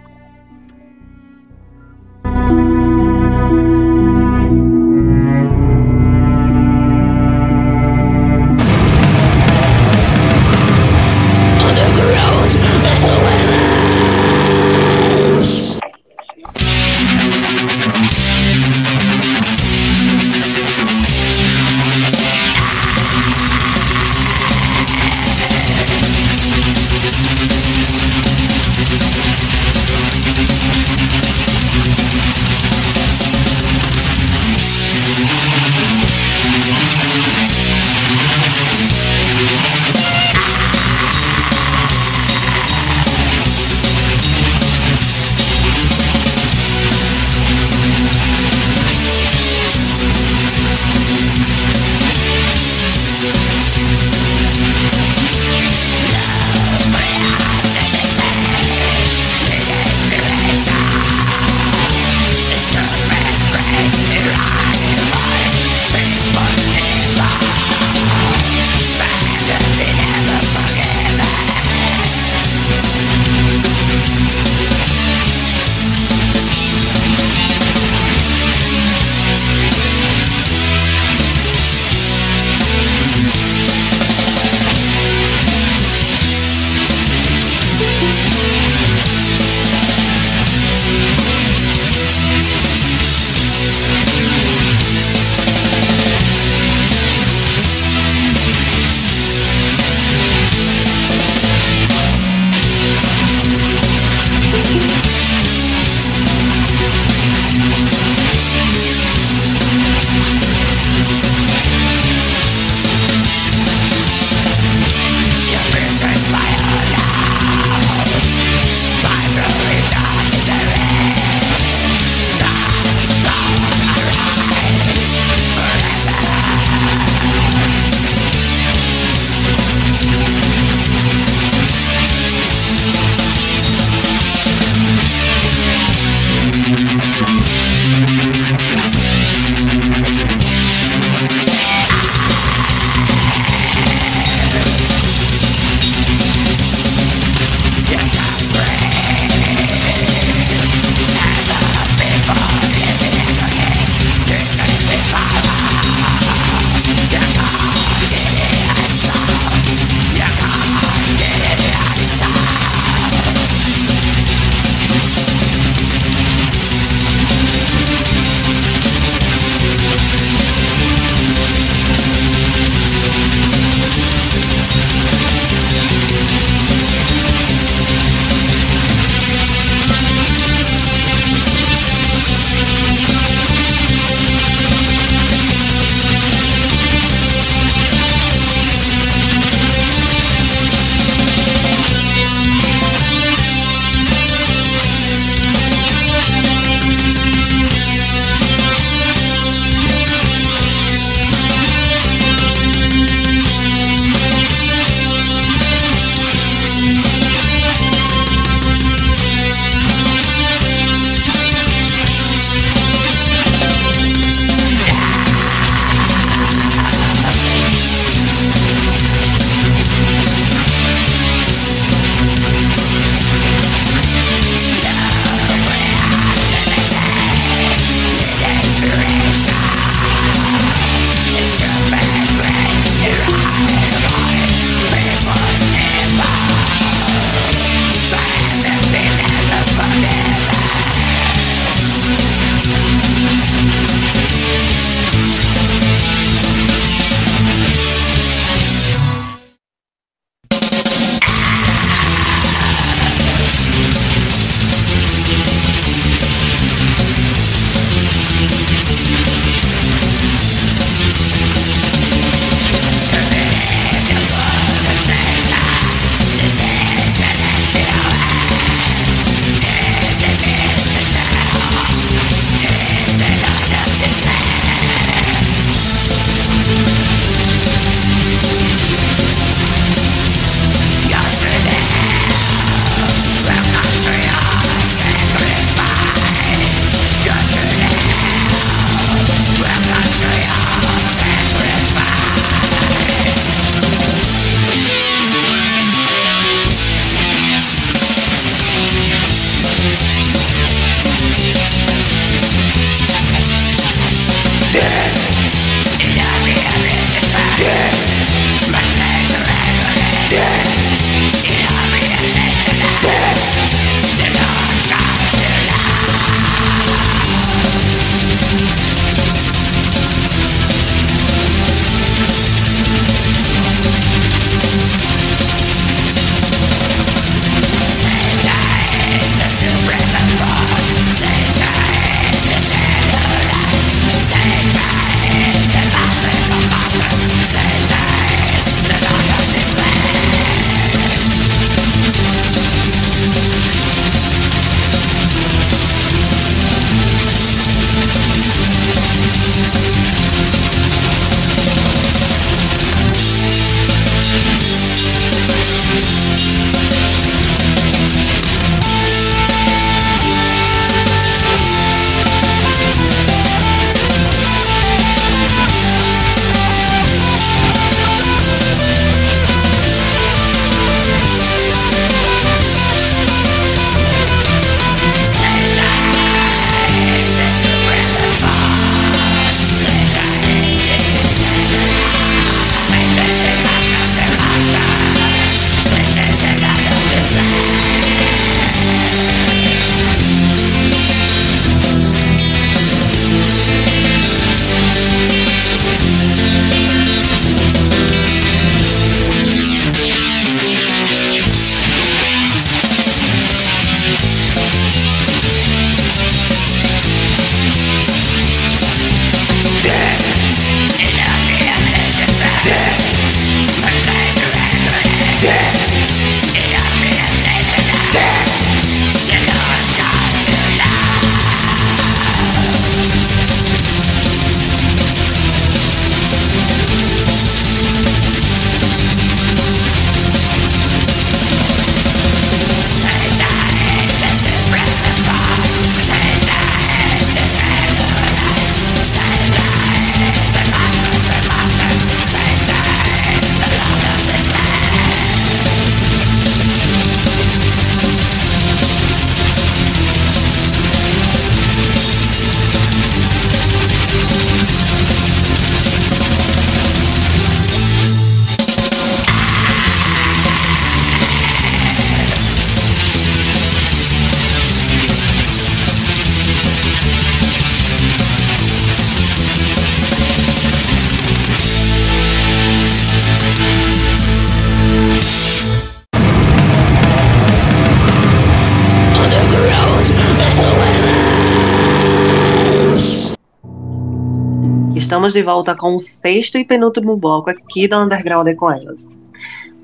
Estamos 485.30 485.34
de 485.34 485.42
volta 485.42 485.76
com 485.76 485.94
o 485.94 485.98
sexto 486.00 486.58
e 486.58 486.64
penúltimo 486.64 487.16
bloco 487.16 487.50
aqui 487.50 487.86
da 487.86 488.02
Underground 488.02 488.52
com 488.56 488.68
elas. 488.68 489.16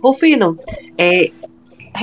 Rufino, 0.02 0.58
é, 0.98 1.30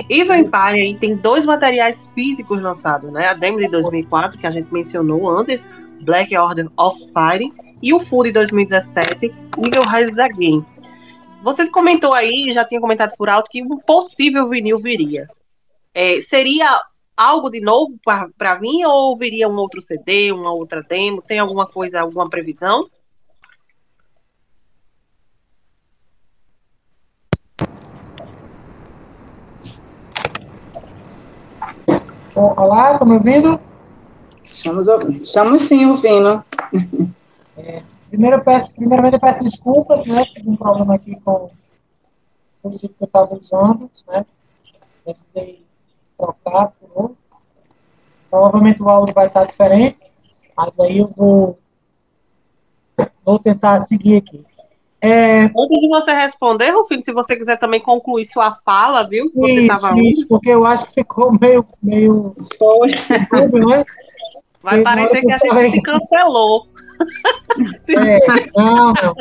Evil 0.10 0.36
Empire 0.36 0.98
tem 0.98 1.16
dois 1.16 1.46
materiais 1.46 2.10
físicos 2.16 2.62
lançados, 2.62 3.12
né? 3.12 3.28
A 3.28 3.34
Demo 3.34 3.60
de 3.60 3.68
2004, 3.68 4.40
que 4.40 4.48
a 4.48 4.50
gente 4.50 4.74
mencionou 4.74 5.30
antes, 5.30 5.70
Black 6.02 6.36
Order 6.38 6.70
of 6.78 6.98
Fire, 7.12 7.52
e 7.82 7.94
o 7.94 8.00
Full 8.06 8.24
de 8.24 8.32
2017, 8.32 9.26
Evil 9.58 9.84
Rises 9.84 10.20
Again. 10.20 10.66
Você 11.44 11.70
comentou 11.70 12.14
aí, 12.14 12.50
já 12.50 12.64
tinha 12.64 12.80
comentado 12.80 13.14
por 13.18 13.28
alto, 13.28 13.50
que 13.52 13.62
um 13.62 13.78
possível 13.78 14.48
vinil 14.48 14.80
viria. 14.80 15.28
É, 15.94 16.22
seria 16.22 16.70
algo 17.18 17.50
de 17.50 17.60
novo 17.60 18.00
para 18.38 18.56
vir 18.56 18.86
ou 18.86 19.18
viria 19.18 19.50
um 19.50 19.58
outro 19.58 19.82
CD, 19.82 20.32
uma 20.32 20.54
outra 20.54 20.82
demo? 20.82 21.22
Tem 21.22 21.40
alguma 21.40 21.66
coisa, 21.66 22.00
alguma 22.00 22.30
previsão? 22.30 22.88
Olá, 32.36 32.94
estão 32.94 33.08
me 33.08 33.14
ouvindo? 33.14 33.60
Estamos, 34.44 34.88
estamos 35.22 35.62
sim, 35.62 35.86
Rufino. 35.86 36.44
É, 37.56 37.84
primeiro 38.10 38.38
eu 38.38 38.44
peço, 38.44 38.74
primeiramente 38.74 39.14
eu 39.14 39.20
peço 39.20 39.44
desculpas, 39.44 40.04
né? 40.08 40.26
Tive 40.34 40.50
um 40.50 40.56
problema 40.56 40.96
aqui 40.96 41.16
com 41.24 41.52
o 42.64 42.72
que 42.72 42.86
eu 42.88 43.06
estava 43.06 43.36
usando, 43.36 43.88
né? 44.08 44.26
Precisei 45.04 45.64
trocar 46.18 46.70
por 46.80 46.90
outro. 46.96 47.18
Provavelmente 48.32 48.82
o 48.82 48.90
áudio 48.90 49.14
vai 49.14 49.28
estar 49.28 49.46
diferente, 49.46 50.00
mas 50.58 50.80
aí 50.80 50.98
eu 50.98 51.14
vou, 51.16 51.60
vou 53.24 53.38
tentar 53.38 53.80
seguir 53.82 54.18
aqui. 54.18 54.44
É... 55.04 55.44
Antes 55.44 55.82
de 55.82 55.90
você 55.90 56.14
responder, 56.14 56.70
Rufino, 56.70 57.04
se 57.04 57.12
você 57.12 57.36
quiser 57.36 57.60
também 57.60 57.82
concluir 57.82 58.24
sua 58.24 58.54
fala, 58.54 59.06
viu? 59.06 59.30
Você 59.36 59.64
estava 59.64 60.00
isso, 60.00 60.26
porque 60.30 60.50
eu 60.50 60.66
acho 60.66 60.86
que 60.86 60.94
ficou 60.94 61.38
meio. 61.38 61.66
meio... 61.84 62.34
Foi. 62.58 62.88
Né? 63.68 63.84
Vai 64.62 64.82
parecer 64.82 65.20
que 65.20 65.32
a 65.34 65.38
gente 65.38 65.82
cancelou. 65.82 66.68
É, 67.90 68.20
não, 68.56 68.94
não. 68.94 69.16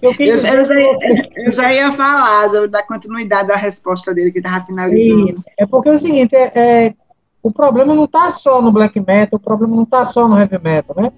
Eu, 0.00 0.14
eu, 0.18 0.36
já, 0.36 0.54
eu, 0.54 1.52
já, 1.52 1.72
ia 1.72 1.92
falar 1.92 2.46
do, 2.48 2.68
da 2.68 2.82
continuidade 2.82 3.48
da 3.48 3.56
resposta 3.56 4.14
dele, 4.14 4.32
que 4.32 4.38
estava 4.38 4.64
finalizando. 4.64 5.30
Isso. 5.30 5.44
É 5.58 5.66
porque 5.66 5.90
é 5.90 5.92
o 5.92 5.98
seguinte, 5.98 6.34
é, 6.34 6.52
é 6.54 6.94
o 7.42 7.52
problema 7.52 7.94
não 7.94 8.04
está 8.04 8.30
só 8.30 8.62
no 8.62 8.72
black 8.72 8.98
metal, 8.98 9.36
o 9.38 9.42
problema 9.42 9.76
não 9.76 9.82
está 9.82 10.06
só 10.06 10.26
no 10.26 10.38
heavy 10.38 10.58
metal, 10.58 10.96
né? 10.96 11.12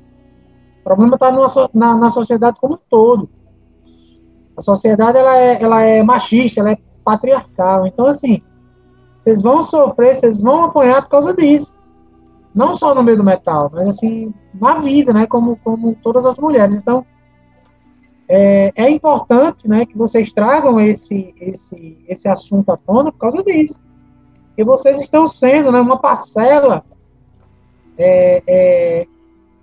O 0.80 0.82
problema 0.82 1.14
está 1.14 1.30
na, 1.72 1.96
na 1.96 2.10
sociedade 2.10 2.58
como 2.58 2.74
um 2.74 2.78
todo. 2.88 3.28
A 4.60 4.62
sociedade 4.62 5.16
ela 5.16 5.38
é, 5.38 5.62
ela 5.62 5.80
é 5.80 6.02
machista, 6.02 6.60
ela 6.60 6.72
é 6.72 6.78
patriarcal. 7.02 7.86
Então, 7.86 8.04
assim, 8.04 8.42
vocês 9.18 9.40
vão 9.40 9.62
sofrer, 9.62 10.14
vocês 10.14 10.38
vão 10.38 10.64
apanhar 10.64 11.00
por 11.00 11.08
causa 11.08 11.32
disso. 11.32 11.74
Não 12.54 12.74
só 12.74 12.94
no 12.94 13.02
meio 13.02 13.16
do 13.16 13.24
metal, 13.24 13.70
mas 13.72 13.88
assim, 13.88 14.34
na 14.52 14.74
vida, 14.80 15.14
né? 15.14 15.26
Como, 15.26 15.56
como 15.64 15.94
todas 16.02 16.26
as 16.26 16.36
mulheres. 16.38 16.76
Então, 16.76 17.06
é, 18.28 18.70
é 18.76 18.90
importante 18.90 19.66
né, 19.66 19.86
que 19.86 19.96
vocês 19.96 20.30
tragam 20.30 20.78
esse, 20.78 21.34
esse, 21.40 22.04
esse 22.06 22.28
assunto 22.28 22.70
à 22.70 22.76
tona 22.76 23.10
por 23.10 23.18
causa 23.18 23.42
disso. 23.42 23.80
E 24.58 24.62
vocês 24.62 25.00
estão 25.00 25.26
sendo 25.26 25.72
né, 25.72 25.80
uma 25.80 25.96
parcela 25.96 26.84
é, 27.96 28.42
é, 28.46 29.06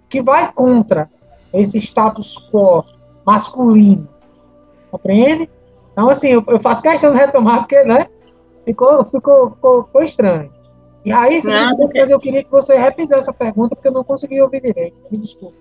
que 0.09 0.23
vai 0.23 0.51
contra 0.51 1.07
esse 1.53 1.77
status 1.77 2.35
quo 2.51 2.83
masculino. 3.23 4.16
Compreende? 4.91 5.49
Então, 5.91 6.09
assim, 6.09 6.30
eu, 6.30 6.43
eu 6.47 6.59
faço 6.59 6.81
questão 6.81 7.11
de 7.11 7.18
retomar, 7.18 7.59
porque, 7.59 7.84
né? 7.84 8.07
Ficou, 8.65 9.03
ficou, 9.05 9.51
ficou, 9.51 9.84
ficou 9.85 10.03
estranho. 10.03 10.51
E 11.05 11.11
aí, 11.11 11.41
se 11.41 11.47
não, 11.47 11.89
eu 12.09 12.19
queria 12.19 12.43
que 12.43 12.51
você 12.51 12.77
refizesse 12.77 13.22
essa 13.22 13.34
pergunta, 13.34 13.76
porque 13.76 13.88
eu 13.88 13.93
não 13.93 14.03
consegui 14.03 14.41
ouvir 14.41 14.61
direito. 14.61 14.97
Me 15.09 15.18
desculpe. 15.18 15.57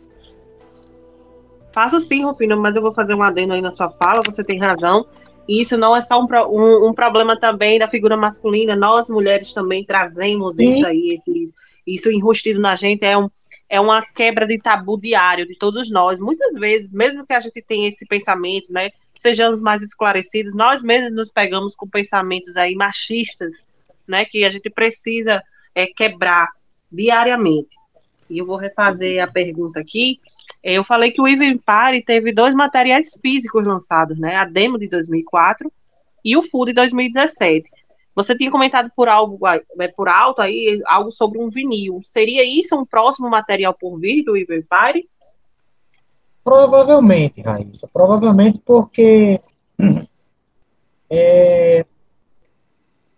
Faço 1.73 2.01
sim, 2.01 2.25
Rufino, 2.25 2.57
mas 2.57 2.75
eu 2.75 2.83
vou 2.83 2.91
fazer 2.91 3.15
um 3.15 3.23
adendo 3.23 3.53
aí 3.53 3.61
na 3.61 3.71
sua 3.71 3.89
fala, 3.89 4.23
você 4.25 4.43
tem 4.43 4.59
razão. 4.59 5.07
E 5.49 5.61
isso 5.61 5.77
não 5.77 5.95
é 5.95 6.01
só 6.01 6.21
um, 6.21 6.27
um, 6.51 6.89
um 6.89 6.93
problema 6.93 7.39
também 7.39 7.79
da 7.79 7.87
figura 7.87 8.17
masculina, 8.17 8.75
nós 8.75 9.09
mulheres 9.09 9.53
também 9.53 9.85
trazemos 9.85 10.57
sim. 10.57 10.71
isso 10.71 10.87
aí, 10.87 11.21
isso 11.87 12.11
enrustido 12.11 12.61
na 12.61 12.75
gente 12.75 13.05
é 13.05 13.17
um, 13.17 13.31
é 13.69 13.81
uma 13.81 14.03
quebra 14.03 14.47
de 14.47 14.57
tabu 14.57 14.99
diário 14.99 15.47
de 15.47 15.57
todos 15.57 15.91
nós. 15.91 16.19
Muitas 16.19 16.55
vezes, 16.55 16.93
mesmo 16.93 17.27
que 17.27 17.33
a 17.33 17.41
gente 17.41 17.61
tenha 17.63 17.89
esse 17.89 18.07
pensamento, 18.07 18.73
né, 18.73 18.91
sejamos 19.15 19.61
mais 19.61 19.83
esclarecidos, 19.83 20.55
nós 20.55 20.83
mesmos 20.83 21.13
nos 21.13 21.33
pegamos 21.33 21.75
com 21.75 21.89
pensamentos 21.89 22.57
aí 22.57 22.75
machistas, 22.75 23.53
né, 24.07 24.25
que 24.25 24.45
a 24.45 24.51
gente 24.51 24.71
precisa 24.71 25.43
é, 25.75 25.87
quebrar 25.87 26.49
diariamente. 26.91 27.77
E 28.31 28.39
eu 28.39 28.47
vou 28.47 28.57
refazer 28.57 29.23
a 29.23 29.27
pergunta 29.27 29.81
aqui. 29.81 30.21
Eu 30.63 30.85
falei 30.85 31.11
que 31.11 31.21
o 31.21 31.29
Even 31.29 31.59
Party 31.59 32.03
teve 32.03 32.33
dois 32.33 32.55
materiais 32.55 33.19
físicos 33.21 33.65
lançados, 33.65 34.19
né, 34.19 34.37
a 34.37 34.45
demo 34.45 34.79
de 34.79 34.89
2004 34.89 35.73
e 36.25 36.37
o 36.37 36.43
full 36.43 36.67
de 36.67 36.73
2017. 36.73 37.69
Você 38.17 38.35
tinha 38.35 38.51
comentado 38.51 38.91
por 38.97 39.11
algo 39.11 39.39
é, 39.47 39.89
por 39.89 40.09
alto 40.09 40.41
aí 40.41 40.81
algo 40.87 41.11
sobre 41.11 41.39
um 41.39 41.51
vinil. 41.51 42.01
Seria 42.03 42.43
isso 42.43 42.75
um 42.75 42.87
próximo 42.87 43.29
material 43.29 43.75
por 43.75 43.99
vir 43.99 44.25
do 44.25 44.35
Evil 44.35 44.65
Party? 44.67 45.07
Provavelmente, 46.43 47.43
Raíssa. 47.43 47.87
Provavelmente 47.93 48.59
porque 48.65 49.39
é, 51.11 51.85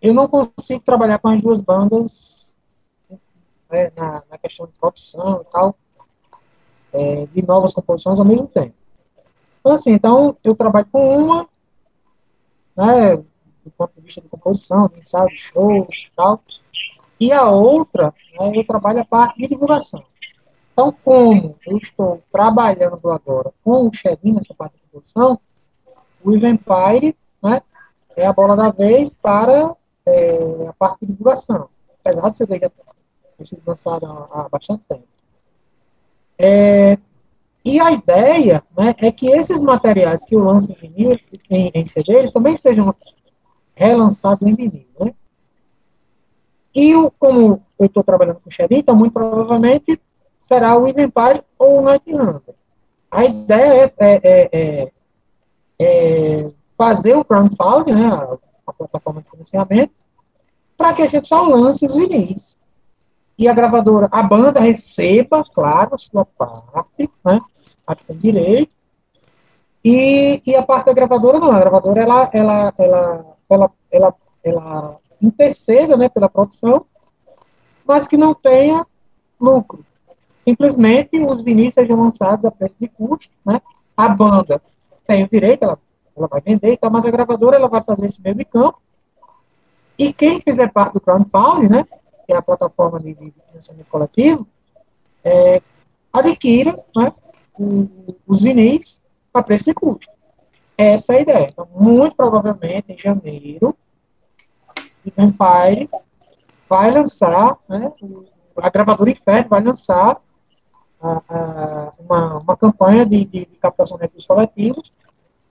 eu 0.01 0.13
não 0.13 0.27
consigo 0.27 0.81
trabalhar 0.81 1.19
com 1.19 1.29
as 1.29 1.41
duas 1.41 1.61
bandas 1.61 2.57
né, 3.71 3.93
na, 3.95 4.21
na, 4.29 4.37
questão 4.37 4.65
de 4.67 4.73
produção 4.77 5.45
e 5.47 5.51
tal, 5.51 5.75
é, 6.91 7.25
de 7.27 7.41
novas 7.45 7.71
composições 7.71 8.19
ao 8.19 8.25
mesmo 8.25 8.47
tempo. 8.47 8.75
Então, 9.61 9.71
assim, 9.71 9.93
então 9.93 10.35
eu 10.43 10.55
trabalho 10.55 10.87
com 10.91 11.17
uma, 11.17 11.47
né, 12.75 13.23
do 13.69 13.75
ponto 13.77 13.93
de 13.95 14.01
vista 14.01 14.21
de 14.21 14.27
composição, 14.27 14.89
de 14.89 15.37
shows 15.37 16.07
e 16.07 16.11
tal. 16.15 16.41
E 17.19 17.31
a 17.31 17.49
outra, 17.49 18.13
né, 18.39 18.51
eu 18.55 18.65
trabalho 18.65 19.01
a 19.01 19.05
parte 19.05 19.39
de 19.39 19.47
divulgação. 19.47 20.03
Então, 20.71 20.95
como 21.03 21.57
eu 21.67 21.77
estou 21.77 22.23
trabalhando 22.31 23.09
agora 23.11 23.51
com 23.63 23.87
o 23.87 23.93
Xerin 23.93 24.33
nessa 24.33 24.53
parte 24.53 24.75
de 24.75 24.85
divulgação, 24.85 25.39
o 26.23 26.31
Evempire 26.31 27.15
né, 27.43 27.61
é 28.15 28.25
a 28.25 28.33
bola 28.33 28.55
da 28.55 28.69
vez 28.69 29.13
para 29.13 29.75
é, 30.05 30.67
a 30.67 30.73
parte 30.73 31.05
de 31.05 31.11
divulgação. 31.11 31.69
Apesar 31.99 32.29
de 32.29 32.37
você 32.37 32.47
ter 32.47 32.71
sido 33.43 33.61
lançado 33.65 34.05
há, 34.07 34.47
bastante 34.49 34.83
tempo. 34.87 35.03
É, 36.37 36.97
e 37.63 37.79
a 37.79 37.91
ideia 37.91 38.63
né, 38.77 38.95
é 38.99 39.11
que 39.11 39.29
esses 39.31 39.61
materiais 39.61 40.23
que 40.23 40.33
eu 40.33 40.43
lanço 40.43 40.71
em 40.71 40.75
vinil, 40.75 41.19
em, 41.49 41.71
em 41.73 41.85
CD, 41.85 42.13
eles 42.13 42.31
também 42.31 42.55
sejam 42.55 42.95
relançados 43.79 44.45
em 44.45 44.53
vinil. 44.53 44.85
Né? 44.99 45.13
E 46.75 46.95
o, 46.95 47.09
como 47.17 47.63
eu 47.79 47.85
estou 47.85 48.03
trabalhando 48.03 48.41
com 48.41 48.49
o 48.49 48.51
Xerin, 48.51 48.79
então 48.79 48.93
muito 48.93 49.13
provavelmente 49.13 49.99
será 50.43 50.77
o 50.77 50.87
Empire 50.87 51.43
ou 51.57 51.79
o 51.79 51.81
Night 51.81 52.13
Hunter. 52.13 52.55
A 53.09 53.25
ideia 53.25 53.93
é, 53.97 54.21
é, 54.21 54.49
é, 54.51 54.91
é 55.79 56.51
fazer 56.77 57.15
o 57.15 57.23
crowdfunding, 57.23 57.93
né, 57.93 58.07
a, 58.07 58.37
a 58.67 58.73
plataforma 58.73 59.21
de 59.21 59.29
financiamento, 59.29 59.93
para 60.77 60.93
que 60.93 61.01
a 61.01 61.07
gente 61.07 61.27
só 61.27 61.41
lance 61.43 61.85
os 61.85 61.95
vinis. 61.95 62.57
E 63.37 63.47
a 63.47 63.53
gravadora, 63.53 64.09
a 64.11 64.21
banda 64.21 64.59
receba, 64.59 65.43
claro, 65.53 65.95
a 65.95 65.97
sua 65.97 66.25
parte, 66.25 67.09
né, 67.23 67.39
a 67.87 67.95
que 67.95 68.05
tem 68.05 68.17
direito, 68.17 68.71
e, 69.83 70.41
e 70.45 70.55
a 70.55 70.61
parte 70.61 70.87
da 70.87 70.93
gravadora 70.93 71.39
não, 71.39 71.51
a 71.51 71.59
gravadora 71.59 72.01
ela, 72.01 72.29
ela, 72.33 72.73
ela 72.77 73.28
ela, 73.49 73.71
ela, 73.91 74.15
ela 74.43 74.97
interceda 75.21 75.97
né, 75.97 76.09
pela 76.09 76.29
produção, 76.29 76.85
mas 77.85 78.07
que 78.07 78.17
não 78.17 78.33
tenha 78.33 78.85
lucro. 79.39 79.85
Simplesmente 80.47 81.19
os 81.19 81.41
vinis 81.41 81.73
sejam 81.73 82.01
lançados 82.01 82.45
a 82.45 82.51
preço 82.51 82.75
de 82.79 82.87
custo, 82.87 83.31
né? 83.45 83.61
A 83.95 84.07
banda 84.09 84.61
tem 85.05 85.23
o 85.23 85.29
direito, 85.29 85.63
ela, 85.63 85.77
ela 86.15 86.27
vai 86.27 86.41
vender, 86.41 86.73
então, 86.73 86.89
mas 86.89 87.05
a 87.05 87.11
gravadora 87.11 87.55
ela 87.55 87.67
vai 87.67 87.83
fazer 87.83 88.07
esse 88.07 88.21
meio 88.21 88.35
de 88.35 88.45
campo. 88.45 88.79
E 89.97 90.13
quem 90.13 90.39
fizer 90.39 90.71
parte 90.71 90.93
do 90.93 91.01
crowdfunding, 91.01 91.67
né, 91.67 91.85
que 92.25 92.31
é 92.31 92.37
a 92.37 92.41
plataforma 92.41 92.99
de, 92.99 93.13
financiamento 93.49 93.87
coletivo, 93.89 94.47
é, 95.23 95.61
adquira 96.13 96.77
né, 96.95 97.11
os 98.25 98.41
vinis 98.41 99.03
a 99.33 99.43
preço 99.43 99.65
de 99.65 99.73
custo. 99.73 100.07
Essa 100.79 101.11
é 101.11 101.17
a 101.17 101.21
ideia. 101.21 101.49
Então, 101.49 101.67
muito 101.75 102.15
provavelmente, 102.15 102.93
em 102.93 102.97
janeiro, 102.97 103.75
o 105.05 105.21
Empire 105.21 105.89
vai 106.69 106.89
lançar, 106.89 107.57
né, 107.67 107.91
a 108.55 108.69
gravadora 108.69 109.11
Inferno 109.11 109.49
vai 109.49 109.61
lançar 109.61 110.21
uma, 111.99 112.37
uma 112.37 112.55
campanha 112.55 113.05
de, 113.05 113.25
de, 113.25 113.45
de 113.45 113.57
captação 113.57 113.97
de 113.97 114.03
recursos 114.03 114.25
coletivos 114.25 114.93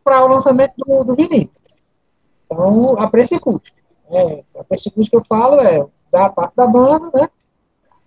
para 0.02 0.24
o 0.24 0.28
lançamento 0.28 0.72
do, 0.78 1.04
do 1.04 1.14
vinil. 1.14 1.50
Então, 2.46 2.98
a 2.98 3.06
preço 3.10 3.34
e 3.34 3.38
custo. 3.38 3.70
É, 4.10 4.42
a 4.58 4.64
preço 4.64 4.88
e 4.88 4.90
custo 4.90 5.10
que 5.10 5.16
eu 5.18 5.24
falo 5.26 5.60
é 5.60 5.86
da 6.10 6.30
parte 6.30 6.56
da 6.56 6.66
banda, 6.66 7.10
né? 7.12 7.28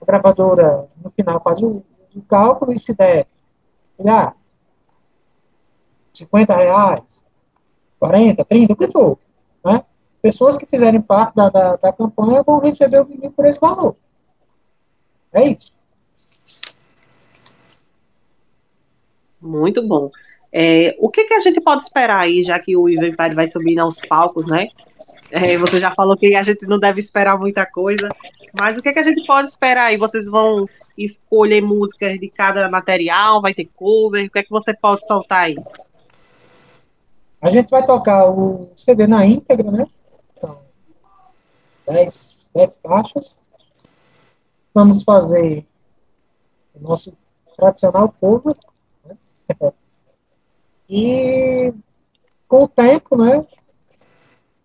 A 0.02 0.06
gravadora, 0.06 0.88
no 1.04 1.12
final, 1.12 1.40
faz 1.44 1.62
o, 1.62 1.84
o 2.16 2.22
cálculo 2.28 2.74
e 2.74 2.80
se 2.80 2.96
der, 2.96 3.28
ah, 4.08 4.34
50 6.14 6.56
reais, 6.56 7.24
40, 8.00 8.46
30, 8.46 8.74
o 8.74 8.76
que 8.76 8.88
for, 8.88 9.18
né? 9.64 9.84
Pessoas 10.22 10.58
que 10.58 10.66
fizerem 10.66 11.02
parte 11.02 11.36
da, 11.36 11.50
da, 11.50 11.76
da 11.78 11.94
campanha 11.94 12.44
vão 12.44 12.60
receber 12.60 13.02
o 13.02 13.06
vinil 13.06 13.32
por 13.32 13.46
esse 13.46 13.60
valor. 13.60 13.96
É 15.34 15.46
isso. 15.50 15.72
Muito 19.42 19.86
bom. 19.88 20.12
É, 20.54 20.96
o 21.00 21.10
que, 21.10 21.24
que 21.24 21.34
a 21.34 21.40
gente 21.40 21.60
pode 21.62 21.82
esperar 21.82 22.20
aí, 22.20 22.44
já 22.44 22.60
que 22.60 22.76
o 22.76 22.90
Ivan 22.90 23.16
vai 23.34 23.50
subir 23.50 23.80
aos 23.80 24.00
palcos, 24.02 24.46
né? 24.46 24.68
É, 25.32 25.58
você 25.58 25.80
já 25.80 25.92
falou 25.92 26.18
que 26.18 26.36
a 26.36 26.44
gente 26.44 26.68
não 26.68 26.78
deve 26.78 27.00
esperar 27.00 27.40
muita 27.40 27.66
coisa, 27.66 28.10
mas 28.54 28.78
o 28.78 28.82
que, 28.82 28.92
que 28.92 29.00
a 29.00 29.04
gente 29.04 29.26
pode 29.26 29.48
esperar 29.48 29.86
aí? 29.86 29.98
Vocês 29.98 30.30
vão 30.30 30.68
escolher 30.98 31.62
músicas 31.62 32.20
de 32.20 32.30
cada 32.30 32.70
material? 32.70 33.42
Vai 33.42 33.54
ter 33.54 33.70
cover? 33.76 34.26
O 34.26 34.30
que 34.30 34.40
é 34.40 34.44
que 34.44 34.50
você 34.50 34.74
pode 34.74 35.08
soltar 35.08 35.46
aí? 35.46 35.56
A 37.42 37.50
gente 37.50 37.70
vai 37.72 37.84
tocar 37.84 38.30
o 38.30 38.72
CD 38.78 39.08
na 39.08 39.26
íntegra, 39.26 39.72
né? 39.72 39.88
Então, 40.38 40.62
10, 41.88 42.52
10 42.54 42.76
faixas. 42.78 43.40
Vamos 44.74 45.04
fazer 45.04 45.66
o 46.76 46.80
nosso 46.80 47.18
tradicional 47.58 48.14
cover. 48.20 48.56
Né? 49.06 49.18
E 50.94 51.74
com 52.50 52.64
o 52.64 52.68
tempo, 52.68 53.16
né? 53.16 53.48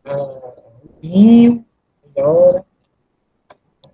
O 0.05 1.01
vinho 1.01 1.65
melhora, 2.05 2.67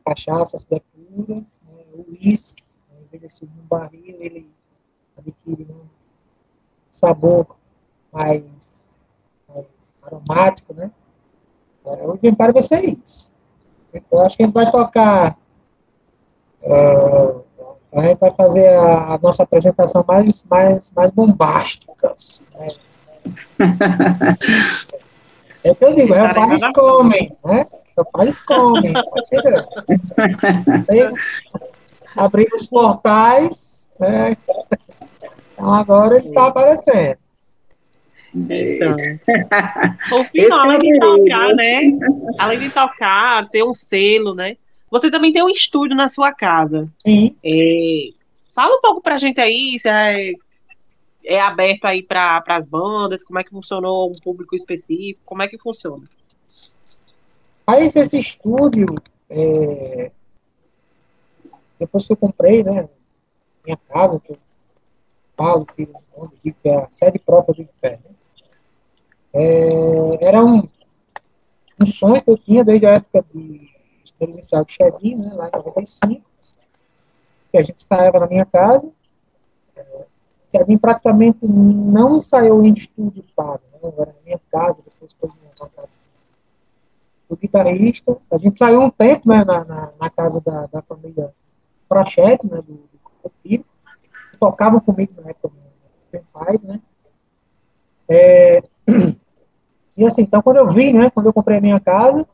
cachaça 0.02 0.56
se 0.56 0.66
depura, 0.66 1.34
né? 1.36 1.44
o 1.92 2.06
uísque, 2.10 2.62
né? 2.90 3.02
envelhecido 3.02 3.52
no 3.54 3.62
barril, 3.64 4.16
ele 4.18 4.50
adquire 5.18 5.70
um 5.70 5.84
sabor 6.90 7.54
mais 8.10 8.71
aromático, 10.04 10.74
né? 10.74 10.90
É, 11.84 11.90
o 12.04 12.18
Vampire 12.22 12.52
vai 12.52 12.62
ser 12.62 12.80
isso. 12.80 13.32
Então, 13.92 14.24
acho 14.24 14.36
que 14.36 14.42
a 14.42 14.46
gente 14.46 14.54
vai 14.54 14.70
tocar. 14.70 15.36
Uh, 16.62 17.42
a 17.92 18.02
gente 18.02 18.18
vai 18.18 18.30
fazer 18.30 18.68
a, 18.68 19.14
a, 19.14 19.18
nossa 19.18 19.42
apresentação 19.42 20.04
mais, 20.06 20.44
mais, 20.44 20.90
mais 20.94 21.10
bombástica. 21.10 22.14
Né? 22.54 22.68
É 25.64 25.70
o 25.70 25.76
que 25.76 25.84
eu 25.84 25.94
digo, 25.94 26.12
é 26.14 26.24
o 26.24 26.34
Fares 26.34 26.72
comem, 26.72 27.36
né? 27.44 27.66
É 27.96 28.00
o 28.00 28.04
Fares 28.04 28.40
comem. 28.40 28.92
Tá 28.92 29.02
Abrir 32.16 32.48
os 32.52 32.66
portais, 32.66 33.88
né? 33.98 34.36
Então 35.52 35.72
agora 35.72 36.16
ele 36.16 36.28
está 36.28 36.48
aparecendo. 36.48 37.21
Então. 38.34 38.96
O 40.12 40.24
final, 40.24 40.60
além 40.62 40.78
de 40.78 40.98
tocar, 40.98 41.54
né? 41.54 41.82
Além 42.38 42.58
de 42.58 42.70
tocar, 42.70 43.48
ter 43.48 43.62
um 43.62 43.74
selo, 43.74 44.34
né? 44.34 44.56
Você 44.90 45.10
também 45.10 45.32
tem 45.32 45.42
um 45.42 45.48
estúdio 45.48 45.96
na 45.96 46.08
sua 46.08 46.32
casa. 46.32 46.88
Sim. 47.02 47.34
É, 47.44 48.10
fala 48.54 48.76
um 48.76 48.80
pouco 48.80 49.00
pra 49.00 49.18
gente 49.18 49.40
aí, 49.40 49.78
se 49.78 49.88
é, 49.88 50.32
é 51.24 51.40
aberto 51.40 51.86
aí 51.86 52.02
para 52.02 52.42
as 52.48 52.66
bandas, 52.66 53.24
como 53.24 53.38
é 53.38 53.44
que 53.44 53.50
funcionou 53.50 54.10
um 54.10 54.14
público 54.14 54.54
específico, 54.54 55.20
como 55.24 55.42
é 55.42 55.48
que 55.48 55.58
funciona? 55.58 56.04
Aí 57.66 57.86
esse 57.86 58.18
estúdio, 58.18 58.94
é, 59.30 60.10
depois 61.78 62.04
que 62.04 62.12
eu 62.12 62.16
comprei, 62.16 62.62
né, 62.62 62.88
minha 63.64 63.78
casa, 63.88 64.20
que 64.20 64.32
eu 64.32 64.38
falo, 65.36 65.64
que, 65.64 65.86
que 66.42 66.68
é 66.68 66.76
a 66.76 66.90
sede 66.90 67.18
própria 67.18 67.54
do 67.54 67.62
inferno, 67.62 68.04
é, 69.34 70.26
era 70.26 70.44
um, 70.44 70.66
um 71.80 71.86
sonho 71.86 72.22
que 72.22 72.30
eu 72.30 72.38
tinha 72.38 72.64
desde 72.64 72.86
a 72.86 72.90
época 72.92 73.24
de 73.34 73.72
presencial 74.18 74.64
de 74.64 74.72
Chezinho, 74.72 75.18
né, 75.18 75.34
lá 75.34 75.48
em 75.48 75.64
95, 75.64 76.22
que 77.50 77.58
a 77.58 77.62
gente 77.62 77.82
ensaiava 77.82 78.20
na 78.20 78.26
minha 78.26 78.44
casa. 78.44 78.88
É, 79.74 80.04
Chezinho 80.54 80.78
praticamente 80.78 81.38
não 81.42 82.16
ensaiou 82.16 82.64
em 82.64 82.72
estúdio 82.72 83.24
pago, 83.34 83.62
né, 83.72 83.92
era 83.98 84.12
na 84.12 84.20
minha 84.24 84.40
casa, 84.50 84.78
depois 84.84 85.12
foi 85.14 85.30
na 85.60 85.68
casa 85.68 85.94
do 87.28 87.36
guitarrista. 87.36 88.16
A 88.30 88.38
gente 88.38 88.58
saiu 88.58 88.82
um 88.82 88.90
tempo 88.90 89.28
né, 89.28 89.44
na, 89.44 89.64
na, 89.64 89.92
na 89.98 90.10
casa 90.10 90.40
da, 90.40 90.66
da 90.66 90.82
família 90.82 91.32
Prachetes, 91.88 92.48
né, 92.48 92.56
do, 92.58 92.74
do 93.22 93.32
filho, 93.42 93.64
tocavam 94.38 94.80
comigo 94.80 95.12
na 95.20 95.30
época 95.30 95.48
do 95.48 95.54
meu 96.12 96.24
pai, 96.32 96.60
né. 96.62 96.80
É, 98.08 98.60
E 100.02 100.06
assim, 100.06 100.22
então 100.22 100.42
quando 100.42 100.56
eu 100.56 100.66
vi, 100.66 100.92
né, 100.92 101.10
quando 101.10 101.26
eu 101.26 101.32
comprei 101.32 101.58
a 101.58 101.60
minha 101.60 101.78
casa, 101.78 102.26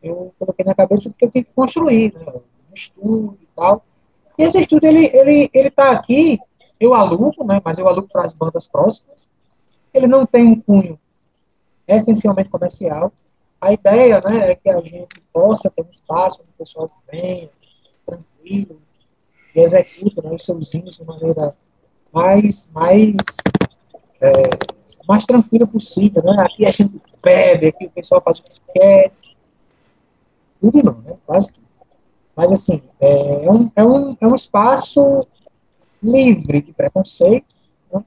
eu 0.00 0.32
coloquei 0.38 0.64
na 0.64 0.72
cabeça 0.72 1.10
que 1.10 1.24
eu 1.24 1.30
tinha 1.30 1.42
que 1.42 1.50
construir, 1.52 2.14
né, 2.14 2.32
um 2.32 2.72
estúdio 2.72 3.38
e 3.42 3.48
tal. 3.56 3.84
E 4.38 4.44
esse 4.44 4.60
estúdio, 4.60 4.88
ele, 4.88 5.10
ele, 5.12 5.50
ele 5.52 5.68
tá 5.68 5.90
aqui, 5.90 6.38
eu 6.78 6.94
alugo, 6.94 7.44
né, 7.44 7.60
mas 7.64 7.80
eu 7.80 7.88
alugo 7.88 8.06
para 8.06 8.24
as 8.24 8.32
bandas 8.32 8.68
próximas. 8.68 9.28
Ele 9.92 10.06
não 10.06 10.24
tem 10.24 10.46
um 10.46 10.60
cunho 10.60 10.96
essencialmente 11.88 12.48
comercial. 12.48 13.12
A 13.60 13.72
ideia, 13.72 14.20
né, 14.20 14.52
é 14.52 14.54
que 14.54 14.70
a 14.70 14.80
gente 14.80 15.20
possa 15.32 15.68
ter 15.70 15.82
um 15.82 15.90
espaço 15.90 16.38
onde 16.40 16.50
o 16.50 16.54
pessoal 16.54 16.88
venha, 17.10 17.50
tranquilo, 18.06 18.80
e 19.56 19.60
execute 19.60 20.22
né, 20.22 20.30
os 20.30 20.44
seus 20.44 20.72
hinos 20.72 20.96
de 20.98 21.04
maneira 21.04 21.52
mais, 22.12 22.70
mais 22.72 23.16
é, 24.20 24.32
mais 25.08 25.24
tranquila 25.24 25.66
possível, 25.66 26.22
né? 26.22 26.36
Aqui 26.38 26.66
a 26.66 26.70
gente 26.70 27.00
bebe, 27.22 27.68
aqui 27.68 27.86
o 27.86 27.90
pessoal 27.90 28.22
faz 28.22 28.38
o 28.38 28.42
que 28.42 28.50
quer. 28.74 29.12
Tudo 30.60 30.82
não, 30.82 31.00
né? 31.02 31.16
Quase 31.26 31.52
tudo. 31.52 31.66
Mas, 32.34 32.52
assim, 32.52 32.82
é 33.00 33.50
um, 33.50 33.70
é 33.76 33.84
um, 33.84 34.16
é 34.20 34.26
um 34.26 34.34
espaço 34.34 35.26
livre 36.02 36.62
de 36.62 36.72
preconceito, 36.72 37.54
né? 37.92 38.02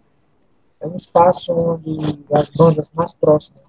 É 0.81 0.87
um 0.87 0.95
espaço 0.95 1.53
onde 1.53 2.25
as 2.33 2.49
bandas 2.49 2.91
mais 2.93 3.13
próximas 3.13 3.63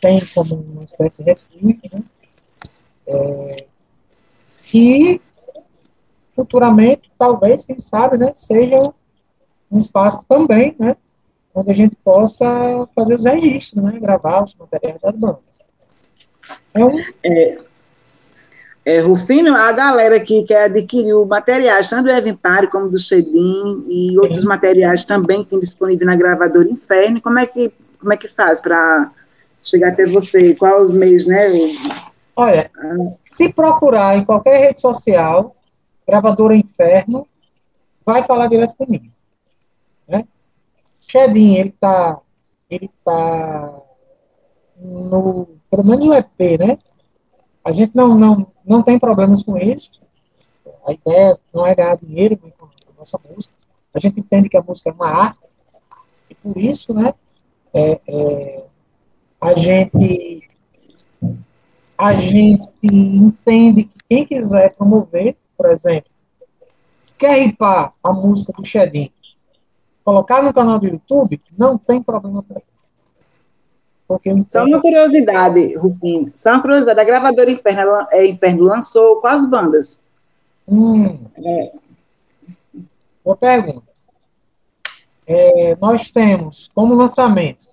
têm 0.00 0.18
como 0.34 0.54
uma 0.54 0.84
espécie 0.84 1.22
de 1.22 1.30
refúgio, 1.30 1.80
né? 1.92 2.02
É, 3.06 3.66
e 4.72 5.20
futuramente, 6.34 7.10
talvez, 7.18 7.66
quem 7.66 7.78
sabe, 7.78 8.16
né, 8.16 8.32
seja 8.34 8.92
um 9.70 9.78
espaço 9.78 10.24
também, 10.26 10.74
né, 10.78 10.96
onde 11.54 11.70
a 11.70 11.74
gente 11.74 11.96
possa 11.96 12.88
fazer 12.94 13.16
os 13.16 13.24
registros, 13.24 13.82
né? 13.82 13.98
gravar 14.00 14.44
os 14.44 14.54
materiais 14.54 15.00
das 15.00 15.14
bandas. 15.14 15.60
Um... 16.76 16.98
é, 17.24 17.58
é, 18.84 19.00
Rufino, 19.00 19.54
a 19.54 19.72
galera 19.72 20.18
que 20.20 20.42
quer 20.44 20.64
adquirir 20.64 21.14
materiais, 21.26 21.90
tanto 21.90 22.04
do 22.04 22.12
Evan 22.12 22.34
Pare 22.36 22.66
como 22.68 22.88
do 22.88 22.98
Cedim 22.98 23.84
e 23.88 24.18
outros 24.18 24.42
Sim. 24.42 24.48
materiais 24.48 25.04
também 25.04 25.42
que 25.42 25.50
tem 25.50 25.60
disponível 25.60 26.06
na 26.06 26.16
gravadora 26.16 26.68
Inferno, 26.68 27.20
como 27.20 27.38
é 27.38 27.46
que, 27.46 27.72
como 27.98 28.12
é 28.12 28.16
que 28.16 28.28
faz 28.28 28.60
para 28.60 29.10
chegar 29.62 29.88
até 29.88 30.06
você? 30.06 30.54
Quais 30.54 30.90
os 30.90 30.92
meios, 30.94 31.26
né? 31.26 31.46
Olha, 32.34 32.70
ah. 32.78 33.12
se 33.20 33.52
procurar 33.52 34.16
em 34.16 34.24
qualquer 34.24 34.58
rede 34.58 34.80
social, 34.80 35.54
gravadora 36.08 36.56
Inferno, 36.56 37.26
vai 38.04 38.22
falar 38.22 38.46
direto 38.46 38.74
comigo. 38.74 39.06
Chedin, 41.10 41.54
ele 41.54 41.72
tá, 41.72 42.20
ele 42.70 42.88
tá 43.04 43.82
no, 44.76 45.48
pelo 45.68 45.84
menos 45.84 46.04
no 46.04 46.14
EP, 46.14 46.58
né? 46.58 46.78
A 47.64 47.72
gente 47.72 47.96
não, 47.96 48.16
não, 48.16 48.46
não 48.64 48.80
tem 48.80 48.96
problemas 48.96 49.42
com 49.42 49.58
isso. 49.58 49.90
A 50.86 50.92
ideia 50.92 51.36
não 51.52 51.66
é 51.66 51.74
ganhar 51.74 51.96
dinheiro 51.96 52.36
com 52.36 52.46
a 52.64 52.68
nossa 52.96 53.18
música. 53.28 53.52
A 53.92 53.98
gente 53.98 54.20
entende 54.20 54.48
que 54.48 54.56
a 54.56 54.62
música 54.62 54.90
é 54.90 54.92
uma 54.92 55.08
arte. 55.08 55.40
E 56.30 56.34
por 56.36 56.56
isso, 56.56 56.94
né, 56.94 57.12
é, 57.74 58.00
é, 58.06 58.64
a 59.40 59.54
gente 59.54 60.48
a 61.98 62.12
gente 62.12 62.68
entende 62.82 63.84
que 63.84 63.98
quem 64.08 64.24
quiser 64.24 64.74
promover, 64.76 65.36
por 65.56 65.70
exemplo, 65.70 66.10
quer 67.18 67.34
ripar 67.42 67.92
a 68.02 68.12
música 68.12 68.52
do 68.52 68.64
Chedin, 68.64 69.12
colocar 70.04 70.42
no 70.42 70.52
canal 70.52 70.78
do 70.78 70.86
YouTube, 70.86 71.40
não 71.56 71.78
tem 71.78 72.02
problema 72.02 72.42
para 72.42 72.60
porque 74.10 74.28
Só 74.42 74.64
uma 74.64 74.80
curiosidade, 74.80 75.76
Rufino. 75.76 76.32
Só 76.34 76.54
uma 76.54 76.60
curiosidade. 76.60 76.98
A 76.98 77.04
gravadora 77.04 77.48
Inferno, 77.48 78.08
é, 78.10 78.26
Inferno 78.26 78.64
lançou 78.64 79.20
quais 79.20 79.48
bandas? 79.48 80.00
Hum. 80.66 81.16
É. 81.36 81.72
Boa 83.24 83.36
pergunta. 83.36 83.86
É, 85.28 85.76
nós 85.76 86.10
temos 86.10 86.68
como 86.74 86.92
lançamentos 86.94 87.68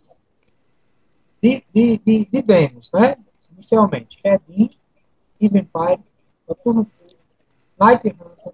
de, 1.42 1.64
de, 1.74 1.98
de, 2.06 2.26
de 2.32 2.42
demos, 2.44 2.92
né? 2.94 3.18
Inicialmente, 3.54 4.20
Redin, 4.24 4.70
Evenpire, 5.42 6.04
Noturno 6.48 6.86
Night 7.80 8.08
Hunter, 8.08 8.54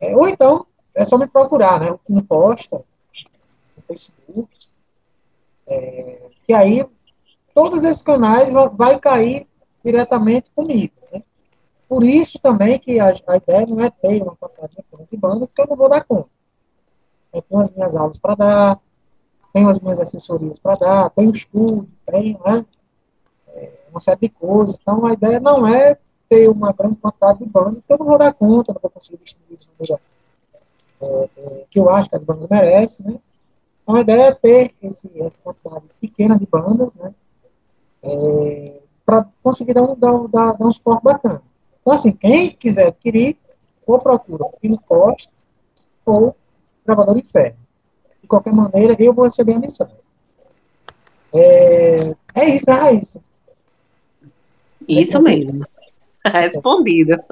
é, 0.00 0.16
ou 0.16 0.28
então 0.28 0.66
é 0.94 1.04
só 1.04 1.18
me 1.18 1.26
procurar, 1.26 1.80
né, 1.80 1.90
o 1.90 2.00
Costa 2.22 2.82
no 3.76 3.82
Facebook. 3.82 4.48
É, 5.66 6.28
que 6.46 6.52
aí 6.52 6.86
todos 7.54 7.84
esses 7.84 8.02
canais 8.02 8.52
vão, 8.52 8.70
vai 8.70 8.98
cair 8.98 9.46
diretamente 9.84 10.50
comigo? 10.54 10.94
Por 11.88 12.02
isso 12.02 12.38
também 12.38 12.78
que 12.78 12.98
a, 12.98 13.14
a 13.26 13.36
ideia 13.36 13.66
não 13.66 13.80
é 13.80 13.90
ter 13.90 14.22
uma 14.22 14.36
quantidade 14.36 14.76
de 15.10 15.16
banda, 15.16 15.46
porque 15.46 15.62
eu 15.62 15.66
não 15.66 15.76
vou 15.76 15.88
dar 15.88 16.04
conta. 16.04 16.28
Eu 17.32 17.42
tenho 17.42 17.60
as 17.60 17.70
minhas 17.70 17.96
aulas 17.96 18.18
para 18.18 18.34
dar, 18.34 18.80
tenho 19.52 19.68
as 19.68 19.78
minhas 19.78 20.00
assessorias 20.00 20.58
para 20.58 20.76
dar, 20.76 21.10
tenho 21.10 21.30
estudo, 21.30 21.88
tenho 22.06 22.38
né, 22.44 22.64
é, 23.48 23.72
uma 23.90 24.00
série 24.00 24.20
de 24.20 24.28
coisas. 24.30 24.78
Então, 24.80 25.06
a 25.06 25.12
ideia 25.12 25.38
não 25.38 25.66
é 25.66 25.96
ter 26.28 26.48
uma 26.48 26.72
grande 26.72 26.96
quantidade 26.96 27.38
de 27.38 27.46
bandas, 27.46 27.74
porque 27.74 27.92
eu 27.92 27.98
não 27.98 28.06
vou 28.06 28.18
dar 28.18 28.34
conta, 28.34 28.72
não 28.72 28.80
vou 28.80 28.90
conseguir 28.90 29.18
distribuir 29.22 29.58
isso 29.58 29.70
é, 31.00 31.30
é, 31.36 31.64
que 31.70 31.78
eu 31.78 31.90
acho 31.90 32.08
que 32.08 32.16
as 32.16 32.24
bandas 32.24 32.48
merecem, 32.48 33.06
né? 33.06 33.18
Então, 33.82 33.94
a 33.94 34.00
ideia 34.00 34.22
é 34.28 34.34
ter 34.34 34.74
esse, 34.82 35.10
essa 35.20 35.38
quantidade 35.38 35.84
pequena 36.00 36.38
de 36.38 36.46
bandas, 36.46 36.92
né? 36.94 37.14
É, 38.02 38.80
para 39.04 39.26
conseguir 39.42 39.74
dar 39.74 39.82
um, 39.82 39.96
dar, 39.96 40.26
dar 40.28 40.60
um 40.60 40.72
suporte 40.72 41.04
bacana. 41.04 41.42
Então, 41.86 41.94
assim, 41.94 42.10
quem 42.10 42.50
quiser 42.50 42.88
adquirir, 42.88 43.36
ou 43.86 44.00
procura 44.00 44.42
o 44.42 44.58
Pino 44.60 44.76
Costa 44.76 45.30
ou 46.04 46.34
Gravador 46.84 47.16
Inferno. 47.16 47.56
De 48.20 48.26
qualquer 48.26 48.52
maneira, 48.52 48.96
eu 48.98 49.14
vou 49.14 49.24
receber 49.24 49.52
a 49.52 49.60
mensagem. 49.60 49.94
É, 51.32 52.12
é 52.34 52.48
isso, 52.56 52.68
né, 52.68 52.74
Raíssa? 52.74 53.22
Isso 54.88 55.22
mesmo. 55.22 55.64
Respondido. 56.26 57.22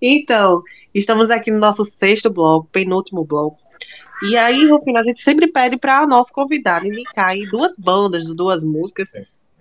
então, 0.00 0.62
estamos 0.94 1.30
aqui 1.30 1.50
no 1.50 1.58
nosso 1.58 1.84
sexto 1.84 2.30
bloco, 2.30 2.70
penúltimo 2.72 3.22
bloco. 3.22 3.58
E 4.22 4.34
aí, 4.34 4.66
Rufino, 4.66 4.96
a 4.96 5.02
gente 5.02 5.20
sempre 5.20 5.48
pede 5.48 5.76
para 5.76 6.06
nosso 6.06 6.32
convidado 6.32 6.86
indicar 6.86 7.32
aí 7.32 7.46
duas 7.50 7.76
bandas, 7.78 8.34
duas 8.34 8.64
músicas 8.64 9.12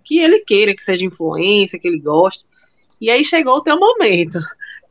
que 0.02 0.18
ele 0.18 0.40
queira 0.40 0.74
que 0.74 0.82
seja 0.82 1.04
influência, 1.04 1.78
que 1.78 1.90
ele 1.90 2.00
goste. 2.00 2.46
E 3.06 3.12
aí 3.12 3.24
chegou 3.24 3.58
o 3.58 3.62
teu 3.62 3.80
momento. 3.80 4.40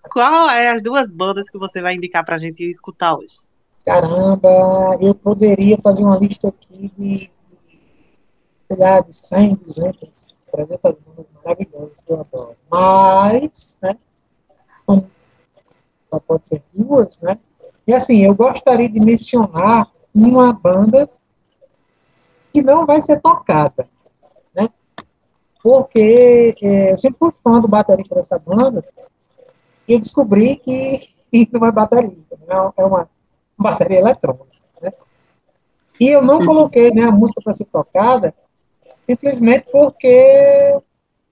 Qual 0.09 0.49
é 0.49 0.71
as 0.71 0.81
duas 0.81 1.11
bandas 1.11 1.51
que 1.51 1.59
você 1.59 1.83
vai 1.83 1.97
indicar 1.97 2.25
para 2.25 2.37
a 2.37 2.39
gente 2.39 2.65
escutar 2.65 3.17
hoje? 3.17 3.39
Caramba, 3.85 4.97
eu 5.01 5.17
poderia 5.17 5.77
fazer 5.79 6.05
uma 6.05 6.17
lista 6.17 6.47
aqui 6.47 6.93
de, 6.97 7.29
sei 8.69 8.77
lá, 8.77 9.01
de 9.01 9.13
100, 9.13 9.57
200, 9.57 10.09
300 10.53 11.01
bandas 11.01 11.31
maravilhosas 11.45 12.01
que 12.03 12.13
eu 12.13 12.21
adoro. 12.21 12.57
Mas, 12.71 13.77
né, 13.83 13.99
só 16.09 16.21
pode 16.21 16.47
ser 16.47 16.63
duas, 16.73 17.19
né? 17.19 17.37
E 17.85 17.93
assim, 17.93 18.25
eu 18.25 18.33
gostaria 18.33 18.89
de 18.89 19.01
mencionar 19.01 19.91
uma 20.15 20.53
banda 20.53 21.11
que 22.53 22.63
não 22.63 22.87
vai 22.87 23.01
ser 23.01 23.21
tocada 23.21 23.89
porque 25.65 26.55
é, 26.61 26.93
eu 26.93 26.99
sempre 26.99 27.19
fui 27.19 27.33
fã 27.43 27.59
do 27.59 27.67
baterista 27.67 28.15
dessa 28.15 28.39
banda 28.39 28.85
e 29.89 29.99
descobri 29.99 30.57
que 30.57 31.01
não 31.51 31.67
é 31.67 31.73
baterista, 31.73 32.39
né? 32.47 32.73
é 32.77 32.85
uma 32.85 33.09
bateria 33.59 34.01
eletrônica. 34.01 34.45
Né? 34.83 34.93
E 35.99 36.11
eu 36.11 36.21
não 36.21 36.45
coloquei 36.45 36.91
né, 36.91 37.05
a 37.05 37.11
música 37.11 37.41
para 37.43 37.55
ser 37.55 37.65
tocada 37.65 38.35
simplesmente 39.07 39.67
porque 39.73 40.79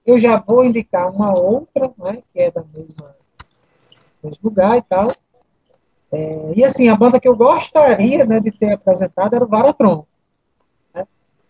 eu 0.03 0.17
já 0.17 0.37
vou 0.37 0.65
indicar 0.65 1.11
uma 1.11 1.31
outra, 1.37 1.91
né, 1.99 2.23
que 2.33 2.39
é 2.39 2.49
da 2.49 2.63
mesma 2.73 3.15
mesmo 4.23 4.39
lugar 4.49 4.77
e 4.77 4.81
tal. 4.81 5.13
É, 6.11 6.53
e 6.55 6.63
assim, 6.63 6.89
a 6.89 6.95
banda 6.95 7.19
que 7.19 7.27
eu 7.27 7.35
gostaria 7.35 8.25
né, 8.25 8.39
de 8.39 8.51
ter 8.51 8.73
apresentado 8.73 9.35
era 9.35 9.45
o 9.45 9.47
Varatron. 9.47 10.07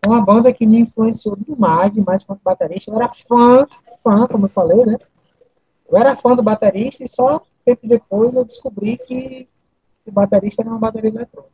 É 0.03 0.07
uma 0.07 0.22
banda 0.22 0.51
que 0.51 0.65
me 0.65 0.80
influenciou 0.80 1.38
demais, 1.38 1.93
demais 1.93 2.23
quanto 2.23 2.41
baterista. 2.43 2.91
Eu 2.91 2.95
era 2.98 3.09
fã, 3.09 3.65
fã, 4.03 4.27
como 4.27 4.45
eu 4.45 4.49
falei, 4.49 4.85
né? 4.85 4.98
Eu 5.90 5.98
era 5.98 6.15
fã 6.15 6.35
do 6.35 6.43
baterista 6.43 7.03
e 7.03 7.07
só 7.07 7.41
tempo 7.64 7.88
depois 7.88 8.35
eu 8.35 8.43
descobri 8.43 8.98
que 8.98 9.48
o 10.06 10.11
baterista 10.11 10.61
era 10.61 10.69
uma 10.69 10.80
bateria 10.80 11.09
eletrônica. 11.09 11.53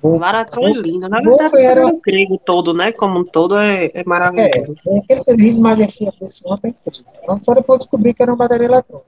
O 0.00 0.18
Maratona 0.18 0.70
é 0.70 0.72
lindo. 0.80 1.08
Na 1.08 1.20
verdade, 1.20 1.60
era... 1.60 1.86
o 1.86 2.00
grego 2.00 2.38
todo, 2.38 2.72
né? 2.72 2.92
Como 2.92 3.18
um 3.18 3.24
todo, 3.24 3.58
é, 3.58 3.90
é 3.92 4.04
maravilhoso. 4.04 4.74
É, 4.86 4.96
é 4.96 4.98
aquele 4.98 5.20
serviço 5.20 5.60
majestia 5.60 6.12
desse 6.18 6.40
homem 6.44 6.60
é 6.64 6.68
incrível. 6.68 7.12
Então, 7.22 7.42
só 7.42 7.52
depois 7.52 7.80
descobri 7.80 8.14
que 8.14 8.22
era 8.22 8.32
uma 8.32 8.38
bateria 8.38 8.66
eletrônica. 8.66 9.06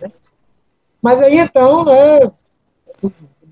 Né? 0.00 0.10
Mas 1.02 1.20
aí, 1.20 1.38
então, 1.38 1.84
né, 1.84 2.30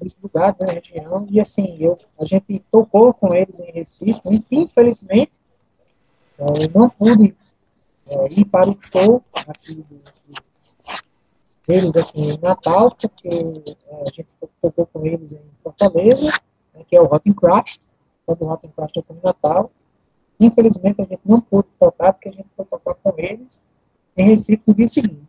nesse 0.01 0.17
lugar, 0.23 0.57
na 0.59 0.67
região, 0.73 1.27
e 1.31 1.41
assim, 1.41 1.77
eu, 1.79 1.99
a 2.19 2.25
gente 2.25 2.61
tocou 2.71 3.13
com 3.15 3.35
eles 3.35 3.61
em 3.61 3.71
Recife, 3.73 4.21
infelizmente, 4.51 5.39
é, 6.39 6.45
eu 6.45 6.71
não 6.75 6.89
pude 6.89 7.37
é, 8.07 8.33
ir 8.33 8.45
para 8.47 8.71
o 8.71 8.77
show 8.81 9.23
aqui 9.47 9.75
do, 9.75 10.01
deles 11.71 11.97
aqui 11.97 12.21
em 12.21 12.39
Natal, 12.39 12.95
porque 12.97 13.29
é, 13.29 14.03
a 14.03 14.11
gente 14.13 14.35
tocou 14.61 14.87
com 14.87 15.07
eles 15.07 15.33
em 15.33 15.41
Fortaleza, 15.63 16.33
né, 16.75 16.85
que 16.89 16.97
é 16.97 17.01
o 17.01 17.07
Rotten 17.07 17.33
Crash, 17.33 17.79
quando 18.27 18.43
o 18.43 18.47
Rotten 18.47 18.71
Crash 18.71 18.93
tocou 18.93 19.17
em 19.17 19.21
Natal. 19.23 19.71
Infelizmente 20.39 21.03
a 21.03 21.05
gente 21.05 21.21
não 21.25 21.41
pôde 21.41 21.69
tocar, 21.79 22.13
porque 22.13 22.29
a 22.29 22.33
gente 22.33 22.49
foi 22.57 22.65
tocar 22.65 22.95
com 22.95 23.15
eles 23.17 23.67
em 24.17 24.25
Recife 24.25 24.63
no 24.67 24.75
dia 24.75 24.89
seguinte. 24.89 25.29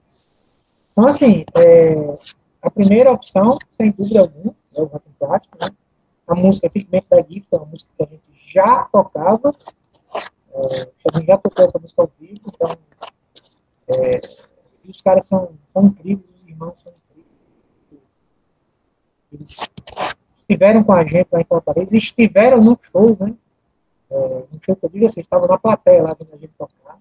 Então, 0.92 1.08
assim, 1.08 1.46
é, 1.56 2.18
a 2.62 2.70
primeira 2.70 3.12
opção, 3.12 3.58
sem 3.72 3.92
dúvida 3.92 4.22
alguma, 4.22 4.56
é 4.76 4.82
o 4.82 4.86
Rock 4.86 5.10
Plástico, 5.20 5.58
né? 5.62 5.70
A 6.28 6.36
música 6.36 6.70
Figment 6.70 7.04
da 7.10 7.22
Gift 7.22 7.48
é 7.52 7.58
uma 7.58 7.66
música 7.66 7.92
que 7.98 8.04
a 8.04 8.08
gente 8.08 8.54
já 8.54 8.86
tocava, 8.86 9.52
é, 10.54 10.92
a 11.14 11.18
gente 11.18 11.28
já 11.28 11.38
tocou 11.38 11.66
essa 11.66 11.80
música 11.80 12.02
ao 12.02 12.12
vivo, 12.20 12.42
então 12.48 12.78
é, 13.88 14.22
os 14.88 15.02
caras 15.02 15.26
são, 15.26 15.54
são 15.68 15.86
incríveis, 15.86 16.30
os 16.42 16.48
irmãos 16.48 16.80
são 16.80 16.92
incríveis. 16.92 18.12
Eles 19.34 19.58
estiveram 20.38 20.84
com 20.84 20.94
a 20.94 21.04
gente 21.04 21.28
lá 21.32 21.42
em 21.42 21.46
Fortaleza, 21.46 21.98
estiveram 21.98 22.62
no 22.62 22.78
show, 22.82 23.18
né? 23.20 23.34
É, 24.10 24.18
no 24.52 24.60
show 24.62 24.76
que 24.76 24.86
eu 24.86 24.90
digo 24.90 25.06
assim, 25.06 25.22
estavam 25.22 25.48
na 25.48 25.58
plateia 25.58 26.04
lá 26.04 26.14
vendo 26.14 26.34
a 26.34 26.38
gente 26.38 26.54
tocar. 26.58 26.98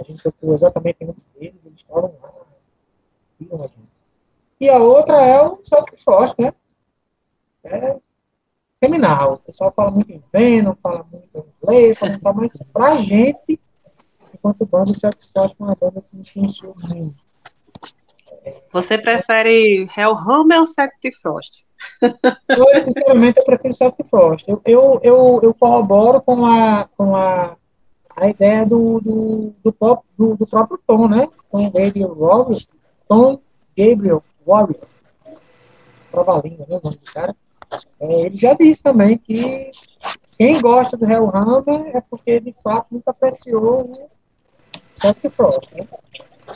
A 0.00 0.04
gente 0.04 0.22
tocou 0.22 0.52
exatamente 0.52 1.04
antes 1.04 1.24
deles, 1.34 1.64
eles 1.64 1.80
estavam 1.80 2.14
lá, 2.22 2.32
viram 3.38 3.62
a 3.62 3.66
gente. 3.66 3.92
E 4.60 4.68
a 4.68 4.78
outra 4.78 5.20
é 5.20 5.42
o 5.42 5.58
Celtic 5.62 6.02
Frost, 6.02 6.38
né? 6.38 6.52
É 7.64 7.96
seminal. 8.82 9.34
O 9.34 9.38
pessoal 9.38 9.72
fala 9.74 9.90
muito 9.90 10.12
em 10.12 10.22
Venom, 10.32 10.74
fala 10.82 11.06
muito 11.10 11.28
em 11.34 11.44
inglês, 11.62 11.98
fala 11.98 12.34
muito, 12.34 12.58
mas 12.58 12.68
pra 12.72 12.96
gente, 12.96 13.60
enquanto 14.34 14.66
banda, 14.66 14.94
Celtic 14.94 15.30
Frost 15.32 15.56
é 15.58 15.62
uma 15.62 15.76
banda 15.76 16.02
que 16.02 16.18
influenciou 16.18 16.74
muito. 16.88 17.22
Você 18.72 18.98
prefere 18.98 19.88
Hellhammer 19.96 20.58
ou 20.58 20.66
Celtic 20.66 21.14
Frost? 21.20 21.64
Eu, 22.48 22.80
sinceramente, 22.80 23.38
eu 23.38 23.44
prefiro 23.44 23.74
Celtic 23.74 24.06
Frost. 24.08 24.48
Eu, 24.48 24.60
eu, 24.64 25.00
eu, 25.02 25.40
eu, 25.42 25.54
corroboro 25.54 26.20
com 26.22 26.44
a, 26.46 26.88
com 26.96 27.16
a, 27.16 27.56
a 28.16 28.28
ideia 28.28 28.64
do, 28.64 29.00
do, 29.00 29.54
do, 29.64 29.72
pop, 29.72 30.04
do, 30.16 30.36
do 30.36 30.46
próprio 30.46 30.80
Tom, 30.86 31.08
né? 31.08 31.28
Com 31.50 31.60
e 31.60 32.04
o 32.04 32.12
Rob, 32.12 32.56
Tom 33.08 33.40
Gabriel 33.76 34.22
Warrior, 34.46 34.86
Provalinho, 36.10 36.58
né, 36.68 36.78
o 36.78 36.80
nome 36.82 36.96
do 36.96 37.12
cara, 37.12 37.34
é, 38.00 38.26
ele 38.26 38.36
já 38.36 38.54
disse 38.54 38.82
também 38.82 39.16
que 39.18 39.70
quem 40.36 40.60
gosta 40.60 40.96
do 40.96 41.04
Hellhammer 41.04 41.96
é 41.96 42.00
porque 42.00 42.40
de 42.40 42.52
fato 42.62 42.88
nunca 42.90 43.10
apreciou 43.10 43.82
o 43.82 43.92
Celtic 44.94 45.30
Frost. 45.30 45.70
Né? 45.72 45.86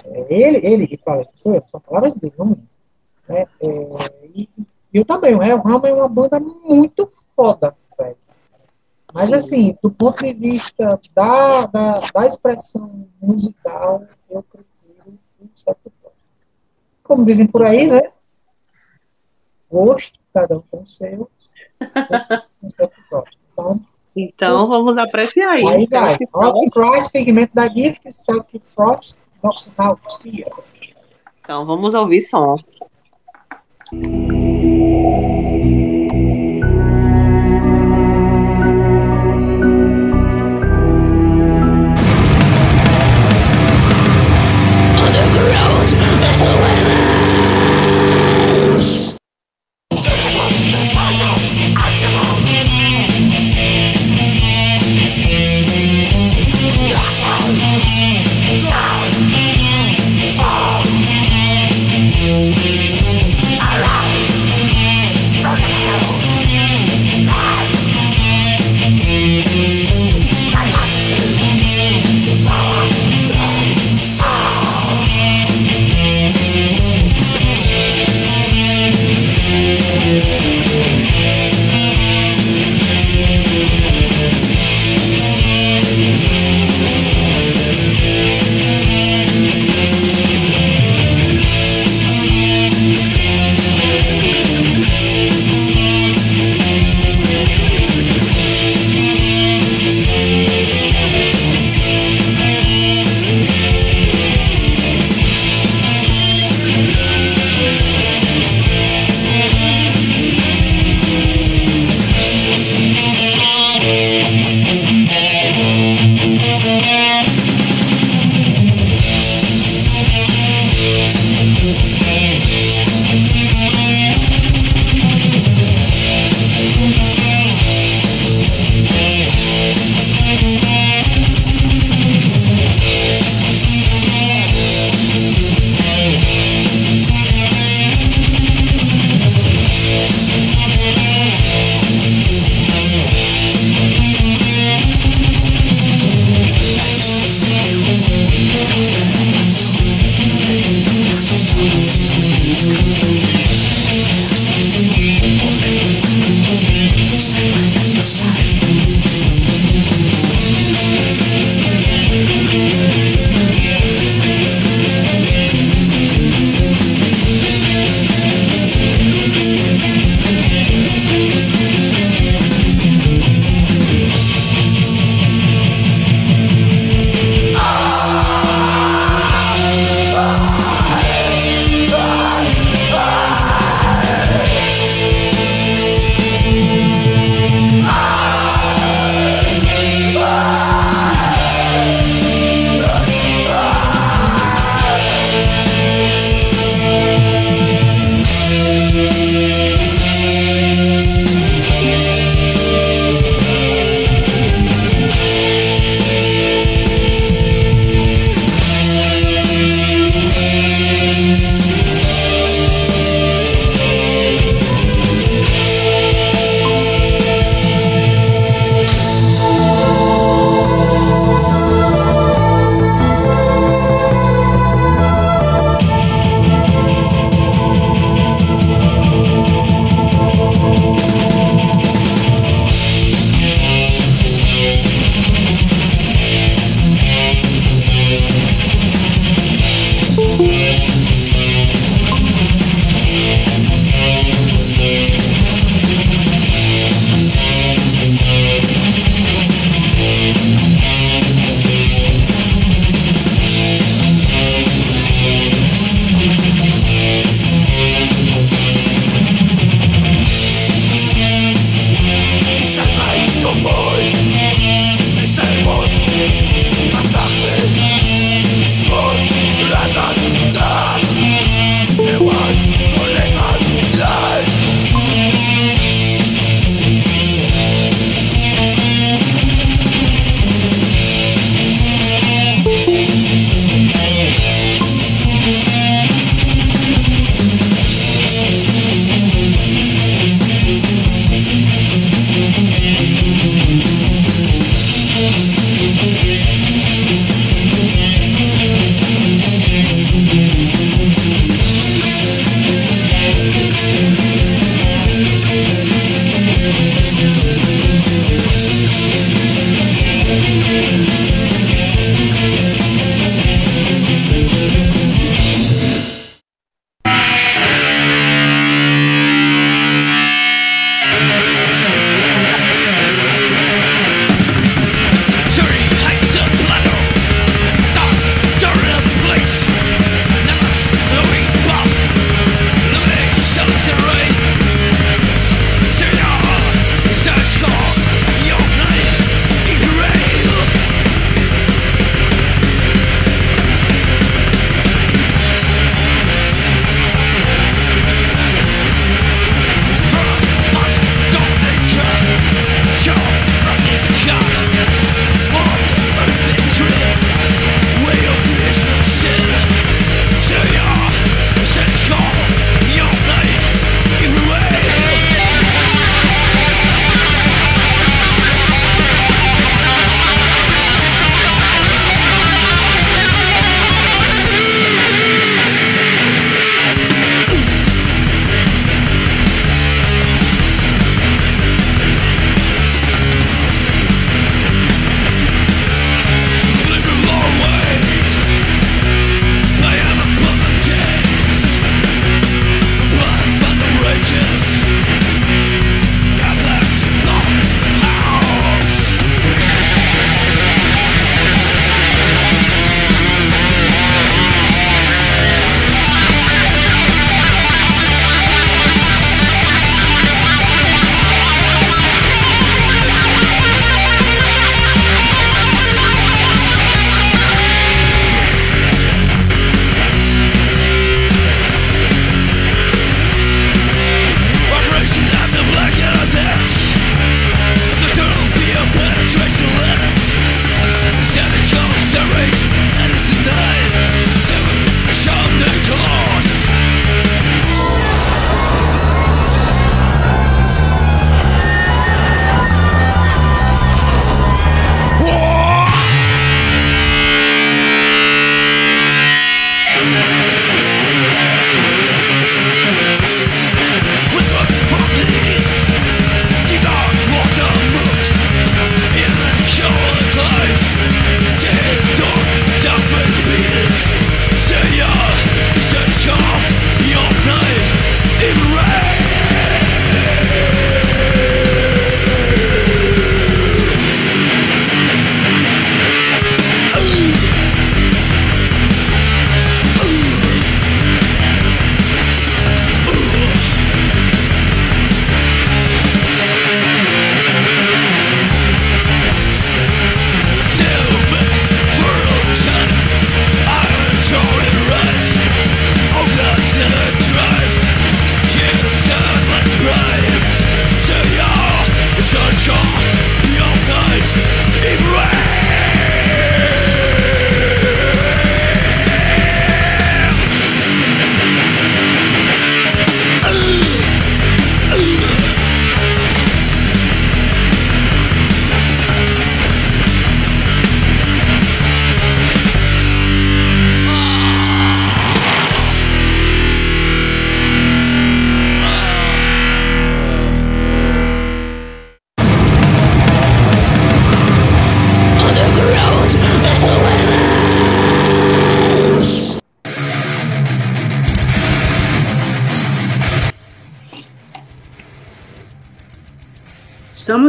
É, 0.04 0.26
ele, 0.28 0.66
ele 0.66 0.86
que 0.86 0.96
fala, 0.96 1.26
são 1.66 1.80
palavras 1.80 2.14
dele, 2.14 2.34
não? 2.38 2.56
É, 3.28 3.46
e 4.34 4.48
eu 4.92 5.04
também, 5.04 5.34
o 5.34 5.42
Hellhammer 5.42 5.90
é 5.90 5.94
uma 5.94 6.08
banda 6.08 6.40
muito 6.40 7.08
foda, 7.34 7.76
velho. 7.98 8.16
Mas 9.12 9.32
assim, 9.32 9.76
do 9.82 9.90
ponto 9.90 10.22
de 10.22 10.32
vista 10.32 11.00
da, 11.14 11.66
da, 11.66 12.00
da 12.12 12.26
expressão 12.26 13.08
musical, 13.20 14.04
eu 14.30 14.42
prefiro 14.42 15.18
o 15.40 15.48
Celtic 15.54 15.92
Frost. 16.00 16.18
Como 17.02 17.24
dizem 17.24 17.46
por 17.46 17.64
aí, 17.64 17.86
né? 17.86 18.10
Gosto, 19.76 20.18
cada 20.32 20.56
um 20.56 20.62
com 20.70 20.82
o 20.82 20.86
seu. 20.86 21.30
Então, 23.52 23.80
então 24.16 24.66
vamos 24.66 24.96
apreciar 24.96 25.56
aí. 25.56 25.68
Aí 25.68 25.86
vai. 25.86 26.16
Celtic 26.16 26.72
Christ, 26.72 27.12
Pigmento 27.12 27.54
da 27.54 27.68
Gift, 27.68 28.10
Celtic 28.10 28.66
Frost, 28.66 29.16
nosso 29.42 29.70
Nautia. 29.76 30.46
Então 31.40 31.66
vamos 31.66 31.94
ouvir 31.94 32.22
som. 32.22 32.56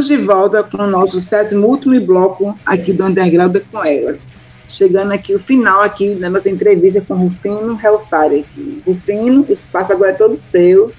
Estamos 0.08 0.22
de 0.22 0.26
volta 0.26 0.64
com 0.64 0.77
o 0.84 0.88
nosso 0.88 1.19
sétimo 1.19 1.68
último 1.68 2.00
bloco 2.00 2.58
aqui 2.66 2.94
do 2.94 3.03
Underground 3.03 3.58
com 3.69 3.84
elas. 3.84 4.30
Chegando 4.66 5.11
aqui 5.11 5.36
o 5.36 5.40
final 5.40 5.82
aqui 5.82 6.16
da 6.16 6.30
nossa 6.30 6.50
entrevista 6.50 7.02
com 7.02 7.16
Rufino 7.16 7.77
Hellfire. 7.77 8.45
Rufino, 8.86 9.45
o 9.48 9.52
espaço 9.52 9.92
agora 9.92 10.11
é 10.11 10.14
todo 10.14 10.38
seu. 10.38 10.94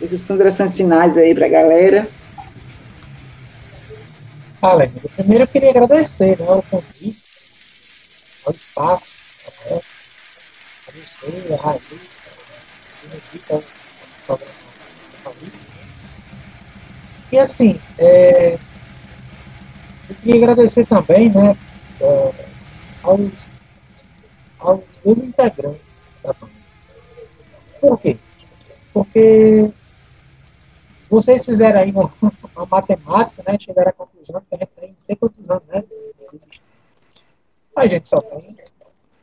Essas 0.00 0.22
considerações 0.22 0.76
finais 0.76 1.16
aí 1.16 1.34
para 1.34 1.46
a 1.46 1.48
galera. 1.48 2.08
Fala, 4.60 4.88
primeiro 5.16 5.42
eu 5.42 5.48
queria 5.48 5.70
agradecer 5.70 6.38
né, 6.38 6.46
o 6.48 6.62
convite, 6.62 7.22
ao 8.46 8.52
espaço, 8.52 9.34
né, 9.68 9.80
a 10.86 10.92
você, 10.92 11.52
a 11.52 11.56
Raíssa, 11.56 12.20
a 13.50 13.77
E 17.38 17.40
assim, 17.40 17.80
é, 17.96 18.54
eu 20.10 20.16
queria 20.16 20.34
agradecer 20.42 20.84
também 20.84 21.30
né, 21.30 21.56
é, 22.00 22.46
aos, 23.00 23.48
aos 24.58 24.82
ex-integrantes 25.04 26.02
da 26.20 26.32
banda. 26.32 26.52
Por 27.80 27.96
quê? 28.00 28.18
Porque 28.92 29.70
vocês 31.08 31.44
fizeram 31.44 31.78
aí 31.78 31.92
uma, 31.92 32.12
uma 32.20 32.66
matemática, 32.66 33.40
né? 33.46 33.56
Chegaram 33.56 33.90
à 33.90 33.92
conclusão 33.92 34.40
que 34.40 34.56
a 34.56 34.58
gente 34.58 34.70
tem, 34.70 34.96
tem 35.06 35.16
quantos 35.16 35.48
anos, 35.48 35.62
né? 35.68 35.84
A 37.76 37.86
gente 37.86 38.08
só 38.08 38.20
tem 38.20 38.56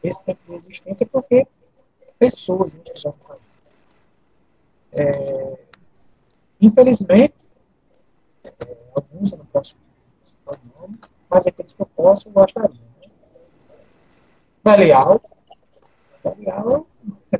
esse 0.02 0.24
tempo 0.24 0.40
de 0.48 0.56
existência 0.56 1.06
porque 1.06 1.46
pessoas 2.18 2.76
né. 2.76 3.14
É, 4.94 5.58
infelizmente, 6.62 7.45
alguns 8.96 9.32
eu 9.32 9.38
não 9.38 9.46
posso 9.46 9.76
falar 10.44 10.58
o 10.58 10.82
nome, 10.82 11.00
mas 11.30 11.48
aqueles 11.48 11.74
que 11.74 11.82
eu 11.82 11.86
posso, 11.88 12.28
eu 12.28 12.34
gostaria. 12.34 12.70
Né? 12.70 13.10
Belial. 14.64 15.22
Belial 16.24 16.88
é 17.32 17.40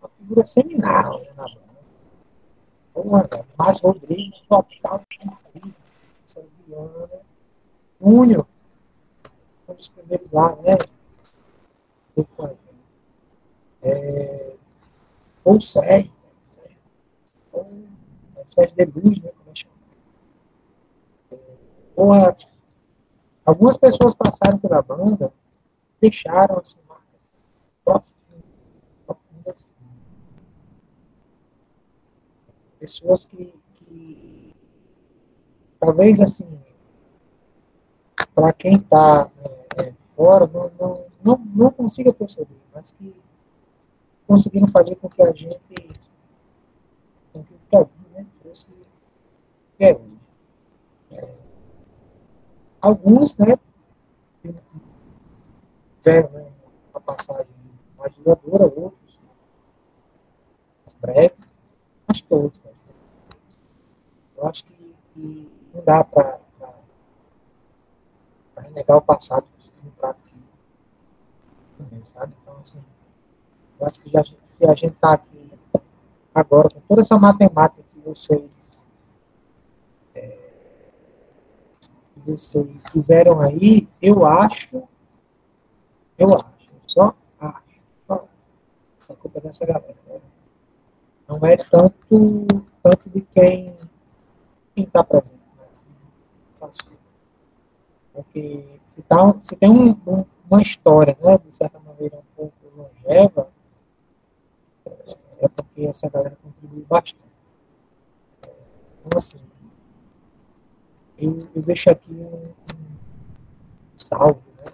uma 0.00 0.08
figura 0.18 0.44
seminal 0.44 1.20
né, 1.20 1.28
na 1.36 1.44
banda 1.44 1.66
Porra, 2.96 3.28
Márcio 3.58 3.88
Rodrigues, 3.88 4.38
total, 4.48 5.02
Viana, 6.66 7.10
Júnior, 8.00 8.46
um 9.68 9.74
dos 9.74 9.88
primeiros 9.90 10.30
lá, 10.30 10.56
né? 10.56 10.78
É, 13.82 14.54
ou 15.44 15.60
Sérgio, 15.60 16.10
ou 17.52 17.68
Sérgio 18.46 18.76
de 18.76 18.84
Luz, 18.86 19.22
né? 19.22 19.30
Como 19.36 19.50
é 19.50 19.52
que 19.52 19.60
chama? 19.60 19.74
Porra, 21.96 22.36
algumas 23.46 23.78
pessoas 23.78 24.14
passaram 24.14 24.58
pela 24.58 24.82
banda, 24.82 25.32
deixaram 25.98 26.58
assim, 26.58 26.78
marcas 26.86 27.34
profundas, 29.06 29.66
pessoas 32.78 33.26
que, 33.26 33.54
que 33.76 34.54
talvez 35.80 36.20
assim, 36.20 36.60
para 38.34 38.52
quem 38.52 38.76
está 38.76 39.30
é, 39.78 39.84
é, 39.84 39.94
fora, 40.14 40.46
não, 40.46 40.70
não, 40.78 41.06
não, 41.24 41.38
não 41.54 41.70
consiga 41.70 42.12
perceber, 42.12 42.60
mas 42.74 42.92
que 42.92 43.16
conseguiram 44.26 44.68
fazer 44.68 44.96
com 44.96 45.08
que 45.08 45.22
a 45.22 45.32
gente, 45.32 45.58
com 47.32 47.42
que 47.42 47.54
o 47.54 47.88
né, 48.12 48.26
que 48.42 49.84
é. 49.84 49.92
É, 49.92 50.15
alguns, 52.86 53.36
né, 53.36 53.58
tiveram 56.02 56.30
né, 56.30 56.52
uma 56.90 57.00
passagem 57.00 57.46
mais 57.98 58.14
duradoura, 58.14 58.64
outros 58.64 59.18
mais 60.82 60.94
breve, 61.00 61.34
mas 62.06 62.20
todos. 62.22 62.58
Né? 62.60 62.70
Eu 64.36 64.46
acho 64.46 64.64
que, 64.64 64.96
que 65.12 65.52
não 65.74 65.84
dá 65.84 66.04
para 66.04 66.38
renegar 68.58 68.98
o 68.98 69.02
passado 69.02 69.46
para 69.98 70.10
aqui. 70.10 70.36
Sabe? 72.04 72.32
Então, 72.40 72.56
assim, 72.60 72.82
eu 73.80 73.86
acho 73.86 74.00
que 74.00 74.08
já, 74.08 74.22
se 74.44 74.64
a 74.64 74.74
gente 74.74 74.94
está 74.94 75.14
aqui 75.14 75.50
agora, 76.32 76.70
com 76.70 76.80
toda 76.80 77.00
essa 77.00 77.18
matemática 77.18 77.82
que 77.92 78.00
vocês, 78.00 78.84
é, 80.14 80.38
que 82.14 82.15
vocês 82.26 82.84
fizeram 82.90 83.40
aí, 83.40 83.88
eu 84.00 84.26
acho, 84.26 84.82
eu 86.18 86.28
acho, 86.34 86.70
só 86.86 87.14
acho, 87.40 87.60
a 88.08 89.14
culpa 89.14 89.40
dessa 89.40 89.64
galera. 89.64 89.96
Né? 90.06 90.20
Não 91.28 91.38
é 91.44 91.56
tanto, 91.56 92.46
tanto 92.82 93.10
de 93.10 93.20
quem 93.34 93.74
está 94.76 95.02
presente, 95.02 95.40
mas 95.58 95.86
faço. 96.58 96.84
Porque 98.12 98.64
se, 98.84 99.02
tá, 99.02 99.34
se 99.40 99.56
tem 99.56 99.70
um, 99.70 99.90
um, 100.06 100.24
uma 100.50 100.62
história, 100.62 101.16
né, 101.20 101.38
de 101.38 101.54
certa 101.54 101.78
maneira, 101.80 102.16
um 102.16 102.34
pouco 102.34 102.54
longeva, 102.76 103.48
é 105.40 105.48
porque 105.48 105.86
essa 105.86 106.08
galera 106.08 106.36
contribuiu 106.42 106.86
bastante. 106.88 107.26
Então, 109.04 109.18
assim, 109.18 109.38
eu, 111.18 111.48
eu 111.54 111.62
deixo 111.62 111.90
aqui 111.90 112.12
um, 112.12 112.24
um 112.24 113.96
salve, 113.96 114.40
né? 114.58 114.72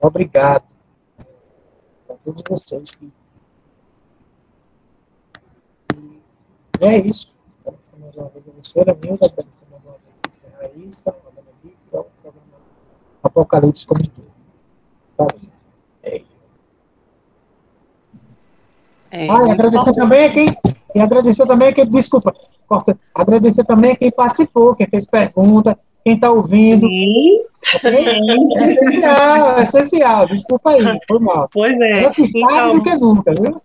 Obrigado 0.00 0.64
a 2.08 2.14
todos 2.24 2.42
vocês 2.48 2.94
que. 2.94 3.12
E 6.80 6.84
é 6.84 6.98
isso 6.98 7.34
mais 7.64 8.16
uma 8.16 8.28
vez 8.28 8.48
a 8.48 8.52
você, 8.52 8.78
Nilda, 8.80 9.26
agradecer 9.26 9.64
mais 9.70 9.82
uma 9.84 9.92
vez 9.92 10.12
a 10.22 10.28
você, 10.28 10.46
Raíssa, 10.60 11.10
a 11.10 11.14
e 11.64 11.96
ao 11.96 12.04
programa 12.04 12.46
Apocalipse 13.22 13.86
como 13.86 14.02
tudo. 14.02 14.30
Valeu. 15.16 15.40
É. 16.02 16.22
É, 19.10 19.30
ah, 19.30 19.46
e 19.46 19.50
agradecer 19.52 19.92
também 19.94 20.24
a 20.26 20.32
quem. 20.32 20.46
E 20.94 21.00
agradecer 21.00 21.46
também 21.46 21.68
a 21.68 21.72
quem. 21.72 21.86
Desculpa, 21.86 22.34
corta. 22.66 22.98
Agradecer 23.14 23.64
também 23.64 23.92
a 23.92 23.96
quem 23.96 24.10
participou, 24.10 24.74
quem 24.74 24.86
fez 24.86 25.04
pergunta, 25.04 25.78
quem 26.04 26.14
está 26.14 26.30
ouvindo. 26.30 26.86
Sim. 26.86 27.40
É 27.82 28.64
essencial, 28.64 29.58
é 29.58 29.62
essencial. 29.62 30.26
Desculpa 30.26 30.70
aí, 30.70 30.98
foi 31.08 31.18
mal. 31.18 31.48
Pois 31.52 31.72
é. 31.80 32.06
Antes 32.06 32.32
então, 32.34 32.76
do 32.76 32.82
que 32.82 32.94
nunca, 32.94 33.34
viu? 33.34 33.60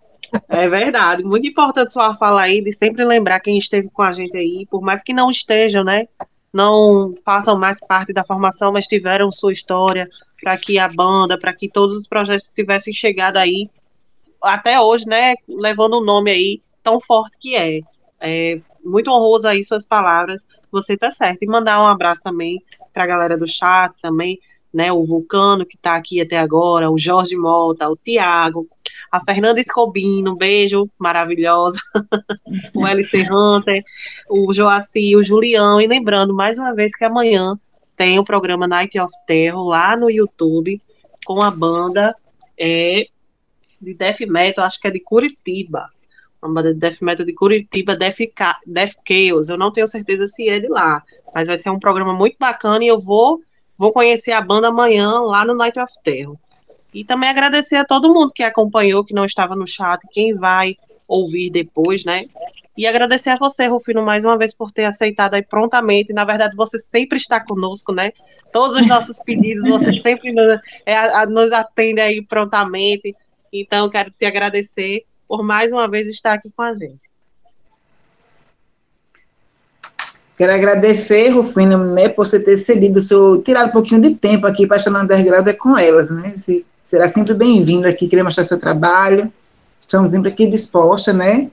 É 0.48 0.68
verdade. 0.68 1.22
Muito 1.22 1.46
importante 1.46 1.92
sua 1.92 2.16
fala 2.16 2.42
aí 2.42 2.62
de 2.62 2.72
sempre 2.72 3.04
lembrar 3.04 3.40
quem 3.40 3.58
esteve 3.58 3.88
com 3.92 4.02
a 4.02 4.12
gente 4.12 4.36
aí, 4.36 4.66
por 4.70 4.80
mais 4.80 5.02
que 5.02 5.12
não 5.12 5.30
estejam, 5.30 5.84
né? 5.84 6.06
Não 6.52 7.14
façam 7.24 7.58
mais 7.58 7.78
parte 7.78 8.12
da 8.12 8.24
formação, 8.24 8.72
mas 8.72 8.86
tiveram 8.86 9.30
sua 9.30 9.52
história 9.52 10.08
para 10.42 10.56
que 10.56 10.78
a 10.78 10.88
banda, 10.88 11.38
para 11.38 11.52
que 11.52 11.68
todos 11.68 11.96
os 11.96 12.08
projetos 12.08 12.52
tivessem 12.52 12.92
chegado 12.92 13.36
aí 13.36 13.68
até 14.42 14.80
hoje, 14.80 15.06
né? 15.06 15.34
Levando 15.48 15.98
o 15.98 16.04
nome 16.04 16.30
aí 16.30 16.62
tão 16.82 17.00
forte 17.00 17.36
que 17.38 17.56
é. 17.56 17.80
É 18.22 18.60
muito 18.84 19.10
honroso 19.10 19.48
aí 19.48 19.64
suas 19.64 19.86
palavras. 19.86 20.46
Você 20.70 20.96
tá 20.96 21.10
certo. 21.10 21.42
E 21.42 21.46
mandar 21.46 21.82
um 21.82 21.86
abraço 21.86 22.22
também 22.22 22.62
para 22.92 23.04
a 23.04 23.06
galera 23.06 23.36
do 23.36 23.46
chat 23.46 23.94
também, 24.02 24.38
né? 24.72 24.92
O 24.92 25.04
Vulcano 25.04 25.66
que 25.66 25.76
está 25.76 25.96
aqui 25.96 26.20
até 26.20 26.38
agora, 26.38 26.90
o 26.90 26.98
Jorge 26.98 27.36
Mota, 27.36 27.88
o 27.88 27.96
Tiago, 27.96 28.68
a 29.10 29.22
Fernanda 29.24 29.60
Escobino, 29.60 30.32
um 30.32 30.36
beijo, 30.36 30.88
maravilhosa, 30.98 31.78
o 32.74 32.86
LC 32.86 33.26
Hunter, 33.30 33.82
o 34.28 34.52
Joaci, 34.52 35.16
o 35.16 35.24
Julião, 35.24 35.80
e 35.80 35.86
lembrando 35.86 36.34
mais 36.34 36.58
uma 36.58 36.74
vez 36.74 36.94
que 36.96 37.04
amanhã 37.04 37.58
tem 37.96 38.18
o 38.18 38.24
programa 38.24 38.68
Night 38.68 38.98
of 38.98 39.12
Terror 39.26 39.62
lá 39.66 39.96
no 39.96 40.10
YouTube, 40.10 40.80
com 41.26 41.42
a 41.42 41.50
banda 41.50 42.14
é, 42.58 43.06
de 43.80 43.94
Death 43.94 44.20
Metal, 44.20 44.64
acho 44.64 44.80
que 44.80 44.88
é 44.88 44.90
de 44.90 45.00
Curitiba, 45.00 45.88
uma 46.42 46.54
banda 46.54 46.72
de 46.72 46.80
Death 46.80 47.00
Metal 47.00 47.26
de 47.26 47.32
Curitiba, 47.32 47.96
Death, 47.96 48.18
Death 48.66 48.94
Chaos, 49.06 49.48
eu 49.48 49.58
não 49.58 49.72
tenho 49.72 49.86
certeza 49.86 50.26
se 50.26 50.48
é 50.48 50.58
de 50.58 50.68
lá, 50.68 51.02
mas 51.34 51.46
vai 51.46 51.58
ser 51.58 51.70
um 51.70 51.78
programa 51.78 52.12
muito 52.12 52.36
bacana 52.38 52.82
e 52.84 52.88
eu 52.88 52.98
vou, 52.98 53.40
vou 53.76 53.92
conhecer 53.92 54.32
a 54.32 54.40
banda 54.40 54.68
amanhã 54.68 55.20
lá 55.20 55.44
no 55.44 55.54
Night 55.54 55.78
of 55.78 55.92
Terror. 56.02 56.36
E 56.92 57.04
também 57.04 57.28
agradecer 57.28 57.76
a 57.76 57.84
todo 57.84 58.12
mundo 58.12 58.32
que 58.34 58.42
acompanhou, 58.42 59.04
que 59.04 59.14
não 59.14 59.24
estava 59.24 59.54
no 59.54 59.66
chat, 59.66 60.00
quem 60.12 60.34
vai 60.34 60.76
ouvir 61.06 61.50
depois, 61.50 62.04
né? 62.04 62.20
E 62.76 62.86
agradecer 62.86 63.30
a 63.30 63.36
você, 63.36 63.66
Rufino, 63.66 64.02
mais 64.02 64.24
uma 64.24 64.38
vez 64.38 64.54
por 64.54 64.72
ter 64.72 64.84
aceitado 64.84 65.34
aí 65.34 65.42
prontamente. 65.42 66.12
Na 66.12 66.24
verdade, 66.24 66.56
você 66.56 66.78
sempre 66.78 67.18
está 67.18 67.38
conosco, 67.38 67.92
né? 67.92 68.12
Todos 68.52 68.76
os 68.76 68.86
nossos 68.86 69.18
pedidos, 69.22 69.68
você 69.68 69.92
sempre 69.92 70.32
nos, 70.32 70.58
é, 70.86 70.96
a, 70.96 71.26
nos 71.26 71.52
atende 71.52 72.00
aí 72.00 72.22
prontamente. 72.22 73.14
Então, 73.52 73.88
quero 73.88 74.10
te 74.10 74.24
agradecer 74.24 75.04
por 75.30 75.44
mais 75.44 75.70
uma 75.70 75.86
vez 75.86 76.08
estar 76.08 76.32
aqui 76.32 76.50
com 76.50 76.60
a 76.60 76.74
gente. 76.74 76.98
Quero 80.36 80.52
agradecer, 80.52 81.28
Rufino, 81.28 81.78
né, 81.94 82.08
por 82.08 82.26
você 82.26 82.42
ter 82.42 82.56
cedido 82.56 82.98
o 82.98 83.00
seu, 83.00 83.40
tirado 83.40 83.68
um 83.68 83.72
pouquinho 83.72 84.00
de 84.02 84.16
tempo 84.16 84.44
aqui 84.44 84.66
para 84.66 84.80
chamar 84.80 85.04
Underground 85.04 85.46
é 85.46 85.52
com 85.52 85.78
elas, 85.78 86.10
né? 86.10 86.32
Você 86.34 86.64
será 86.82 87.06
sempre 87.06 87.32
bem-vindo 87.32 87.86
aqui, 87.86 88.08
querer 88.08 88.24
mostrar 88.24 88.42
seu 88.42 88.58
trabalho. 88.58 89.32
Estamos 89.80 90.10
sempre 90.10 90.32
aqui 90.32 90.48
dispostas, 90.48 91.14
né? 91.14 91.48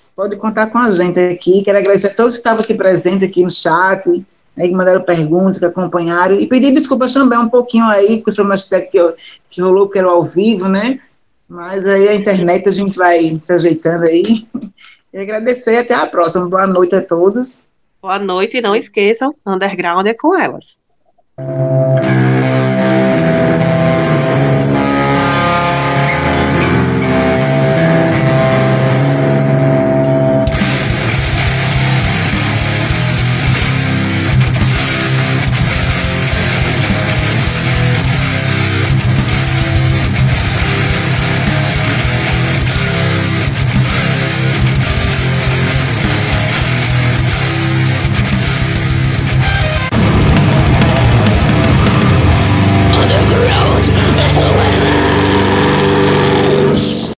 Você 0.00 0.12
pode 0.16 0.36
contar 0.36 0.68
com 0.68 0.78
a 0.78 0.88
gente 0.90 1.20
aqui. 1.20 1.62
Quero 1.62 1.76
agradecer 1.76 2.06
a 2.06 2.14
todos 2.14 2.36
que 2.36 2.38
estavam 2.38 2.62
aqui 2.62 2.72
presentes 2.72 3.28
aqui 3.28 3.42
no 3.42 3.50
chat, 3.50 4.08
né, 4.56 4.66
que 4.66 4.74
mandaram 4.74 5.02
perguntas, 5.02 5.58
que 5.58 5.64
acompanharam, 5.66 6.36
e 6.36 6.46
pedir 6.46 6.72
desculpas 6.72 7.12
também 7.12 7.38
um 7.38 7.50
pouquinho 7.50 7.84
aí 7.84 8.22
com 8.22 8.30
os 8.30 8.34
problemas 8.34 8.66
que, 8.66 9.14
que 9.50 9.60
rolou, 9.60 9.90
que 9.90 9.98
era 9.98 10.08
ao 10.08 10.24
vivo, 10.24 10.68
né? 10.70 11.00
Mas 11.48 11.86
aí 11.86 12.08
a 12.08 12.14
internet 12.14 12.68
a 12.68 12.72
gente 12.72 12.96
vai 12.96 13.20
se 13.40 13.52
ajeitando 13.52 14.04
aí. 14.04 14.22
E 15.12 15.18
agradecer 15.18 15.76
até 15.76 15.94
a 15.94 16.06
próxima. 16.06 16.48
Boa 16.48 16.66
noite 16.66 16.94
a 16.94 17.02
todos. 17.02 17.68
Boa 18.02 18.18
noite 18.18 18.56
e 18.56 18.60
não 18.60 18.76
esqueçam, 18.76 19.34
Underground 19.46 20.06
é 20.06 20.12
com 20.12 20.34
elas. 20.34 20.78